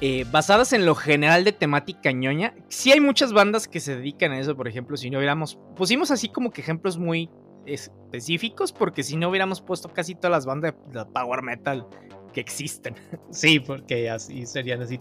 eh, 0.01 0.25
basadas 0.31 0.73
en 0.73 0.87
lo 0.87 0.95
general 0.95 1.45
de 1.45 1.53
temática 1.53 2.13
ñoña. 2.13 2.55
Sí 2.69 2.93
hay 2.93 3.01
muchas 3.01 3.33
bandas 3.33 3.67
que 3.67 3.81
se 3.81 3.97
dedican 3.97 4.33
a 4.33 4.39
eso, 4.39 4.57
por 4.57 4.69
ejemplo, 4.69 4.97
si 4.97 5.11
no 5.11 5.19
hubiéramos, 5.19 5.59
pusimos 5.75 6.11
así 6.11 6.29
como 6.29 6.51
que 6.51 6.61
ejemplos 6.61 6.99
muy 6.99 7.31
específicos, 7.67 8.73
porque 8.73 9.03
si 9.03 9.17
no 9.17 9.29
hubiéramos 9.29 9.61
puesto 9.61 9.89
casi 9.93 10.15
todas 10.15 10.31
las 10.31 10.47
bandas 10.47 10.75
de 10.93 11.05
power 11.07 11.43
metal 11.43 11.87
que 12.33 12.41
existen. 12.41 12.95
Sí, 13.31 13.59
porque 13.61 14.09
así 14.09 14.47
serían 14.47 14.83
así 14.83 14.99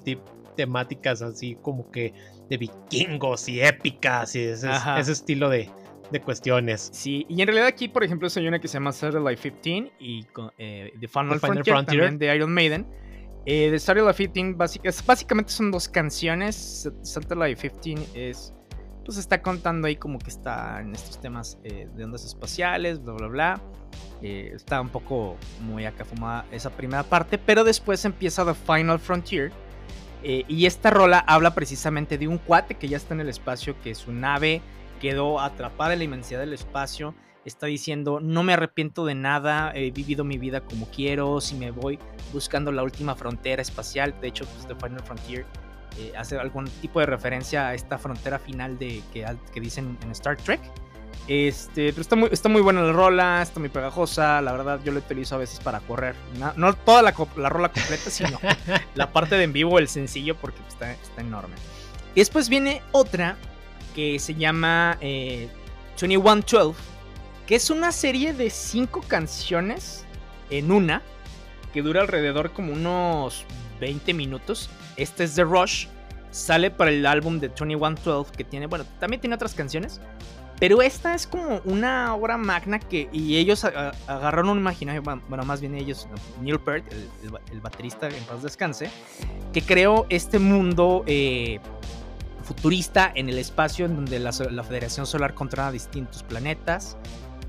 temáticas 0.55 1.21
así 1.21 1.57
como 1.61 1.91
que 1.91 2.13
de 2.49 2.57
vikingos 2.57 3.47
y 3.49 3.61
épicas 3.61 4.35
y 4.35 4.43
ese, 4.43 4.69
estilo 4.99 5.49
de, 5.49 5.69
cuestiones. 6.21 6.89
Sí, 6.93 7.25
y 7.29 7.41
en 7.41 7.47
realidad 7.47 7.67
aquí, 7.67 7.87
por 7.87 8.03
ejemplo, 8.03 8.27
hay 8.35 8.47
una 8.47 8.59
que 8.59 8.67
se 8.67 8.75
llama 8.75 8.91
Satellite 8.91 9.51
15 9.51 9.91
y 9.99 10.25
eh, 10.57 10.93
The 10.99 11.07
Final, 11.07 11.39
Frontier, 11.39 12.17
de 12.17 12.35
Iron 12.35 12.53
Maiden 12.53 12.85
eh, 13.45 13.77
The 13.77 14.01
of 14.01 14.17
15 14.17 14.55
básicamente 15.05 15.51
son 15.51 15.71
dos 15.71 15.87
canciones. 15.87 16.89
Satellite 17.03 17.69
15 17.69 18.29
es 18.29 18.53
pues 19.05 19.19
está 19.19 19.41
contando 19.43 19.87
ahí 19.87 19.97
como 19.97 20.17
que 20.17 20.31
está 20.31 20.81
en 20.81 20.95
estos 20.95 21.21
temas 21.21 21.59
eh, 21.63 21.87
de 21.95 22.03
ondas 22.03 22.25
espaciales, 22.25 23.03
bla, 23.03 23.13
bla, 23.13 23.27
bla. 23.27 23.61
Eh, 24.23 24.51
está 24.55 24.81
un 24.81 24.89
poco 24.89 25.37
muy 25.61 25.85
acá 25.85 26.03
fumada 26.05 26.45
esa 26.51 26.71
primera 26.71 27.03
parte, 27.03 27.37
pero 27.37 27.63
después 27.63 28.03
empieza 28.03 28.43
The 28.43 28.55
Final 28.55 28.99
Frontier. 28.99 29.51
Eh, 30.23 30.43
y 30.47 30.65
esta 30.65 30.89
rola 30.89 31.19
habla 31.19 31.53
precisamente 31.53 32.17
de 32.17 32.27
un 32.27 32.39
cuate 32.39 32.75
que 32.75 32.87
ya 32.87 32.97
está 32.97 33.13
en 33.13 33.19
el 33.19 33.29
espacio, 33.29 33.75
que 33.83 33.93
su 33.93 34.11
nave 34.11 34.63
quedó 34.99 35.39
atrapada 35.39 35.93
en 35.93 35.99
la 35.99 36.05
inmensidad 36.05 36.39
del 36.39 36.53
espacio. 36.53 37.13
Está 37.45 37.67
diciendo, 37.67 38.19
no 38.19 38.41
me 38.41 38.53
arrepiento 38.53 39.05
de 39.05 39.13
nada, 39.13 39.71
he 39.75 39.91
vivido 39.91 40.23
mi 40.23 40.37
vida 40.37 40.61
como 40.61 40.89
quiero, 40.89 41.39
si 41.41 41.55
me 41.55 41.69
voy 41.69 41.99
buscando 42.33 42.71
la 42.71 42.81
última 42.81 43.15
frontera 43.15 43.61
espacial. 43.61 44.15
De 44.19 44.29
hecho, 44.29 44.45
pues 44.45 44.67
The 44.67 44.75
Final 44.75 45.03
Frontier 45.03 45.45
eh, 45.97 46.11
hace 46.17 46.37
algún 46.37 46.65
tipo 46.65 46.99
de 46.99 47.05
referencia 47.05 47.67
a 47.67 47.73
esta 47.73 47.97
frontera 47.97 48.39
final 48.39 48.79
de 48.79 49.01
que, 49.13 49.25
que 49.53 49.61
dicen 49.61 49.97
en 50.01 50.11
Star 50.11 50.37
Trek. 50.37 50.59
Este, 51.27 51.91
pero 51.91 52.01
está 52.01 52.15
muy, 52.15 52.29
está 52.31 52.49
muy 52.49 52.61
buena 52.61 52.81
la 52.83 52.91
rola, 52.91 53.41
está 53.41 53.59
muy 53.59 53.69
pegajosa. 53.69 54.41
La 54.41 54.51
verdad, 54.51 54.79
yo 54.83 54.91
lo 54.91 54.99
utilizo 54.99 55.35
a 55.35 55.37
veces 55.39 55.59
para 55.59 55.79
correr. 55.79 56.15
No, 56.55 56.73
toda 56.73 57.01
la, 57.01 57.13
la, 57.37 57.49
rola 57.49 57.69
completa, 57.69 58.09
sino 58.09 58.39
la 58.95 59.11
parte 59.11 59.35
de 59.35 59.43
en 59.43 59.53
vivo, 59.53 59.79
el 59.79 59.87
sencillo, 59.87 60.35
porque 60.35 60.59
está, 60.67 60.91
está 60.91 61.21
enorme. 61.21 61.55
Y 62.13 62.19
después 62.19 62.49
viene 62.49 62.81
otra 62.91 63.37
que 63.95 64.19
se 64.19 64.35
llama 64.35 64.97
eh, 65.01 65.47
2112, 65.99 66.77
que 67.47 67.55
es 67.55 67.69
una 67.69 67.91
serie 67.91 68.33
de 68.33 68.49
cinco 68.49 69.01
canciones 69.01 70.05
en 70.49 70.71
una, 70.71 71.01
que 71.73 71.81
dura 71.81 72.01
alrededor 72.01 72.51
como 72.51 72.73
unos 72.73 73.45
20 73.79 74.13
minutos. 74.13 74.69
Este 74.97 75.23
es 75.23 75.35
The 75.35 75.43
Rush. 75.43 75.87
Sale 76.31 76.69
para 76.69 76.91
el 76.91 77.05
álbum 77.05 77.39
de 77.39 77.47
2112 77.47 78.33
que 78.35 78.43
tiene, 78.43 78.67
bueno, 78.67 78.85
también 78.99 79.21
tiene 79.21 79.35
otras 79.35 79.53
canciones. 79.53 80.01
Pero 80.59 80.81
esta 80.81 81.13
es 81.13 81.27
como 81.27 81.59
una 81.65 82.15
obra 82.15 82.37
magna 82.37 82.79
que. 82.79 83.09
Y 83.11 83.37
ellos 83.37 83.65
agarraron 83.65 84.49
un 84.49 84.59
imaginario. 84.59 85.01
Bueno, 85.01 85.43
más 85.43 85.59
bien 85.59 85.75
ellos. 85.75 86.07
Neil 86.41 86.59
Peart, 86.59 86.85
el, 87.51 87.59
baterista 87.59 88.07
en 88.07 88.23
paz 88.23 88.41
descanse. 88.41 88.89
Que 89.51 89.61
creó 89.61 90.05
este 90.09 90.39
mundo 90.39 91.03
eh, 91.07 91.59
futurista 92.45 93.11
en 93.13 93.27
el 93.27 93.37
espacio. 93.37 93.85
En 93.85 93.95
donde 93.95 94.19
la, 94.19 94.31
Federación 94.31 95.05
Solar 95.05 95.33
controla 95.33 95.71
distintos 95.71 96.23
planetas. 96.23 96.97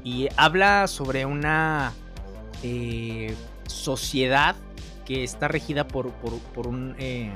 Y 0.02 0.28
habla 0.36 0.86
sobre 0.86 1.26
una 1.26 1.92
eh, 2.62 3.34
sociedad 3.66 4.56
que 5.04 5.24
está 5.24 5.48
regida 5.48 5.86
por, 5.86 6.10
por, 6.12 6.66
un, 6.66 6.94
eh, 6.98 7.32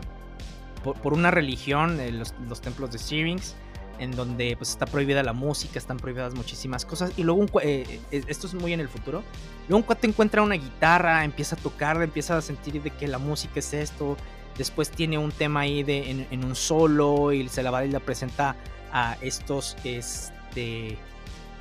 por, 0.82 1.12
una 1.12 1.30
religión, 1.30 2.00
eh, 2.00 2.12
los, 2.12 2.60
templos 2.60 2.92
de 2.92 2.98
Syrinx, 2.98 3.54
en 3.98 4.12
donde 4.12 4.56
pues 4.56 4.70
está 4.70 4.86
prohibida 4.86 5.22
la 5.22 5.32
música, 5.32 5.78
están 5.78 5.96
prohibidas 5.96 6.34
muchísimas 6.34 6.84
cosas. 6.84 7.12
Y 7.16 7.24
luego, 7.24 7.46
esto 7.60 8.46
es 8.46 8.54
muy 8.54 8.72
en 8.72 8.80
el 8.80 8.88
futuro, 8.88 9.22
luego 9.68 9.86
un 9.88 9.96
encuentra 10.08 10.42
una 10.42 10.54
guitarra, 10.54 11.24
empieza 11.24 11.56
a 11.56 11.58
tocar, 11.58 12.00
empieza 12.02 12.36
a 12.36 12.40
sentir 12.40 12.80
de 12.82 12.90
que 12.90 13.08
la 13.08 13.18
música 13.18 13.58
es 13.58 13.72
esto, 13.74 14.16
después 14.60 14.90
tiene 14.90 15.16
un 15.16 15.32
tema 15.32 15.60
ahí 15.60 15.82
de, 15.82 16.10
en, 16.30 16.44
un 16.44 16.54
solo 16.54 17.32
y 17.32 17.48
se 17.48 17.62
la 17.62 17.70
va 17.70 17.82
y 17.82 17.90
la 17.90 17.98
presenta 17.98 18.56
a 18.92 19.16
estos, 19.22 19.74
este, 19.84 20.98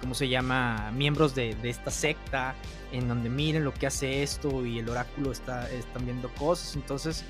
¿cómo 0.02 0.14
se 0.14 0.28
llama? 0.28 0.92
Miembros 0.94 1.34
de, 1.34 1.56
de 1.56 1.70
esta 1.70 1.92
secta 1.92 2.56
en 2.92 3.08
donde 3.08 3.30
miren 3.30 3.64
lo 3.64 3.74
que 3.74 3.88
hace 3.88 4.22
esto 4.22 4.66
y 4.66 4.80
el 4.80 4.90
oráculo 4.90 5.32
está 5.32 5.70
están 5.70 6.04
viendo 6.04 6.28
cosas, 6.34 6.76
entonces 6.76 7.24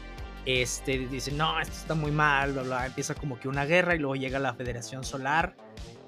este 0.47 1.07
dice, 1.07 1.32
"No, 1.34 1.59
esto 1.59 1.76
está 1.76 1.93
muy 1.93 2.11
mal", 2.11 2.53
bla, 2.53 2.63
bla, 2.63 2.86
empieza 2.88 3.13
como 3.13 3.39
que 3.39 3.47
una 3.47 3.65
guerra 3.65 3.93
y 3.93 3.99
luego 3.99 4.15
llega 4.15 4.39
la 4.39 4.55
Federación 4.55 5.03
Solar. 5.03 5.53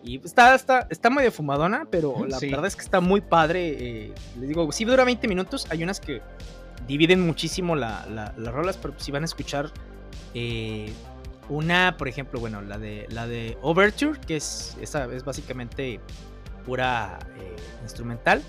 Y 0.03 0.26
está 0.26 0.55
está 0.55 0.88
está 0.89 1.12
medio 1.12 1.32
fumadona, 1.32 1.86
pero 1.91 2.26
la 2.28 2.39
verdad 2.39 2.66
es 2.66 2.76
que 2.76 2.82
está 2.82 2.99
muy 2.99 3.22
padre, 3.22 4.07
eh, 4.07 4.14
les 4.39 4.49
digo, 4.49 4.72
si 4.72 4.86
dura 4.86 5.05
20 5.05 5.28
minutos, 5.28 5.68
hay 5.70 5.84
unas 5.84 5.99
que 5.99 6.24
dividen 6.88 7.26
muchísimo 7.26 7.76
la, 7.76 8.06
las 8.10 8.54
rolas, 8.54 8.78
pero 8.78 8.94
si 8.98 9.12
van 9.12 9.24
a 9.24 9.26
escuchar 9.26 9.72
eh, 10.34 10.92
una, 11.50 11.98
por 11.98 12.08
ejemplo, 12.08 12.40
bueno, 12.40 12.62
la 12.62 12.78
de 12.78 13.08
la 13.10 13.28
de 13.28 13.58
Overture, 13.62 14.20
que 14.20 14.38
es 14.38 14.78
esa 14.82 15.06
es 15.14 15.24
básicamente 15.24 16.00
pura 16.66 17.20
eh, 17.40 17.56
instrumental 17.84 18.42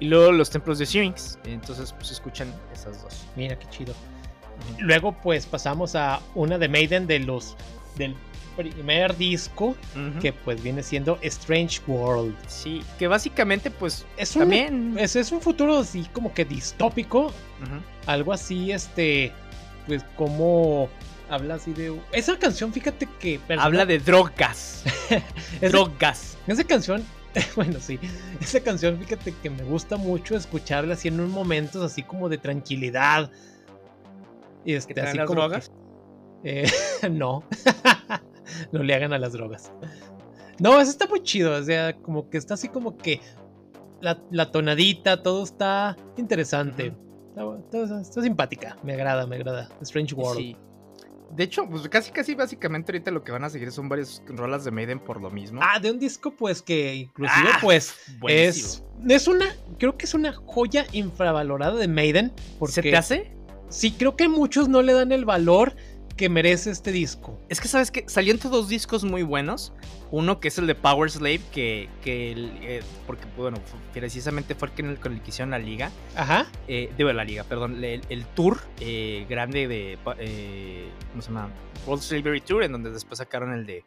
y 0.00 0.06
luego 0.06 0.32
los 0.32 0.50
templos 0.50 0.78
de 0.78 0.86
Syrinx. 0.86 1.38
Entonces, 1.44 1.92
pues 1.92 2.10
escuchan 2.10 2.52
esas 2.72 3.02
dos. 3.02 3.26
Mira 3.36 3.58
qué 3.58 3.68
chido. 3.70 3.94
Luego, 4.78 5.12
pues 5.12 5.46
pasamos 5.46 5.94
a 5.94 6.20
una 6.34 6.58
de 6.58 6.68
Maiden 6.68 7.06
de 7.06 7.20
los 7.20 7.56
del 7.96 8.16
primer 8.58 9.16
disco, 9.16 9.76
que 10.20 10.32
pues 10.32 10.60
viene 10.62 10.82
siendo 10.82 11.18
Strange 11.22 11.80
World. 11.86 12.34
Sí, 12.48 12.82
que 12.98 13.06
básicamente, 13.06 13.70
pues 13.70 14.04
es 14.16 14.34
un, 14.34 14.40
también. 14.40 14.96
Es, 14.98 15.14
es 15.14 15.30
un 15.30 15.40
futuro 15.40 15.78
así 15.78 16.06
como 16.12 16.34
que 16.34 16.44
distópico. 16.44 17.32
Algo 18.06 18.32
así, 18.32 18.72
este. 18.72 19.32
Pues 19.86 20.04
como 20.16 20.88
habla 21.30 21.54
así 21.54 21.72
de. 21.72 21.98
Esa 22.12 22.36
canción, 22.38 22.72
fíjate 22.72 23.08
que. 23.20 23.40
Habla 23.56 23.86
de 23.86 24.00
drogas. 24.00 24.84
drogas. 25.60 26.36
Esa 26.46 26.64
canción 26.64 27.04
bueno, 27.56 27.78
sí, 27.80 27.98
esa 28.40 28.60
canción, 28.60 28.98
fíjate 28.98 29.34
que 29.42 29.50
me 29.50 29.62
gusta 29.62 29.96
mucho 29.96 30.36
escucharla 30.36 30.94
así 30.94 31.08
en 31.08 31.20
un 31.20 31.30
momentos 31.30 31.82
así 31.82 32.02
como 32.02 32.28
de 32.28 32.38
tranquilidad. 32.38 33.30
Y 34.64 34.74
este, 34.74 35.00
así 35.00 35.16
las 35.16 35.28
drogas? 35.28 35.70
Eh, 36.44 36.70
no, 37.10 37.44
no 38.72 38.82
le 38.82 38.94
hagan 38.94 39.12
a 39.12 39.18
las 39.18 39.32
drogas. 39.32 39.72
No, 40.58 40.80
eso 40.80 40.90
está 40.90 41.06
muy 41.06 41.22
chido, 41.22 41.54
o 41.54 41.62
sea, 41.62 41.96
como 41.96 42.28
que 42.30 42.38
está 42.38 42.54
así 42.54 42.68
como 42.68 42.96
que 42.96 43.20
la, 44.00 44.50
tonadita, 44.50 45.22
todo 45.22 45.44
está 45.44 45.96
interesante. 46.16 46.92
está, 47.72 48.22
simpática, 48.22 48.76
me 48.82 48.94
agrada, 48.94 49.26
me 49.26 49.36
agrada. 49.36 49.68
Strange 49.80 50.14
World. 50.14 50.56
De 51.30 51.44
hecho, 51.44 51.68
pues 51.68 51.86
casi 51.88 52.10
casi 52.10 52.34
básicamente 52.34 52.90
ahorita 52.90 53.10
lo 53.10 53.22
que 53.22 53.32
van 53.32 53.44
a 53.44 53.50
seguir 53.50 53.70
son 53.70 53.88
varias 53.88 54.22
rolas 54.28 54.64
de 54.64 54.70
Maiden 54.70 54.98
por 54.98 55.20
lo 55.20 55.30
mismo. 55.30 55.60
Ah, 55.62 55.78
de 55.78 55.90
un 55.90 55.98
disco 55.98 56.30
pues 56.30 56.62
que 56.62 56.94
inclusive 56.94 57.50
ah, 57.52 57.58
pues 57.60 57.94
es 58.26 58.82
es 59.06 59.28
una 59.28 59.44
creo 59.78 59.98
que 59.98 60.06
es 60.06 60.14
una 60.14 60.32
joya 60.32 60.86
infravalorada 60.92 61.76
de 61.76 61.86
Maiden 61.86 62.32
porque 62.58 62.74
¿Se 62.76 62.82
te 62.82 62.96
hace? 62.96 63.30
Sí, 63.68 63.92
creo 63.92 64.16
que 64.16 64.28
muchos 64.28 64.70
no 64.70 64.80
le 64.80 64.94
dan 64.94 65.12
el 65.12 65.26
valor 65.26 65.74
que 66.18 66.28
merece 66.28 66.70
este 66.70 66.92
disco. 66.92 67.40
Es 67.48 67.60
que 67.60 67.68
sabes 67.68 67.90
que 67.90 68.04
salieron 68.08 68.38
dos 68.50 68.68
discos 68.68 69.04
muy 69.04 69.22
buenos. 69.22 69.72
Uno 70.10 70.40
que 70.40 70.48
es 70.48 70.58
el 70.58 70.66
de 70.66 70.74
Power 70.74 71.10
Slave, 71.10 71.40
que, 71.52 71.88
que 72.02 72.32
eh, 72.60 72.82
porque 73.06 73.24
bueno, 73.36 73.58
precisamente 73.94 74.54
fue 74.54 74.68
el 74.68 74.74
que, 74.74 74.96
con 74.96 75.12
el 75.14 75.22
que 75.22 75.30
hicieron 75.30 75.52
la 75.52 75.58
liga. 75.58 75.90
Ajá. 76.16 76.46
Eh, 76.66 76.92
digo, 76.98 77.12
la 77.12 77.24
liga, 77.24 77.44
perdón, 77.44 77.82
el, 77.82 78.26
tour 78.34 78.58
eh, 78.80 79.26
grande 79.30 79.68
de, 79.68 79.98
eh, 80.18 80.88
¿cómo 81.10 81.22
se 81.22 81.28
llama? 81.28 81.50
World 81.86 82.02
Slavery 82.02 82.40
Tour, 82.40 82.64
en 82.64 82.72
donde 82.72 82.90
después 82.90 83.18
sacaron 83.18 83.52
el 83.52 83.64
de 83.64 83.84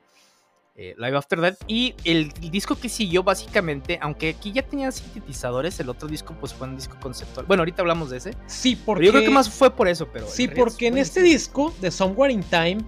eh, 0.82 0.96
Live 0.98 1.16
After 1.16 1.40
That. 1.40 1.56
Y 1.68 1.94
el, 2.06 2.32
disco 2.50 2.76
que 2.76 2.90
siguió 2.90 3.22
básicamente, 3.22 4.00
aunque 4.02 4.30
aquí 4.30 4.52
ya 4.52 4.64
tenía 4.64 4.92
sintetizadores, 4.92 5.80
el 5.80 5.90
otro 5.90 6.08
disco 6.08 6.36
pues 6.40 6.56
fue 6.56 6.68
un 6.68 6.76
disco 6.76 6.98
conceptual. 7.00 7.46
Bueno, 7.46 7.62
ahorita 7.62 7.84
hablamos 7.84 8.10
de 8.10 8.18
ese. 8.18 8.36
Sí, 8.48 8.76
porque... 8.76 9.06
yo 9.06 9.12
creo 9.12 9.24
que 9.24 9.30
más 9.30 9.48
fue 9.48 9.70
por 9.70 9.88
eso, 9.88 10.08
pero... 10.12 10.28
Sí, 10.28 10.48
porque 10.48 10.88
en 10.88 10.98
este 10.98 11.22
disco 11.22 11.72
de 11.82 11.92
Somewhere 11.92 12.34
in 12.34 12.42
Time, 12.42 12.80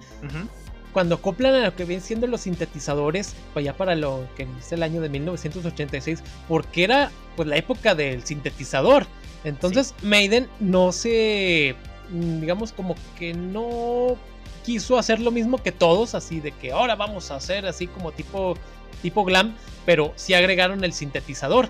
cuando 0.92 1.14
acoplan 1.14 1.54
a 1.54 1.64
lo 1.66 1.76
que 1.76 1.84
vienen 1.84 2.04
siendo 2.04 2.26
los 2.26 2.40
sintetizadores, 2.40 3.36
pues 3.52 3.64
ya 3.64 3.76
para 3.76 3.94
lo 3.94 4.26
que 4.36 4.48
es 4.58 4.72
el 4.72 4.82
año 4.82 5.00
de 5.00 5.08
1986, 5.08 6.22
porque 6.48 6.82
era 6.82 7.12
pues 7.36 7.46
la 7.48 7.56
época 7.56 7.94
del 7.94 8.24
sintetizador. 8.24 9.06
Entonces 9.44 9.94
Maiden 10.02 10.48
no 10.58 10.90
se... 10.90 11.76
Mm, 12.10 12.40
digamos 12.40 12.72
como 12.72 12.96
que 13.18 13.34
no 13.34 14.16
quiso 14.64 14.98
hacer 14.98 15.20
lo 15.20 15.30
mismo 15.30 15.62
que 15.62 15.70
todos, 15.70 16.14
así 16.14 16.40
de 16.40 16.52
que 16.52 16.72
ahora 16.72 16.96
vamos 16.96 17.30
a 17.30 17.36
hacer 17.36 17.66
así 17.66 17.86
como 17.86 18.10
tipo, 18.12 18.54
tipo 19.02 19.24
glam, 19.24 19.54
pero 19.86 20.12
sí 20.16 20.34
agregaron 20.34 20.82
el 20.82 20.92
sintetizador 20.92 21.68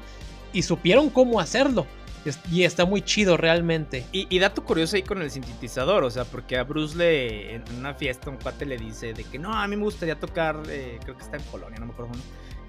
y 0.53 0.63
supieron 0.63 1.11
cómo 1.11 1.41
hacerlo. 1.41 1.87
Y 2.51 2.63
está 2.63 2.87
muy 2.87 3.03
chido 3.03 3.37
realmente. 3.37 4.07
Y, 4.13 4.39
dato 4.39 4.65
curioso 4.65 4.97
ahí 4.97 5.03
con 5.03 5.21
el 5.21 5.31
sintetizador, 5.31 6.05
o 6.05 6.11
sea, 6.11 6.25
porque 6.25 6.57
a 6.57 6.65
Bruce 6.65 6.97
le, 6.97 7.57
en 7.57 7.65
una 7.79 7.93
fiesta 7.93 8.31
un 8.31 8.37
cuate 8.37 8.65
le 8.65 8.79
dice 8.79 9.13
de 9.13 9.25
que 9.25 9.39
no, 9.39 9.53
a 9.53 9.69
mí 9.69 9.77
me 9.77 9.83
gustaría 9.83 10.19
tocar, 10.19 10.63
eh, 10.69 10.99
creo 11.03 11.17
que 11.17 11.23
está 11.23 11.37
en 11.37 11.43
Polonia, 11.43 11.79
no 11.79 11.87
me 11.87 11.93
acuerdo. 11.93 12.13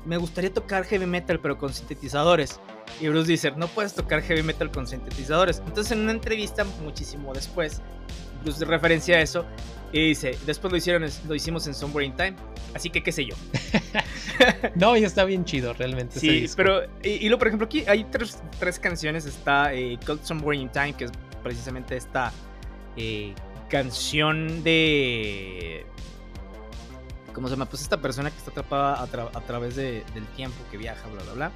Me 0.06 0.18
gustaría 0.18 0.54
tocar 0.54 0.84
heavy 0.84 1.06
metal 1.06 1.40
pero 1.40 1.58
con 1.58 1.74
sintetizadores. 1.74 2.60
Y 3.00 3.08
Bruce 3.08 3.32
dice, 3.32 3.52
no 3.52 3.68
puedes 3.68 3.94
tocar 3.94 4.22
heavy 4.22 4.44
metal 4.44 4.70
con 4.72 4.88
sintetizadores. 4.88 5.62
Entonces 5.66 5.94
en 5.94 6.02
una 6.02 6.12
entrevista 6.12 6.66
muchísimo 6.84 7.34
después, 7.34 7.82
Bruce 8.46 8.64
referencia 8.64 9.18
a 9.18 9.22
eso 9.22 9.46
y 9.92 10.10
dice, 10.10 10.38
después 10.46 10.72
lo 10.72 10.78
hicieron, 10.78 11.10
lo 11.28 11.36
hicimos 11.36 11.68
en 11.68 11.74
Somewhere 11.74 12.06
in 12.06 12.16
Time. 12.16 12.36
Así 12.74 12.90
que 12.90 13.02
qué 13.02 13.12
sé 13.12 13.26
yo. 13.26 13.36
no, 14.76 14.98
ya 14.98 15.08
está 15.08 15.24
bien 15.24 15.46
chido 15.46 15.74
realmente. 15.74 16.20
Sí, 16.20 16.48
pero, 16.58 16.82
y, 17.02 17.30
lo, 17.30 17.38
por 17.38 17.48
ejemplo, 17.48 17.66
aquí 17.66 17.86
hay 17.88 18.04
tres, 18.04 18.40
tres 18.60 18.78
canciones. 18.78 19.26
Está 19.26 19.74
eh, 19.74 19.98
Called 20.06 20.22
Somewhere 20.24 20.60
in 20.60 20.70
Time, 20.70 20.94
que 20.94 21.06
es 21.06 21.12
precisamente 21.42 21.96
esta 21.96 22.34
eh, 22.98 23.34
canción 23.70 24.64
de... 24.64 25.86
¿Cómo 27.34 27.48
se 27.48 27.54
llama? 27.54 27.66
Pues 27.66 27.82
esta 27.82 28.02
persona 28.02 28.30
que 28.32 28.38
está 28.38 28.52
atrapada 28.52 29.02
a, 29.02 29.42
través 29.42 29.76
del 29.76 30.04
tiempo, 30.36 30.58
que 30.72 30.78
viaja, 30.78 31.08
bla, 31.08 31.24
bla, 31.24 31.34
bla. 31.34 31.52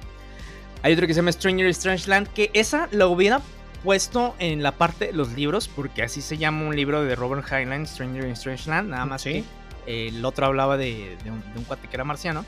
Hay 0.82 0.94
otro 0.94 1.06
que 1.06 1.12
se 1.12 1.18
llama 1.18 1.32
Stranger 1.32 1.66
in 1.66 1.74
Strangeland, 1.74 2.28
que 2.28 2.50
esa 2.54 2.88
la 2.90 3.06
hubiera 3.06 3.42
puesto 3.82 4.34
en 4.38 4.62
la 4.62 4.72
parte 4.72 5.06
de 5.06 5.12
los 5.12 5.32
libros, 5.32 5.68
porque 5.68 6.02
así 6.02 6.22
se 6.22 6.38
llama 6.38 6.66
un 6.66 6.76
libro 6.76 7.02
de 7.02 7.14
Robert 7.14 7.50
Heinlein, 7.50 7.86
Stranger 7.86 8.24
in 8.26 8.36
Strangeland, 8.36 8.90
nada 8.90 9.06
más 9.06 9.24
que 9.24 9.44
el 9.86 10.24
otro 10.24 10.46
hablaba 10.46 10.76
de, 10.76 11.16
un, 11.26 11.40
de 11.52 11.58
un 11.58 11.64
cuate 11.64 11.88
que 11.88 11.96
era 11.96 12.04
marciano, 12.04 12.44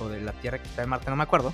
o 0.00 0.08
de 0.08 0.20
la 0.20 0.32
Tierra 0.32 0.58
que 0.58 0.68
está 0.68 0.82
en 0.82 0.88
Marte, 0.88 1.10
no 1.10 1.16
me 1.16 1.22
acuerdo 1.22 1.52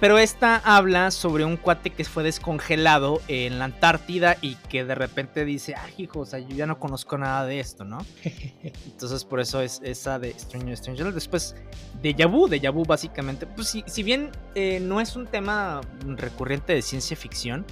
pero 0.00 0.18
esta 0.18 0.56
habla 0.56 1.10
sobre 1.10 1.44
un 1.44 1.56
cuate 1.56 1.90
que 1.90 2.04
fue 2.04 2.24
descongelado 2.24 3.22
en 3.28 3.58
la 3.58 3.66
Antártida 3.66 4.36
y 4.40 4.56
que 4.68 4.84
de 4.84 4.94
repente 4.94 5.44
dice, 5.44 5.74
ah, 5.76 5.86
hijo, 5.96 6.20
o 6.20 6.26
sea, 6.26 6.40
yo 6.40 6.56
ya 6.56 6.66
no 6.66 6.80
conozco 6.80 7.16
nada 7.18 7.46
de 7.46 7.60
esto, 7.60 7.84
¿no? 7.84 8.04
Entonces 8.84 9.24
por 9.24 9.38
eso 9.38 9.60
es 9.60 9.80
esa 9.84 10.18
de 10.18 10.36
Stranger 10.36 10.76
Stranger. 10.76 11.12
Después, 11.12 11.54
de 12.02 12.14
Yabu, 12.14 12.48
de 12.48 12.58
Yabu 12.58 12.84
básicamente, 12.84 13.46
pues 13.46 13.68
si, 13.68 13.84
si 13.86 14.02
bien 14.02 14.30
eh, 14.54 14.80
no 14.80 15.00
es 15.00 15.14
un 15.14 15.26
tema 15.26 15.80
recurrente 16.04 16.72
de 16.72 16.82
ciencia 16.82 17.16
ficción, 17.16 17.64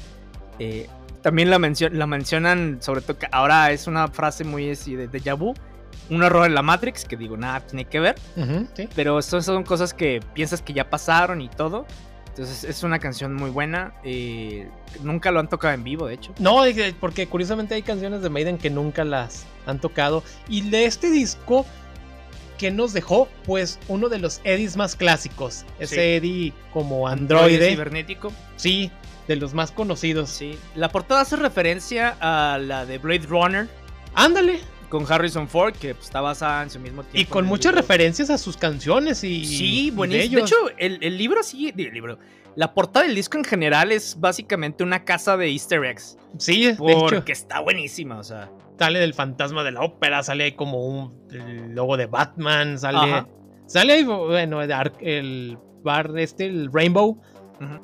eh, 0.58 0.88
también 1.22 1.50
la, 1.50 1.58
la 1.58 2.06
mencionan, 2.06 2.78
sobre 2.80 3.00
todo 3.00 3.18
que 3.18 3.28
ahora 3.32 3.70
es 3.72 3.86
una 3.86 4.08
frase 4.08 4.44
muy 4.44 4.70
así 4.70 4.94
de, 4.94 5.08
de 5.08 5.20
Yabu 5.20 5.54
un 6.10 6.22
error 6.22 6.46
en 6.46 6.54
la 6.54 6.62
Matrix, 6.62 7.04
que 7.04 7.16
digo, 7.16 7.36
nada 7.36 7.60
tiene 7.60 7.84
que 7.84 8.00
ver. 8.00 8.16
Pero 8.94 9.18
estas 9.18 9.44
son 9.44 9.62
cosas 9.64 9.92
que 9.94 10.20
piensas 10.34 10.62
que 10.62 10.72
ya 10.72 10.88
pasaron 10.88 11.40
y 11.40 11.48
todo. 11.48 11.86
Entonces 12.28 12.64
es 12.64 12.82
una 12.82 12.98
canción 12.98 13.34
muy 13.34 13.50
buena. 13.50 13.94
Eh, 14.04 14.68
nunca 15.02 15.30
lo 15.30 15.40
han 15.40 15.48
tocado 15.48 15.74
en 15.74 15.84
vivo, 15.84 16.06
de 16.06 16.14
hecho. 16.14 16.32
No, 16.38 16.62
porque 17.00 17.26
curiosamente 17.26 17.74
hay 17.74 17.82
canciones 17.82 18.22
de 18.22 18.30
Maiden 18.30 18.58
que 18.58 18.70
nunca 18.70 19.04
las 19.04 19.44
han 19.66 19.80
tocado. 19.80 20.22
Y 20.48 20.68
de 20.70 20.84
este 20.84 21.10
disco 21.10 21.66
que 22.58 22.70
nos 22.70 22.92
dejó, 22.92 23.28
pues 23.44 23.78
uno 23.88 24.08
de 24.08 24.18
los 24.18 24.40
Eddies 24.44 24.76
más 24.76 24.96
clásicos. 24.96 25.64
Ese 25.78 26.16
Eddie 26.16 26.52
como 26.72 27.06
androide. 27.06 27.70
cibernético. 27.70 28.32
Sí, 28.56 28.90
de 29.28 29.36
los 29.36 29.54
más 29.54 29.70
conocidos. 29.70 30.30
Sí. 30.30 30.58
La 30.74 30.88
portada 30.88 31.20
hace 31.20 31.36
referencia 31.36 32.16
a 32.20 32.58
la 32.58 32.84
de 32.86 32.98
Blade 32.98 33.26
Runner. 33.28 33.68
Ándale 34.14 34.60
con 34.88 35.04
Harrison 35.10 35.46
Ford, 35.46 35.74
que 35.74 35.94
pues, 35.94 36.06
está 36.06 36.20
basada 36.20 36.62
en 36.62 36.70
su 36.70 36.80
mismo 36.80 37.02
tiempo. 37.02 37.18
Y 37.18 37.24
con 37.26 37.44
muchas 37.46 37.74
referencias 37.74 38.30
a 38.30 38.38
sus 38.38 38.56
canciones 38.56 39.22
y. 39.22 39.44
Sí, 39.44 39.90
buenísimo. 39.90 40.36
De, 40.36 40.42
hecho, 40.42 40.56
el, 40.78 41.18
libro 41.18 41.42
sí. 41.42 41.72
El 41.76 41.92
libro. 41.92 42.18
La 42.56 42.74
portada 42.74 43.06
del 43.06 43.14
disco 43.14 43.36
en 43.36 43.44
general 43.44 43.92
es 43.92 44.18
básicamente 44.18 44.82
una 44.82 45.04
casa 45.04 45.36
de 45.36 45.48
Easter 45.48 45.84
eggs. 45.84 46.18
Sí, 46.38 46.74
porque 46.76 47.32
está 47.32 47.60
buenísima, 47.60 48.18
o 48.18 48.24
sea. 48.24 48.50
Sale 48.78 49.00
del 49.00 49.12
fantasma 49.12 49.64
de 49.64 49.72
la 49.72 49.82
ópera, 49.82 50.22
sale 50.22 50.44
ahí 50.44 50.52
como 50.52 50.86
un 50.86 51.74
logo 51.74 51.96
de 51.96 52.06
Batman, 52.06 52.78
sale. 52.78 53.26
Sale 53.66 53.92
ahí, 53.92 54.04
bueno, 54.04 54.62
el 54.62 55.58
bar 55.82 56.12
este, 56.16 56.46
el 56.46 56.72
Rainbow. 56.72 57.20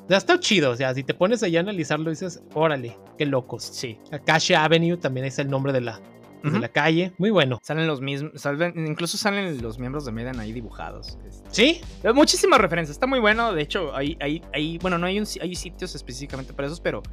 Ya 0.07 0.17
está 0.17 0.39
chido, 0.39 0.71
o 0.71 0.75
sea, 0.75 0.93
si 0.93 1.03
te 1.03 1.13
pones 1.13 1.43
allá 1.43 1.59
a 1.59 1.63
analizarlo, 1.63 2.09
dices, 2.09 2.41
órale, 2.53 2.97
qué 3.17 3.25
locos. 3.25 3.63
Sí. 3.63 3.97
Acacia 4.11 4.63
Avenue 4.63 4.97
también 4.97 5.25
es 5.25 5.37
el 5.39 5.49
nombre 5.49 5.73
de 5.73 5.81
la, 5.81 5.99
de 6.43 6.59
la 6.59 6.69
calle. 6.69 7.13
Muy 7.17 7.29
bueno. 7.29 7.59
Salen 7.61 7.87
los 7.87 8.01
mismos, 8.01 8.31
incluso 8.75 9.17
salen 9.17 9.61
los 9.61 9.79
miembros 9.79 10.05
de 10.05 10.11
Maiden 10.11 10.39
ahí 10.39 10.53
dibujados. 10.53 11.17
Este. 11.27 11.49
Sí. 11.51 11.81
Muchísimas 12.13 12.59
referencias, 12.61 12.95
está 12.95 13.07
muy 13.07 13.19
bueno. 13.19 13.53
De 13.53 13.61
hecho, 13.61 13.95
hay, 13.95 14.17
hay, 14.19 14.41
hay 14.53 14.77
bueno, 14.77 14.97
no 14.97 15.07
hay, 15.07 15.19
un, 15.19 15.27
hay 15.41 15.55
sitios 15.55 15.95
específicamente 15.95 16.53
para 16.53 16.67
esos, 16.67 16.79
pero 16.79 17.03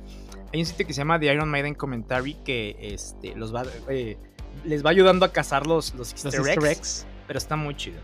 hay 0.52 0.60
un 0.60 0.66
sitio 0.66 0.86
que 0.86 0.93
se 0.93 0.98
llama 0.98 1.18
The 1.18 1.32
Iron 1.32 1.48
Maiden 1.48 1.74
Commentary 1.74 2.34
que 2.44 2.76
este, 2.80 3.34
los 3.34 3.55
va, 3.55 3.64
eh, 3.89 4.18
les 4.64 4.84
va 4.84 4.90
ayudando 4.90 5.24
a 5.24 5.32
cazar 5.32 5.66
los, 5.66 5.94
los, 5.94 6.12
Easter, 6.12 6.64
eggs, 6.64 7.06
Pero 7.26 7.39
está 7.39 7.56
muy 7.56 7.74
chido. 7.74 7.98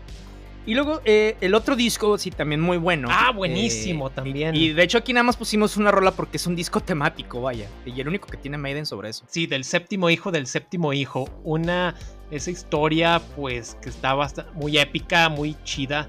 Y 0.65 0.75
luego 0.75 1.01
eh, 1.05 1.35
el 1.41 1.55
otro 1.55 1.75
disco, 1.75 2.17
sí, 2.17 2.31
también 2.31 2.61
muy 2.61 2.77
bueno. 2.77 3.07
Ah, 3.11 3.31
buenísimo 3.31 4.07
eh, 4.07 4.11
también. 4.13 4.55
Y, 4.55 4.69
de 4.69 4.83
hecho 4.83 4.97
aquí 4.97 5.13
nada 5.13 5.23
más 5.23 5.37
pusimos 5.37 5.77
una 5.77 5.91
rola 5.91 6.11
porque 6.11 6.37
es 6.37 6.45
un 6.47 6.55
disco 6.55 6.79
temático, 6.79 7.41
vaya. 7.41 7.67
Y 7.85 7.99
el 7.99 8.07
único 8.07 8.27
que 8.27 8.37
tiene 8.37 8.57
Maiden 8.57 8.85
sobre 8.85 9.09
eso. 9.09 9.25
Sí, 9.27 9.47
del 9.47 9.63
séptimo 9.63 10.09
hijo 10.09 10.31
del 10.31 10.47
séptimo 10.47 10.93
hijo. 10.93 11.29
Una, 11.43 11.95
esa 12.29 12.51
historia 12.51 13.21
pues 13.35 13.77
que 13.81 13.89
está 13.89 14.13
bastante, 14.13 14.51
muy 14.53 14.77
épica, 14.77 15.29
muy 15.29 15.55
chida. 15.63 16.07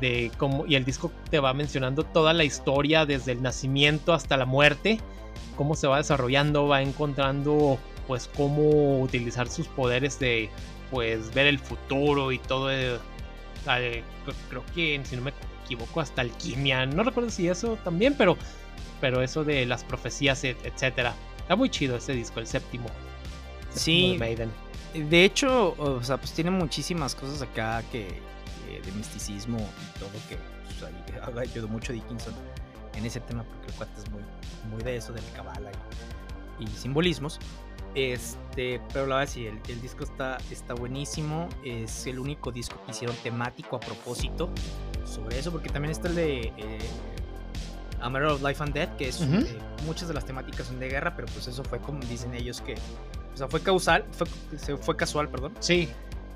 De 0.00 0.30
cómo, 0.36 0.66
y 0.66 0.74
el 0.74 0.84
disco 0.84 1.10
te 1.30 1.40
va 1.40 1.54
mencionando 1.54 2.04
toda 2.04 2.34
la 2.34 2.44
historia 2.44 3.06
desde 3.06 3.32
el 3.32 3.42
nacimiento 3.42 4.12
hasta 4.12 4.36
la 4.36 4.44
muerte. 4.44 5.00
Cómo 5.56 5.74
se 5.74 5.86
va 5.86 5.96
desarrollando, 5.96 6.68
va 6.68 6.82
encontrando 6.82 7.78
pues 8.06 8.28
cómo 8.36 9.00
utilizar 9.00 9.48
sus 9.48 9.66
poderes 9.66 10.18
de 10.18 10.50
pues 10.90 11.32
ver 11.34 11.46
el 11.46 11.58
futuro 11.58 12.32
y 12.32 12.38
todo 12.38 12.70
creo 14.48 14.64
que, 14.74 15.00
si 15.04 15.16
no 15.16 15.22
me 15.22 15.32
equivoco, 15.64 16.00
hasta 16.00 16.22
alquimia. 16.22 16.86
No 16.86 17.02
recuerdo 17.02 17.30
si 17.30 17.48
eso 17.48 17.76
también, 17.84 18.14
pero, 18.16 18.36
pero 19.00 19.22
eso 19.22 19.44
de 19.44 19.66
las 19.66 19.84
profecías, 19.84 20.44
etcétera. 20.44 21.14
Está 21.40 21.56
muy 21.56 21.70
chido 21.70 21.96
ese 21.96 22.12
disco, 22.12 22.40
el 22.40 22.46
séptimo. 22.46 22.88
sí. 23.70 24.12
De, 24.12 24.18
Maiden. 24.18 24.50
de 24.94 25.24
hecho, 25.24 25.74
o 25.78 26.02
sea, 26.02 26.16
pues 26.16 26.32
tiene 26.32 26.50
muchísimas 26.50 27.14
cosas 27.14 27.42
acá 27.42 27.82
que, 27.90 28.20
de 28.68 28.92
misticismo 28.92 29.58
y 29.58 29.98
todo 29.98 30.10
que 30.28 30.36
pues, 30.64 31.38
ayudado 31.38 31.68
mucho 31.68 31.92
Dickinson 31.92 32.34
en 32.94 33.06
ese 33.06 33.20
tema 33.20 33.44
porque 33.44 33.68
el 33.68 33.74
cuate 33.74 34.00
es 34.00 34.10
muy, 34.10 34.22
muy 34.70 34.82
de 34.82 34.96
eso, 34.96 35.12
de 35.12 35.22
la 35.22 35.30
cabala 35.30 35.70
y 36.58 36.66
simbolismos. 36.66 37.38
Este, 37.94 38.80
pero 38.92 39.06
la 39.06 39.16
verdad 39.16 39.32
sí, 39.32 39.46
el, 39.46 39.58
el, 39.68 39.80
disco 39.80 40.04
está, 40.04 40.38
está 40.50 40.74
buenísimo. 40.74 41.48
Es 41.64 42.06
el 42.06 42.18
único 42.18 42.52
disco 42.52 42.80
que 42.84 42.92
hicieron 42.92 43.16
temático 43.16 43.76
a 43.76 43.80
propósito 43.80 44.50
sobre 45.08 45.38
eso, 45.38 45.50
porque 45.50 45.68
también 45.68 45.90
está 45.90 46.08
el 46.08 46.14
de 46.14 46.40
eh, 46.56 46.78
A 48.00 48.08
Matter 48.08 48.28
of 48.28 48.42
Life 48.42 48.62
and 48.62 48.74
Death, 48.74 48.96
que 48.96 49.08
es 49.08 49.20
eh, 49.20 49.58
muchas 49.86 50.08
de 50.08 50.14
las 50.14 50.24
temáticas 50.24 50.66
son 50.66 50.78
de 50.78 50.88
guerra, 50.88 51.16
pero 51.16 51.26
pues 51.28 51.48
eso 51.48 51.64
fue 51.64 51.78
como 51.78 52.00
dicen 52.00 52.34
ellos 52.34 52.60
que, 52.60 52.74
o 53.34 53.36
sea, 53.36 53.48
fue 53.48 53.60
causal, 53.60 54.04
fue, 54.12 54.26
fue 54.76 54.96
casual, 54.96 55.28
perdón. 55.28 55.54
Sí. 55.60 55.88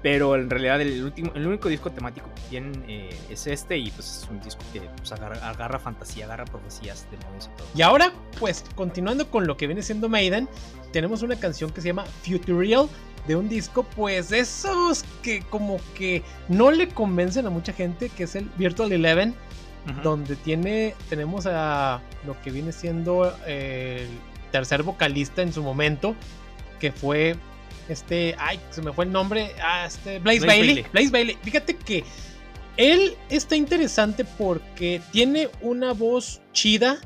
Pero 0.02 0.34
en 0.34 0.50
realidad 0.50 0.80
el, 0.80 1.04
último, 1.04 1.30
el 1.36 1.46
único 1.46 1.68
disco 1.68 1.92
temático 1.92 2.28
que 2.34 2.42
tienen 2.50 2.84
eh, 2.88 3.16
es 3.30 3.46
este 3.46 3.78
y 3.78 3.88
pues 3.92 4.22
es 4.22 4.28
un 4.28 4.40
disco 4.40 4.60
que 4.72 4.80
pues, 4.80 5.12
agarra, 5.12 5.78
fantasía, 5.78 6.24
agarra 6.24 6.44
profecías 6.44 7.06
de 7.12 7.16
y 7.16 7.56
todo. 7.56 7.68
Y 7.72 7.82
ahora, 7.82 8.12
pues 8.40 8.64
continuando 8.74 9.30
con 9.30 9.46
lo 9.46 9.56
que 9.56 9.68
viene 9.68 9.80
siendo 9.80 10.08
Maiden, 10.08 10.48
tenemos 10.93 11.23
una 11.23 11.36
canción 11.36 11.70
que 11.70 11.81
se 11.81 11.89
llama 11.89 12.05
Futurial 12.23 12.89
de 13.27 13.36
un 13.36 13.48
disco, 13.48 13.85
pues 13.97 14.32
esos 14.32 15.05
que 15.23 15.43
como 15.43 15.78
que 15.94 16.23
no 16.48 16.70
le 16.70 16.89
convencen 16.89 17.47
a 17.47 17.51
mucha 17.51 17.73
gente, 17.73 18.09
que 18.09 18.24
es 18.24 18.35
el 18.35 18.44
Virtual 18.56 18.93
Eleven, 18.93 19.35
donde 20.02 20.36
tiene, 20.36 20.94
tenemos 21.09 21.47
a 21.47 22.01
lo 22.24 22.40
que 22.43 22.51
viene 22.51 22.73
siendo 22.73 23.36
el 23.47 24.09
tercer 24.52 24.82
vocalista 24.82 25.43
en 25.43 25.52
su 25.52 25.62
momento, 25.62 26.14
que 26.78 26.93
fue 26.93 27.36
este, 27.89 28.35
ay, 28.39 28.60
se 28.70 28.82
me 28.82 28.93
fue 28.93 29.05
el 29.05 29.12
nombre. 29.12 29.51
Ah, 29.62 29.86
este, 29.86 30.19
Blaze, 30.19 30.47
Bailey. 30.47 30.86
Blaze 30.93 31.10
Bailey. 31.10 31.39
Fíjate 31.43 31.77
que 31.77 32.05
él 32.77 33.16
está 33.28 33.56
interesante 33.56 34.24
porque 34.24 35.01
tiene 35.10 35.48
una 35.60 35.93
voz 35.93 36.40
chida, 36.52 36.98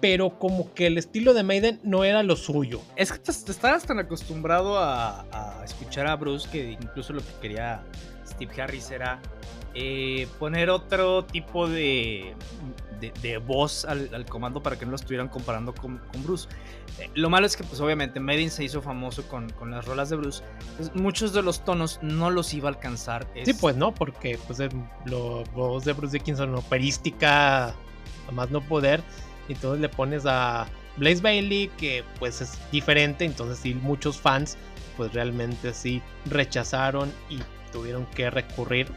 pero 0.00 0.38
como 0.38 0.72
que 0.74 0.86
el 0.86 0.98
estilo 0.98 1.34
de 1.34 1.42
Maiden 1.42 1.80
no 1.82 2.04
era 2.04 2.22
lo 2.22 2.36
suyo. 2.36 2.80
Es 2.96 3.12
que 3.12 3.18
te, 3.18 3.30
estabas 3.30 3.84
tan 3.84 3.98
acostumbrado 3.98 4.78
a, 4.78 5.22
a, 5.32 5.64
escuchar 5.64 6.06
a 6.06 6.16
Bruce 6.16 6.48
que 6.50 6.72
incluso 6.72 7.12
lo 7.12 7.20
que 7.20 7.32
quería 7.40 7.82
Steve 8.26 8.62
Harris 8.62 8.90
era 8.90 9.20
eh, 9.78 10.26
poner 10.38 10.70
otro 10.70 11.26
tipo 11.26 11.68
de, 11.68 12.34
de, 13.22 13.36
voz 13.36 13.84
al, 13.84 14.24
comando 14.24 14.62
para 14.62 14.78
que 14.78 14.86
no 14.86 14.92
lo 14.92 14.96
estuvieran 14.96 15.28
comparando 15.28 15.74
con, 15.74 16.00
Bruce. 16.24 16.48
Eh, 16.98 17.10
lo 17.14 17.28
malo 17.28 17.46
es 17.46 17.58
que, 17.58 17.64
pues 17.64 17.78
obviamente, 17.82 18.18
Medin 18.18 18.50
se 18.50 18.64
hizo 18.64 18.80
famoso 18.80 19.28
con, 19.28 19.50
con 19.50 19.70
las 19.70 19.84
rolas 19.84 20.08
de 20.08 20.16
Bruce. 20.16 20.42
muchos 20.94 21.34
de 21.34 21.42
los 21.42 21.62
tonos 21.62 21.98
no 22.00 22.30
los 22.30 22.54
iba 22.54 22.70
a 22.70 22.72
alcanzar. 22.72 23.26
Sí, 23.44 23.52
pues 23.52 23.76
no, 23.76 23.94
porque 23.94 24.38
pues 24.46 24.58
la 24.58 24.68
voz 25.54 25.84
de 25.84 25.92
Bruce 25.92 26.16
Dickinson 26.16 26.54
operística, 26.54 27.68
a 27.68 28.32
más 28.32 28.50
no 28.50 28.62
poder. 28.62 29.02
Y 29.48 29.52
entonces 29.52 29.80
le 29.80 29.88
pones 29.88 30.24
a 30.26 30.66
Blaze 30.96 31.20
Bailey, 31.20 31.68
que 31.78 32.04
pues 32.18 32.40
es 32.40 32.58
diferente. 32.70 33.24
Entonces 33.24 33.58
sí, 33.58 33.74
muchos 33.74 34.20
fans 34.20 34.56
pues 34.96 35.12
realmente 35.12 35.74
sí 35.74 36.02
rechazaron 36.26 37.12
y 37.28 37.38
tuvieron 37.70 38.06
que 38.06 38.30
recurrir 38.30 38.88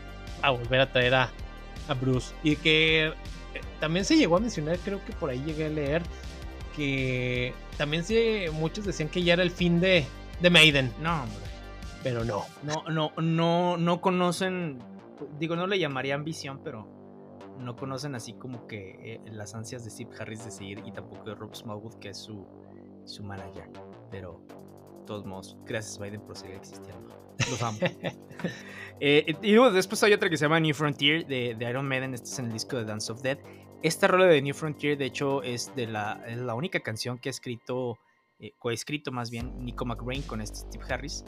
a 0.42 0.52
volver 0.52 0.82
a 0.82 0.92
traer 0.92 1.16
a, 1.16 1.30
a 1.88 1.94
Bruce. 1.94 2.34
Y 2.44 2.56
que 2.56 3.08
eh, 3.08 3.14
también 3.80 4.06
se 4.06 4.16
llegó 4.16 4.38
a 4.38 4.40
mencionar, 4.40 4.78
creo 4.80 5.04
que 5.06 5.14
por 5.14 5.30
ahí 5.30 5.42
llegué 5.46 5.66
a 5.66 5.70
leer, 5.70 6.02
que 6.76 7.54
también 7.78 8.04
se, 8.04 8.50
muchos 8.54 8.86
decían 8.86 9.10
que 9.10 9.24
ya 9.24 9.34
era 9.34 9.44
el 9.44 9.52
fin 9.52 9.80
de, 9.80 10.06
de 10.40 10.50
Maiden. 10.50 10.94
No, 11.02 11.24
hombre. 11.24 11.50
Pero 12.04 12.24
no. 12.24 12.46
No, 12.64 12.84
no, 12.90 13.12
no, 13.18 13.78
no 13.78 14.02
conocen, 14.02 14.80
digo, 15.38 15.58
no 15.58 15.68
le 15.68 15.80
llamaría 15.80 16.16
ambición, 16.16 16.62
pero 16.64 16.88
no 17.60 17.76
conocen 17.76 18.16
así 18.16 18.34
como 18.34 18.68
que 18.68 18.92
eh, 19.02 19.22
las 19.26 19.54
ansias 19.54 19.84
de 19.84 19.92
Steve 19.92 20.12
Harris 20.18 20.46
de 20.46 20.52
seguir 20.52 20.82
y 20.86 20.92
tampoco 20.92 21.24
de 21.30 21.36
Rob 21.36 21.56
Smallwood, 21.56 21.96
que 21.96 22.10
es 22.10 22.18
su, 22.18 22.48
su 23.06 23.24
manager. 23.24 23.70
Pero, 24.10 24.42
de 25.00 25.06
todos 25.06 25.26
modos, 25.26 25.58
gracias 25.66 26.00
Maiden 26.00 26.22
por 26.22 26.38
seguir 26.38 26.56
existiendo. 26.56 27.10
Los 27.50 27.62
amo. 27.62 27.80
Eh, 29.02 29.34
y 29.42 29.54
luego 29.54 29.72
después 29.72 30.04
hay 30.04 30.12
otra 30.12 30.30
que 30.30 30.36
se 30.36 30.44
llama 30.44 30.60
New 30.60 30.74
Frontier 30.74 31.26
de, 31.26 31.56
de, 31.58 31.70
Iron 31.70 31.88
Maiden. 31.88 32.14
Este 32.14 32.28
es 32.28 32.40
en 32.40 32.48
el 32.48 32.52
disco 32.52 32.76
de 32.76 32.84
Dance 32.84 33.10
of 33.10 33.22
Dead. 33.22 33.38
Esta 33.82 34.10
rola 34.10 34.26
de 34.26 34.42
New 34.42 34.54
Frontier, 34.54 34.98
de 34.98 35.06
hecho, 35.06 35.42
es, 35.42 35.74
de 35.74 35.88
la, 35.88 36.22
es 36.28 36.38
la 36.38 36.54
única 36.54 36.82
canción 36.82 37.18
que 37.18 37.30
ha 37.30 37.32
escrito, 37.32 37.98
eh, 38.40 38.52
coescrito 38.60 39.14
más 39.14 39.30
bien, 39.32 39.64
Nico 39.64 39.86
McBrain 39.86 40.22
con 40.24 40.42
este 40.42 40.60
Steve 40.60 40.84
Harris. 40.90 41.24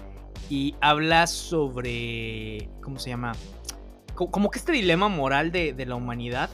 Y 0.49 0.75
habla 0.81 1.27
sobre. 1.27 2.69
¿Cómo 2.83 2.99
se 2.99 3.09
llama? 3.09 3.31
Como 4.29 4.51
que 4.51 4.59
este 4.59 4.71
dilema 4.71 5.07
moral 5.07 5.51
de, 5.51 5.73
de 5.73 5.85
la 5.85 5.95
humanidad 5.95 6.49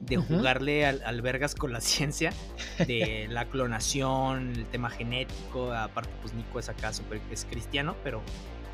de 0.00 0.16
jugarle 0.16 0.84
al, 0.84 1.00
al, 1.04 1.22
vergas 1.22 1.54
con 1.54 1.72
la 1.72 1.80
ciencia, 1.82 2.32
de 2.78 3.28
la 3.30 3.44
clonación, 3.46 4.52
el 4.56 4.66
tema 4.66 4.90
genético, 4.90 5.72
aparte 5.72 6.10
pues 6.20 6.34
Nico 6.34 6.58
es 6.58 6.68
acá 6.68 6.92
super, 6.92 7.20
es 7.30 7.44
cristiano, 7.44 7.94
pero 8.02 8.20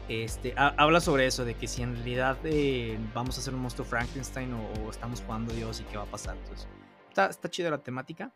este, 0.09 0.55
habla 0.57 1.01
sobre 1.01 1.27
eso, 1.27 1.45
de 1.45 1.55
que 1.55 1.66
si 1.66 1.83
en 1.83 1.95
realidad 1.95 2.39
eh, 2.45 2.99
vamos 3.15 3.37
a 3.37 3.41
hacer 3.41 3.55
un 3.55 3.61
monstruo 3.61 3.87
Frankenstein 3.87 4.55
o, 4.55 4.91
estamos 4.91 5.20
jugando 5.20 5.53
Dios 5.53 5.81
y 5.81 5.85
qué 5.85 5.99
va 5.99 6.05
a 6.05 6.07
pasar. 6.07 6.37
Entonces, 6.37 6.66
está, 7.11 7.27
está 7.27 7.51
chida 7.51 7.70
la 7.70 7.79
temática. 7.79 8.33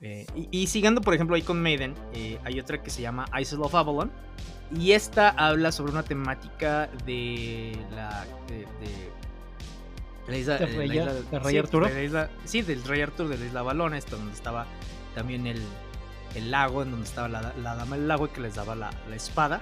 Eh, 0.00 0.26
y, 0.50 0.66
siguiendo, 0.66 1.00
por 1.00 1.14
ejemplo, 1.14 1.36
ahí 1.36 1.42
con 1.42 1.62
Maiden, 1.62 1.94
eh, 2.12 2.38
hay 2.44 2.58
otra 2.58 2.82
que 2.82 2.90
se 2.90 3.00
llama 3.00 3.26
Isle 3.40 3.60
of 3.62 3.74
Avalon. 3.74 4.10
Y 4.76 4.90
esta 4.90 5.28
habla 5.30 5.70
sobre 5.70 5.92
una 5.92 6.02
temática 6.02 6.88
de 7.06 7.78
la. 7.92 8.26
De, 8.48 8.66
la 10.28 10.36
isla, 10.36 10.58
¿De 10.58 10.66
Rey, 10.66 10.88
Rey 11.30 11.58
Arturo? 11.58 11.88
sí, 12.44 12.62
del 12.62 12.82
Rey 12.84 13.02
Arturo 13.02 13.28
de 13.28 13.38
la 13.38 13.44
isla 13.46 13.60
Avalon, 13.60 13.94
esto, 13.94 14.16
donde 14.16 14.32
estaba 14.32 14.66
también 15.14 15.46
el, 15.46 15.62
el 16.34 16.50
lago, 16.50 16.82
en 16.82 16.90
donde 16.90 17.06
estaba 17.06 17.28
la, 17.28 17.52
la, 17.62 17.74
dama 17.74 17.96
del 17.96 18.08
lago 18.08 18.26
y 18.26 18.28
que 18.30 18.40
les 18.40 18.54
daba 18.54 18.74
la, 18.74 18.90
la 19.08 19.16
espada. 19.16 19.60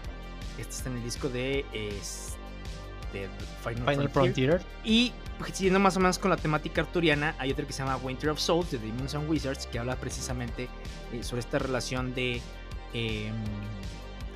Este 0.58 0.74
está 0.74 0.90
en 0.90 0.96
el 0.96 1.04
disco 1.04 1.28
de, 1.28 1.64
Final, 3.62 4.08
Frontier. 4.08 4.62
Y 4.84 5.12
pues, 5.38 5.52
siguiendo 5.54 5.80
más 5.80 5.96
o 5.96 6.00
menos 6.00 6.18
con 6.18 6.30
la 6.30 6.36
temática 6.36 6.80
arturiana, 6.82 7.34
hay 7.38 7.50
otro 7.52 7.66
que 7.66 7.72
se 7.72 7.82
llama 7.82 7.96
Winter 7.96 8.30
of 8.30 8.38
Souls 8.38 8.70
de 8.70 8.78
Demons 8.78 9.14
and 9.14 9.28
Wizards, 9.28 9.66
que 9.66 9.78
habla 9.78 9.96
precisamente 9.96 10.68
eh, 11.12 11.22
sobre 11.22 11.40
esta 11.40 11.58
relación 11.58 12.14
de. 12.14 12.40
Em, 12.94 13.34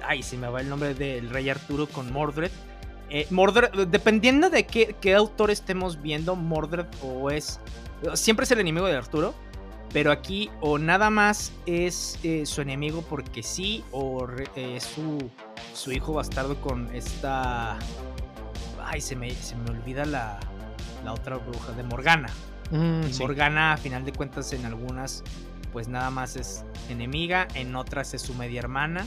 ay, 0.07 0.23
se 0.23 0.36
me 0.36 0.48
va 0.48 0.61
el 0.61 0.69
nombre 0.69 0.94
del 0.94 1.31
rey 1.31 1.48
Arturo 1.48 1.86
con 1.86 2.12
Mordred. 2.12 2.51
Eh, 3.11 3.27
Mordred, 3.31 3.87
dependiendo 3.89 4.51
de 4.51 4.66
qué, 4.66 4.97
qué, 5.01 5.15
autor 5.15 5.51
estemos 5.51 6.03
viendo, 6.03 6.37
Mordred 6.37 6.87
o 7.03 7.31
es. 7.31 7.61
Siempre 8.15 8.45
es 8.45 8.51
el 8.51 8.61
enemigo 8.61 8.87
de 8.87 8.97
Arturo. 8.97 9.35
Pero 9.93 10.11
aquí 10.11 10.51
o 10.61 10.78
nada 10.78 11.11
más 11.11 11.53
es 11.65 12.19
eh, 12.23 12.45
su 12.45 12.61
enemigo 12.61 13.03
porque 13.09 13.43
sí, 13.43 13.85
o 13.93 14.27
es 14.55 14.83
su, 14.83 15.31
su 15.73 15.93
hijo 15.93 16.12
bastardo 16.12 16.61
con 16.61 16.95
esta... 16.95 17.78
Ay, 18.85 19.01
se 19.01 19.16
me, 19.16 19.31
se 19.31 19.57
me 19.57 19.70
olvida 19.70 20.05
la, 20.05 20.39
la 21.05 21.15
otra 21.15 21.37
bruja 21.37 21.73
de 21.73 21.83
Morgana. 21.85 22.28
Mm, 22.70 23.16
Morgana, 23.20 23.73
a 23.73 23.77
final 23.77 24.05
de 24.05 24.12
cuentas, 24.12 24.53
en 24.53 24.66
algunas, 24.66 25.23
pues 25.73 25.89
nada 25.89 26.11
más 26.11 26.37
es 26.37 26.65
enemiga, 26.91 27.49
en 27.55 27.74
otras 27.77 28.12
es 28.12 28.23
su 28.23 28.35
media 28.35 28.59
hermana. 28.59 29.07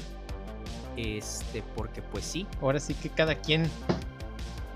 Este, 0.99 1.63
porque 1.75 2.01
pues 2.01 2.25
sí. 2.25 2.45
Ahora 2.61 2.79
sí 2.79 2.93
que 2.93 3.09
cada 3.09 3.35
quien 3.35 3.69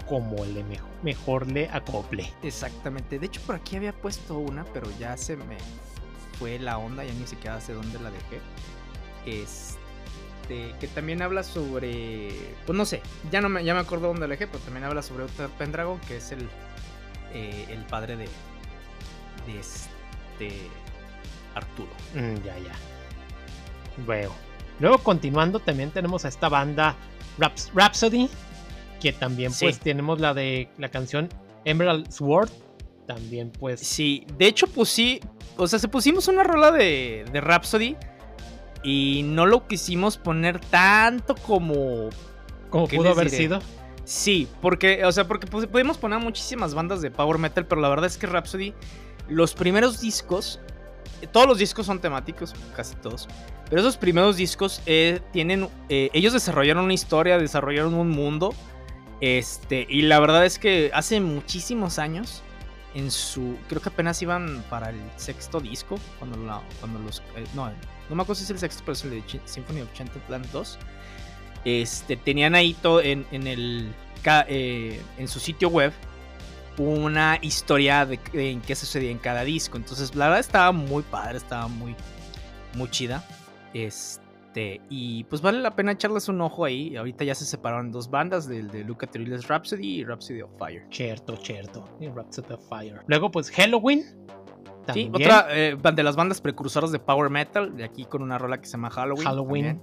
como 0.07 0.45
le 0.45 0.63
mejor, 0.63 0.89
mejor 1.01 1.51
le 1.51 1.69
acople. 1.69 2.31
Exactamente. 2.43 3.19
De 3.19 3.25
hecho, 3.25 3.41
por 3.41 3.55
aquí 3.55 3.75
había 3.75 3.93
puesto 3.93 4.37
una, 4.37 4.63
pero 4.65 4.87
ya 4.99 5.17
se 5.17 5.35
me 5.35 5.57
fue 6.39 6.59
la 6.59 6.77
onda, 6.77 7.03
ya 7.03 7.13
ni 7.13 7.27
siquiera 7.27 7.59
sé 7.59 7.73
dónde 7.73 7.99
la 7.99 8.09
dejé. 8.09 8.39
Este, 9.25 10.73
que 10.79 10.87
también 10.87 11.21
habla 11.21 11.43
sobre, 11.43 12.31
pues 12.65 12.77
no 12.77 12.85
sé, 12.85 13.01
ya 13.31 13.41
no 13.41 13.49
me, 13.49 13.63
ya 13.63 13.73
me 13.73 13.81
acuerdo 13.81 14.07
dónde 14.07 14.21
la 14.21 14.31
dejé, 14.31 14.47
pero 14.47 14.59
también 14.59 14.85
habla 14.85 15.01
sobre 15.01 15.23
otro 15.23 15.49
Pendragon, 15.57 15.99
que 16.01 16.17
es 16.17 16.31
el, 16.31 16.47
eh, 17.33 17.65
el 17.69 17.83
padre 17.85 18.15
de, 18.15 18.27
de 19.47 19.59
este 19.59 20.69
Arturo. 21.55 21.91
Mm, 22.13 22.35
ya, 22.45 22.57
ya. 22.59 22.75
Veo. 24.05 24.52
Luego 24.83 24.97
continuando 24.97 25.61
también 25.61 25.91
tenemos 25.91 26.25
a 26.25 26.27
esta 26.27 26.49
banda 26.49 26.97
Rhapsody, 27.73 28.29
que 28.99 29.13
también 29.13 29.53
pues 29.57 29.79
tenemos 29.79 30.19
la 30.19 30.33
de 30.33 30.67
la 30.77 30.89
canción 30.89 31.29
Emerald 31.63 32.11
Sword, 32.11 32.49
también 33.07 33.49
pues... 33.49 33.79
Sí, 33.79 34.27
de 34.37 34.45
hecho 34.45 34.67
pues 34.67 34.89
sí, 34.89 35.21
o 35.55 35.67
sea, 35.67 35.79
se 35.79 35.87
pusimos 35.87 36.27
una 36.27 36.43
rola 36.43 36.69
de, 36.73 37.23
de 37.31 37.39
Rhapsody 37.39 37.95
y 38.83 39.21
no 39.23 39.45
lo 39.45 39.67
quisimos 39.67 40.17
poner 40.17 40.59
tanto 40.59 41.35
como... 41.35 42.09
Como 42.69 42.89
pudo 42.89 43.11
haber 43.11 43.29
sido. 43.29 43.61
Sí, 44.03 44.49
porque, 44.61 45.05
o 45.05 45.13
sea, 45.13 45.29
porque 45.29 45.47
pudimos 45.47 45.97
poner 45.97 46.19
muchísimas 46.19 46.73
bandas 46.73 47.01
de 47.01 47.09
power 47.09 47.37
metal, 47.37 47.65
pero 47.67 47.79
la 47.79 47.87
verdad 47.87 48.07
es 48.07 48.17
que 48.17 48.27
Rhapsody, 48.27 48.73
los 49.29 49.53
primeros 49.53 50.01
discos, 50.01 50.59
todos 51.31 51.47
los 51.47 51.57
discos 51.57 51.85
son 51.85 51.99
temáticos, 51.99 52.53
casi 52.75 52.95
todos, 52.95 53.27
pero 53.69 53.81
esos 53.81 53.97
primeros 53.97 54.37
discos 54.37 54.81
eh, 54.85 55.19
tienen, 55.31 55.67
eh, 55.89 56.09
ellos 56.13 56.33
desarrollaron 56.33 56.85
una 56.85 56.93
historia, 56.93 57.37
desarrollaron 57.37 57.93
un 57.93 58.09
mundo, 58.09 58.53
este, 59.21 59.87
y 59.89 60.03
la 60.03 60.19
verdad 60.19 60.45
es 60.45 60.59
que 60.59 60.91
hace 60.93 61.19
muchísimos 61.21 61.97
años 61.97 62.43
en 62.93 63.09
su. 63.09 63.57
Creo 63.69 63.81
que 63.81 63.89
apenas 63.89 64.21
iban 64.21 64.63
para 64.69 64.89
el 64.89 64.99
sexto 65.15 65.59
disco. 65.59 65.97
Cuando, 66.19 66.37
cuando 66.79 66.99
los. 66.99 67.19
Eh, 67.35 67.45
no, 67.55 67.69
no 68.09 68.15
me 68.15 68.21
acuerdo 68.21 68.35
si 68.35 68.43
es 68.43 68.49
el 68.49 68.59
sexto, 68.59 68.83
pero 68.85 68.93
es 68.93 69.03
el 69.05 69.11
de 69.11 69.23
Symphony 69.45 69.81
of 69.81 69.93
Chanted 69.93 70.21
Plan 70.21 70.43
2. 70.51 70.77
Este, 71.65 72.17
tenían 72.17 72.53
ahí 72.55 72.73
todo 72.75 73.01
en, 73.01 73.25
en 73.31 73.47
el. 73.47 73.93
En 74.25 75.27
su 75.27 75.39
sitio 75.39 75.67
web 75.67 75.91
una 76.77 77.37
historia 77.41 78.05
de, 78.05 78.19
en 78.33 78.61
qué 78.61 78.75
sucedía 78.75 79.11
en 79.11 79.17
cada 79.17 79.43
disco. 79.43 79.77
Entonces, 79.77 80.15
la 80.15 80.25
verdad 80.25 80.39
estaba 80.39 80.71
muy 80.71 81.03
padre, 81.03 81.37
estaba 81.37 81.67
muy, 81.67 81.95
muy 82.75 82.89
chida. 82.89 83.23
Este. 83.73 84.81
Y 84.89 85.23
pues 85.25 85.41
vale 85.41 85.59
la 85.59 85.75
pena 85.75 85.91
echarles 85.91 86.27
un 86.29 86.41
ojo 86.41 86.65
ahí. 86.65 86.95
Ahorita 86.95 87.23
ya 87.23 87.35
se 87.35 87.45
separaron 87.45 87.91
dos 87.91 88.09
bandas, 88.09 88.47
del 88.47 88.69
de 88.69 88.83
Luca 88.83 89.07
Turillo's 89.07 89.47
Rhapsody 89.47 89.99
y 89.99 90.03
Rhapsody 90.03 90.41
of 90.41 90.51
Fire. 90.57 90.85
Cierto, 90.91 91.35
cierto. 91.37 91.83
Y 91.99 92.07
Rhapsody 92.07 92.53
of 92.53 92.67
Fire. 92.69 93.01
Luego, 93.07 93.31
pues 93.31 93.49
Halloween. 93.51 94.03
Sí, 94.93 95.09
otra 95.13 95.47
eh, 95.49 95.77
de 95.77 96.03
las 96.03 96.17
bandas 96.17 96.41
precursoras 96.41 96.91
de 96.91 96.99
Power 96.99 97.29
Metal, 97.29 97.75
de 97.75 97.85
aquí 97.85 98.03
con 98.03 98.21
una 98.21 98.37
rola 98.37 98.59
que 98.59 98.65
se 98.65 98.73
llama 98.73 98.89
Halloween. 98.89 99.25
Halloween. 99.25 99.81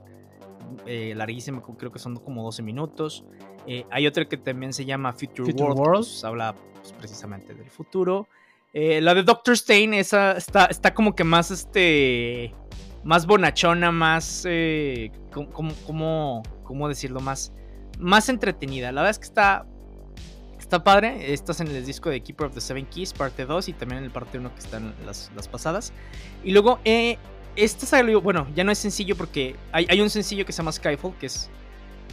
Eh, 0.87 1.15
larguísima, 1.17 1.63
creo 1.79 1.91
que 1.91 1.99
son 1.99 2.17
como 2.17 2.45
12 2.45 2.63
minutos. 2.63 3.25
Eh, 3.67 3.85
hay 3.91 4.07
otra 4.07 4.25
que 4.27 4.37
también 4.37 4.73
se 4.73 4.85
llama 4.85 5.13
Future, 5.13 5.53
World, 5.53 5.83
pues, 5.83 6.25
habla 6.25 6.55
pues, 6.81 6.93
precisamente 6.93 7.55
del 7.55 7.71
futuro. 7.71 8.29
la 8.73 9.15
de 9.15 9.23
Doctor 9.23 9.55
Stain, 9.55 9.95
esa 9.95 10.33
está, 10.33 10.67
está 10.67 10.95
como 10.95 11.15
que 11.15 11.25
más 11.25 11.51
este 11.51 12.55
más 13.03 13.27
bonachona, 13.27 13.93
más, 13.93 14.45
eh, 14.47 15.11
¿cómo, 15.33 16.43
cómo, 16.65 16.89
decirlo? 16.89 17.21
Más, 17.21 17.53
más 17.99 18.29
entretenida. 18.29 18.93
La 18.93 19.03
verdad 19.03 19.11
es 19.11 19.19
que 19.19 19.25
está, 19.25 19.67
está 20.59 20.85
padre. 20.85 21.33
Estás 21.33 21.61
en 21.61 21.69
el 21.69 21.85
disco 21.85 22.11
de 22.11 22.21
Keeper 22.21 22.49
of 22.49 22.55
the 22.55 22.61
Seven 22.61 22.87
Keys, 22.87 23.13
parte 23.13 23.47
2, 23.47 23.69
y 23.69 23.73
también 23.73 23.99
en 23.99 24.05
el 24.05 24.11
parte 24.11 24.39
1 24.39 24.53
que 24.55 24.61
están 24.61 24.95
las, 25.05 25.31
las 25.35 25.49
pasadas. 25.49 25.93
Y 26.45 26.53
luego, 26.53 26.79
eh, 26.85 27.19
este 27.57 27.87
salió, 27.87 28.21
bueno, 28.21 28.47
ya 28.55 28.65
no 28.65 28.73
es 28.73 28.79
sencillo 28.79 29.17
porque 29.17 29.57
hay, 29.73 29.87
hay 29.89 30.01
un 30.01 30.11
sencillo 30.11 30.45
que 30.45 30.53
se 30.53 30.59
llama 30.59 30.73
Skyfall, 30.73 31.15
que 31.19 31.27
es 31.27 31.51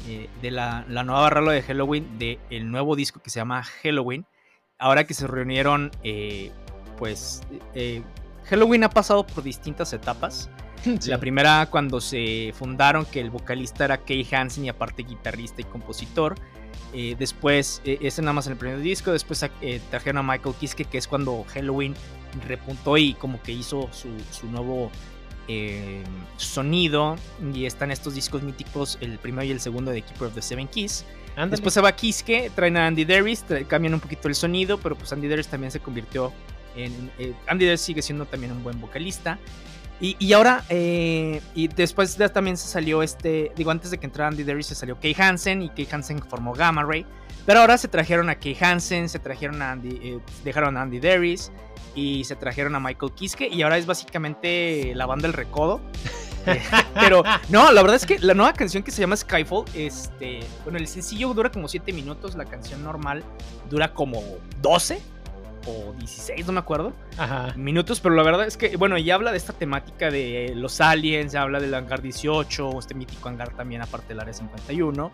eh, 0.07 0.29
de 0.41 0.51
la, 0.51 0.85
la, 0.87 1.03
nueva 1.03 1.29
rola 1.29 1.51
de 1.51 1.61
Halloween, 1.61 2.17
del 2.17 2.39
el 2.49 2.71
nuevo 2.71 2.95
disco 2.95 3.21
que 3.21 3.29
se 3.29 3.39
llama 3.39 3.63
Halloween. 3.63 4.25
Ahora 4.79 5.05
que 5.05 5.13
se 5.13 5.27
reunieron, 5.27 5.91
eh, 6.03 6.51
pues... 6.97 7.41
Halloween 8.45 8.85
ha 8.85 8.89
pasado 8.89 9.27
por 9.27 9.43
distintas 9.43 9.91
etapas. 9.93 10.49
La 11.07 11.19
primera 11.19 11.67
cuando 11.69 11.99
se 11.99 12.53
fundaron, 12.57 13.05
que 13.05 13.19
el 13.19 13.29
vocalista 13.29 13.85
era 13.85 13.97
Kay 13.97 14.27
Hansen 14.31 14.65
y 14.65 14.69
aparte 14.69 15.03
guitarrista 15.03 15.61
y 15.61 15.65
compositor. 15.65 16.35
Eh, 16.93 17.15
después, 17.17 17.81
eh, 17.83 17.97
ese 18.01 18.21
nada 18.21 18.33
más 18.33 18.47
en 18.47 18.53
el 18.53 18.57
primer 18.57 18.79
disco. 18.79 19.11
Después 19.11 19.43
eh, 19.61 19.81
trajeron 19.89 20.17
a 20.19 20.23
Michael 20.23 20.55
Kiske, 20.55 20.85
que 20.85 20.97
es 20.97 21.07
cuando 21.07 21.45
Halloween 21.49 21.93
repuntó 22.47 22.97
y 22.97 23.13
como 23.13 23.41
que 23.41 23.51
hizo 23.51 23.89
su, 23.91 24.09
nuevo 24.47 24.91
sonido. 26.37 27.15
Y 27.53 27.65
están 27.65 27.91
estos 27.91 28.15
discos 28.15 28.43
míticos, 28.43 28.97
el 29.01 29.17
primero 29.17 29.43
y 29.43 29.51
el 29.51 29.59
segundo 29.59 29.91
de 29.91 30.01
Keeper 30.01 30.27
of 30.27 30.35
the 30.35 30.41
Seven 30.41 30.67
Keys. 30.67 31.05
Después 31.45 31.73
se 31.73 31.81
va 31.81 31.91
Kiske, 31.91 32.51
traen 32.55 32.77
a 32.77 32.87
Andy 32.87 33.05
Darius, 33.05 33.43
cambian 33.67 33.93
un 33.93 33.99
poquito 33.99 34.27
el 34.27 34.33
sonido, 34.33 34.79
pero 34.79 34.97
pues 34.97 35.13
Andy 35.13 35.27
Darius 35.27 35.47
también 35.47 35.71
se 35.71 35.79
convirtió 35.79 36.33
en... 36.75 37.11
Andy 37.47 37.65
Darius 37.65 37.81
sigue 37.81 38.01
siendo 38.01 38.25
también 38.25 38.51
un 38.51 38.63
buen 38.63 38.81
vocalista. 38.81 39.37
Y, 39.99 40.31
ahora, 40.33 40.63
eh, 40.69 41.41
y 41.55 41.67
después 41.69 42.15
también 42.31 42.55
se 42.55 42.67
salió 42.67 43.01
este, 43.01 43.51
digo, 43.55 43.71
antes 43.71 43.89
de 43.89 43.97
que 43.97 44.05
entrara 44.05 44.27
Andy 44.27 44.43
Darius 44.43 44.67
se 44.67 44.75
salió 44.75 44.99
Kay 44.99 45.15
Hansen 45.17 45.63
y 45.63 45.69
Kay 45.69 45.87
Hansen 45.91 46.21
formó 46.21 46.53
Gamma 46.53 46.83
Ray. 46.83 47.03
Pero 47.47 47.61
ahora 47.61 47.79
se 47.79 47.87
trajeron 47.87 48.29
a 48.29 48.35
Kay 48.35 48.55
Hansen, 48.59 49.09
se 49.09 49.17
trajeron 49.17 49.59
a 49.61 49.71
Andy, 49.71 49.99
eh, 50.03 50.19
dejaron 50.43 50.77
a 50.77 50.83
Andy 50.83 50.99
Darius 50.99 51.51
y 51.95 52.23
se 52.25 52.35
trajeron 52.35 52.75
a 52.75 52.79
Michael 52.79 53.11
Kiske 53.13 53.47
y 53.47 53.63
ahora 53.63 53.79
es 53.79 53.87
básicamente 53.87 54.93
la 54.93 55.07
banda 55.07 55.27
del 55.27 55.33
recodo. 55.33 55.81
Eh, 56.47 56.61
pero 56.95 57.23
no, 57.49 57.71
la 57.71 57.81
verdad 57.81 57.95
es 57.97 58.05
que 58.05 58.19
la 58.19 58.33
nueva 58.33 58.53
canción 58.53 58.83
que 58.83 58.91
se 58.91 59.01
llama 59.01 59.15
Skyfall, 59.15 59.65
este, 59.73 60.39
bueno, 60.63 60.77
el 60.79 60.87
sencillo 60.87 61.33
dura 61.33 61.51
como 61.51 61.67
7 61.67 61.91
minutos, 61.93 62.35
la 62.35 62.45
canción 62.45 62.83
normal 62.83 63.23
dura 63.69 63.93
como 63.93 64.21
12 64.61 65.01
o 65.67 65.93
16, 65.99 66.45
no 66.47 66.53
me 66.53 66.59
acuerdo, 66.59 66.93
Ajá. 67.17 67.53
minutos, 67.57 67.99
pero 67.99 68.15
la 68.15 68.23
verdad 68.23 68.47
es 68.47 68.55
que, 68.55 68.77
bueno, 68.77 68.97
ya 68.97 69.15
habla 69.15 69.31
de 69.31 69.37
esta 69.37 69.51
temática 69.51 70.09
de 70.09 70.53
los 70.55 70.79
aliens, 70.79 71.33
ya 71.33 71.41
habla 71.41 71.59
del 71.59 71.73
hangar 71.73 72.01
18, 72.01 72.79
este 72.79 72.93
mítico 72.93 73.27
hangar 73.27 73.49
también, 73.49 73.81
aparte 73.81 74.09
del 74.09 74.21
área 74.21 74.33
51, 74.33 75.11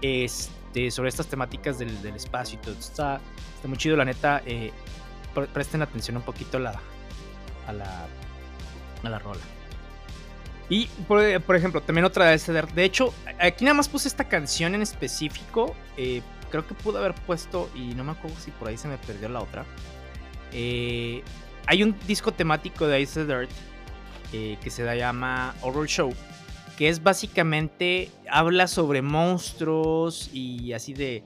este, 0.00 0.90
sobre 0.90 1.08
estas 1.10 1.26
temáticas 1.26 1.78
del, 1.78 2.00
del 2.02 2.16
espacio 2.16 2.58
y 2.58 2.62
todo. 2.62 2.74
Está, 2.78 3.20
está 3.56 3.68
muy 3.68 3.76
chido, 3.76 3.96
la 3.96 4.04
neta. 4.06 4.40
eh, 4.46 4.72
pre- 5.34 5.46
presten 5.48 5.82
atención 5.82 6.16
un 6.16 6.22
poquito 6.22 6.56
a 6.56 6.60
la, 6.60 6.74
a 7.66 7.72
la, 7.72 8.06
a 9.04 9.08
la 9.10 9.18
rola. 9.18 9.40
Y, 10.70 10.86
por, 11.08 11.42
por 11.42 11.56
ejemplo, 11.56 11.82
también 11.82 12.04
otra 12.06 12.26
de 12.26 12.36
ese. 12.36 12.52
De 12.52 12.84
hecho, 12.84 13.12
aquí 13.38 13.64
nada 13.64 13.74
más 13.74 13.88
puse 13.88 14.08
esta 14.08 14.24
canción 14.24 14.74
en 14.74 14.80
específico. 14.82 15.74
eh, 15.98 16.22
creo 16.50 16.66
que 16.66 16.74
pude 16.74 16.98
haber 16.98 17.14
puesto, 17.14 17.68
y 17.76 17.94
no 17.94 18.02
me 18.04 18.12
acuerdo 18.12 18.36
si 18.40 18.50
por 18.52 18.66
ahí 18.68 18.76
se 18.78 18.88
me 18.88 18.96
perdió 18.98 19.28
la 19.28 19.40
otra. 19.40 19.64
Eh, 20.52 21.22
hay 21.66 21.82
un 21.82 21.94
disco 22.08 22.32
temático 22.32 22.86
de 22.88 23.00
Ice 23.00 23.24
the 23.24 23.26
Dirt 23.38 23.50
eh, 24.32 24.56
que 24.62 24.70
se 24.70 24.84
llama 24.96 25.54
Horror 25.60 25.86
Show, 25.86 26.12
que 26.76 26.88
es 26.88 27.02
básicamente 27.02 28.10
habla 28.28 28.66
sobre 28.66 29.00
monstruos 29.02 30.30
y 30.32 30.72
así 30.72 30.92
de 30.92 31.22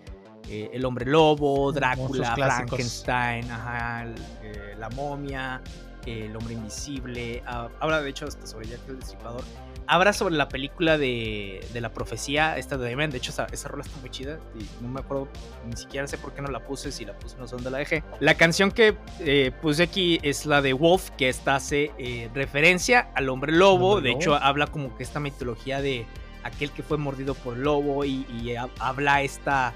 eh, 0.49 0.71
el 0.75 0.85
hombre 0.85 1.07
lobo, 1.07 1.73
Drácula. 1.73 2.35
Frankenstein, 2.35 3.51
ajá, 3.51 4.03
el- 4.03 4.15
eh, 4.43 4.75
la 4.79 4.91
momia, 4.91 5.63
el 6.07 6.37
hombre 6.37 6.55
invisible. 6.55 7.43
ah, 7.47 7.69
habla 7.81 8.01
de 8.03 8.11
hecho 8.11 8.27
hasta 8.27 8.47
sobre 8.47 8.69
Jack 8.69 8.81
el 8.89 8.99
Destripador. 8.99 9.43
Habla 9.87 10.15
sobre 10.15 10.35
la 10.35 10.49
película 10.49 10.97
de, 10.97 11.63
de 11.75 11.81
la 11.83 11.93
profecía, 11.93 12.57
esta 12.57 12.79
de 12.79 12.91
Damon. 12.91 13.11
De 13.11 13.19
hecho, 13.19 13.31
esa, 13.33 13.45
esa 13.53 13.69
rola 13.69 13.85
está 13.85 13.99
muy 14.01 14.09
chida. 14.09 14.39
Y 14.59 14.83
no 14.83 14.89
me 14.89 15.01
acuerdo, 15.01 15.29
ni 15.69 15.77
siquiera 15.77 16.07
sé 16.07 16.17
por 16.17 16.33
qué 16.33 16.41
no 16.41 16.49
la 16.49 16.61
puse. 16.67 16.91
Si 16.91 17.05
la 17.05 17.13
puse, 17.13 17.37
no 17.37 17.47
sé 17.47 17.55
dónde 17.57 17.71
la 17.71 17.79
dejé. 17.79 18.03
La 18.21 18.35
canción 18.35 18.71
que 18.71 18.97
eh, 19.21 19.53
puse 19.61 19.83
aquí 19.83 20.19
es 20.23 20.47
la 20.47 20.63
de 20.63 20.73
Wolf, 20.73 21.11
que 21.19 21.29
esta 21.29 21.57
hace 21.57 21.91
eh, 21.99 22.31
referencia 22.35 23.11
al 23.15 23.29
hombre 23.29 23.53
lobo. 23.53 24.01
De 24.01 24.13
hecho, 24.13 24.35
habla 24.37 24.69
como 24.69 24.97
que 24.97 25.03
esta 25.03 25.21
mitología 25.21 25.83
de 25.83 26.07
aquel 26.45 26.71
que 26.71 26.83
fue 26.83 26.97
mordido 26.97 27.35
por 27.35 27.55
el 27.55 27.65
lobo. 27.65 28.07
Y, 28.07 28.27
y 28.43 28.57
ha- 28.57 28.71
habla 28.81 29.21
esta, 29.21 29.75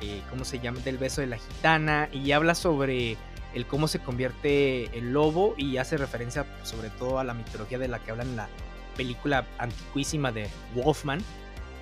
eh, 0.00 0.22
¿cómo 0.30 0.46
se 0.46 0.58
llama? 0.60 0.80
Del 0.80 0.96
beso 0.96 1.20
de 1.20 1.26
la 1.26 1.36
gitana. 1.36 2.08
Y 2.14 2.32
habla 2.32 2.54
sobre 2.54 3.18
el 3.54 3.66
cómo 3.66 3.88
se 3.88 3.98
convierte 3.98 4.96
el 4.96 5.12
lobo. 5.12 5.54
Y 5.56 5.76
hace 5.76 5.96
referencia, 5.96 6.46
sobre 6.62 6.90
todo, 6.90 7.18
a 7.18 7.24
la 7.24 7.34
mitología 7.34 7.78
de 7.78 7.88
la 7.88 7.98
que 7.98 8.10
hablan 8.10 8.28
en 8.28 8.36
la 8.36 8.48
película 8.96 9.46
antiquísima 9.58 10.32
de 10.32 10.48
Wolfman. 10.74 11.20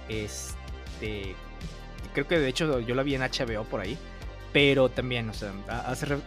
Este. 0.08 1.34
Creo 2.14 2.26
que 2.26 2.38
de 2.38 2.48
hecho 2.48 2.80
yo 2.80 2.94
la 2.94 3.02
vi 3.02 3.14
en 3.14 3.22
HBO 3.22 3.64
por 3.64 3.80
ahí. 3.80 3.98
Pero 4.52 4.88
también, 4.88 5.28
o 5.28 5.34
sea, 5.34 5.52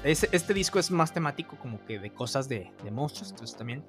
este 0.04 0.54
disco 0.54 0.78
es 0.78 0.92
más 0.92 1.12
temático 1.12 1.58
como 1.58 1.84
que 1.86 1.98
de 1.98 2.12
cosas 2.12 2.48
de, 2.48 2.72
de 2.84 2.92
monstruos. 2.92 3.32
Entonces 3.32 3.58
también 3.58 3.84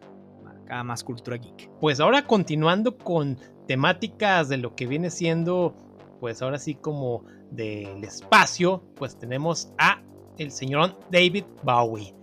acá 0.65 0.83
más 0.83 1.05
cultura 1.05 1.37
geek. 1.37 1.71
Pues 1.81 2.01
ahora 2.01 2.27
continuando 2.27 2.97
con 2.97 3.39
temáticas 3.67 4.49
de 4.49 4.57
lo 4.57 4.75
que 4.75 4.87
viene 4.87 5.11
siendo, 5.11 5.77
pues 6.19 6.41
ahora 6.41 6.59
sí 6.59 6.75
como 6.75 7.25
del 7.51 8.03
espacio, 8.05 8.83
pues 8.97 9.19
tenemos 9.19 9.73
a 9.79 10.03
el 10.43 10.53
señor 10.53 10.99
David 11.11 11.45
Bowie 11.63 12.15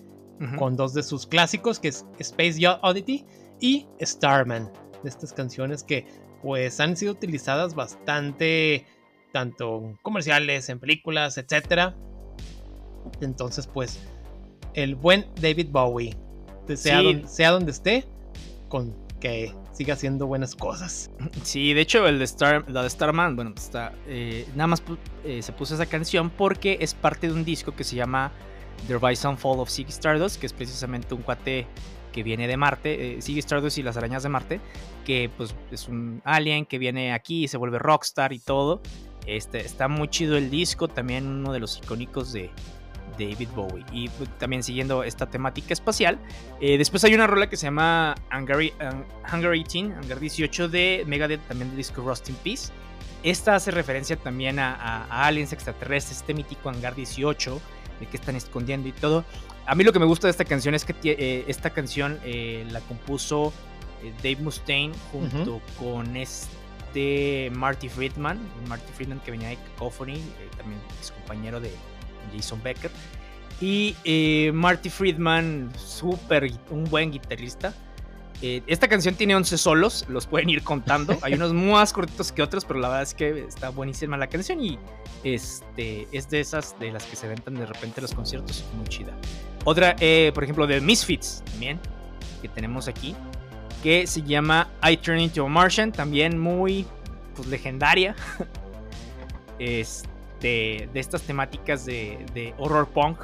con 0.57 0.77
dos 0.77 0.93
de 0.93 1.03
sus 1.03 1.27
clásicos 1.27 1.79
que 1.79 1.89
es 1.89 2.05
Space 2.19 2.65
Oddity 2.81 3.25
y 3.59 3.87
Starman, 4.01 4.71
de 5.03 5.09
estas 5.09 5.33
canciones 5.33 5.83
que 5.83 6.05
pues 6.41 6.79
han 6.79 6.95
sido 6.95 7.11
utilizadas 7.11 7.75
bastante 7.75 8.85
tanto 9.33 9.79
en 9.83 9.95
comerciales, 10.01 10.69
en 10.69 10.79
películas, 10.79 11.37
etcétera. 11.37 11.93
Entonces 13.19 13.67
pues 13.67 13.99
el 14.75 14.95
buen 14.95 15.25
David 15.41 15.67
Bowie, 15.71 16.15
sea, 16.73 16.99
Sí. 16.99 17.05
donde, 17.05 17.27
sea 17.27 17.51
donde 17.51 17.71
esté, 17.71 18.05
con 18.69 18.95
que 19.19 19.53
siga 19.79 19.93
haciendo 19.93 20.27
buenas 20.27 20.57
cosas. 20.57 21.09
Sí, 21.43 21.73
de 21.73 21.79
hecho, 21.79 22.05
el 22.05 22.19
de, 22.19 22.25
Star, 22.25 22.69
la 22.69 22.83
de 22.83 22.89
Starman, 22.89 23.37
bueno, 23.37 23.53
pues 23.53 23.67
está. 23.67 23.93
eh, 24.07 24.45
nada 24.53 24.67
más 24.67 24.83
eh, 25.23 25.41
se 25.41 25.53
puso 25.53 25.75
esa 25.75 25.85
canción 25.85 26.29
porque 26.29 26.77
es 26.81 26.93
parte 26.93 27.27
de 27.27 27.33
un 27.33 27.45
disco 27.45 27.73
que 27.73 27.85
se 27.85 27.95
llama 27.95 28.29
The 28.89 28.97
Rise 28.97 29.25
and 29.25 29.37
Fall 29.37 29.57
of 29.57 29.69
Ziggy 29.69 29.91
Stardust, 29.91 30.37
que 30.37 30.47
es 30.47 30.51
precisamente 30.51 31.13
un 31.13 31.21
cuate 31.21 31.65
que 32.11 32.23
viene 32.23 32.45
de 32.49 32.57
Marte, 32.57 33.15
eh, 33.15 33.21
Ziggy 33.21 33.39
Stardust 33.39 33.77
y 33.77 33.83
las 33.83 33.95
arañas 33.95 34.21
de 34.23 34.27
Marte, 34.27 34.59
que 35.05 35.31
pues 35.37 35.55
es 35.71 35.87
un 35.87 36.21
alien 36.25 36.65
que 36.65 36.77
viene 36.77 37.13
aquí 37.13 37.45
y 37.45 37.47
se 37.47 37.55
vuelve 37.55 37.79
rockstar 37.79 38.33
y 38.33 38.39
todo. 38.39 38.81
Este, 39.27 39.61
está 39.61 39.87
muy 39.87 40.09
chido 40.09 40.35
el 40.35 40.49
disco, 40.49 40.89
también 40.89 41.25
uno 41.25 41.53
de 41.53 41.59
los 41.59 41.77
icónicos 41.77 42.33
de 42.33 42.49
David 43.19 43.49
Bowie. 43.55 43.85
Y 43.91 44.07
pues, 44.09 44.29
también 44.37 44.63
siguiendo 44.63 45.03
esta 45.03 45.29
temática 45.29 45.73
espacial, 45.73 46.17
eh, 46.61 46.77
después 46.77 47.03
hay 47.03 47.13
una 47.13 47.27
rola 47.27 47.49
que 47.49 47.57
se 47.57 47.65
llama 47.67 48.15
Hangar, 48.29 48.57
Hun- 48.57 49.05
Hangar 49.23 49.51
18, 49.51 49.93
Hangar 50.01 50.19
18 50.19 50.69
de 50.69 51.03
Megadeth, 51.07 51.41
también 51.47 51.69
del 51.69 51.77
disco 51.77 52.01
Rust 52.01 52.29
in 52.29 52.35
Peace. 52.35 52.71
Esta 53.21 53.55
hace 53.55 53.71
referencia 53.71 54.15
también 54.15 54.59
a, 54.59 54.73
a- 54.75 55.05
a 55.05 55.27
aliens 55.27 55.51
extraterrestres, 55.53 56.17
este 56.19 56.33
mítico 56.33 56.69
Hangar 56.69 56.95
18, 56.95 57.59
de 57.99 58.05
que 58.05 58.15
están 58.17 58.35
escondiendo 58.37 58.87
y 58.87 58.93
todo. 58.93 59.25
A 59.65 59.75
mí 59.75 59.83
lo 59.83 59.91
que 59.93 59.99
me 59.99 60.05
gusta 60.05 60.27
de 60.27 60.31
esta 60.31 60.45
canción 60.45 60.73
es 60.73 60.85
que 60.85 60.95
eh, 61.03 61.43
esta 61.47 61.69
canción 61.71 62.17
eh, 62.23 62.65
la 62.71 62.79
compuso 62.81 63.51
Dave 64.23 64.37
Mustaine 64.37 64.93
junto 65.11 65.59
con 65.77 66.15
este 66.15 67.51
Marty 67.53 67.89
Friedman, 67.89 68.39
Marty 68.67 68.91
Friedman 68.93 69.19
que 69.19 69.31
venía 69.31 69.49
de 69.49 69.57
Cacophony, 69.57 70.21
también 70.57 70.79
es 71.01 71.11
compañero 71.11 71.59
de 71.59 71.71
Jason 72.35 72.61
Becker. 72.63 72.91
Y 73.61 73.95
eh, 74.05 74.51
Marty 74.53 74.89
Friedman, 74.89 75.71
súper, 75.77 76.51
un 76.69 76.85
buen 76.85 77.11
guitarrista. 77.11 77.73
Eh, 78.41 78.61
esta 78.67 78.87
canción 78.87 79.15
tiene 79.15 79.35
11 79.35 79.57
solos, 79.57 80.05
los 80.07 80.25
pueden 80.25 80.49
ir 80.49 80.63
contando. 80.63 81.17
Hay 81.21 81.33
unos 81.33 81.53
más 81.53 81.91
cortitos 81.91 82.31
que 82.31 82.41
otros, 82.41 82.63
pero 82.63 82.79
la 82.79 82.87
verdad 82.87 83.03
es 83.03 83.13
que 83.13 83.45
está 83.45 83.69
buenísima 83.69 84.15
la 84.15 84.27
canción 84.27 84.63
y 84.63 84.79
este, 85.23 86.07
es 86.11 86.29
de 86.29 86.39
esas 86.39 86.79
de 86.79 86.91
las 86.91 87.03
que 87.03 87.17
se 87.17 87.27
ventan 87.27 87.55
de 87.55 87.65
repente 87.65 87.99
en 87.99 88.03
los 88.03 88.13
conciertos, 88.13 88.63
muy 88.77 88.87
chida. 88.87 89.11
Otra, 89.65 89.95
eh, 89.99 90.31
por 90.33 90.43
ejemplo, 90.43 90.65
de 90.67 90.79
Misfits, 90.79 91.43
también, 91.51 91.79
que 92.41 92.47
tenemos 92.47 92.87
aquí, 92.87 93.13
que 93.83 94.07
se 94.07 94.21
llama 94.21 94.69
I 94.89 94.95
Turn 94.95 95.19
Into 95.19 95.45
a 95.45 95.49
Martian, 95.49 95.91
también 95.91 96.39
muy 96.39 96.85
pues, 97.35 97.47
legendaria. 97.47 98.15
Este, 99.61 100.07
de 100.41 100.89
estas 100.93 101.21
temáticas 101.23 101.85
de, 101.85 102.25
de 102.33 102.53
horror 102.57 102.87
punk. 102.89 103.19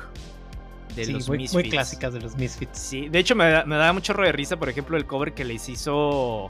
De 0.95 1.03
Sí, 1.05 1.11
los 1.11 1.27
muy, 1.27 1.37
muy 1.39 1.43
Misfits. 1.43 1.69
clásicas 1.69 2.13
de 2.13 2.21
los 2.21 2.37
Misfits. 2.37 2.79
Sí, 2.79 3.09
de 3.09 3.19
hecho 3.19 3.35
me, 3.35 3.49
da- 3.49 3.65
me 3.65 3.75
da 3.75 3.91
mucho 3.91 4.13
rollo 4.13 4.27
de 4.27 4.31
risa, 4.33 4.57
por 4.57 4.69
ejemplo, 4.69 4.95
el 4.95 5.05
cover 5.05 5.33
que 5.33 5.43
les 5.43 5.67
hizo 5.67 6.47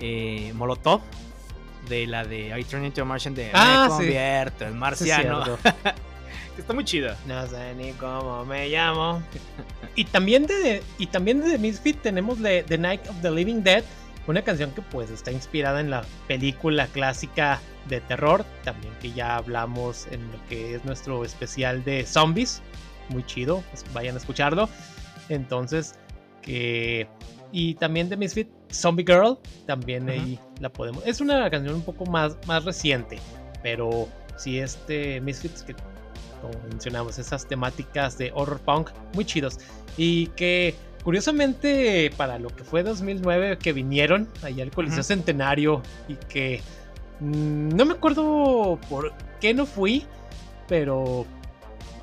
eh, 0.00 0.52
Molotov 0.54 1.00
de 1.88 2.06
la 2.06 2.24
de 2.24 2.58
I 2.58 2.64
Turn 2.64 2.84
Into 2.84 3.02
a 3.02 3.04
Martian 3.06 3.34
de 3.34 3.50
Ah, 3.54 3.86
Me 3.88 3.90
sí. 3.90 3.96
convierto 4.02 4.64
en 4.64 4.70
Sí, 4.70 4.74
es 4.74 4.80
marciano. 4.80 5.58
que 6.54 6.60
está 6.60 6.74
muy 6.74 6.84
chida. 6.84 7.16
No 7.26 7.46
sé 7.46 7.74
ni 7.74 7.92
cómo 7.92 8.44
me 8.44 8.68
llamo. 8.68 9.22
Y 9.94 10.04
también 10.06 10.46
de, 10.46 10.82
y 10.98 11.06
también 11.06 11.40
de 11.42 11.50
The 11.52 11.58
Misfit 11.58 12.00
tenemos 12.00 12.38
The 12.42 12.78
Night 12.78 13.06
of 13.08 13.16
the 13.20 13.30
Living 13.30 13.62
Dead, 13.62 13.84
una 14.26 14.40
canción 14.42 14.70
que 14.72 14.80
pues 14.80 15.10
está 15.10 15.32
inspirada 15.32 15.80
en 15.80 15.90
la 15.90 16.02
película 16.28 16.86
clásica 16.86 17.60
de 17.88 18.00
terror, 18.00 18.44
también 18.64 18.92
que 19.00 19.12
ya 19.12 19.36
hablamos 19.36 20.06
en 20.10 20.20
lo 20.30 20.46
que 20.48 20.74
es 20.74 20.84
nuestro 20.84 21.24
especial 21.24 21.84
de 21.84 22.06
zombies, 22.06 22.62
muy 23.08 23.24
chido, 23.26 23.62
pues 23.70 23.84
vayan 23.92 24.14
a 24.14 24.18
escucharlo. 24.18 24.68
Entonces, 25.28 25.94
que 26.42 27.08
y 27.52 27.74
también 27.74 28.08
de 28.08 28.16
Misfit 28.16 28.48
Zombie 28.72 29.04
Girl, 29.06 29.38
también 29.66 30.08
ahí 30.08 30.38
la 30.60 30.70
podemos. 30.70 31.06
Es 31.06 31.20
una 31.20 31.48
canción 31.50 31.74
un 31.74 31.82
poco 31.82 32.06
más, 32.06 32.36
más 32.46 32.64
reciente, 32.64 33.18
pero 33.62 34.08
sí 34.36 34.58
este 34.58 35.20
Misfits 35.20 35.62
que 35.62 35.74
como 36.42 36.54
mencionamos, 36.68 37.18
esas 37.18 37.46
temáticas 37.46 38.18
de 38.18 38.32
horror 38.34 38.58
punk 38.60 38.90
muy 39.14 39.24
chidos. 39.24 39.58
Y 39.96 40.26
que 40.28 40.74
curiosamente 41.04 42.10
para 42.16 42.38
lo 42.38 42.48
que 42.48 42.64
fue 42.64 42.82
2009 42.82 43.58
que 43.58 43.72
vinieron 43.72 44.28
allá 44.42 44.64
al 44.64 44.70
Coliseo. 44.70 45.02
Centenario 45.02 45.82
y 46.08 46.16
que 46.16 46.60
no 47.22 47.84
me 47.84 47.94
acuerdo 47.94 48.78
por 48.88 49.12
qué 49.40 49.54
no 49.54 49.64
fui, 49.66 50.06
pero 50.68 51.26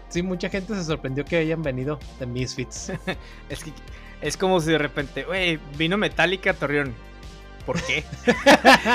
sí 0.08 0.24
mucha 0.24 0.50
gente 0.50 0.74
se 0.76 0.84
sorprendió 0.84 1.26
que 1.26 1.38
hayan 1.38 1.62
venido 1.62 2.00
de 2.20 2.26
Misfits. 2.26 2.94
Es 3.50 3.64
que 3.64 3.74
es 4.22 4.38
como 4.38 4.60
si 4.60 4.72
de 4.72 4.78
repente, 4.78 5.24
güey, 5.24 5.60
vino 5.78 5.98
Metallica 5.98 6.52
a 6.52 6.54
Torreón. 6.54 6.94
¿Por 7.66 7.82
qué? 7.84 8.04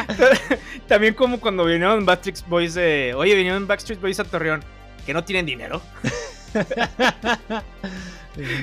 También 0.89 1.15
como 1.15 1.41
cuando 1.41 1.65
vinieron 1.65 2.05
Backstreet 2.05 2.47
Boys 2.49 2.75
de, 2.75 3.15
oye, 3.17 3.35
vinieron 3.35 3.67
Backstreet 3.67 4.01
Boys 4.01 4.19
a 4.21 4.25
Torreón, 4.25 4.63
que 5.07 5.15
no 5.15 5.25
tienen 5.25 5.47
dinero. 5.47 5.81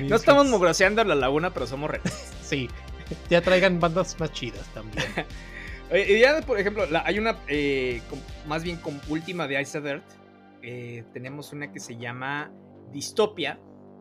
No 0.09 0.17
estamos 0.17 0.47
mugroseando 0.47 1.01
la 1.05 1.15
laguna, 1.15 1.51
pero 1.51 1.65
somos 1.65 1.89
reales. 1.89 2.33
Sí. 2.43 2.69
ya 3.29 3.41
traigan 3.41 3.79
bandas 3.79 4.19
más 4.19 4.33
chidas 4.33 4.65
también. 4.73 5.05
Y 5.97 6.19
ya, 6.19 6.41
por 6.41 6.59
ejemplo, 6.59 6.83
hay 7.03 7.19
una, 7.19 7.37
eh, 7.47 8.01
más 8.47 8.63
bien 8.63 8.77
como 8.77 8.99
última 9.09 9.47
de 9.47 9.61
Ice 9.61 9.79
Dirt. 9.81 10.03
Eh, 10.61 11.03
tenemos 11.13 11.53
una 11.53 11.71
que 11.71 11.79
se 11.79 11.97
llama 11.97 12.51
Distopia, 12.91 13.59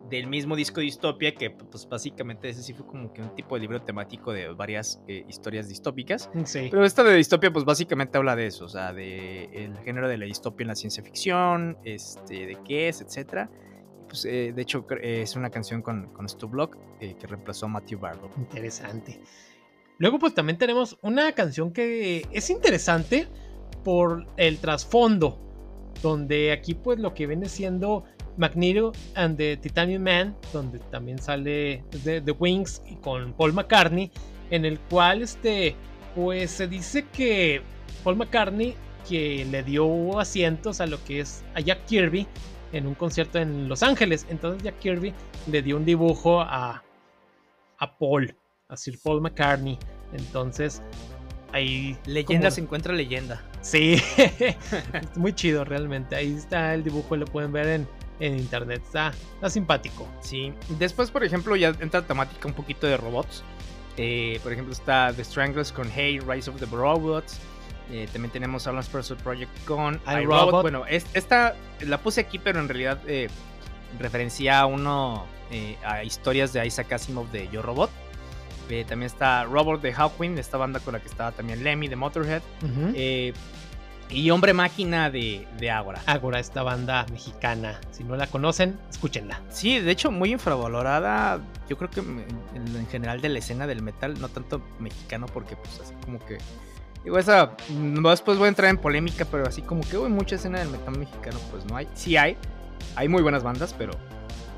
del 0.09 0.27
mismo 0.27 0.55
disco 0.55 0.81
Distopia, 0.81 1.33
que 1.33 1.51
pues 1.51 1.87
básicamente 1.87 2.49
ese 2.49 2.63
sí 2.63 2.73
fue 2.73 2.85
como 2.85 3.13
que 3.13 3.21
un 3.21 3.35
tipo 3.35 3.55
de 3.55 3.61
libro 3.61 3.81
temático 3.81 4.33
de 4.33 4.49
varias 4.49 5.01
eh, 5.07 5.25
historias 5.27 5.69
distópicas. 5.69 6.29
Sí. 6.43 6.67
Pero 6.69 6.83
esta 6.85 7.03
de 7.03 7.15
Distopia 7.15 7.51
pues 7.51 7.65
básicamente 7.65 8.17
habla 8.17 8.35
de 8.35 8.47
eso, 8.47 8.65
o 8.65 8.69
sea, 8.69 8.93
de 8.93 9.45
el 9.45 9.77
género 9.79 10.07
de 10.07 10.17
la 10.17 10.25
distopia 10.25 10.63
en 10.63 10.69
la 10.69 10.75
ciencia 10.75 11.03
ficción, 11.03 11.77
este, 11.83 12.45
de 12.45 12.57
qué 12.65 12.89
es, 12.89 13.01
etcétera. 13.01 13.49
Pues, 14.07 14.25
eh, 14.25 14.51
de 14.53 14.61
hecho, 14.61 14.85
es 15.01 15.37
una 15.37 15.49
canción 15.49 15.81
con, 15.81 16.07
con 16.07 16.27
Stu 16.27 16.49
Block 16.49 16.77
eh, 16.99 17.15
que 17.17 17.27
reemplazó 17.27 17.67
a 17.67 17.69
Matthew 17.69 17.99
Barlow. 17.99 18.29
Interesante. 18.37 19.21
Luego, 20.01 20.17
pues 20.17 20.33
también 20.33 20.57
tenemos 20.57 20.97
una 21.03 21.31
canción 21.33 21.71
que 21.71 22.25
es 22.31 22.49
interesante 22.49 23.27
por 23.83 24.25
el 24.35 24.57
trasfondo, 24.57 25.37
donde 26.01 26.51
aquí, 26.51 26.73
pues 26.73 26.97
lo 26.97 27.13
que 27.13 27.27
viene 27.27 27.47
siendo 27.47 28.03
Magneto 28.35 28.93
and 29.13 29.37
the 29.37 29.57
Titanium 29.57 30.01
Man, 30.01 30.35
donde 30.51 30.79
también 30.89 31.19
sale 31.19 31.83
The, 32.03 32.19
the 32.19 32.31
Wings 32.31 32.81
y 32.87 32.95
con 32.95 33.33
Paul 33.33 33.53
McCartney, 33.53 34.11
en 34.49 34.65
el 34.65 34.79
cual 34.79 35.21
este, 35.21 35.75
pues 36.15 36.49
se 36.49 36.67
dice 36.67 37.05
que 37.13 37.61
Paul 38.03 38.15
McCartney 38.15 38.73
que 39.07 39.45
le 39.51 39.61
dio 39.61 40.19
asientos 40.19 40.81
a 40.81 40.87
lo 40.87 40.97
que 41.03 41.19
es 41.19 41.43
a 41.53 41.59
Jack 41.59 41.85
Kirby 41.85 42.25
en 42.73 42.87
un 42.87 42.95
concierto 42.95 43.37
en 43.37 43.69
Los 43.69 43.83
Ángeles. 43.83 44.25
Entonces 44.31 44.63
Jack 44.63 44.79
Kirby 44.79 45.13
le 45.45 45.61
dio 45.61 45.77
un 45.77 45.85
dibujo 45.85 46.41
a, 46.41 46.81
a 47.77 47.97
Paul, 47.99 48.35
a 48.71 48.77
Sir 48.77 48.97
Paul 49.03 49.21
McCartney. 49.21 49.77
Entonces 50.13 50.81
ahí... 51.53 51.97
Leyenda 52.05 52.49
se 52.49 52.61
encuentra 52.61 52.93
leyenda. 52.93 53.41
Sí, 53.61 54.01
muy 55.15 55.33
chido 55.33 55.63
realmente. 55.63 56.15
Ahí 56.15 56.33
está 56.33 56.73
el 56.73 56.83
dibujo, 56.83 57.15
lo 57.15 57.25
pueden 57.25 57.51
ver 57.51 57.67
en, 57.67 57.87
en 58.19 58.37
internet. 58.37 58.81
Está, 58.83 59.13
simpático. 59.49 60.07
Sí. 60.21 60.53
Después, 60.79 61.11
por 61.11 61.23
ejemplo, 61.23 61.55
ya 61.55 61.75
entra 61.79 62.01
temática 62.01 62.47
un 62.47 62.53
poquito 62.53 62.87
de 62.87 62.97
robots. 62.97 63.43
Eh, 63.97 64.39
por 64.41 64.53
ejemplo, 64.53 64.73
está 64.73 65.13
The 65.13 65.23
Stranglers 65.23 65.71
con 65.71 65.89
Hey, 65.93 66.19
Rise 66.19 66.49
of 66.49 66.59
the 66.59 66.65
Robots. 66.65 67.39
Eh, 67.91 68.07
también 68.13 68.31
tenemos 68.31 68.65
Alan 68.67 68.83
Special 68.83 69.17
Project 69.17 69.51
con 69.65 69.99
iRobot. 70.07 70.61
Bueno, 70.61 70.85
esta 70.87 71.55
la 71.81 71.97
puse 71.97 72.21
aquí, 72.21 72.39
pero 72.39 72.61
en 72.61 72.69
realidad 72.69 72.97
eh, 73.05 73.27
referencia 73.99 74.61
a 74.61 74.65
uno 74.65 75.25
a 75.83 76.01
historias 76.05 76.53
de 76.53 76.65
Isaac 76.65 76.93
Asimov 76.93 77.29
de 77.31 77.49
Yo 77.49 77.61
Robot. 77.61 77.89
También 78.87 79.03
está 79.03 79.43
Robot 79.43 79.81
de 79.81 79.93
Hawkwind, 79.93 80.39
esta 80.39 80.57
banda 80.57 80.79
con 80.79 80.93
la 80.93 80.99
que 80.99 81.07
estaba 81.07 81.31
también 81.31 81.63
Lemmy 81.63 81.87
de 81.87 81.95
Motorhead. 81.95 82.41
Y 84.13 84.29
Hombre 84.29 84.53
Máquina 84.53 85.09
de, 85.09 85.47
de 85.57 85.71
Ágora. 85.71 86.01
Ágora, 86.05 86.39
esta 86.39 86.63
banda 86.63 87.05
mexicana. 87.11 87.79
Si 87.91 88.03
no 88.03 88.17
la 88.17 88.27
conocen, 88.27 88.77
escúchenla. 88.89 89.39
Sí, 89.49 89.79
de 89.79 89.89
hecho, 89.89 90.11
muy 90.11 90.31
infravalorada. 90.31 91.39
Yo 91.69 91.77
creo 91.77 91.89
que 91.89 92.01
en, 92.01 92.87
general 92.89 93.21
de 93.21 93.29
la 93.29 93.39
escena 93.39 93.67
del 93.67 93.81
metal, 93.81 94.19
no 94.19 94.27
tanto 94.27 94.61
mexicano, 94.79 95.27
porque 95.27 95.55
pues 95.55 95.79
así 95.79 95.93
como 96.03 96.19
que. 96.19 96.39
Digo, 97.05 97.17
esa. 97.17 97.55
Después 97.69 98.37
voy 98.37 98.47
a 98.47 98.49
entrar 98.49 98.69
en 98.69 98.77
polémica, 98.77 99.23
pero 99.23 99.47
así 99.47 99.61
como 99.61 99.81
que 99.81 99.97
hubo 99.97 100.09
mucha 100.09 100.35
escena 100.35 100.59
del 100.59 100.69
metal 100.69 100.97
mexicano, 100.97 101.39
pues 101.49 101.65
no 101.65 101.77
hay. 101.77 101.87
Sí 101.93 102.17
hay. 102.17 102.35
Hay 102.97 103.07
muy 103.07 103.21
buenas 103.21 103.43
bandas, 103.43 103.73
pero 103.77 103.93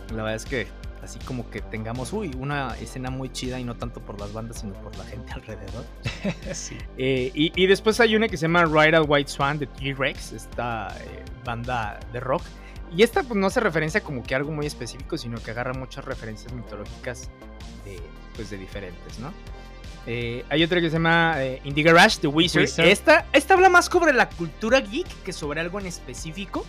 la 0.10 0.24
verdad 0.24 0.36
es 0.36 0.46
que 0.46 0.68
así 1.04 1.20
como 1.20 1.50
que 1.50 1.62
tengamos, 1.62 2.14
uy, 2.14 2.32
una 2.38 2.76
escena 2.78 3.10
muy 3.10 3.30
chida 3.32 3.60
y 3.60 3.64
no 3.64 3.76
tanto 3.76 4.00
por 4.00 4.20
las 4.20 4.32
bandas, 4.34 4.62
sino 4.62 4.74
por 4.74 4.96
la 4.96 5.04
gente 5.06 5.32
alrededor. 5.34 5.86
sí. 6.54 6.78
Eh, 6.98 7.32
y, 7.34 7.68
después 7.68 8.00
hay 8.00 8.16
una 8.16 8.28
que 8.28 8.38
se 8.38 8.44
llama 8.44 8.66
Ride 8.66 8.98
at 8.98 9.06
White 9.08 9.30
Swan 9.30 9.60
de 9.60 9.68
T-Rex, 9.68 10.32
esta 10.32 10.96
eh, 11.02 11.24
banda 11.44 12.00
de 12.12 12.20
rock. 12.20 12.44
Y 12.96 13.04
esta 13.04 13.24
pues, 13.24 13.40
no 13.40 13.50
se 13.50 13.60
referencia 13.60 14.02
como 14.02 14.24
que 14.24 14.36
algo 14.36 14.52
muy 14.52 14.66
específico, 14.66 15.18
sino 15.18 15.42
que 15.42 15.52
agarra 15.52 15.74
muchas 15.74 16.06
referencias 16.06 16.54
mitológicas 16.54 17.30
de, 17.86 18.00
pues, 18.36 18.50
de 18.50 18.58
diferentes, 18.58 19.20
¿no? 19.20 19.34
Eh, 20.06 20.44
hay 20.50 20.64
otra 20.64 20.82
que 20.82 20.90
se 20.90 20.94
llama 20.98 21.38
Indie 21.64 21.84
Garage, 21.84 22.20
The 22.20 22.28
Wizard. 22.28 22.64
Esta, 22.80 23.26
esta 23.32 23.54
habla 23.54 23.70
más 23.70 23.86
sobre 23.86 24.12
la 24.12 24.30
cultura 24.30 24.82
geek 24.82 25.08
que 25.24 25.32
sobre 25.32 25.62
algo 25.62 25.80
en 25.80 25.86
específico. 25.86 26.66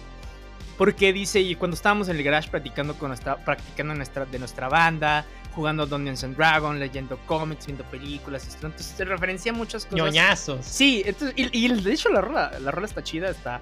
Porque 0.76 1.12
dice, 1.12 1.40
y 1.40 1.54
cuando 1.54 1.76
estábamos 1.76 2.08
en 2.08 2.16
el 2.16 2.22
garage 2.22 2.50
practicando, 2.50 2.94
con 2.94 3.08
nuestra, 3.08 3.36
practicando 3.36 3.94
nuestra, 3.94 4.24
de 4.24 4.38
nuestra 4.38 4.68
banda, 4.68 5.24
jugando 5.54 5.86
Dungeons 5.86 6.24
and 6.24 6.36
Dragons, 6.36 6.78
leyendo 6.78 7.18
cómics, 7.26 7.66
viendo 7.66 7.84
películas, 7.84 8.48
entonces 8.54 8.86
se 8.86 9.04
referencia 9.04 9.52
a 9.52 9.54
muchas 9.54 9.84
cosas. 9.84 9.96
Ñoñazos. 9.96 10.64
Sí, 10.64 11.02
entonces, 11.06 11.34
y, 11.36 11.68
de 11.68 11.92
hecho 11.92 12.08
la 12.08 12.20
rola, 12.20 12.58
la 12.60 12.70
rola 12.70 12.86
está 12.86 13.02
chida, 13.02 13.30
está, 13.30 13.60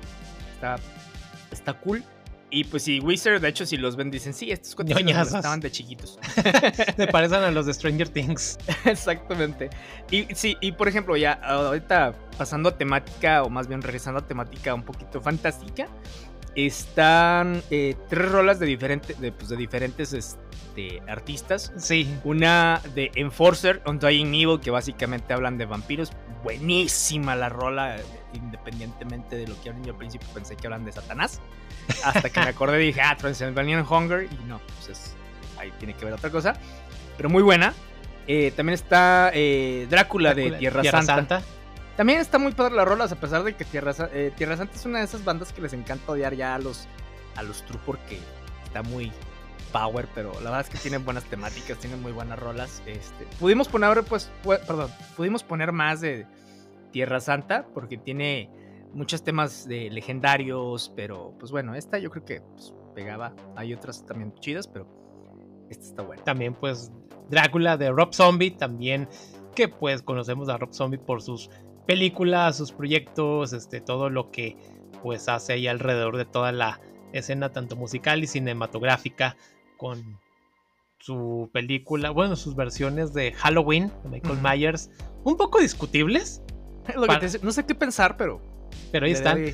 está, 0.54 0.76
está 1.50 1.74
cool. 1.74 2.02
Y 2.54 2.64
pues 2.64 2.82
sí, 2.82 3.00
Wizard, 3.00 3.40
de 3.40 3.48
hecho, 3.48 3.64
si 3.64 3.78
los 3.78 3.96
ven, 3.96 4.10
dicen, 4.10 4.34
sí, 4.34 4.50
estos 4.50 4.74
cuentos 4.74 5.00
estaban 5.00 5.58
de 5.60 5.70
chiquitos. 5.70 6.18
Se 6.96 7.06
parecen 7.06 7.38
a 7.38 7.50
los 7.50 7.64
de 7.64 7.72
Stranger 7.72 8.10
Things. 8.10 8.58
Exactamente. 8.84 9.70
Y 10.10 10.26
sí, 10.34 10.58
y 10.60 10.72
por 10.72 10.86
ejemplo, 10.86 11.16
ya 11.16 11.32
ahorita 11.32 12.14
pasando 12.36 12.68
a 12.68 12.76
temática, 12.76 13.42
o 13.42 13.48
más 13.48 13.68
bien 13.68 13.80
regresando 13.80 14.20
a 14.20 14.26
temática 14.26 14.74
un 14.74 14.82
poquito 14.82 15.18
fantástica, 15.22 15.88
están 16.54 17.62
eh, 17.70 17.96
tres 18.08 18.30
rolas 18.30 18.58
de, 18.58 18.66
diferente, 18.66 19.14
de, 19.14 19.32
pues, 19.32 19.48
de 19.48 19.56
diferentes 19.56 20.12
este, 20.12 21.02
artistas. 21.08 21.72
Sí. 21.76 22.08
Una 22.24 22.80
de 22.94 23.10
Enforcer, 23.14 23.82
Undying 23.86 24.34
Evil, 24.34 24.60
que 24.60 24.70
básicamente 24.70 25.32
hablan 25.32 25.58
de 25.58 25.66
vampiros. 25.66 26.12
Buenísima 26.42 27.36
la 27.36 27.48
rola, 27.48 27.96
independientemente 28.34 29.36
de 29.36 29.46
lo 29.46 29.60
que 29.62 29.70
hablan. 29.70 29.84
Yo 29.84 29.92
al 29.92 29.98
principio 29.98 30.28
pensé 30.34 30.56
que 30.56 30.66
hablan 30.66 30.84
de 30.84 30.92
Satanás. 30.92 31.40
Hasta 32.04 32.30
que 32.30 32.40
me 32.40 32.48
acordé 32.48 32.82
y 32.82 32.86
dije, 32.88 33.00
ah, 33.00 33.16
Transylvanian 33.16 33.86
Hunger. 33.88 34.24
Y 34.24 34.44
no, 34.46 34.60
pues 34.84 35.14
ahí 35.58 35.72
tiene 35.78 35.94
que 35.94 36.04
ver 36.04 36.14
otra 36.14 36.30
cosa. 36.30 36.54
Pero 37.16 37.28
muy 37.28 37.42
buena. 37.42 37.72
Eh, 38.26 38.52
también 38.54 38.74
está 38.74 39.30
eh, 39.34 39.86
Drácula, 39.90 40.34
de 40.34 40.52
Tierra, 40.52 40.84
Santa 40.84 41.42
también 41.96 42.20
está 42.20 42.38
muy 42.38 42.52
padre 42.52 42.74
las 42.74 42.86
rolas, 42.86 43.12
a 43.12 43.16
pesar 43.16 43.42
de 43.44 43.54
que 43.54 43.64
Tierra, 43.64 43.92
eh, 44.12 44.32
Tierra 44.36 44.56
Santa 44.56 44.74
es 44.74 44.86
una 44.86 44.98
de 44.98 45.04
esas 45.04 45.24
bandas 45.24 45.52
que 45.52 45.60
les 45.60 45.72
encanta 45.72 46.12
odiar 46.12 46.34
ya 46.34 46.54
a 46.54 46.58
los, 46.58 46.86
a 47.36 47.42
los 47.42 47.62
True 47.66 47.80
porque 47.84 48.18
está 48.64 48.82
muy 48.82 49.12
power, 49.72 50.08
pero 50.14 50.32
la 50.34 50.50
verdad 50.50 50.60
es 50.60 50.68
que 50.68 50.78
tienen 50.78 51.04
buenas 51.04 51.24
temáticas, 51.24 51.78
tienen 51.78 52.00
muy 52.02 52.12
buenas 52.12 52.38
rolas. 52.38 52.82
Este, 52.86 53.26
pudimos 53.40 53.68
poner, 53.68 54.02
pues, 54.04 54.30
perdón, 54.42 54.90
pudimos 55.16 55.42
poner 55.42 55.72
más 55.72 56.00
de 56.00 56.26
Tierra 56.92 57.20
Santa 57.20 57.66
porque 57.74 57.96
tiene 57.96 58.50
muchos 58.92 59.24
temas 59.24 59.66
de 59.66 59.90
legendarios, 59.90 60.92
pero 60.94 61.34
pues 61.38 61.50
bueno, 61.50 61.74
esta 61.74 61.98
yo 61.98 62.10
creo 62.10 62.24
que 62.24 62.40
pues, 62.40 62.72
pegaba. 62.94 63.34
Hay 63.56 63.74
otras 63.74 64.04
también 64.06 64.34
chidas, 64.34 64.68
pero 64.68 64.86
esta 65.70 65.84
está 65.84 66.02
buena. 66.02 66.22
También 66.22 66.54
pues 66.54 66.92
Drácula 67.30 67.76
de 67.76 67.90
Rob 67.90 68.12
Zombie, 68.12 68.50
también 68.50 69.08
que 69.54 69.68
pues 69.68 70.02
conocemos 70.02 70.48
a 70.48 70.58
Rob 70.58 70.72
Zombie 70.72 70.98
por 70.98 71.22
sus 71.22 71.50
películas, 71.86 72.56
sus 72.56 72.72
proyectos, 72.72 73.52
este, 73.52 73.80
todo 73.80 74.10
lo 74.10 74.30
que 74.30 74.56
pues 75.02 75.28
hace 75.28 75.54
ahí 75.54 75.66
alrededor 75.66 76.16
de 76.16 76.24
toda 76.24 76.52
la 76.52 76.80
escena, 77.12 77.50
tanto 77.50 77.76
musical 77.76 78.22
y 78.22 78.26
cinematográfica, 78.26 79.36
con 79.76 80.20
su 80.98 81.50
película, 81.52 82.10
bueno, 82.10 82.36
sus 82.36 82.54
versiones 82.54 83.12
de 83.12 83.32
Halloween 83.32 83.90
de 84.04 84.08
Michael 84.10 84.38
Myers, 84.40 84.90
un 85.24 85.36
poco 85.36 85.58
discutibles. 85.58 86.42
no 87.42 87.52
sé 87.52 87.66
qué 87.66 87.74
pensar, 87.74 88.16
pero. 88.16 88.40
Pero 88.92 89.06
ahí 89.06 89.12
están. 89.12 89.44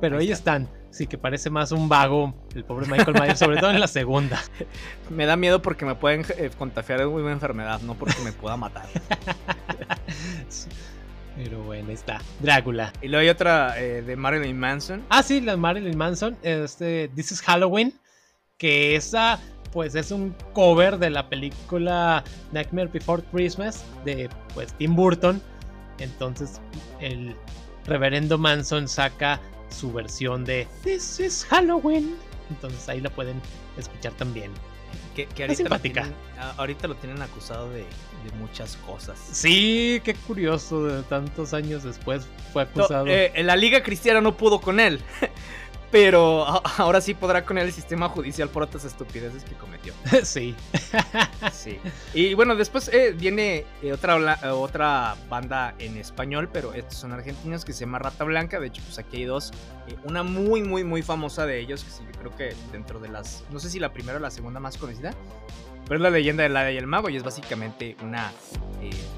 pero 0.00 0.18
ahí, 0.18 0.30
están. 0.30 0.68
Sí, 0.90 1.06
que 1.06 1.18
parece 1.18 1.50
más 1.50 1.72
un 1.72 1.88
vago 1.88 2.34
el 2.54 2.64
pobre 2.64 2.86
Michael 2.86 3.18
Myers, 3.18 3.38
sobre 3.38 3.58
todo 3.58 3.70
en 3.70 3.80
la 3.80 3.88
segunda. 3.88 4.40
Me 5.10 5.24
da 5.26 5.36
miedo 5.36 5.62
porque 5.62 5.84
me 5.84 5.94
pueden 5.94 6.24
eh, 6.36 6.50
contagiar 6.56 6.98
de 6.98 7.06
una 7.06 7.32
enfermedad, 7.32 7.80
no 7.80 7.94
porque 7.94 8.20
me 8.22 8.32
pueda 8.32 8.56
matar. 8.56 8.86
Pero 11.38 11.62
bueno, 11.62 11.92
está. 11.92 12.20
Drácula. 12.40 12.92
Y 13.00 13.06
luego 13.06 13.22
hay 13.22 13.28
otra 13.28 13.80
eh, 13.80 14.02
de 14.02 14.16
Marilyn 14.16 14.58
Manson. 14.58 15.04
Ah, 15.08 15.22
sí, 15.22 15.40
la 15.40 15.52
de 15.52 15.58
Marilyn 15.58 15.96
Manson. 15.96 16.36
Este, 16.42 17.08
This 17.14 17.30
is 17.30 17.40
Halloween. 17.40 17.94
Que 18.56 18.96
esa, 18.96 19.38
pues, 19.72 19.94
es 19.94 20.10
un 20.10 20.34
cover 20.52 20.98
de 20.98 21.10
la 21.10 21.28
película 21.28 22.24
Nightmare 22.50 22.88
Before 22.88 23.22
Christmas 23.30 23.84
de, 24.04 24.28
pues, 24.52 24.74
Tim 24.74 24.96
Burton. 24.96 25.40
Entonces, 26.00 26.60
el 27.00 27.36
reverendo 27.86 28.36
Manson 28.36 28.88
saca 28.88 29.40
su 29.70 29.92
versión 29.92 30.44
de 30.44 30.66
This 30.82 31.20
is 31.20 31.46
Halloween. 31.48 32.16
Entonces 32.50 32.88
ahí 32.88 33.00
la 33.00 33.10
pueden 33.10 33.40
escuchar 33.76 34.12
también. 34.14 34.50
Que, 35.14 35.26
ahorita, 35.42 35.68
lo 35.68 35.80
tienen, 35.80 36.14
ahorita, 36.56 36.88
lo 36.88 36.94
tienen, 36.94 37.20
acusado 37.20 37.70
de, 37.70 37.84
muchas 38.38 38.76
cosas. 38.86 39.18
Sí, 39.32 40.00
qué 40.04 40.14
curioso, 40.14 40.84
de 40.84 41.02
tantos 41.04 41.54
años 41.54 41.82
después 41.82 42.26
fue 42.52 42.62
acusado. 42.62 43.06
Eh, 43.08 43.32
la 43.42 43.56
Liga 43.56 43.82
Cristiana 43.82 44.20
no 44.20 44.36
pudo 44.36 44.60
con 44.60 44.78
él. 44.78 45.00
Pero 45.90 46.44
ahora 46.78 47.00
sí 47.00 47.14
podrá 47.14 47.44
con 47.44 47.58
el 47.58 47.72
sistema 47.72 48.08
judicial 48.08 48.48
por 48.48 48.62
otras 48.62 48.84
estupideces 48.84 49.44
que 49.44 49.54
cometió. 49.54 49.94
sí. 50.22 50.54
sí. 51.52 51.78
Y 52.14 52.34
bueno, 52.34 52.56
después 52.56 52.88
eh, 52.88 53.14
viene 53.16 53.64
eh, 53.82 53.92
otra, 53.92 54.38
otra 54.52 55.16
banda 55.28 55.74
en 55.78 55.96
español, 55.96 56.48
pero 56.52 56.74
estos 56.74 56.98
son 56.98 57.12
argentinos 57.12 57.64
que 57.64 57.72
se 57.72 57.80
llama 57.80 57.98
Rata 57.98 58.24
Blanca. 58.24 58.60
De 58.60 58.66
hecho, 58.66 58.82
pues 58.84 58.98
aquí 58.98 59.18
hay 59.18 59.24
dos. 59.24 59.52
Eh, 59.88 59.96
una 60.04 60.22
muy, 60.22 60.62
muy, 60.62 60.84
muy 60.84 61.02
famosa 61.02 61.46
de 61.46 61.58
ellos, 61.58 61.84
que 61.84 61.90
sí, 61.90 62.02
creo 62.18 62.36
que 62.36 62.54
dentro 62.72 63.00
de 63.00 63.08
las, 63.08 63.44
no 63.50 63.58
sé 63.58 63.70
si 63.70 63.78
la 63.78 63.92
primera 63.92 64.18
o 64.18 64.20
la 64.20 64.30
segunda 64.30 64.60
más 64.60 64.76
conocida, 64.76 65.14
pero 65.86 65.96
es 65.96 66.02
la 66.02 66.10
leyenda 66.10 66.42
de 66.42 66.50
la 66.50 66.70
y 66.70 66.76
el 66.76 66.86
mago 66.86 67.08
y 67.08 67.16
es 67.16 67.22
básicamente 67.22 67.96
una 68.02 68.30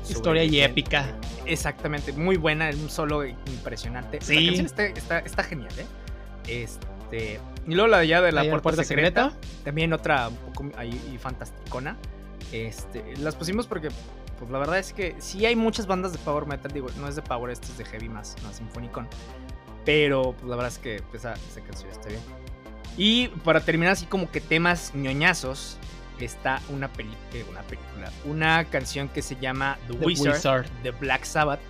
historia 0.08 0.44
y 0.44 0.60
épica. 0.60 1.16
Exactamente, 1.46 2.12
muy 2.12 2.36
buena, 2.36 2.70
es 2.70 2.76
un 2.76 2.88
solo 2.88 3.24
impresionante. 3.24 4.20
Sí. 4.20 4.34
La 4.34 4.46
canción 4.46 4.66
está, 4.66 4.86
está, 4.86 5.18
está 5.18 5.42
genial, 5.42 5.72
¿eh? 5.76 5.86
Este. 6.50 7.40
Y 7.66 7.74
luego 7.74 7.88
la 7.88 7.98
de 7.98 8.02
allá 8.04 8.20
de 8.20 8.32
la 8.32 8.60
puerta, 8.60 8.84
secreta, 8.84 9.32
También 9.64 9.92
otra 9.92 10.28
un 10.28 10.36
poco 10.36 10.70
ahí 10.76 11.18
fantasticona. 11.20 11.96
Este. 12.52 13.16
Las 13.18 13.36
pusimos 13.36 13.66
porque. 13.66 13.88
Pues 14.38 14.50
la 14.50 14.58
verdad 14.58 14.78
es 14.78 14.94
que 14.94 15.14
sí 15.18 15.44
hay 15.44 15.54
muchas 15.54 15.86
bandas 15.86 16.12
de 16.12 16.18
power 16.18 16.46
metal. 16.46 16.72
Digo, 16.72 16.88
no 16.98 17.06
es 17.08 17.14
de 17.14 17.20
power, 17.20 17.50
esto 17.50 17.66
es 17.66 17.76
de 17.76 17.84
heavy 17.84 18.08
más, 18.08 18.36
más 18.42 18.56
sinfonicón. 18.56 19.06
Pero 19.84 20.32
pues 20.32 20.48
la 20.48 20.56
verdad 20.56 20.72
es 20.72 20.78
que 20.78 21.02
esa, 21.12 21.34
canción 21.66 21.90
está 21.90 22.08
bien. 22.08 22.20
Y 22.96 23.28
para 23.44 23.60
terminar 23.60 23.92
así 23.92 24.06
como 24.06 24.30
que 24.30 24.40
temas 24.40 24.94
ñoñazos, 24.94 25.78
está 26.24 26.60
una, 26.68 26.90
eh, 27.32 27.44
una 27.50 27.62
película, 27.62 28.10
una 28.24 28.64
canción 28.64 29.08
que 29.08 29.22
se 29.22 29.36
llama 29.36 29.78
The, 29.86 30.04
Wizard, 30.04 30.68
de 30.82 30.90
Black 30.90 31.24
Sabbath, 31.24 31.60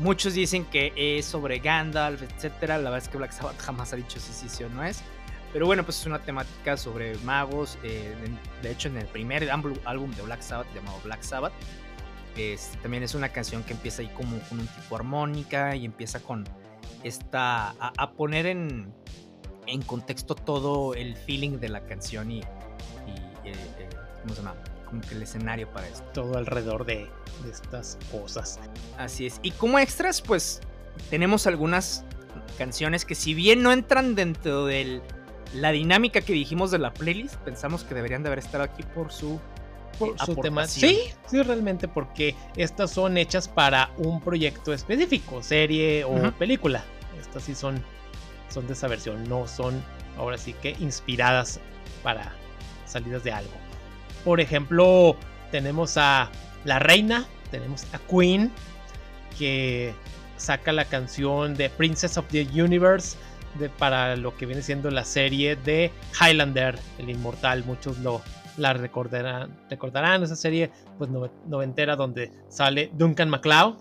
Muchos 0.00 0.32
dicen 0.32 0.64
que 0.64 0.94
es 0.96 1.26
sobre 1.26 1.58
Gandalf, 1.58 2.22
etcétera. 2.22 2.78
La 2.78 2.84
verdad 2.84 3.06
es 3.06 3.08
que 3.10 3.18
Black 3.18 3.32
Sabbath 3.32 3.58
jamás 3.60 3.92
ha 3.92 3.96
dicho 3.96 4.18
si 4.18 4.32
sí, 4.32 4.48
sí 4.48 4.64
o 4.64 4.70
no 4.70 4.82
es. 4.82 5.02
Pero 5.52 5.66
bueno, 5.66 5.84
pues 5.84 6.00
es 6.00 6.06
una 6.06 6.20
temática 6.20 6.78
sobre 6.78 7.18
magos. 7.18 7.76
Eh, 7.82 8.14
de 8.62 8.70
hecho, 8.70 8.88
en 8.88 8.96
el 8.96 9.06
primer 9.06 9.50
álbum 9.50 10.10
de 10.12 10.22
Black 10.22 10.40
Sabbath, 10.40 10.66
llamado 10.74 10.98
Black 11.04 11.22
Sabbath, 11.22 11.52
este, 12.34 12.78
también 12.78 13.02
es 13.02 13.14
una 13.14 13.28
canción 13.28 13.62
que 13.62 13.74
empieza 13.74 14.00
ahí 14.00 14.08
como 14.16 14.38
con 14.48 14.60
un 14.60 14.66
tipo 14.68 14.96
armónica 14.96 15.76
y 15.76 15.84
empieza 15.84 16.20
con 16.20 16.44
esta. 17.02 17.74
a, 17.78 18.12
poner 18.12 18.46
en, 18.46 18.94
en 19.66 19.82
contexto 19.82 20.34
todo 20.34 20.94
el 20.94 21.14
feeling 21.14 21.58
de 21.58 21.68
la 21.68 21.84
canción 21.84 22.30
y. 22.30 22.40
eh, 22.40 22.46
eh, 23.44 23.88
¿Cómo 24.22 24.34
se 24.34 24.42
llama? 24.42 24.54
Como 24.90 25.00
que 25.02 25.14
el 25.14 25.22
escenario 25.22 25.68
para 25.70 25.88
esto. 25.88 26.04
Todo 26.12 26.36
alrededor 26.36 26.84
de, 26.84 27.08
estas 27.50 27.96
cosas. 28.12 28.60
Así 28.98 29.26
es. 29.26 29.40
Y 29.42 29.52
como 29.52 29.78
extras, 29.78 30.20
pues 30.20 30.60
tenemos 31.08 31.46
algunas 31.46 32.04
canciones 32.58 33.04
que 33.04 33.14
si 33.14 33.32
bien 33.32 33.62
no 33.62 33.72
entran 33.72 34.14
dentro 34.14 34.66
de 34.66 35.00
la 35.54 35.70
dinámica 35.70 36.20
que 36.20 36.32
dijimos 36.32 36.70
de 36.70 36.78
la 36.78 36.92
playlist, 36.92 37.36
pensamos 37.36 37.84
que 37.84 37.94
deberían 37.94 38.22
de 38.22 38.28
haber 38.28 38.40
estado 38.40 38.64
aquí 38.64 38.82
por 38.82 39.10
su 39.10 39.40
por 39.98 40.18
su 40.18 40.34
tema. 40.36 40.66
Sí, 40.66 40.98
sí, 41.26 41.42
realmente, 41.42 41.86
porque 41.86 42.34
estas 42.56 42.90
son 42.90 43.18
hechas 43.18 43.48
para 43.48 43.90
un 43.98 44.20
proyecto 44.20 44.72
específico, 44.72 45.42
serie 45.42 46.04
o 46.04 46.32
película. 46.32 46.84
Estas 47.20 47.44
sí 47.44 47.54
son, 47.54 47.82
son 48.48 48.66
de 48.66 48.72
esa 48.72 48.88
versión, 48.88 49.28
no 49.28 49.46
son 49.46 49.82
ahora 50.16 50.38
sí 50.38 50.54
que 50.54 50.70
inspiradas 50.80 51.60
para 52.02 52.32
salidas 52.86 53.24
de 53.24 53.32
algo. 53.32 53.59
Por 54.24 54.40
ejemplo, 54.40 55.16
tenemos 55.50 55.96
a 55.96 56.30
La 56.64 56.78
Reina, 56.78 57.26
tenemos 57.50 57.86
a 57.92 57.98
Queen, 57.98 58.50
que 59.38 59.94
saca 60.36 60.72
la 60.72 60.84
canción 60.84 61.54
de 61.54 61.70
Princess 61.70 62.16
of 62.16 62.26
the 62.28 62.46
Universe 62.60 63.16
de, 63.58 63.68
para 63.68 64.16
lo 64.16 64.36
que 64.36 64.46
viene 64.46 64.62
siendo 64.62 64.90
la 64.90 65.04
serie 65.04 65.56
de 65.56 65.90
Highlander, 66.20 66.78
el 66.98 67.10
inmortal. 67.10 67.64
Muchos 67.64 67.98
lo 67.98 68.22
la 68.56 68.72
recordarán, 68.72 69.58
recordarán 69.70 70.22
esa 70.22 70.36
serie 70.36 70.70
pues 70.98 71.10
noventera 71.46 71.96
donde 71.96 72.30
sale 72.48 72.90
Duncan 72.94 73.30
MacLeod, 73.30 73.76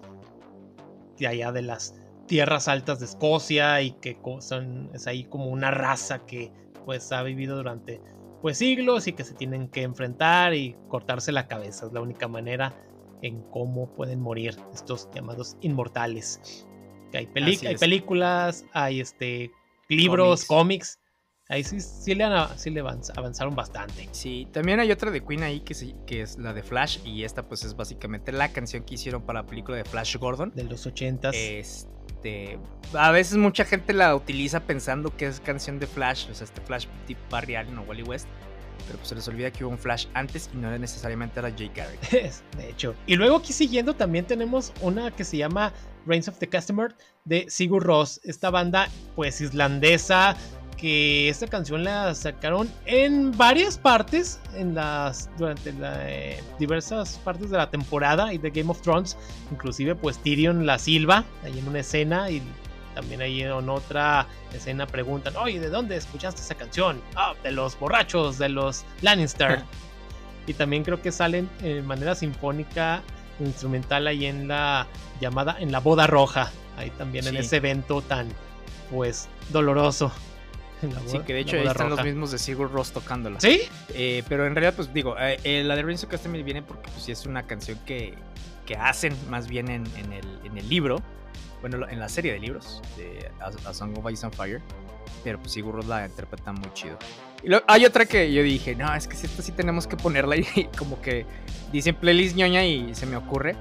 de 1.18 1.28
allá 1.28 1.52
de 1.52 1.62
las 1.62 1.96
tierras 2.28 2.68
altas 2.68 3.00
de 3.00 3.06
Escocia 3.06 3.82
y 3.82 3.92
que 3.92 4.18
son, 4.40 4.90
es 4.94 5.08
ahí 5.08 5.26
como 5.26 5.48
una 5.48 5.72
raza 5.72 6.20
que 6.20 6.52
pues 6.86 7.12
ha 7.12 7.24
vivido 7.24 7.58
durante 7.58 8.02
pues 8.42 8.58
siglos 8.58 9.08
y 9.08 9.14
que 9.14 9.24
se 9.24 9.34
tienen 9.34 9.70
que 9.70 9.84
enfrentar 9.84 10.54
y 10.54 10.76
cortarse 10.88 11.32
la 11.32 11.48
cabeza. 11.48 11.88
Es 11.88 11.94
la 11.94 12.02
única 12.02 12.28
manera 12.28 12.76
en 13.22 13.42
cómo 13.52 13.94
pueden 13.96 14.22
morir 14.22 14.56
estos 14.74 15.10
llamados 15.14 15.58
inmortales. 15.62 16.66
hay, 17.14 17.28
hay 17.66 17.78
películas, 17.78 18.66
hay 18.74 19.02
este, 19.02 19.52
libros, 19.90 20.46
cómics. 20.46 21.00
Ahí 21.52 21.64
sí, 21.64 21.80
sí, 21.80 22.14
le, 22.14 22.26
sí 22.58 22.70
le 22.70 22.82
avanzaron 22.82 23.56
bastante. 23.56 24.08
Sí, 24.12 24.48
también 24.52 24.80
hay 24.80 24.92
otra 24.92 25.10
de 25.10 25.26
Queen 25.26 25.42
ahí 25.42 25.62
que, 25.62 25.74
que 26.06 26.22
es 26.22 26.38
la 26.38 26.54
de 26.54 26.62
Flash. 26.62 27.00
Y 27.04 27.24
esta 27.24 27.48
pues 27.48 27.64
es 27.66 27.76
básicamente 27.76 28.32
la 28.32 28.54
canción 28.54 28.84
que 28.84 28.94
hicieron 28.94 29.24
para 29.24 29.42
la 29.42 29.48
película 29.48 29.76
de 29.76 29.84
Flash 29.84 30.18
Gordon. 30.18 30.52
De 30.54 30.64
los 30.64 30.86
ochentas. 30.86 31.36
Este 31.36 31.99
este, 32.20 32.60
a 32.94 33.12
veces 33.12 33.38
mucha 33.38 33.64
gente 33.64 33.94
la 33.94 34.14
utiliza 34.14 34.60
pensando 34.60 35.16
que 35.16 35.28
es 35.28 35.40
canción 35.40 35.80
de 35.80 35.88
Flash, 35.88 36.28
o 36.30 36.34
sea, 36.34 36.46
este 36.46 36.60
Flash 36.62 36.88
tipo 37.08 37.22
Barry 37.30 37.56
Allen 37.56 37.80
Wally 37.88 38.04
West. 38.04 38.28
Pero 38.86 38.98
pues 38.98 39.10
se 39.10 39.16
les 39.16 39.28
olvida 39.28 39.52
que 39.52 39.64
hubo 39.64 39.72
un 39.72 39.78
Flash 39.78 40.08
antes 40.14 40.50
y 40.54 40.58
no 40.58 40.76
necesariamente 40.78 41.40
era 41.40 41.50
Jake 41.50 41.72
Garrick. 41.76 42.10
de 42.58 42.70
hecho. 42.70 42.96
Y 43.06 43.16
luego 43.16 43.38
aquí 43.38 43.54
siguiendo 43.54 43.94
también 43.94 44.26
tenemos 44.26 44.74
una 44.82 45.12
que 45.12 45.24
se 45.24 45.38
llama 45.38 45.74
Reigns 46.06 46.28
of 46.28 46.40
the 46.40 46.50
Customer 46.50 46.96
de 47.26 47.46
Sigur 47.50 47.84
Ross. 47.84 48.20
Esta 48.24 48.50
banda 48.50 48.90
pues 49.16 49.42
islandesa 49.42 50.36
que 50.80 51.28
esta 51.28 51.48
canción 51.48 51.84
la 51.84 52.16
sacaron 52.16 52.70
en 52.86 53.36
varias 53.38 53.78
partes, 53.78 54.40
en 54.56 54.76
las 54.76 55.30
durante 55.38 55.74
eh, 55.82 56.42
diversas 56.58 57.20
partes 57.24 57.50
de 57.50 57.58
la 57.58 57.70
temporada 57.70 58.34
y 58.34 58.38
de 58.38 58.50
Game 58.50 58.72
of 58.72 58.82
Thrones, 58.82 59.18
inclusive 59.52 59.96
pues 59.96 60.18
Tyrion 60.20 60.66
la 60.66 60.80
silba 60.80 61.26
ahí 61.44 61.60
en 61.60 61.68
una 61.68 61.80
escena 61.80 62.30
y 62.30 62.42
también 62.96 63.22
ahí 63.22 63.42
en 63.42 63.70
otra 63.70 64.26
escena 64.54 64.88
preguntan, 64.88 65.36
oye, 65.38 65.60
¿de 65.60 65.70
dónde 65.70 65.96
escuchaste 65.96 66.42
esa 66.42 66.56
canción? 66.56 67.02
Ah, 67.16 67.34
de 67.44 67.52
los 67.52 67.78
borrachos, 67.78 68.38
de 68.38 68.50
los 68.50 68.86
Lannister. 69.02 69.64
y 70.48 70.54
también 70.54 70.84
creo 70.84 71.02
que 71.02 71.12
salen 71.12 71.50
de 71.62 71.82
manera 71.82 72.16
sinfónica, 72.16 73.02
instrumental 73.40 74.08
ahí 74.08 74.26
en 74.26 74.48
la 74.48 74.88
llamada, 75.22 75.58
en 75.60 75.72
la 75.72 75.80
boda 75.80 76.08
roja, 76.08 76.52
ahí 76.78 76.90
también 76.92 77.28
en 77.28 77.38
ese 77.38 77.58
evento 77.58 78.02
tan, 78.02 78.28
pues, 78.90 79.28
doloroso. 79.50 80.12
sí, 81.08 81.20
que 81.20 81.34
de 81.34 81.40
hecho 81.42 81.58
ahí 81.58 81.68
están 81.68 81.90
los 81.90 82.04
mismos 82.04 82.32
de 82.32 82.40
Sigur 82.40 82.72
Ross 82.72 82.92
tocándola. 82.92 83.40
¿Sí? 83.40 83.62
Eh, 83.94 84.24
pero 84.28 84.46
en 84.46 84.56
realidad, 84.56 84.74
pues 84.76 84.94
digo, 84.94 85.16
eh, 85.20 85.40
eh, 85.44 85.64
la 85.64 85.76
de 85.76 85.84
Rinso 85.84 86.08
Customer 86.08 86.42
viene 86.44 86.62
porque 86.62 86.90
pues, 86.92 87.04
sí 87.04 87.12
es 87.12 87.26
una 87.26 87.44
canción 87.44 87.78
que, 87.86 88.14
que 88.66 88.76
hacen 88.76 89.16
más 89.30 89.48
bien 89.48 89.70
en, 89.70 89.84
en, 89.98 90.14
el, 90.14 90.40
en, 90.44 90.58
el, 90.58 90.70
libro, 90.70 91.02
bueno, 91.62 91.88
en 91.88 92.00
la 92.00 92.10
serie 92.10 92.34
de 92.34 92.40
libros, 92.40 92.82
de 92.98 93.30
A, 93.40 93.74
Song 93.74 93.98
of 93.98 94.12
Ice 94.12 94.26
and 94.26 94.36
Fire, 94.36 94.62
pero 95.24 95.40
pues 95.40 95.52
Sigur 95.52 95.76
Ross 95.76 95.86
la 95.88 96.06
interpreta 96.06 96.52
muy 96.52 96.72
chido. 96.74 96.98
Y 97.44 97.50
hay 97.68 97.86
otra 97.86 98.06
que 98.06 98.32
yo 98.34 98.44
dije, 98.44 98.76
no, 98.76 98.94
es 98.94 99.08
que 99.08 99.16
si 99.16 99.26
esta 99.26 99.42
sí 99.42 99.52
tenemos 99.52 99.88
que 99.88 99.96
ponerla 99.96 100.36
y 100.38 100.70
como 100.78 101.02
que 101.02 101.26
dicen 101.72 101.96
playlist 101.96 102.36
ñoña 102.36 102.66
y 102.66 102.94
se 102.96 103.06
me 103.06 103.16
ocurre 103.16 103.56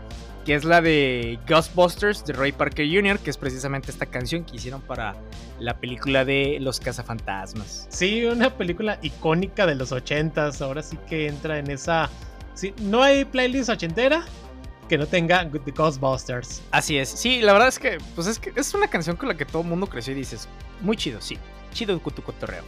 que 0.48 0.54
es 0.54 0.64
la 0.64 0.80
de 0.80 1.38
Ghostbusters 1.46 2.24
de 2.24 2.32
Roy 2.32 2.52
Parker 2.52 2.88
Jr., 2.90 3.18
que 3.18 3.28
es 3.28 3.36
precisamente 3.36 3.90
esta 3.90 4.06
canción 4.06 4.44
que 4.44 4.56
hicieron 4.56 4.80
para 4.80 5.14
la 5.60 5.76
película 5.76 6.24
de 6.24 6.56
Los 6.58 6.80
Cazafantasmas. 6.80 7.86
Sí, 7.90 8.24
una 8.24 8.56
película 8.56 8.98
icónica 9.02 9.66
de 9.66 9.74
los 9.74 9.92
ochentas, 9.92 10.62
ahora 10.62 10.82
sí 10.82 10.96
que 11.06 11.28
entra 11.28 11.58
en 11.58 11.70
esa... 11.70 12.08
Sí, 12.54 12.72
no 12.80 13.02
hay 13.02 13.26
playlist 13.26 13.68
ochentera 13.68 14.24
que 14.88 14.96
no 14.96 15.06
tenga 15.06 15.46
The 15.50 15.70
Ghostbusters. 15.70 16.62
Así 16.70 16.96
es, 16.96 17.10
sí, 17.10 17.42
la 17.42 17.52
verdad 17.52 17.68
es 17.68 17.78
que, 17.78 17.98
pues 18.14 18.26
es 18.26 18.38
que 18.38 18.50
es 18.56 18.72
una 18.72 18.88
canción 18.88 19.16
con 19.16 19.28
la 19.28 19.36
que 19.36 19.44
todo 19.44 19.60
el 19.60 19.68
mundo 19.68 19.86
creció 19.86 20.14
y 20.14 20.16
dices, 20.16 20.48
muy 20.80 20.96
chido, 20.96 21.20
sí, 21.20 21.36
chido 21.74 21.98
tu 21.98 22.22
cotorreo. 22.22 22.64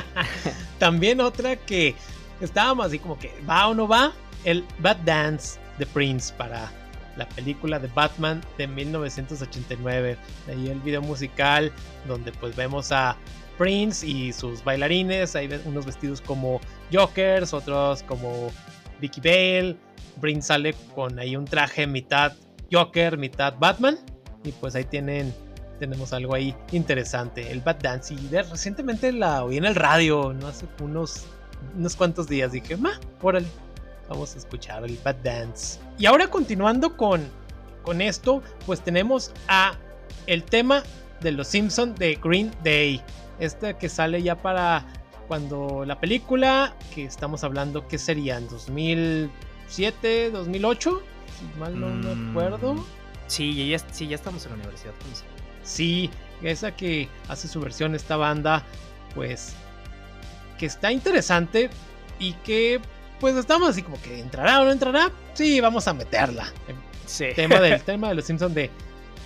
También 0.78 1.20
otra 1.20 1.56
que 1.56 1.94
estábamos 2.40 2.86
así 2.86 2.98
como 2.98 3.18
que 3.18 3.38
va 3.46 3.68
o 3.68 3.74
no 3.74 3.86
va, 3.86 4.14
el 4.44 4.64
Bad 4.78 4.96
Dance 5.04 5.60
de 5.78 5.84
Prince 5.84 6.32
para 6.32 6.72
la 7.16 7.28
película 7.28 7.78
de 7.78 7.88
Batman 7.88 8.40
de 8.58 8.66
1989. 8.66 10.16
Ahí 10.48 10.68
el 10.68 10.80
video 10.80 11.02
musical 11.02 11.72
donde 12.06 12.32
pues 12.32 12.56
vemos 12.56 12.92
a 12.92 13.16
Prince 13.58 14.06
y 14.06 14.32
sus 14.32 14.64
bailarines, 14.64 15.36
hay 15.36 15.48
unos 15.64 15.86
vestidos 15.86 16.20
como 16.20 16.60
Jokers, 16.92 17.52
otros 17.52 18.02
como 18.04 18.50
Vicky 19.00 19.20
Bale. 19.20 19.76
Prince 20.20 20.48
sale 20.48 20.74
con 20.94 21.18
ahí 21.18 21.36
un 21.36 21.44
traje 21.44 21.86
mitad 21.86 22.32
Joker, 22.70 23.16
mitad 23.16 23.54
Batman 23.58 23.98
y 24.44 24.52
pues 24.52 24.74
ahí 24.74 24.84
tienen 24.84 25.34
tenemos 25.78 26.12
algo 26.12 26.34
ahí 26.34 26.54
interesante, 26.70 27.50
el 27.50 27.60
Bat 27.60 27.82
Dance. 27.82 28.14
Y 28.14 28.28
recientemente 28.28 29.10
la 29.10 29.42
oí 29.42 29.56
en 29.56 29.64
el 29.64 29.74
radio, 29.74 30.32
no 30.32 30.46
hace 30.46 30.66
unos, 30.80 31.24
unos 31.76 31.96
cuantos 31.96 32.28
días. 32.28 32.52
Dije, 32.52 32.76
ma, 32.76 33.00
órale, 33.20 33.48
Vamos 34.12 34.34
a 34.34 34.38
escuchar 34.38 34.84
el 34.84 34.98
Bad 35.02 35.16
Dance. 35.24 35.78
Y 36.02 36.06
ahora 36.06 36.26
continuando 36.26 36.96
con, 36.96 37.28
con 37.84 38.00
esto, 38.00 38.42
pues 38.66 38.80
tenemos 38.80 39.30
a 39.46 39.74
el 40.26 40.42
tema 40.42 40.82
de 41.20 41.30
Los 41.30 41.46
Simpson 41.46 41.94
de 41.94 42.18
Green 42.20 42.50
Day. 42.64 43.00
Esta 43.38 43.78
que 43.78 43.88
sale 43.88 44.20
ya 44.20 44.34
para 44.34 44.84
cuando 45.28 45.84
la 45.84 46.00
película, 46.00 46.74
que 46.92 47.04
estamos 47.04 47.44
hablando, 47.44 47.86
¿qué 47.86 47.98
serían? 47.98 48.48
¿2007, 48.48 50.32
2008? 50.32 51.02
Si 51.38 51.60
mal 51.60 51.78
no 51.78 51.90
me 51.90 52.16
Mm, 52.16 52.30
acuerdo. 52.30 52.84
Sí, 53.28 53.68
ya, 53.68 53.78
sí, 53.78 54.08
ya 54.08 54.16
estamos 54.16 54.44
en 54.46 54.50
la 54.50 54.56
universidad. 54.56 54.94
Sí, 55.62 56.10
esa 56.42 56.74
que 56.74 57.08
hace 57.28 57.46
su 57.46 57.60
versión 57.60 57.94
esta 57.94 58.16
banda, 58.16 58.64
pues 59.14 59.54
que 60.58 60.66
está 60.66 60.90
interesante 60.90 61.70
y 62.18 62.32
que 62.44 62.80
pues 63.22 63.36
estamos 63.36 63.68
así 63.70 63.82
como 63.82 63.98
que 64.02 64.18
entrará 64.20 64.60
o 64.60 64.64
no 64.64 64.72
entrará. 64.72 65.10
Sí, 65.32 65.60
vamos 65.60 65.86
a 65.88 65.94
meterla. 65.94 66.52
El 66.68 66.74
Sí. 67.06 67.26
tema 67.36 67.60
del 67.60 67.80
tema 67.84 68.08
de 68.10 68.16
los 68.16 68.24
Simpsons 68.24 68.54
de 68.54 68.68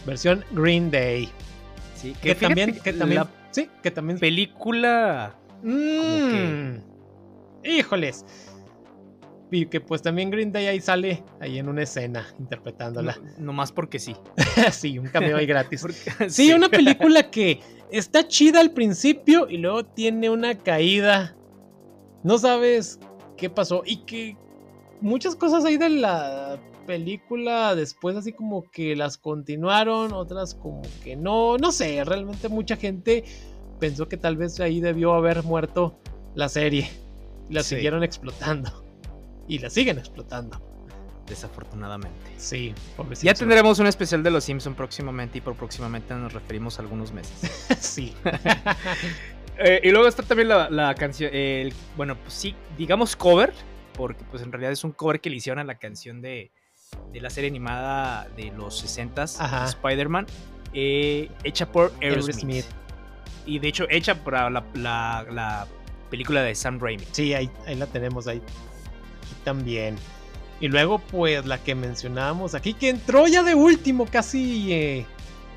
versión 0.06 0.44
Green 0.52 0.90
Day. 0.90 1.28
Sí, 1.94 2.12
Que, 2.12 2.34
fíjate 2.34 2.40
también, 2.46 2.74
que 2.74 2.80
que 2.80 2.92
también, 2.92 3.20
la 3.22 3.28
sí, 3.50 3.70
que 3.82 3.90
también. 3.90 4.18
película. 4.18 5.34
Mm, 5.62 6.76
Híjoles. 7.64 8.24
Y 9.50 9.66
que 9.66 9.80
pues 9.80 10.02
también 10.02 10.30
Green 10.30 10.52
Day 10.52 10.66
ahí 10.66 10.80
sale 10.80 11.22
ahí 11.40 11.58
en 11.58 11.68
una 11.68 11.82
escena 11.82 12.26
interpretándola. 12.38 13.16
No, 13.38 13.52
más 13.52 13.72
porque 13.72 13.98
sí. 13.98 14.14
sí, 14.72 14.98
un 14.98 15.06
cameo 15.06 15.36
ahí 15.36 15.46
gratis. 15.46 15.80
Porque- 15.82 16.28
Sí, 16.30 16.52
una 16.52 16.68
película 16.68 17.30
que 17.30 17.60
está 17.90 18.26
chida 18.28 18.60
al 18.60 18.72
principio 18.72 19.48
y 19.48 19.56
luego 19.58 19.84
tiene 19.86 20.28
una 20.30 20.58
caída. 20.58 21.34
No 22.24 22.38
sabes 22.38 22.98
qué 23.36 23.50
pasó 23.50 23.82
y 23.84 23.98
que 23.98 24.36
muchas 25.00 25.36
cosas 25.36 25.64
ahí 25.64 25.76
de 25.76 25.88
la 25.90 26.58
película 26.86 27.74
después 27.74 28.16
así 28.16 28.32
como 28.32 28.70
que 28.70 28.94
las 28.96 29.18
continuaron, 29.18 30.12
otras 30.12 30.54
como 30.54 30.82
que 31.02 31.16
no, 31.16 31.56
no 31.58 31.72
sé, 31.72 32.04
realmente 32.04 32.48
mucha 32.48 32.76
gente 32.76 33.24
pensó 33.80 34.08
que 34.08 34.16
tal 34.16 34.36
vez 34.36 34.58
ahí 34.60 34.80
debió 34.80 35.12
haber 35.14 35.42
muerto 35.42 35.98
la 36.34 36.48
serie. 36.48 36.88
La 37.50 37.62
Sí. 37.62 37.76
siguieron 37.76 38.02
explotando 38.02 38.84
y 39.46 39.58
la 39.58 39.70
siguen 39.70 39.98
explotando. 39.98 40.60
Desafortunadamente. 41.28 42.32
Sí. 42.36 42.72
Ya 43.22 43.34
tendremos 43.34 43.80
un 43.80 43.88
especial 43.88 44.22
de 44.22 44.30
los 44.30 44.44
Simpson 44.44 44.74
próximamente 44.74 45.38
y 45.38 45.40
por 45.40 45.56
próximamente 45.56 46.14
nos 46.14 46.32
referimos 46.32 46.78
a 46.78 46.82
algunos 46.82 47.12
meses. 47.12 47.66
sí. 47.80 48.14
Eh, 49.58 49.80
y 49.84 49.90
luego 49.90 50.06
está 50.06 50.22
también 50.22 50.48
la, 50.48 50.68
la 50.70 50.94
canción, 50.94 51.30
el- 51.34 51.72
bueno, 51.96 52.16
pues 52.16 52.34
sí, 52.34 52.54
digamos 52.76 53.16
cover, 53.16 53.52
porque 53.94 54.22
pues 54.30 54.42
en 54.42 54.52
realidad 54.52 54.72
es 54.72 54.84
un 54.84 54.92
cover 54.92 55.20
que 55.20 55.30
le 55.30 55.36
hicieron 55.36 55.58
a 55.58 55.64
la 55.64 55.76
canción 55.78 56.20
de, 56.20 56.50
de 57.12 57.20
la 57.20 57.30
serie 57.30 57.48
animada 57.48 58.28
de 58.36 58.50
los 58.52 58.84
60s, 58.84 59.36
Ajá. 59.40 59.64
Spider-Man, 59.64 60.26
eh, 60.74 61.30
hecha 61.44 61.66
por 61.72 61.92
Aerosmith. 62.02 62.34
Aerosmith. 62.34 62.64
Y 63.46 63.58
de 63.60 63.68
hecho 63.68 63.86
hecha 63.88 64.22
para 64.24 64.50
la, 64.50 64.64
la- 64.74 65.24
la 65.30 65.66
película 66.10 66.42
de 66.42 66.54
Sam 66.54 66.78
Raimi. 66.78 67.04
Sí, 67.12 67.32
ahí, 67.32 67.48
ahí 67.66 67.76
la 67.76 67.86
tenemos 67.86 68.26
ahí. 68.26 68.38
Aquí 68.38 69.34
también. 69.44 69.96
Y 70.60 70.68
luego, 70.68 70.98
pues, 70.98 71.44
la 71.46 71.58
que 71.62 71.74
mencionábamos 71.74 72.54
aquí, 72.54 72.72
que 72.74 72.88
entró 72.88 73.26
ya 73.26 73.42
de 73.42 73.54
último, 73.54 74.06
casi. 74.06 74.72
eh, 74.72 75.06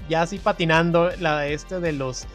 ya 0.09 0.23
así 0.23 0.37
patinando. 0.39 1.09
La 1.19 1.47
este 1.47 1.79
de 1.79 1.93
los. 1.93 2.27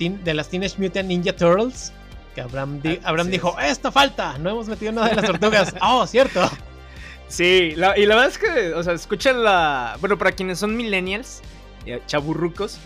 Teen- 0.00 0.22
de 0.24 0.34
las 0.34 0.48
Teenage 0.48 0.74
Mutant 0.78 1.06
Ninja 1.08 1.36
Turtles. 1.36 1.92
Que 2.34 2.40
Abraham, 2.40 2.80
di- 2.80 2.98
Ah, 3.04 3.10
Abraham 3.10 3.26
sí, 3.26 3.32
dijo. 3.32 3.56
¡Esta 3.60 3.92
falta! 3.92 4.38
No 4.38 4.50
hemos 4.50 4.66
metido 4.68 4.92
nada 4.92 5.08
de 5.10 5.16
las 5.16 5.24
tortugas. 5.26 5.74
¡Oh, 5.82 6.06
cierto! 6.06 6.50
Sí, 7.28 7.72
la- 7.76 7.96
y 7.98 8.06
la 8.06 8.16
verdad 8.16 8.30
es 8.30 8.38
que, 8.38 8.74
o 8.74 8.82
sea, 8.82 8.92
escuchan 8.94 9.42
la. 9.44 9.96
Bueno, 10.00 10.18
para 10.18 10.32
quienes 10.32 10.58
son 10.58 10.76
millennials, 10.76 11.42
eh, 11.86 12.00
chaburrucos, 12.06 12.78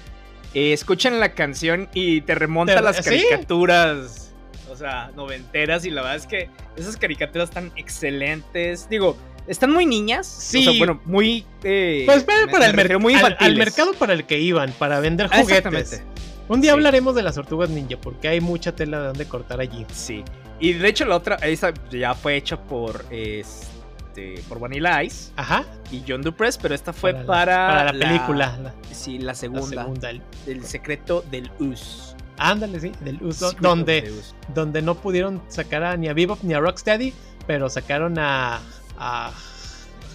eh, 0.55 0.73
escuchan 0.73 1.19
la 1.21 1.33
canción 1.35 1.89
y 1.95 2.21
te 2.23 2.35
remonta 2.35 2.75
Te- 2.77 2.83
las 2.83 2.97
¿sí? 2.97 3.03
caricaturas, 3.05 4.33
o 4.71 4.77
sea, 4.77 5.11
noventeras, 5.17 5.85
y 5.87 5.91
la 5.91 6.03
verdad 6.03 6.17
es 6.17 6.27
que 6.27 6.51
esas 6.77 6.97
caricaturas 6.97 7.49
están 7.49 7.73
excelentes. 7.77 8.89
Digo, 8.91 9.17
están 9.47 9.73
muy 9.73 9.87
niñas. 9.87 10.27
Sí. 10.27 10.61
O 10.67 10.71
sea, 10.71 10.79
bueno, 10.79 11.01
muy. 11.07 11.47
eh, 11.63 12.03
Pues 12.07 12.25
para, 12.25 12.47
me- 12.47 12.67
el, 12.67 12.75
mercado 12.75 13.01
muy 13.01 13.15
al, 13.15 13.25
al 13.25 13.33
infantiles. 13.33 13.59
mercado 13.59 13.93
para 13.95 14.13
el 14.13 14.25
que 14.25 14.39
iban, 14.41 14.73
para 14.73 15.01
vender 15.01 15.29
Ah, 15.31 15.41
juguetes. 15.41 15.67
Exactamente. 15.67 16.15
Un 16.49 16.61
día 16.61 16.73
Sí. 16.73 16.77
hablaremos 16.77 17.15
de 17.15 17.23
las 17.23 17.35
tortugas 17.37 17.71
ninja, 17.71 17.97
porque 18.01 18.29
hay 18.29 18.41
mucha 18.41 18.75
tela 18.77 19.01
de 19.01 19.07
donde 19.09 19.27
cortar 19.27 19.61
allí. 19.61 19.87
Sí. 19.93 20.23
Y 20.61 20.75
de 20.75 20.89
hecho, 20.89 21.05
la 21.05 21.17
otra, 21.17 21.37
esa 21.37 21.73
ya 21.91 22.15
fue 22.15 22.37
hecha 22.37 22.59
por. 22.61 23.05
Este, 23.11 24.41
por 24.49 24.61
Vanilla 24.61 25.03
Ice 25.03 25.33
Ajá. 25.37 25.65
y 25.91 26.03
John 26.07 26.23
Dupress, 26.23 26.57
pero 26.59 26.75
esta 26.75 26.93
fue 26.93 27.15
para, 27.15 27.67
para 27.67 27.93
la 27.93 28.07
película. 28.07 28.59
La, 28.63 28.75
Sí, 28.95 29.19
la 29.19 29.27
la 29.27 29.35
segunda. 29.35 29.83
segunda. 29.83 30.11
el- 30.11 30.23
El 30.47 30.65
secreto 30.65 31.25
del 31.31 31.51
US. 31.59 32.15
Ándale, 32.39 32.79
sí, 32.81 32.93
del. 33.01 33.19
Secret 33.33 33.59
Donde, 33.61 34.13
US. 34.13 34.35
donde 34.55 34.83
no 34.83 34.95
pudieron 34.97 35.43
sacar 35.49 35.83
a, 35.85 35.97
ni 35.97 36.09
a 36.09 36.15
Bebop 36.15 36.43
ni 36.43 36.53
a 36.55 36.61
Rocksteady, 36.61 37.13
pero 37.47 37.69
sacaron 37.69 38.19
a, 38.19 38.61
a 38.99 39.33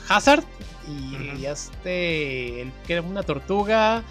Hazard 0.10 0.44
y 0.88 1.46
este, 1.46 2.62
el 2.62 2.72
que 2.88 2.94
era 2.94 3.02
una 3.02 3.24
tortuga 3.24 4.04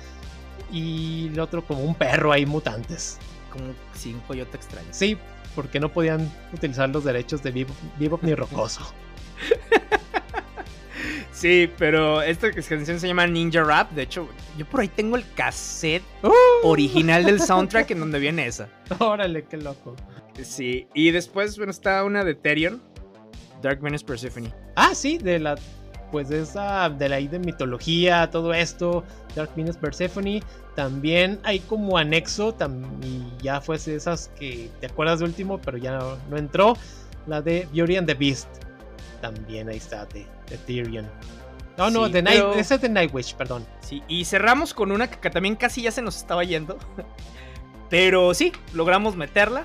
y 0.73 1.29
el 1.33 1.41
otro 1.41 1.65
como 1.65 1.83
un 1.83 1.95
perro 1.95 2.33
ahí 2.33 2.47
mutantes. 2.47 3.19
Como 3.51 3.73
sí, 3.95 4.15
un 4.15 4.21
coyote 4.21 4.57
extraño. 4.57 4.89
Sí, 4.91 5.17
porque 5.55 5.81
no 5.81 5.91
podían 5.91 6.31
utilizar 6.53 6.89
los 6.89 7.05
derechos 7.05 7.43
de 7.43 7.51
Bebop, 7.51 7.77
Bebop 7.99 8.23
ni 8.23 8.35
Rocoso. 8.35 8.83
Sí, 11.39 11.71
pero 11.79 12.21
esta 12.21 12.51
canción 12.51 12.99
se 12.99 13.07
llama 13.07 13.25
Ninja 13.25 13.63
Rap. 13.63 13.93
De 13.93 14.03
hecho, 14.03 14.29
yo 14.57 14.67
por 14.67 14.81
ahí 14.81 14.89
tengo 14.89 15.15
el 15.15 15.25
cassette 15.35 16.03
¡Uh! 16.25 16.67
original 16.67 17.25
del 17.25 17.41
soundtrack 17.47 17.93
en 17.93 18.01
donde 18.01 18.19
viene 18.19 18.49
esa. 18.49 18.69
Órale, 18.99 19.45
qué 19.45 19.57
loco. 19.57 19.95
Sí, 20.43 20.89
y 20.95 21.13
después, 21.13 21.57
bueno, 21.57 21.71
está 21.71 22.03
una 22.03 22.25
de 22.25 22.35
Therion, 22.35 22.83
Dark 23.63 23.81
Venus 23.81 24.03
Persephone. 24.03 24.53
Ah, 24.75 24.97
sí, 24.97 25.19
de 25.19 25.39
la. 25.39 25.57
Pues 26.11 26.29
de 26.29 26.41
esa. 26.43 26.89
De 26.91 27.09
la 27.09 27.17
de 27.17 27.39
mitología, 27.39 28.31
todo 28.31 28.53
esto. 28.55 29.05
Dark 29.35 29.51
Venus 29.57 29.77
Persephone. 29.77 30.43
También 30.75 31.39
hay 31.43 31.61
como 31.61 31.99
anexo. 31.99 32.55
tam- 32.57 32.87
y 33.03 33.43
ya 33.43 33.61
fue 33.61 33.79
de 33.79 33.97
esas 33.97 34.29
que 34.39 34.71
te 34.81 34.87
acuerdas 34.87 35.19
de 35.21 35.27
último, 35.27 35.59
pero 35.59 35.77
ya 35.79 35.99
no, 35.99 36.17
no 36.31 36.37
entró. 36.37 36.77
La 37.27 37.43
de 37.43 37.69
Beauty 37.73 37.97
and 37.97 38.07
the 38.07 38.15
Beast. 38.15 38.49
También 39.21 39.69
ahí 39.69 39.77
está, 39.77 40.07
de, 40.07 40.27
de 40.49 40.57
Tyrion. 40.59 41.07
No, 41.77 41.91
no, 41.91 42.07
Sí, 42.07 42.13
de 42.13 42.23
Night, 42.23 42.39
pero- 42.41 42.55
esa 42.55 42.75
es 42.77 42.81
de 42.81 42.89
Nightwish, 42.89 43.35
perdón. 43.35 43.65
Sí, 43.81 44.03
y 44.09 44.25
cerramos 44.25 44.75
con 44.75 44.91
una 44.93 45.09
que 45.11 45.31
también 45.31 45.55
casi 45.57 45.83
ya 45.83 45.91
se 45.91 46.03
nos 46.03 46.17
estaba 46.17 46.43
yendo. 46.45 46.79
Pero 47.91 48.35
sí, 48.35 48.53
logramos 48.75 49.17
meterla 49.17 49.65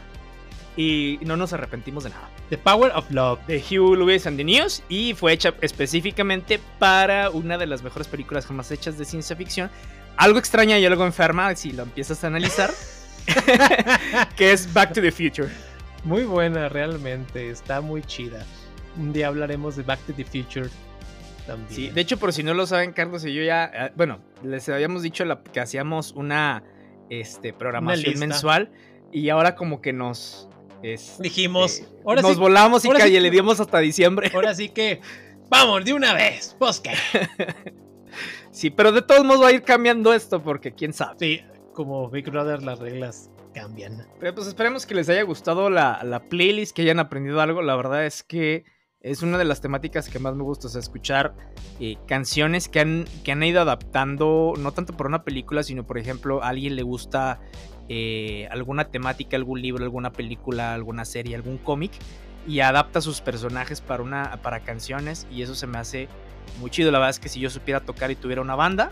y 0.75 1.19
no 1.23 1.37
nos 1.37 1.53
arrepentimos 1.53 2.03
de 2.03 2.09
nada. 2.11 2.29
The 2.49 2.57
Power 2.57 2.91
of 2.95 3.09
Love. 3.11 3.39
de 3.47 3.59
Hugh 3.59 3.95
Lewis 3.95 4.25
and 4.27 4.37
the 4.37 4.43
News 4.43 4.83
y 4.89 5.13
fue 5.13 5.33
hecha 5.33 5.53
específicamente 5.61 6.59
para 6.79 7.29
una 7.29 7.57
de 7.57 7.65
las 7.67 7.83
mejores 7.83 8.07
películas 8.07 8.45
jamás 8.45 8.71
hechas 8.71 8.97
de 8.97 9.05
ciencia 9.05 9.35
ficción. 9.35 9.69
Algo 10.17 10.39
extraña 10.39 10.77
y 10.79 10.85
algo 10.85 11.05
enferma 11.05 11.55
si 11.55 11.71
lo 11.71 11.83
empiezas 11.83 12.23
a 12.23 12.27
analizar, 12.27 12.69
que 14.35 14.51
es 14.51 14.71
Back 14.73 14.93
to 14.93 15.01
the 15.01 15.11
Future. 15.11 15.49
Muy 16.03 16.23
buena, 16.23 16.69
realmente. 16.69 17.49
Está 17.49 17.81
muy 17.81 18.01
chida. 18.03 18.45
Un 18.97 19.13
día 19.13 19.27
hablaremos 19.27 19.75
de 19.75 19.83
Back 19.83 19.99
to 20.05 20.13
the 20.13 20.23
Future 20.25 20.69
también. 21.47 21.69
Sí, 21.69 21.89
de 21.89 22.01
hecho, 22.01 22.17
por 22.17 22.31
si 22.33 22.43
no 22.43 22.53
lo 22.53 22.65
saben, 22.67 22.93
Carlos 22.93 23.25
y 23.25 23.33
yo 23.33 23.41
ya, 23.43 23.65
eh, 23.73 23.91
bueno, 23.95 24.19
les 24.43 24.67
habíamos 24.69 25.01
dicho 25.01 25.25
la- 25.25 25.41
que 25.43 25.59
hacíamos 25.59 26.11
una 26.11 26.63
este, 27.09 27.53
programación 27.53 28.19
mensual 28.19 28.71
y 29.11 29.29
ahora 29.29 29.55
como 29.55 29.81
que 29.81 29.93
nos... 29.93 30.47
Dijimos, 31.19 31.81
ahora 32.05 32.21
nos 32.21 32.33
sí- 32.33 32.39
volamos 32.39 32.83
y 32.83 32.87
ahora 32.87 32.99
calle, 32.99 33.19
le 33.21 33.31
dimos 33.31 33.59
hasta 33.59 33.79
diciembre. 33.79 34.31
Ahora 34.33 34.53
sí 34.53 34.69
que. 34.69 35.01
Vamos, 35.49 35.85
de 35.85 35.93
una 35.93 36.13
vez. 36.13 36.55
Pues 36.59 36.79
qué. 36.79 36.91
Sí, 38.51 38.69
pero 38.69 38.91
de 38.91 39.01
todos 39.01 39.25
modos 39.25 39.41
va 39.41 39.47
a 39.47 39.51
ir 39.51 39.63
cambiando 39.63 40.13
esto 40.13 40.43
porque 40.43 40.73
quién 40.73 40.93
sabe. 40.93 41.15
Sí, 41.17 41.41
como 41.73 42.07
Big 42.11 42.29
Brother, 42.29 42.61
las 42.61 42.77
reglas 42.77 43.31
cambian. 43.53 44.07
Pero 44.19 44.35
pues 44.35 44.45
esperemos 44.47 44.85
que 44.85 44.93
les 44.93 45.09
haya 45.09 45.23
gustado 45.23 45.71
la, 45.71 45.99
la 46.03 46.19
playlist, 46.29 46.75
que 46.75 46.83
hayan 46.83 46.99
aprendido 46.99 47.41
algo. 47.41 47.63
La 47.63 47.75
verdad 47.75 48.05
es 48.05 48.21
que 48.21 48.63
es 49.01 49.23
una 49.23 49.39
de 49.39 49.45
las 49.45 49.59
temáticas 49.59 50.07
que 50.07 50.19
más 50.19 50.35
me 50.35 50.43
gusta, 50.43 50.67
o 50.67 50.69
sea, 50.69 50.79
escuchar 50.79 51.35
eh, 51.79 51.97
canciones 52.07 52.69
que 52.69 52.79
han, 52.79 53.05
que 53.23 53.31
han 53.31 53.41
ido 53.41 53.59
adaptando, 53.59 54.53
no 54.59 54.71
tanto 54.71 54.95
por 54.95 55.07
una 55.07 55.23
película, 55.23 55.63
sino 55.63 55.85
por 55.87 55.97
ejemplo, 55.97 56.43
a 56.43 56.49
alguien 56.49 56.75
le 56.75 56.83
gusta 56.83 57.39
eh, 57.89 58.47
alguna 58.51 58.85
temática, 58.85 59.35
algún 59.37 59.61
libro, 59.61 59.83
alguna 59.83 60.11
película, 60.11 60.73
alguna 60.73 61.05
serie, 61.05 61.35
algún 61.35 61.57
cómic, 61.57 61.91
y 62.47 62.59
adapta 62.59 63.01
sus 63.01 63.21
personajes 63.21 63.81
para, 63.81 64.03
una, 64.03 64.41
para 64.41 64.61
canciones, 64.61 65.27
y 65.31 65.41
eso 65.41 65.55
se 65.55 65.67
me 65.67 65.77
hace 65.77 66.07
muy 66.59 66.69
chido. 66.69 66.91
La 66.91 66.99
verdad 66.99 67.11
es 67.11 67.19
que 67.19 67.29
si 67.29 67.39
yo 67.39 67.49
supiera 67.49 67.79
tocar 67.79 68.11
y 68.11 68.15
tuviera 68.15 68.41
una 68.41 68.55
banda, 68.55 68.91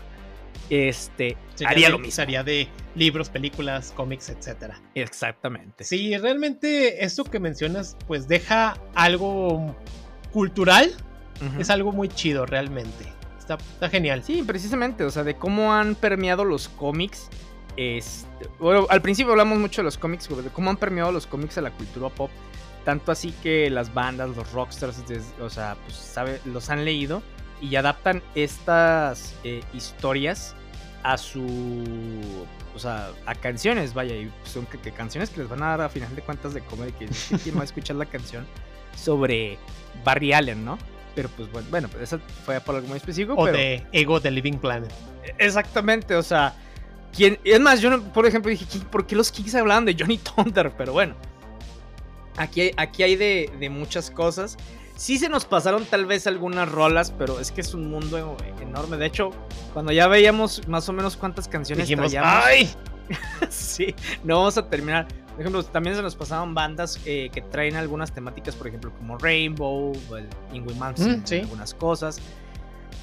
este, 0.70 1.36
Sería 1.54 1.70
haría 1.70 1.86
de- 1.88 1.92
lo 1.92 1.98
mismo. 1.98 2.12
Sería 2.12 2.42
de 2.44 2.68
libros, 2.94 3.28
películas, 3.28 3.92
cómics, 3.94 4.28
etcétera. 4.30 4.80
Exactamente. 4.94 5.84
Sí, 5.84 6.16
realmente 6.16 7.04
esto 7.04 7.24
que 7.24 7.40
mencionas, 7.40 7.96
pues 8.06 8.28
deja 8.28 8.76
algo 8.94 9.74
cultural. 10.32 10.90
Es 11.58 11.70
algo 11.70 11.90
muy 11.90 12.08
chido, 12.08 12.46
realmente. 12.46 13.04
Está, 13.36 13.54
está 13.54 13.88
genial. 13.88 14.22
Sí, 14.22 14.44
precisamente, 14.46 15.02
o 15.02 15.10
sea, 15.10 15.24
de 15.24 15.34
cómo 15.34 15.74
han 15.74 15.96
permeado 15.96 16.44
los 16.44 16.68
cómics 16.68 17.28
Este, 17.76 18.48
bueno, 18.58 18.86
al 18.90 19.00
principio 19.00 19.32
hablamos 19.32 19.58
mucho 19.58 19.80
de 19.80 19.84
los 19.84 19.98
cómics, 19.98 20.28
de 20.28 20.50
cómo 20.50 20.70
han 20.70 20.76
permeado 20.76 21.12
los 21.12 21.26
cómics 21.26 21.58
a 21.58 21.62
la 21.62 21.70
cultura 21.70 22.08
pop. 22.08 22.30
Tanto 22.84 23.12
así 23.12 23.32
que 23.42 23.70
las 23.70 23.94
bandas, 23.94 24.36
los 24.36 24.52
rockstars, 24.52 25.02
o 25.40 25.50
sea, 25.50 25.76
pues 25.84 25.96
sabe, 25.96 26.40
los 26.44 26.68
han 26.68 26.84
leído 26.84 27.22
y 27.60 27.76
adaptan 27.76 28.22
estas 28.34 29.34
eh, 29.44 29.62
historias 29.72 30.56
a 31.04 31.16
su. 31.16 32.20
O 32.74 32.78
sea, 32.78 33.10
a 33.26 33.34
canciones, 33.34 33.94
vaya, 33.94 34.16
y 34.16 34.32
son 34.44 34.66
que, 34.66 34.78
canciones 34.92 35.30
que 35.30 35.40
les 35.40 35.48
van 35.48 35.62
a 35.62 35.68
dar 35.68 35.82
a 35.82 35.88
final 35.88 36.14
de 36.16 36.22
cuentas 36.22 36.54
de 36.54 36.62
comer 36.62 36.92
que 36.94 37.06
quién 37.44 37.56
va 37.56 37.60
a 37.60 37.64
escuchar 37.64 37.96
la 37.96 38.06
canción 38.06 38.46
sobre 38.96 39.58
Barry 40.04 40.32
Allen, 40.32 40.64
¿no? 40.64 40.78
Pero 41.14 41.28
pues 41.28 41.52
bueno, 41.52 41.68
bueno, 41.70 41.88
pues 41.88 42.04
eso 42.04 42.18
fue 42.44 42.58
por 42.60 42.74
algo 42.74 42.88
muy 42.88 42.96
específico. 42.96 43.34
O 43.36 43.46
de 43.46 43.86
Ego 43.92 44.18
de 44.18 44.30
Living 44.30 44.56
Planet. 44.56 44.90
Exactamente, 45.38 46.16
o 46.16 46.22
sea, 46.22 46.54
¿quién? 47.14 47.38
Es 47.44 47.60
más, 47.60 47.80
yo 47.80 48.02
por 48.12 48.26
ejemplo 48.26 48.50
dije, 48.50 48.66
¿por 48.90 49.06
qué 49.06 49.16
los 49.16 49.30
Kings 49.30 49.54
hablaban 49.54 49.84
de 49.84 49.96
Johnny 49.98 50.18
Thunder? 50.36 50.72
Pero 50.76 50.92
bueno, 50.92 51.14
aquí 52.36 52.62
hay, 52.62 52.70
aquí 52.76 53.02
hay 53.02 53.16
de, 53.16 53.50
de 53.58 53.70
muchas 53.70 54.10
cosas. 54.10 54.56
Sí 54.96 55.18
se 55.18 55.28
nos 55.28 55.44
pasaron 55.44 55.84
tal 55.84 56.06
vez 56.06 56.26
algunas 56.26 56.70
rolas, 56.70 57.12
pero 57.16 57.40
es 57.40 57.50
que 57.50 57.60
es 57.60 57.74
un 57.74 57.90
mundo 57.90 58.36
enorme. 58.60 58.96
De 58.96 59.06
hecho, 59.06 59.30
cuando 59.72 59.90
ya 59.90 60.06
veíamos 60.06 60.68
más 60.68 60.88
o 60.88 60.92
menos 60.92 61.16
cuántas 61.16 61.48
canciones 61.48 61.88
Dijimos, 61.88 62.14
¡ay! 62.20 62.70
sí, 63.50 63.94
no 64.22 64.36
vamos 64.36 64.58
a 64.58 64.68
terminar. 64.68 65.08
Por 65.32 65.40
ejemplo, 65.40 65.64
también 65.64 65.96
se 65.96 66.02
nos 66.02 66.14
pasaron 66.14 66.54
bandas 66.54 67.00
eh, 67.06 67.30
que 67.32 67.40
traen 67.40 67.76
algunas 67.76 68.12
temáticas, 68.12 68.54
por 68.54 68.68
ejemplo, 68.68 68.92
como 68.98 69.16
Rainbow, 69.16 69.92
el 70.16 70.28
Ingrid 70.52 70.76
Manson, 70.76 71.22
mm, 71.26 71.34
algunas 71.42 71.72
cosas. 71.74 72.20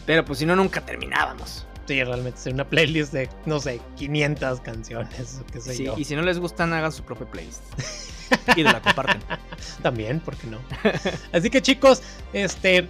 Pero 0.05 0.23
pues 0.23 0.39
si 0.39 0.45
no, 0.45 0.55
nunca 0.55 0.81
terminábamos. 0.81 1.65
Sí, 1.89 2.03
realmente 2.03 2.39
es 2.39 2.45
una 2.53 2.69
playlist 2.69 3.11
de, 3.13 3.27
no 3.47 3.59
sé, 3.59 3.81
500 3.95 4.61
canciones, 4.61 5.41
qué 5.51 5.59
sé 5.59 5.73
sí, 5.73 5.87
Y 5.97 6.03
si 6.03 6.15
no 6.15 6.21
les 6.21 6.37
gustan, 6.37 6.71
hagan 6.71 6.91
su 6.91 7.01
propia 7.01 7.25
playlist. 7.25 7.63
y 8.55 8.61
de 8.61 8.71
la 8.71 8.79
comparten. 8.79 9.19
También, 9.81 10.19
¿por 10.19 10.37
qué 10.37 10.45
no? 10.45 10.59
Así 11.33 11.49
que 11.49 11.63
chicos, 11.63 12.03
este 12.31 12.87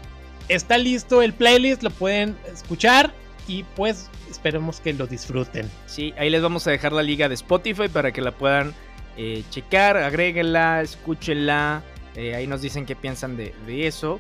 está 0.50 0.78
listo 0.78 1.22
el 1.22 1.32
playlist, 1.32 1.82
lo 1.82 1.92
pueden 1.92 2.36
escuchar 2.52 3.14
y 3.48 3.64
pues 3.78 4.10
esperemos 4.30 4.82
que 4.82 4.92
lo 4.92 5.08
disfruten. 5.08 5.72
Sí, 5.86 6.14
ahí 6.18 6.30
les 6.30 6.42
vamos 6.42 6.68
a 6.68 6.72
dejar 6.72 6.92
la 6.92 7.02
liga 7.02 7.30
de 7.30 7.36
Spotify 7.36 7.88
para 7.88 8.12
que 8.12 8.20
la 8.20 8.34
puedan 8.34 8.74
eh, 9.16 9.46
checar, 9.50 9.96
agréguenla, 9.96 10.82
escúchenla. 10.82 11.84
Eh, 12.16 12.36
ahí 12.36 12.48
nos 12.48 12.62
dicen 12.62 12.86
qué 12.86 12.98
piensan 12.98 13.38
de, 13.38 13.54
eso. 13.88 14.18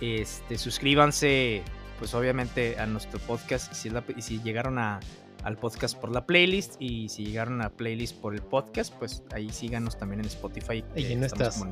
Este, 0.00 0.58
suscríbanse, 0.58 1.64
pues 2.02 2.14
obviamente 2.14 2.80
a 2.80 2.86
nuestro 2.86 3.20
podcast. 3.20 3.72
Si, 3.72 3.88
si 4.18 4.42
llegaron 4.42 4.76
a, 4.76 4.98
al 5.44 5.56
podcast 5.56 5.96
por 5.96 6.10
la 6.10 6.26
playlist 6.26 6.74
y 6.80 7.08
si 7.08 7.26
llegaron 7.26 7.62
a 7.62 7.70
playlist 7.70 8.16
por 8.16 8.34
el 8.34 8.42
podcast, 8.42 8.92
pues 8.94 9.22
ahí 9.32 9.50
síganos 9.50 9.96
también 9.96 10.18
en 10.18 10.26
Spotify. 10.26 10.82
Y 10.96 11.12
en, 11.12 11.20
nuestras, 11.20 11.62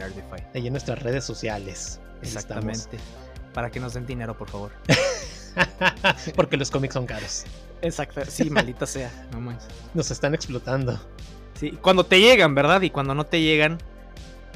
ahí 0.55 0.69
en 0.69 0.73
nuestras 0.73 1.03
redes 1.03 1.25
sociales. 1.25 2.01
Exactamente. 2.23 2.97
Para 3.53 3.71
que 3.73 3.81
nos 3.81 3.95
den 3.95 4.07
dinero, 4.07 4.39
por 4.39 4.49
favor. 4.49 4.71
Porque 6.37 6.57
los 6.57 6.71
cómics 6.71 6.95
son 6.95 7.07
caros. 7.07 7.43
Exacto. 7.83 8.21
Sí, 8.29 8.51
maldita 8.51 8.87
sea. 8.87 9.11
Nos 9.95 10.13
están 10.13 10.33
explotando. 10.33 10.97
Sí, 11.59 11.73
cuando 11.83 12.05
te 12.05 12.21
llegan, 12.21 12.55
¿verdad? 12.55 12.83
Y 12.83 12.91
cuando 12.91 13.17
no 13.17 13.27
te 13.27 13.41
llegan, 13.41 13.79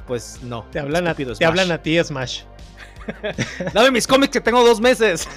pues 0.07 0.39
no. 0.45 0.67
Te 0.71 0.79
hablan, 0.79 1.09
a, 1.09 1.17
te 1.17 1.45
hablan 1.45 1.73
a 1.73 1.83
ti, 1.83 1.99
Smash. 2.01 2.45
Dame 3.73 3.91
mis 3.91 4.07
cómics 4.07 4.33
que 4.33 4.41
tengo 4.41 4.65
dos 4.65 4.81
meses. 4.81 5.29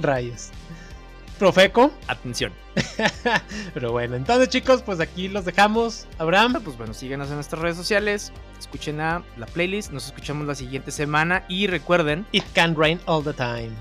Rayos. 0.00 0.50
Profeco. 1.38 1.90
Atención. 2.06 2.52
Pero 3.74 3.90
bueno, 3.90 4.14
entonces 4.14 4.48
chicos, 4.48 4.82
pues 4.82 5.00
aquí 5.00 5.28
los 5.28 5.44
dejamos. 5.44 6.06
Abraham. 6.18 6.60
Pues 6.62 6.76
bueno, 6.76 6.94
síguenos 6.94 7.28
en 7.28 7.34
nuestras 7.34 7.60
redes 7.60 7.76
sociales. 7.76 8.32
Escuchen 8.58 9.00
a 9.00 9.24
la 9.36 9.46
playlist. 9.46 9.90
Nos 9.90 10.06
escuchamos 10.06 10.46
la 10.46 10.54
siguiente 10.54 10.90
semana. 10.90 11.44
Y 11.48 11.66
recuerden: 11.66 12.26
It 12.32 12.44
can 12.54 12.76
rain 12.76 13.00
all 13.06 13.24
the 13.24 13.32
time. 13.32 13.72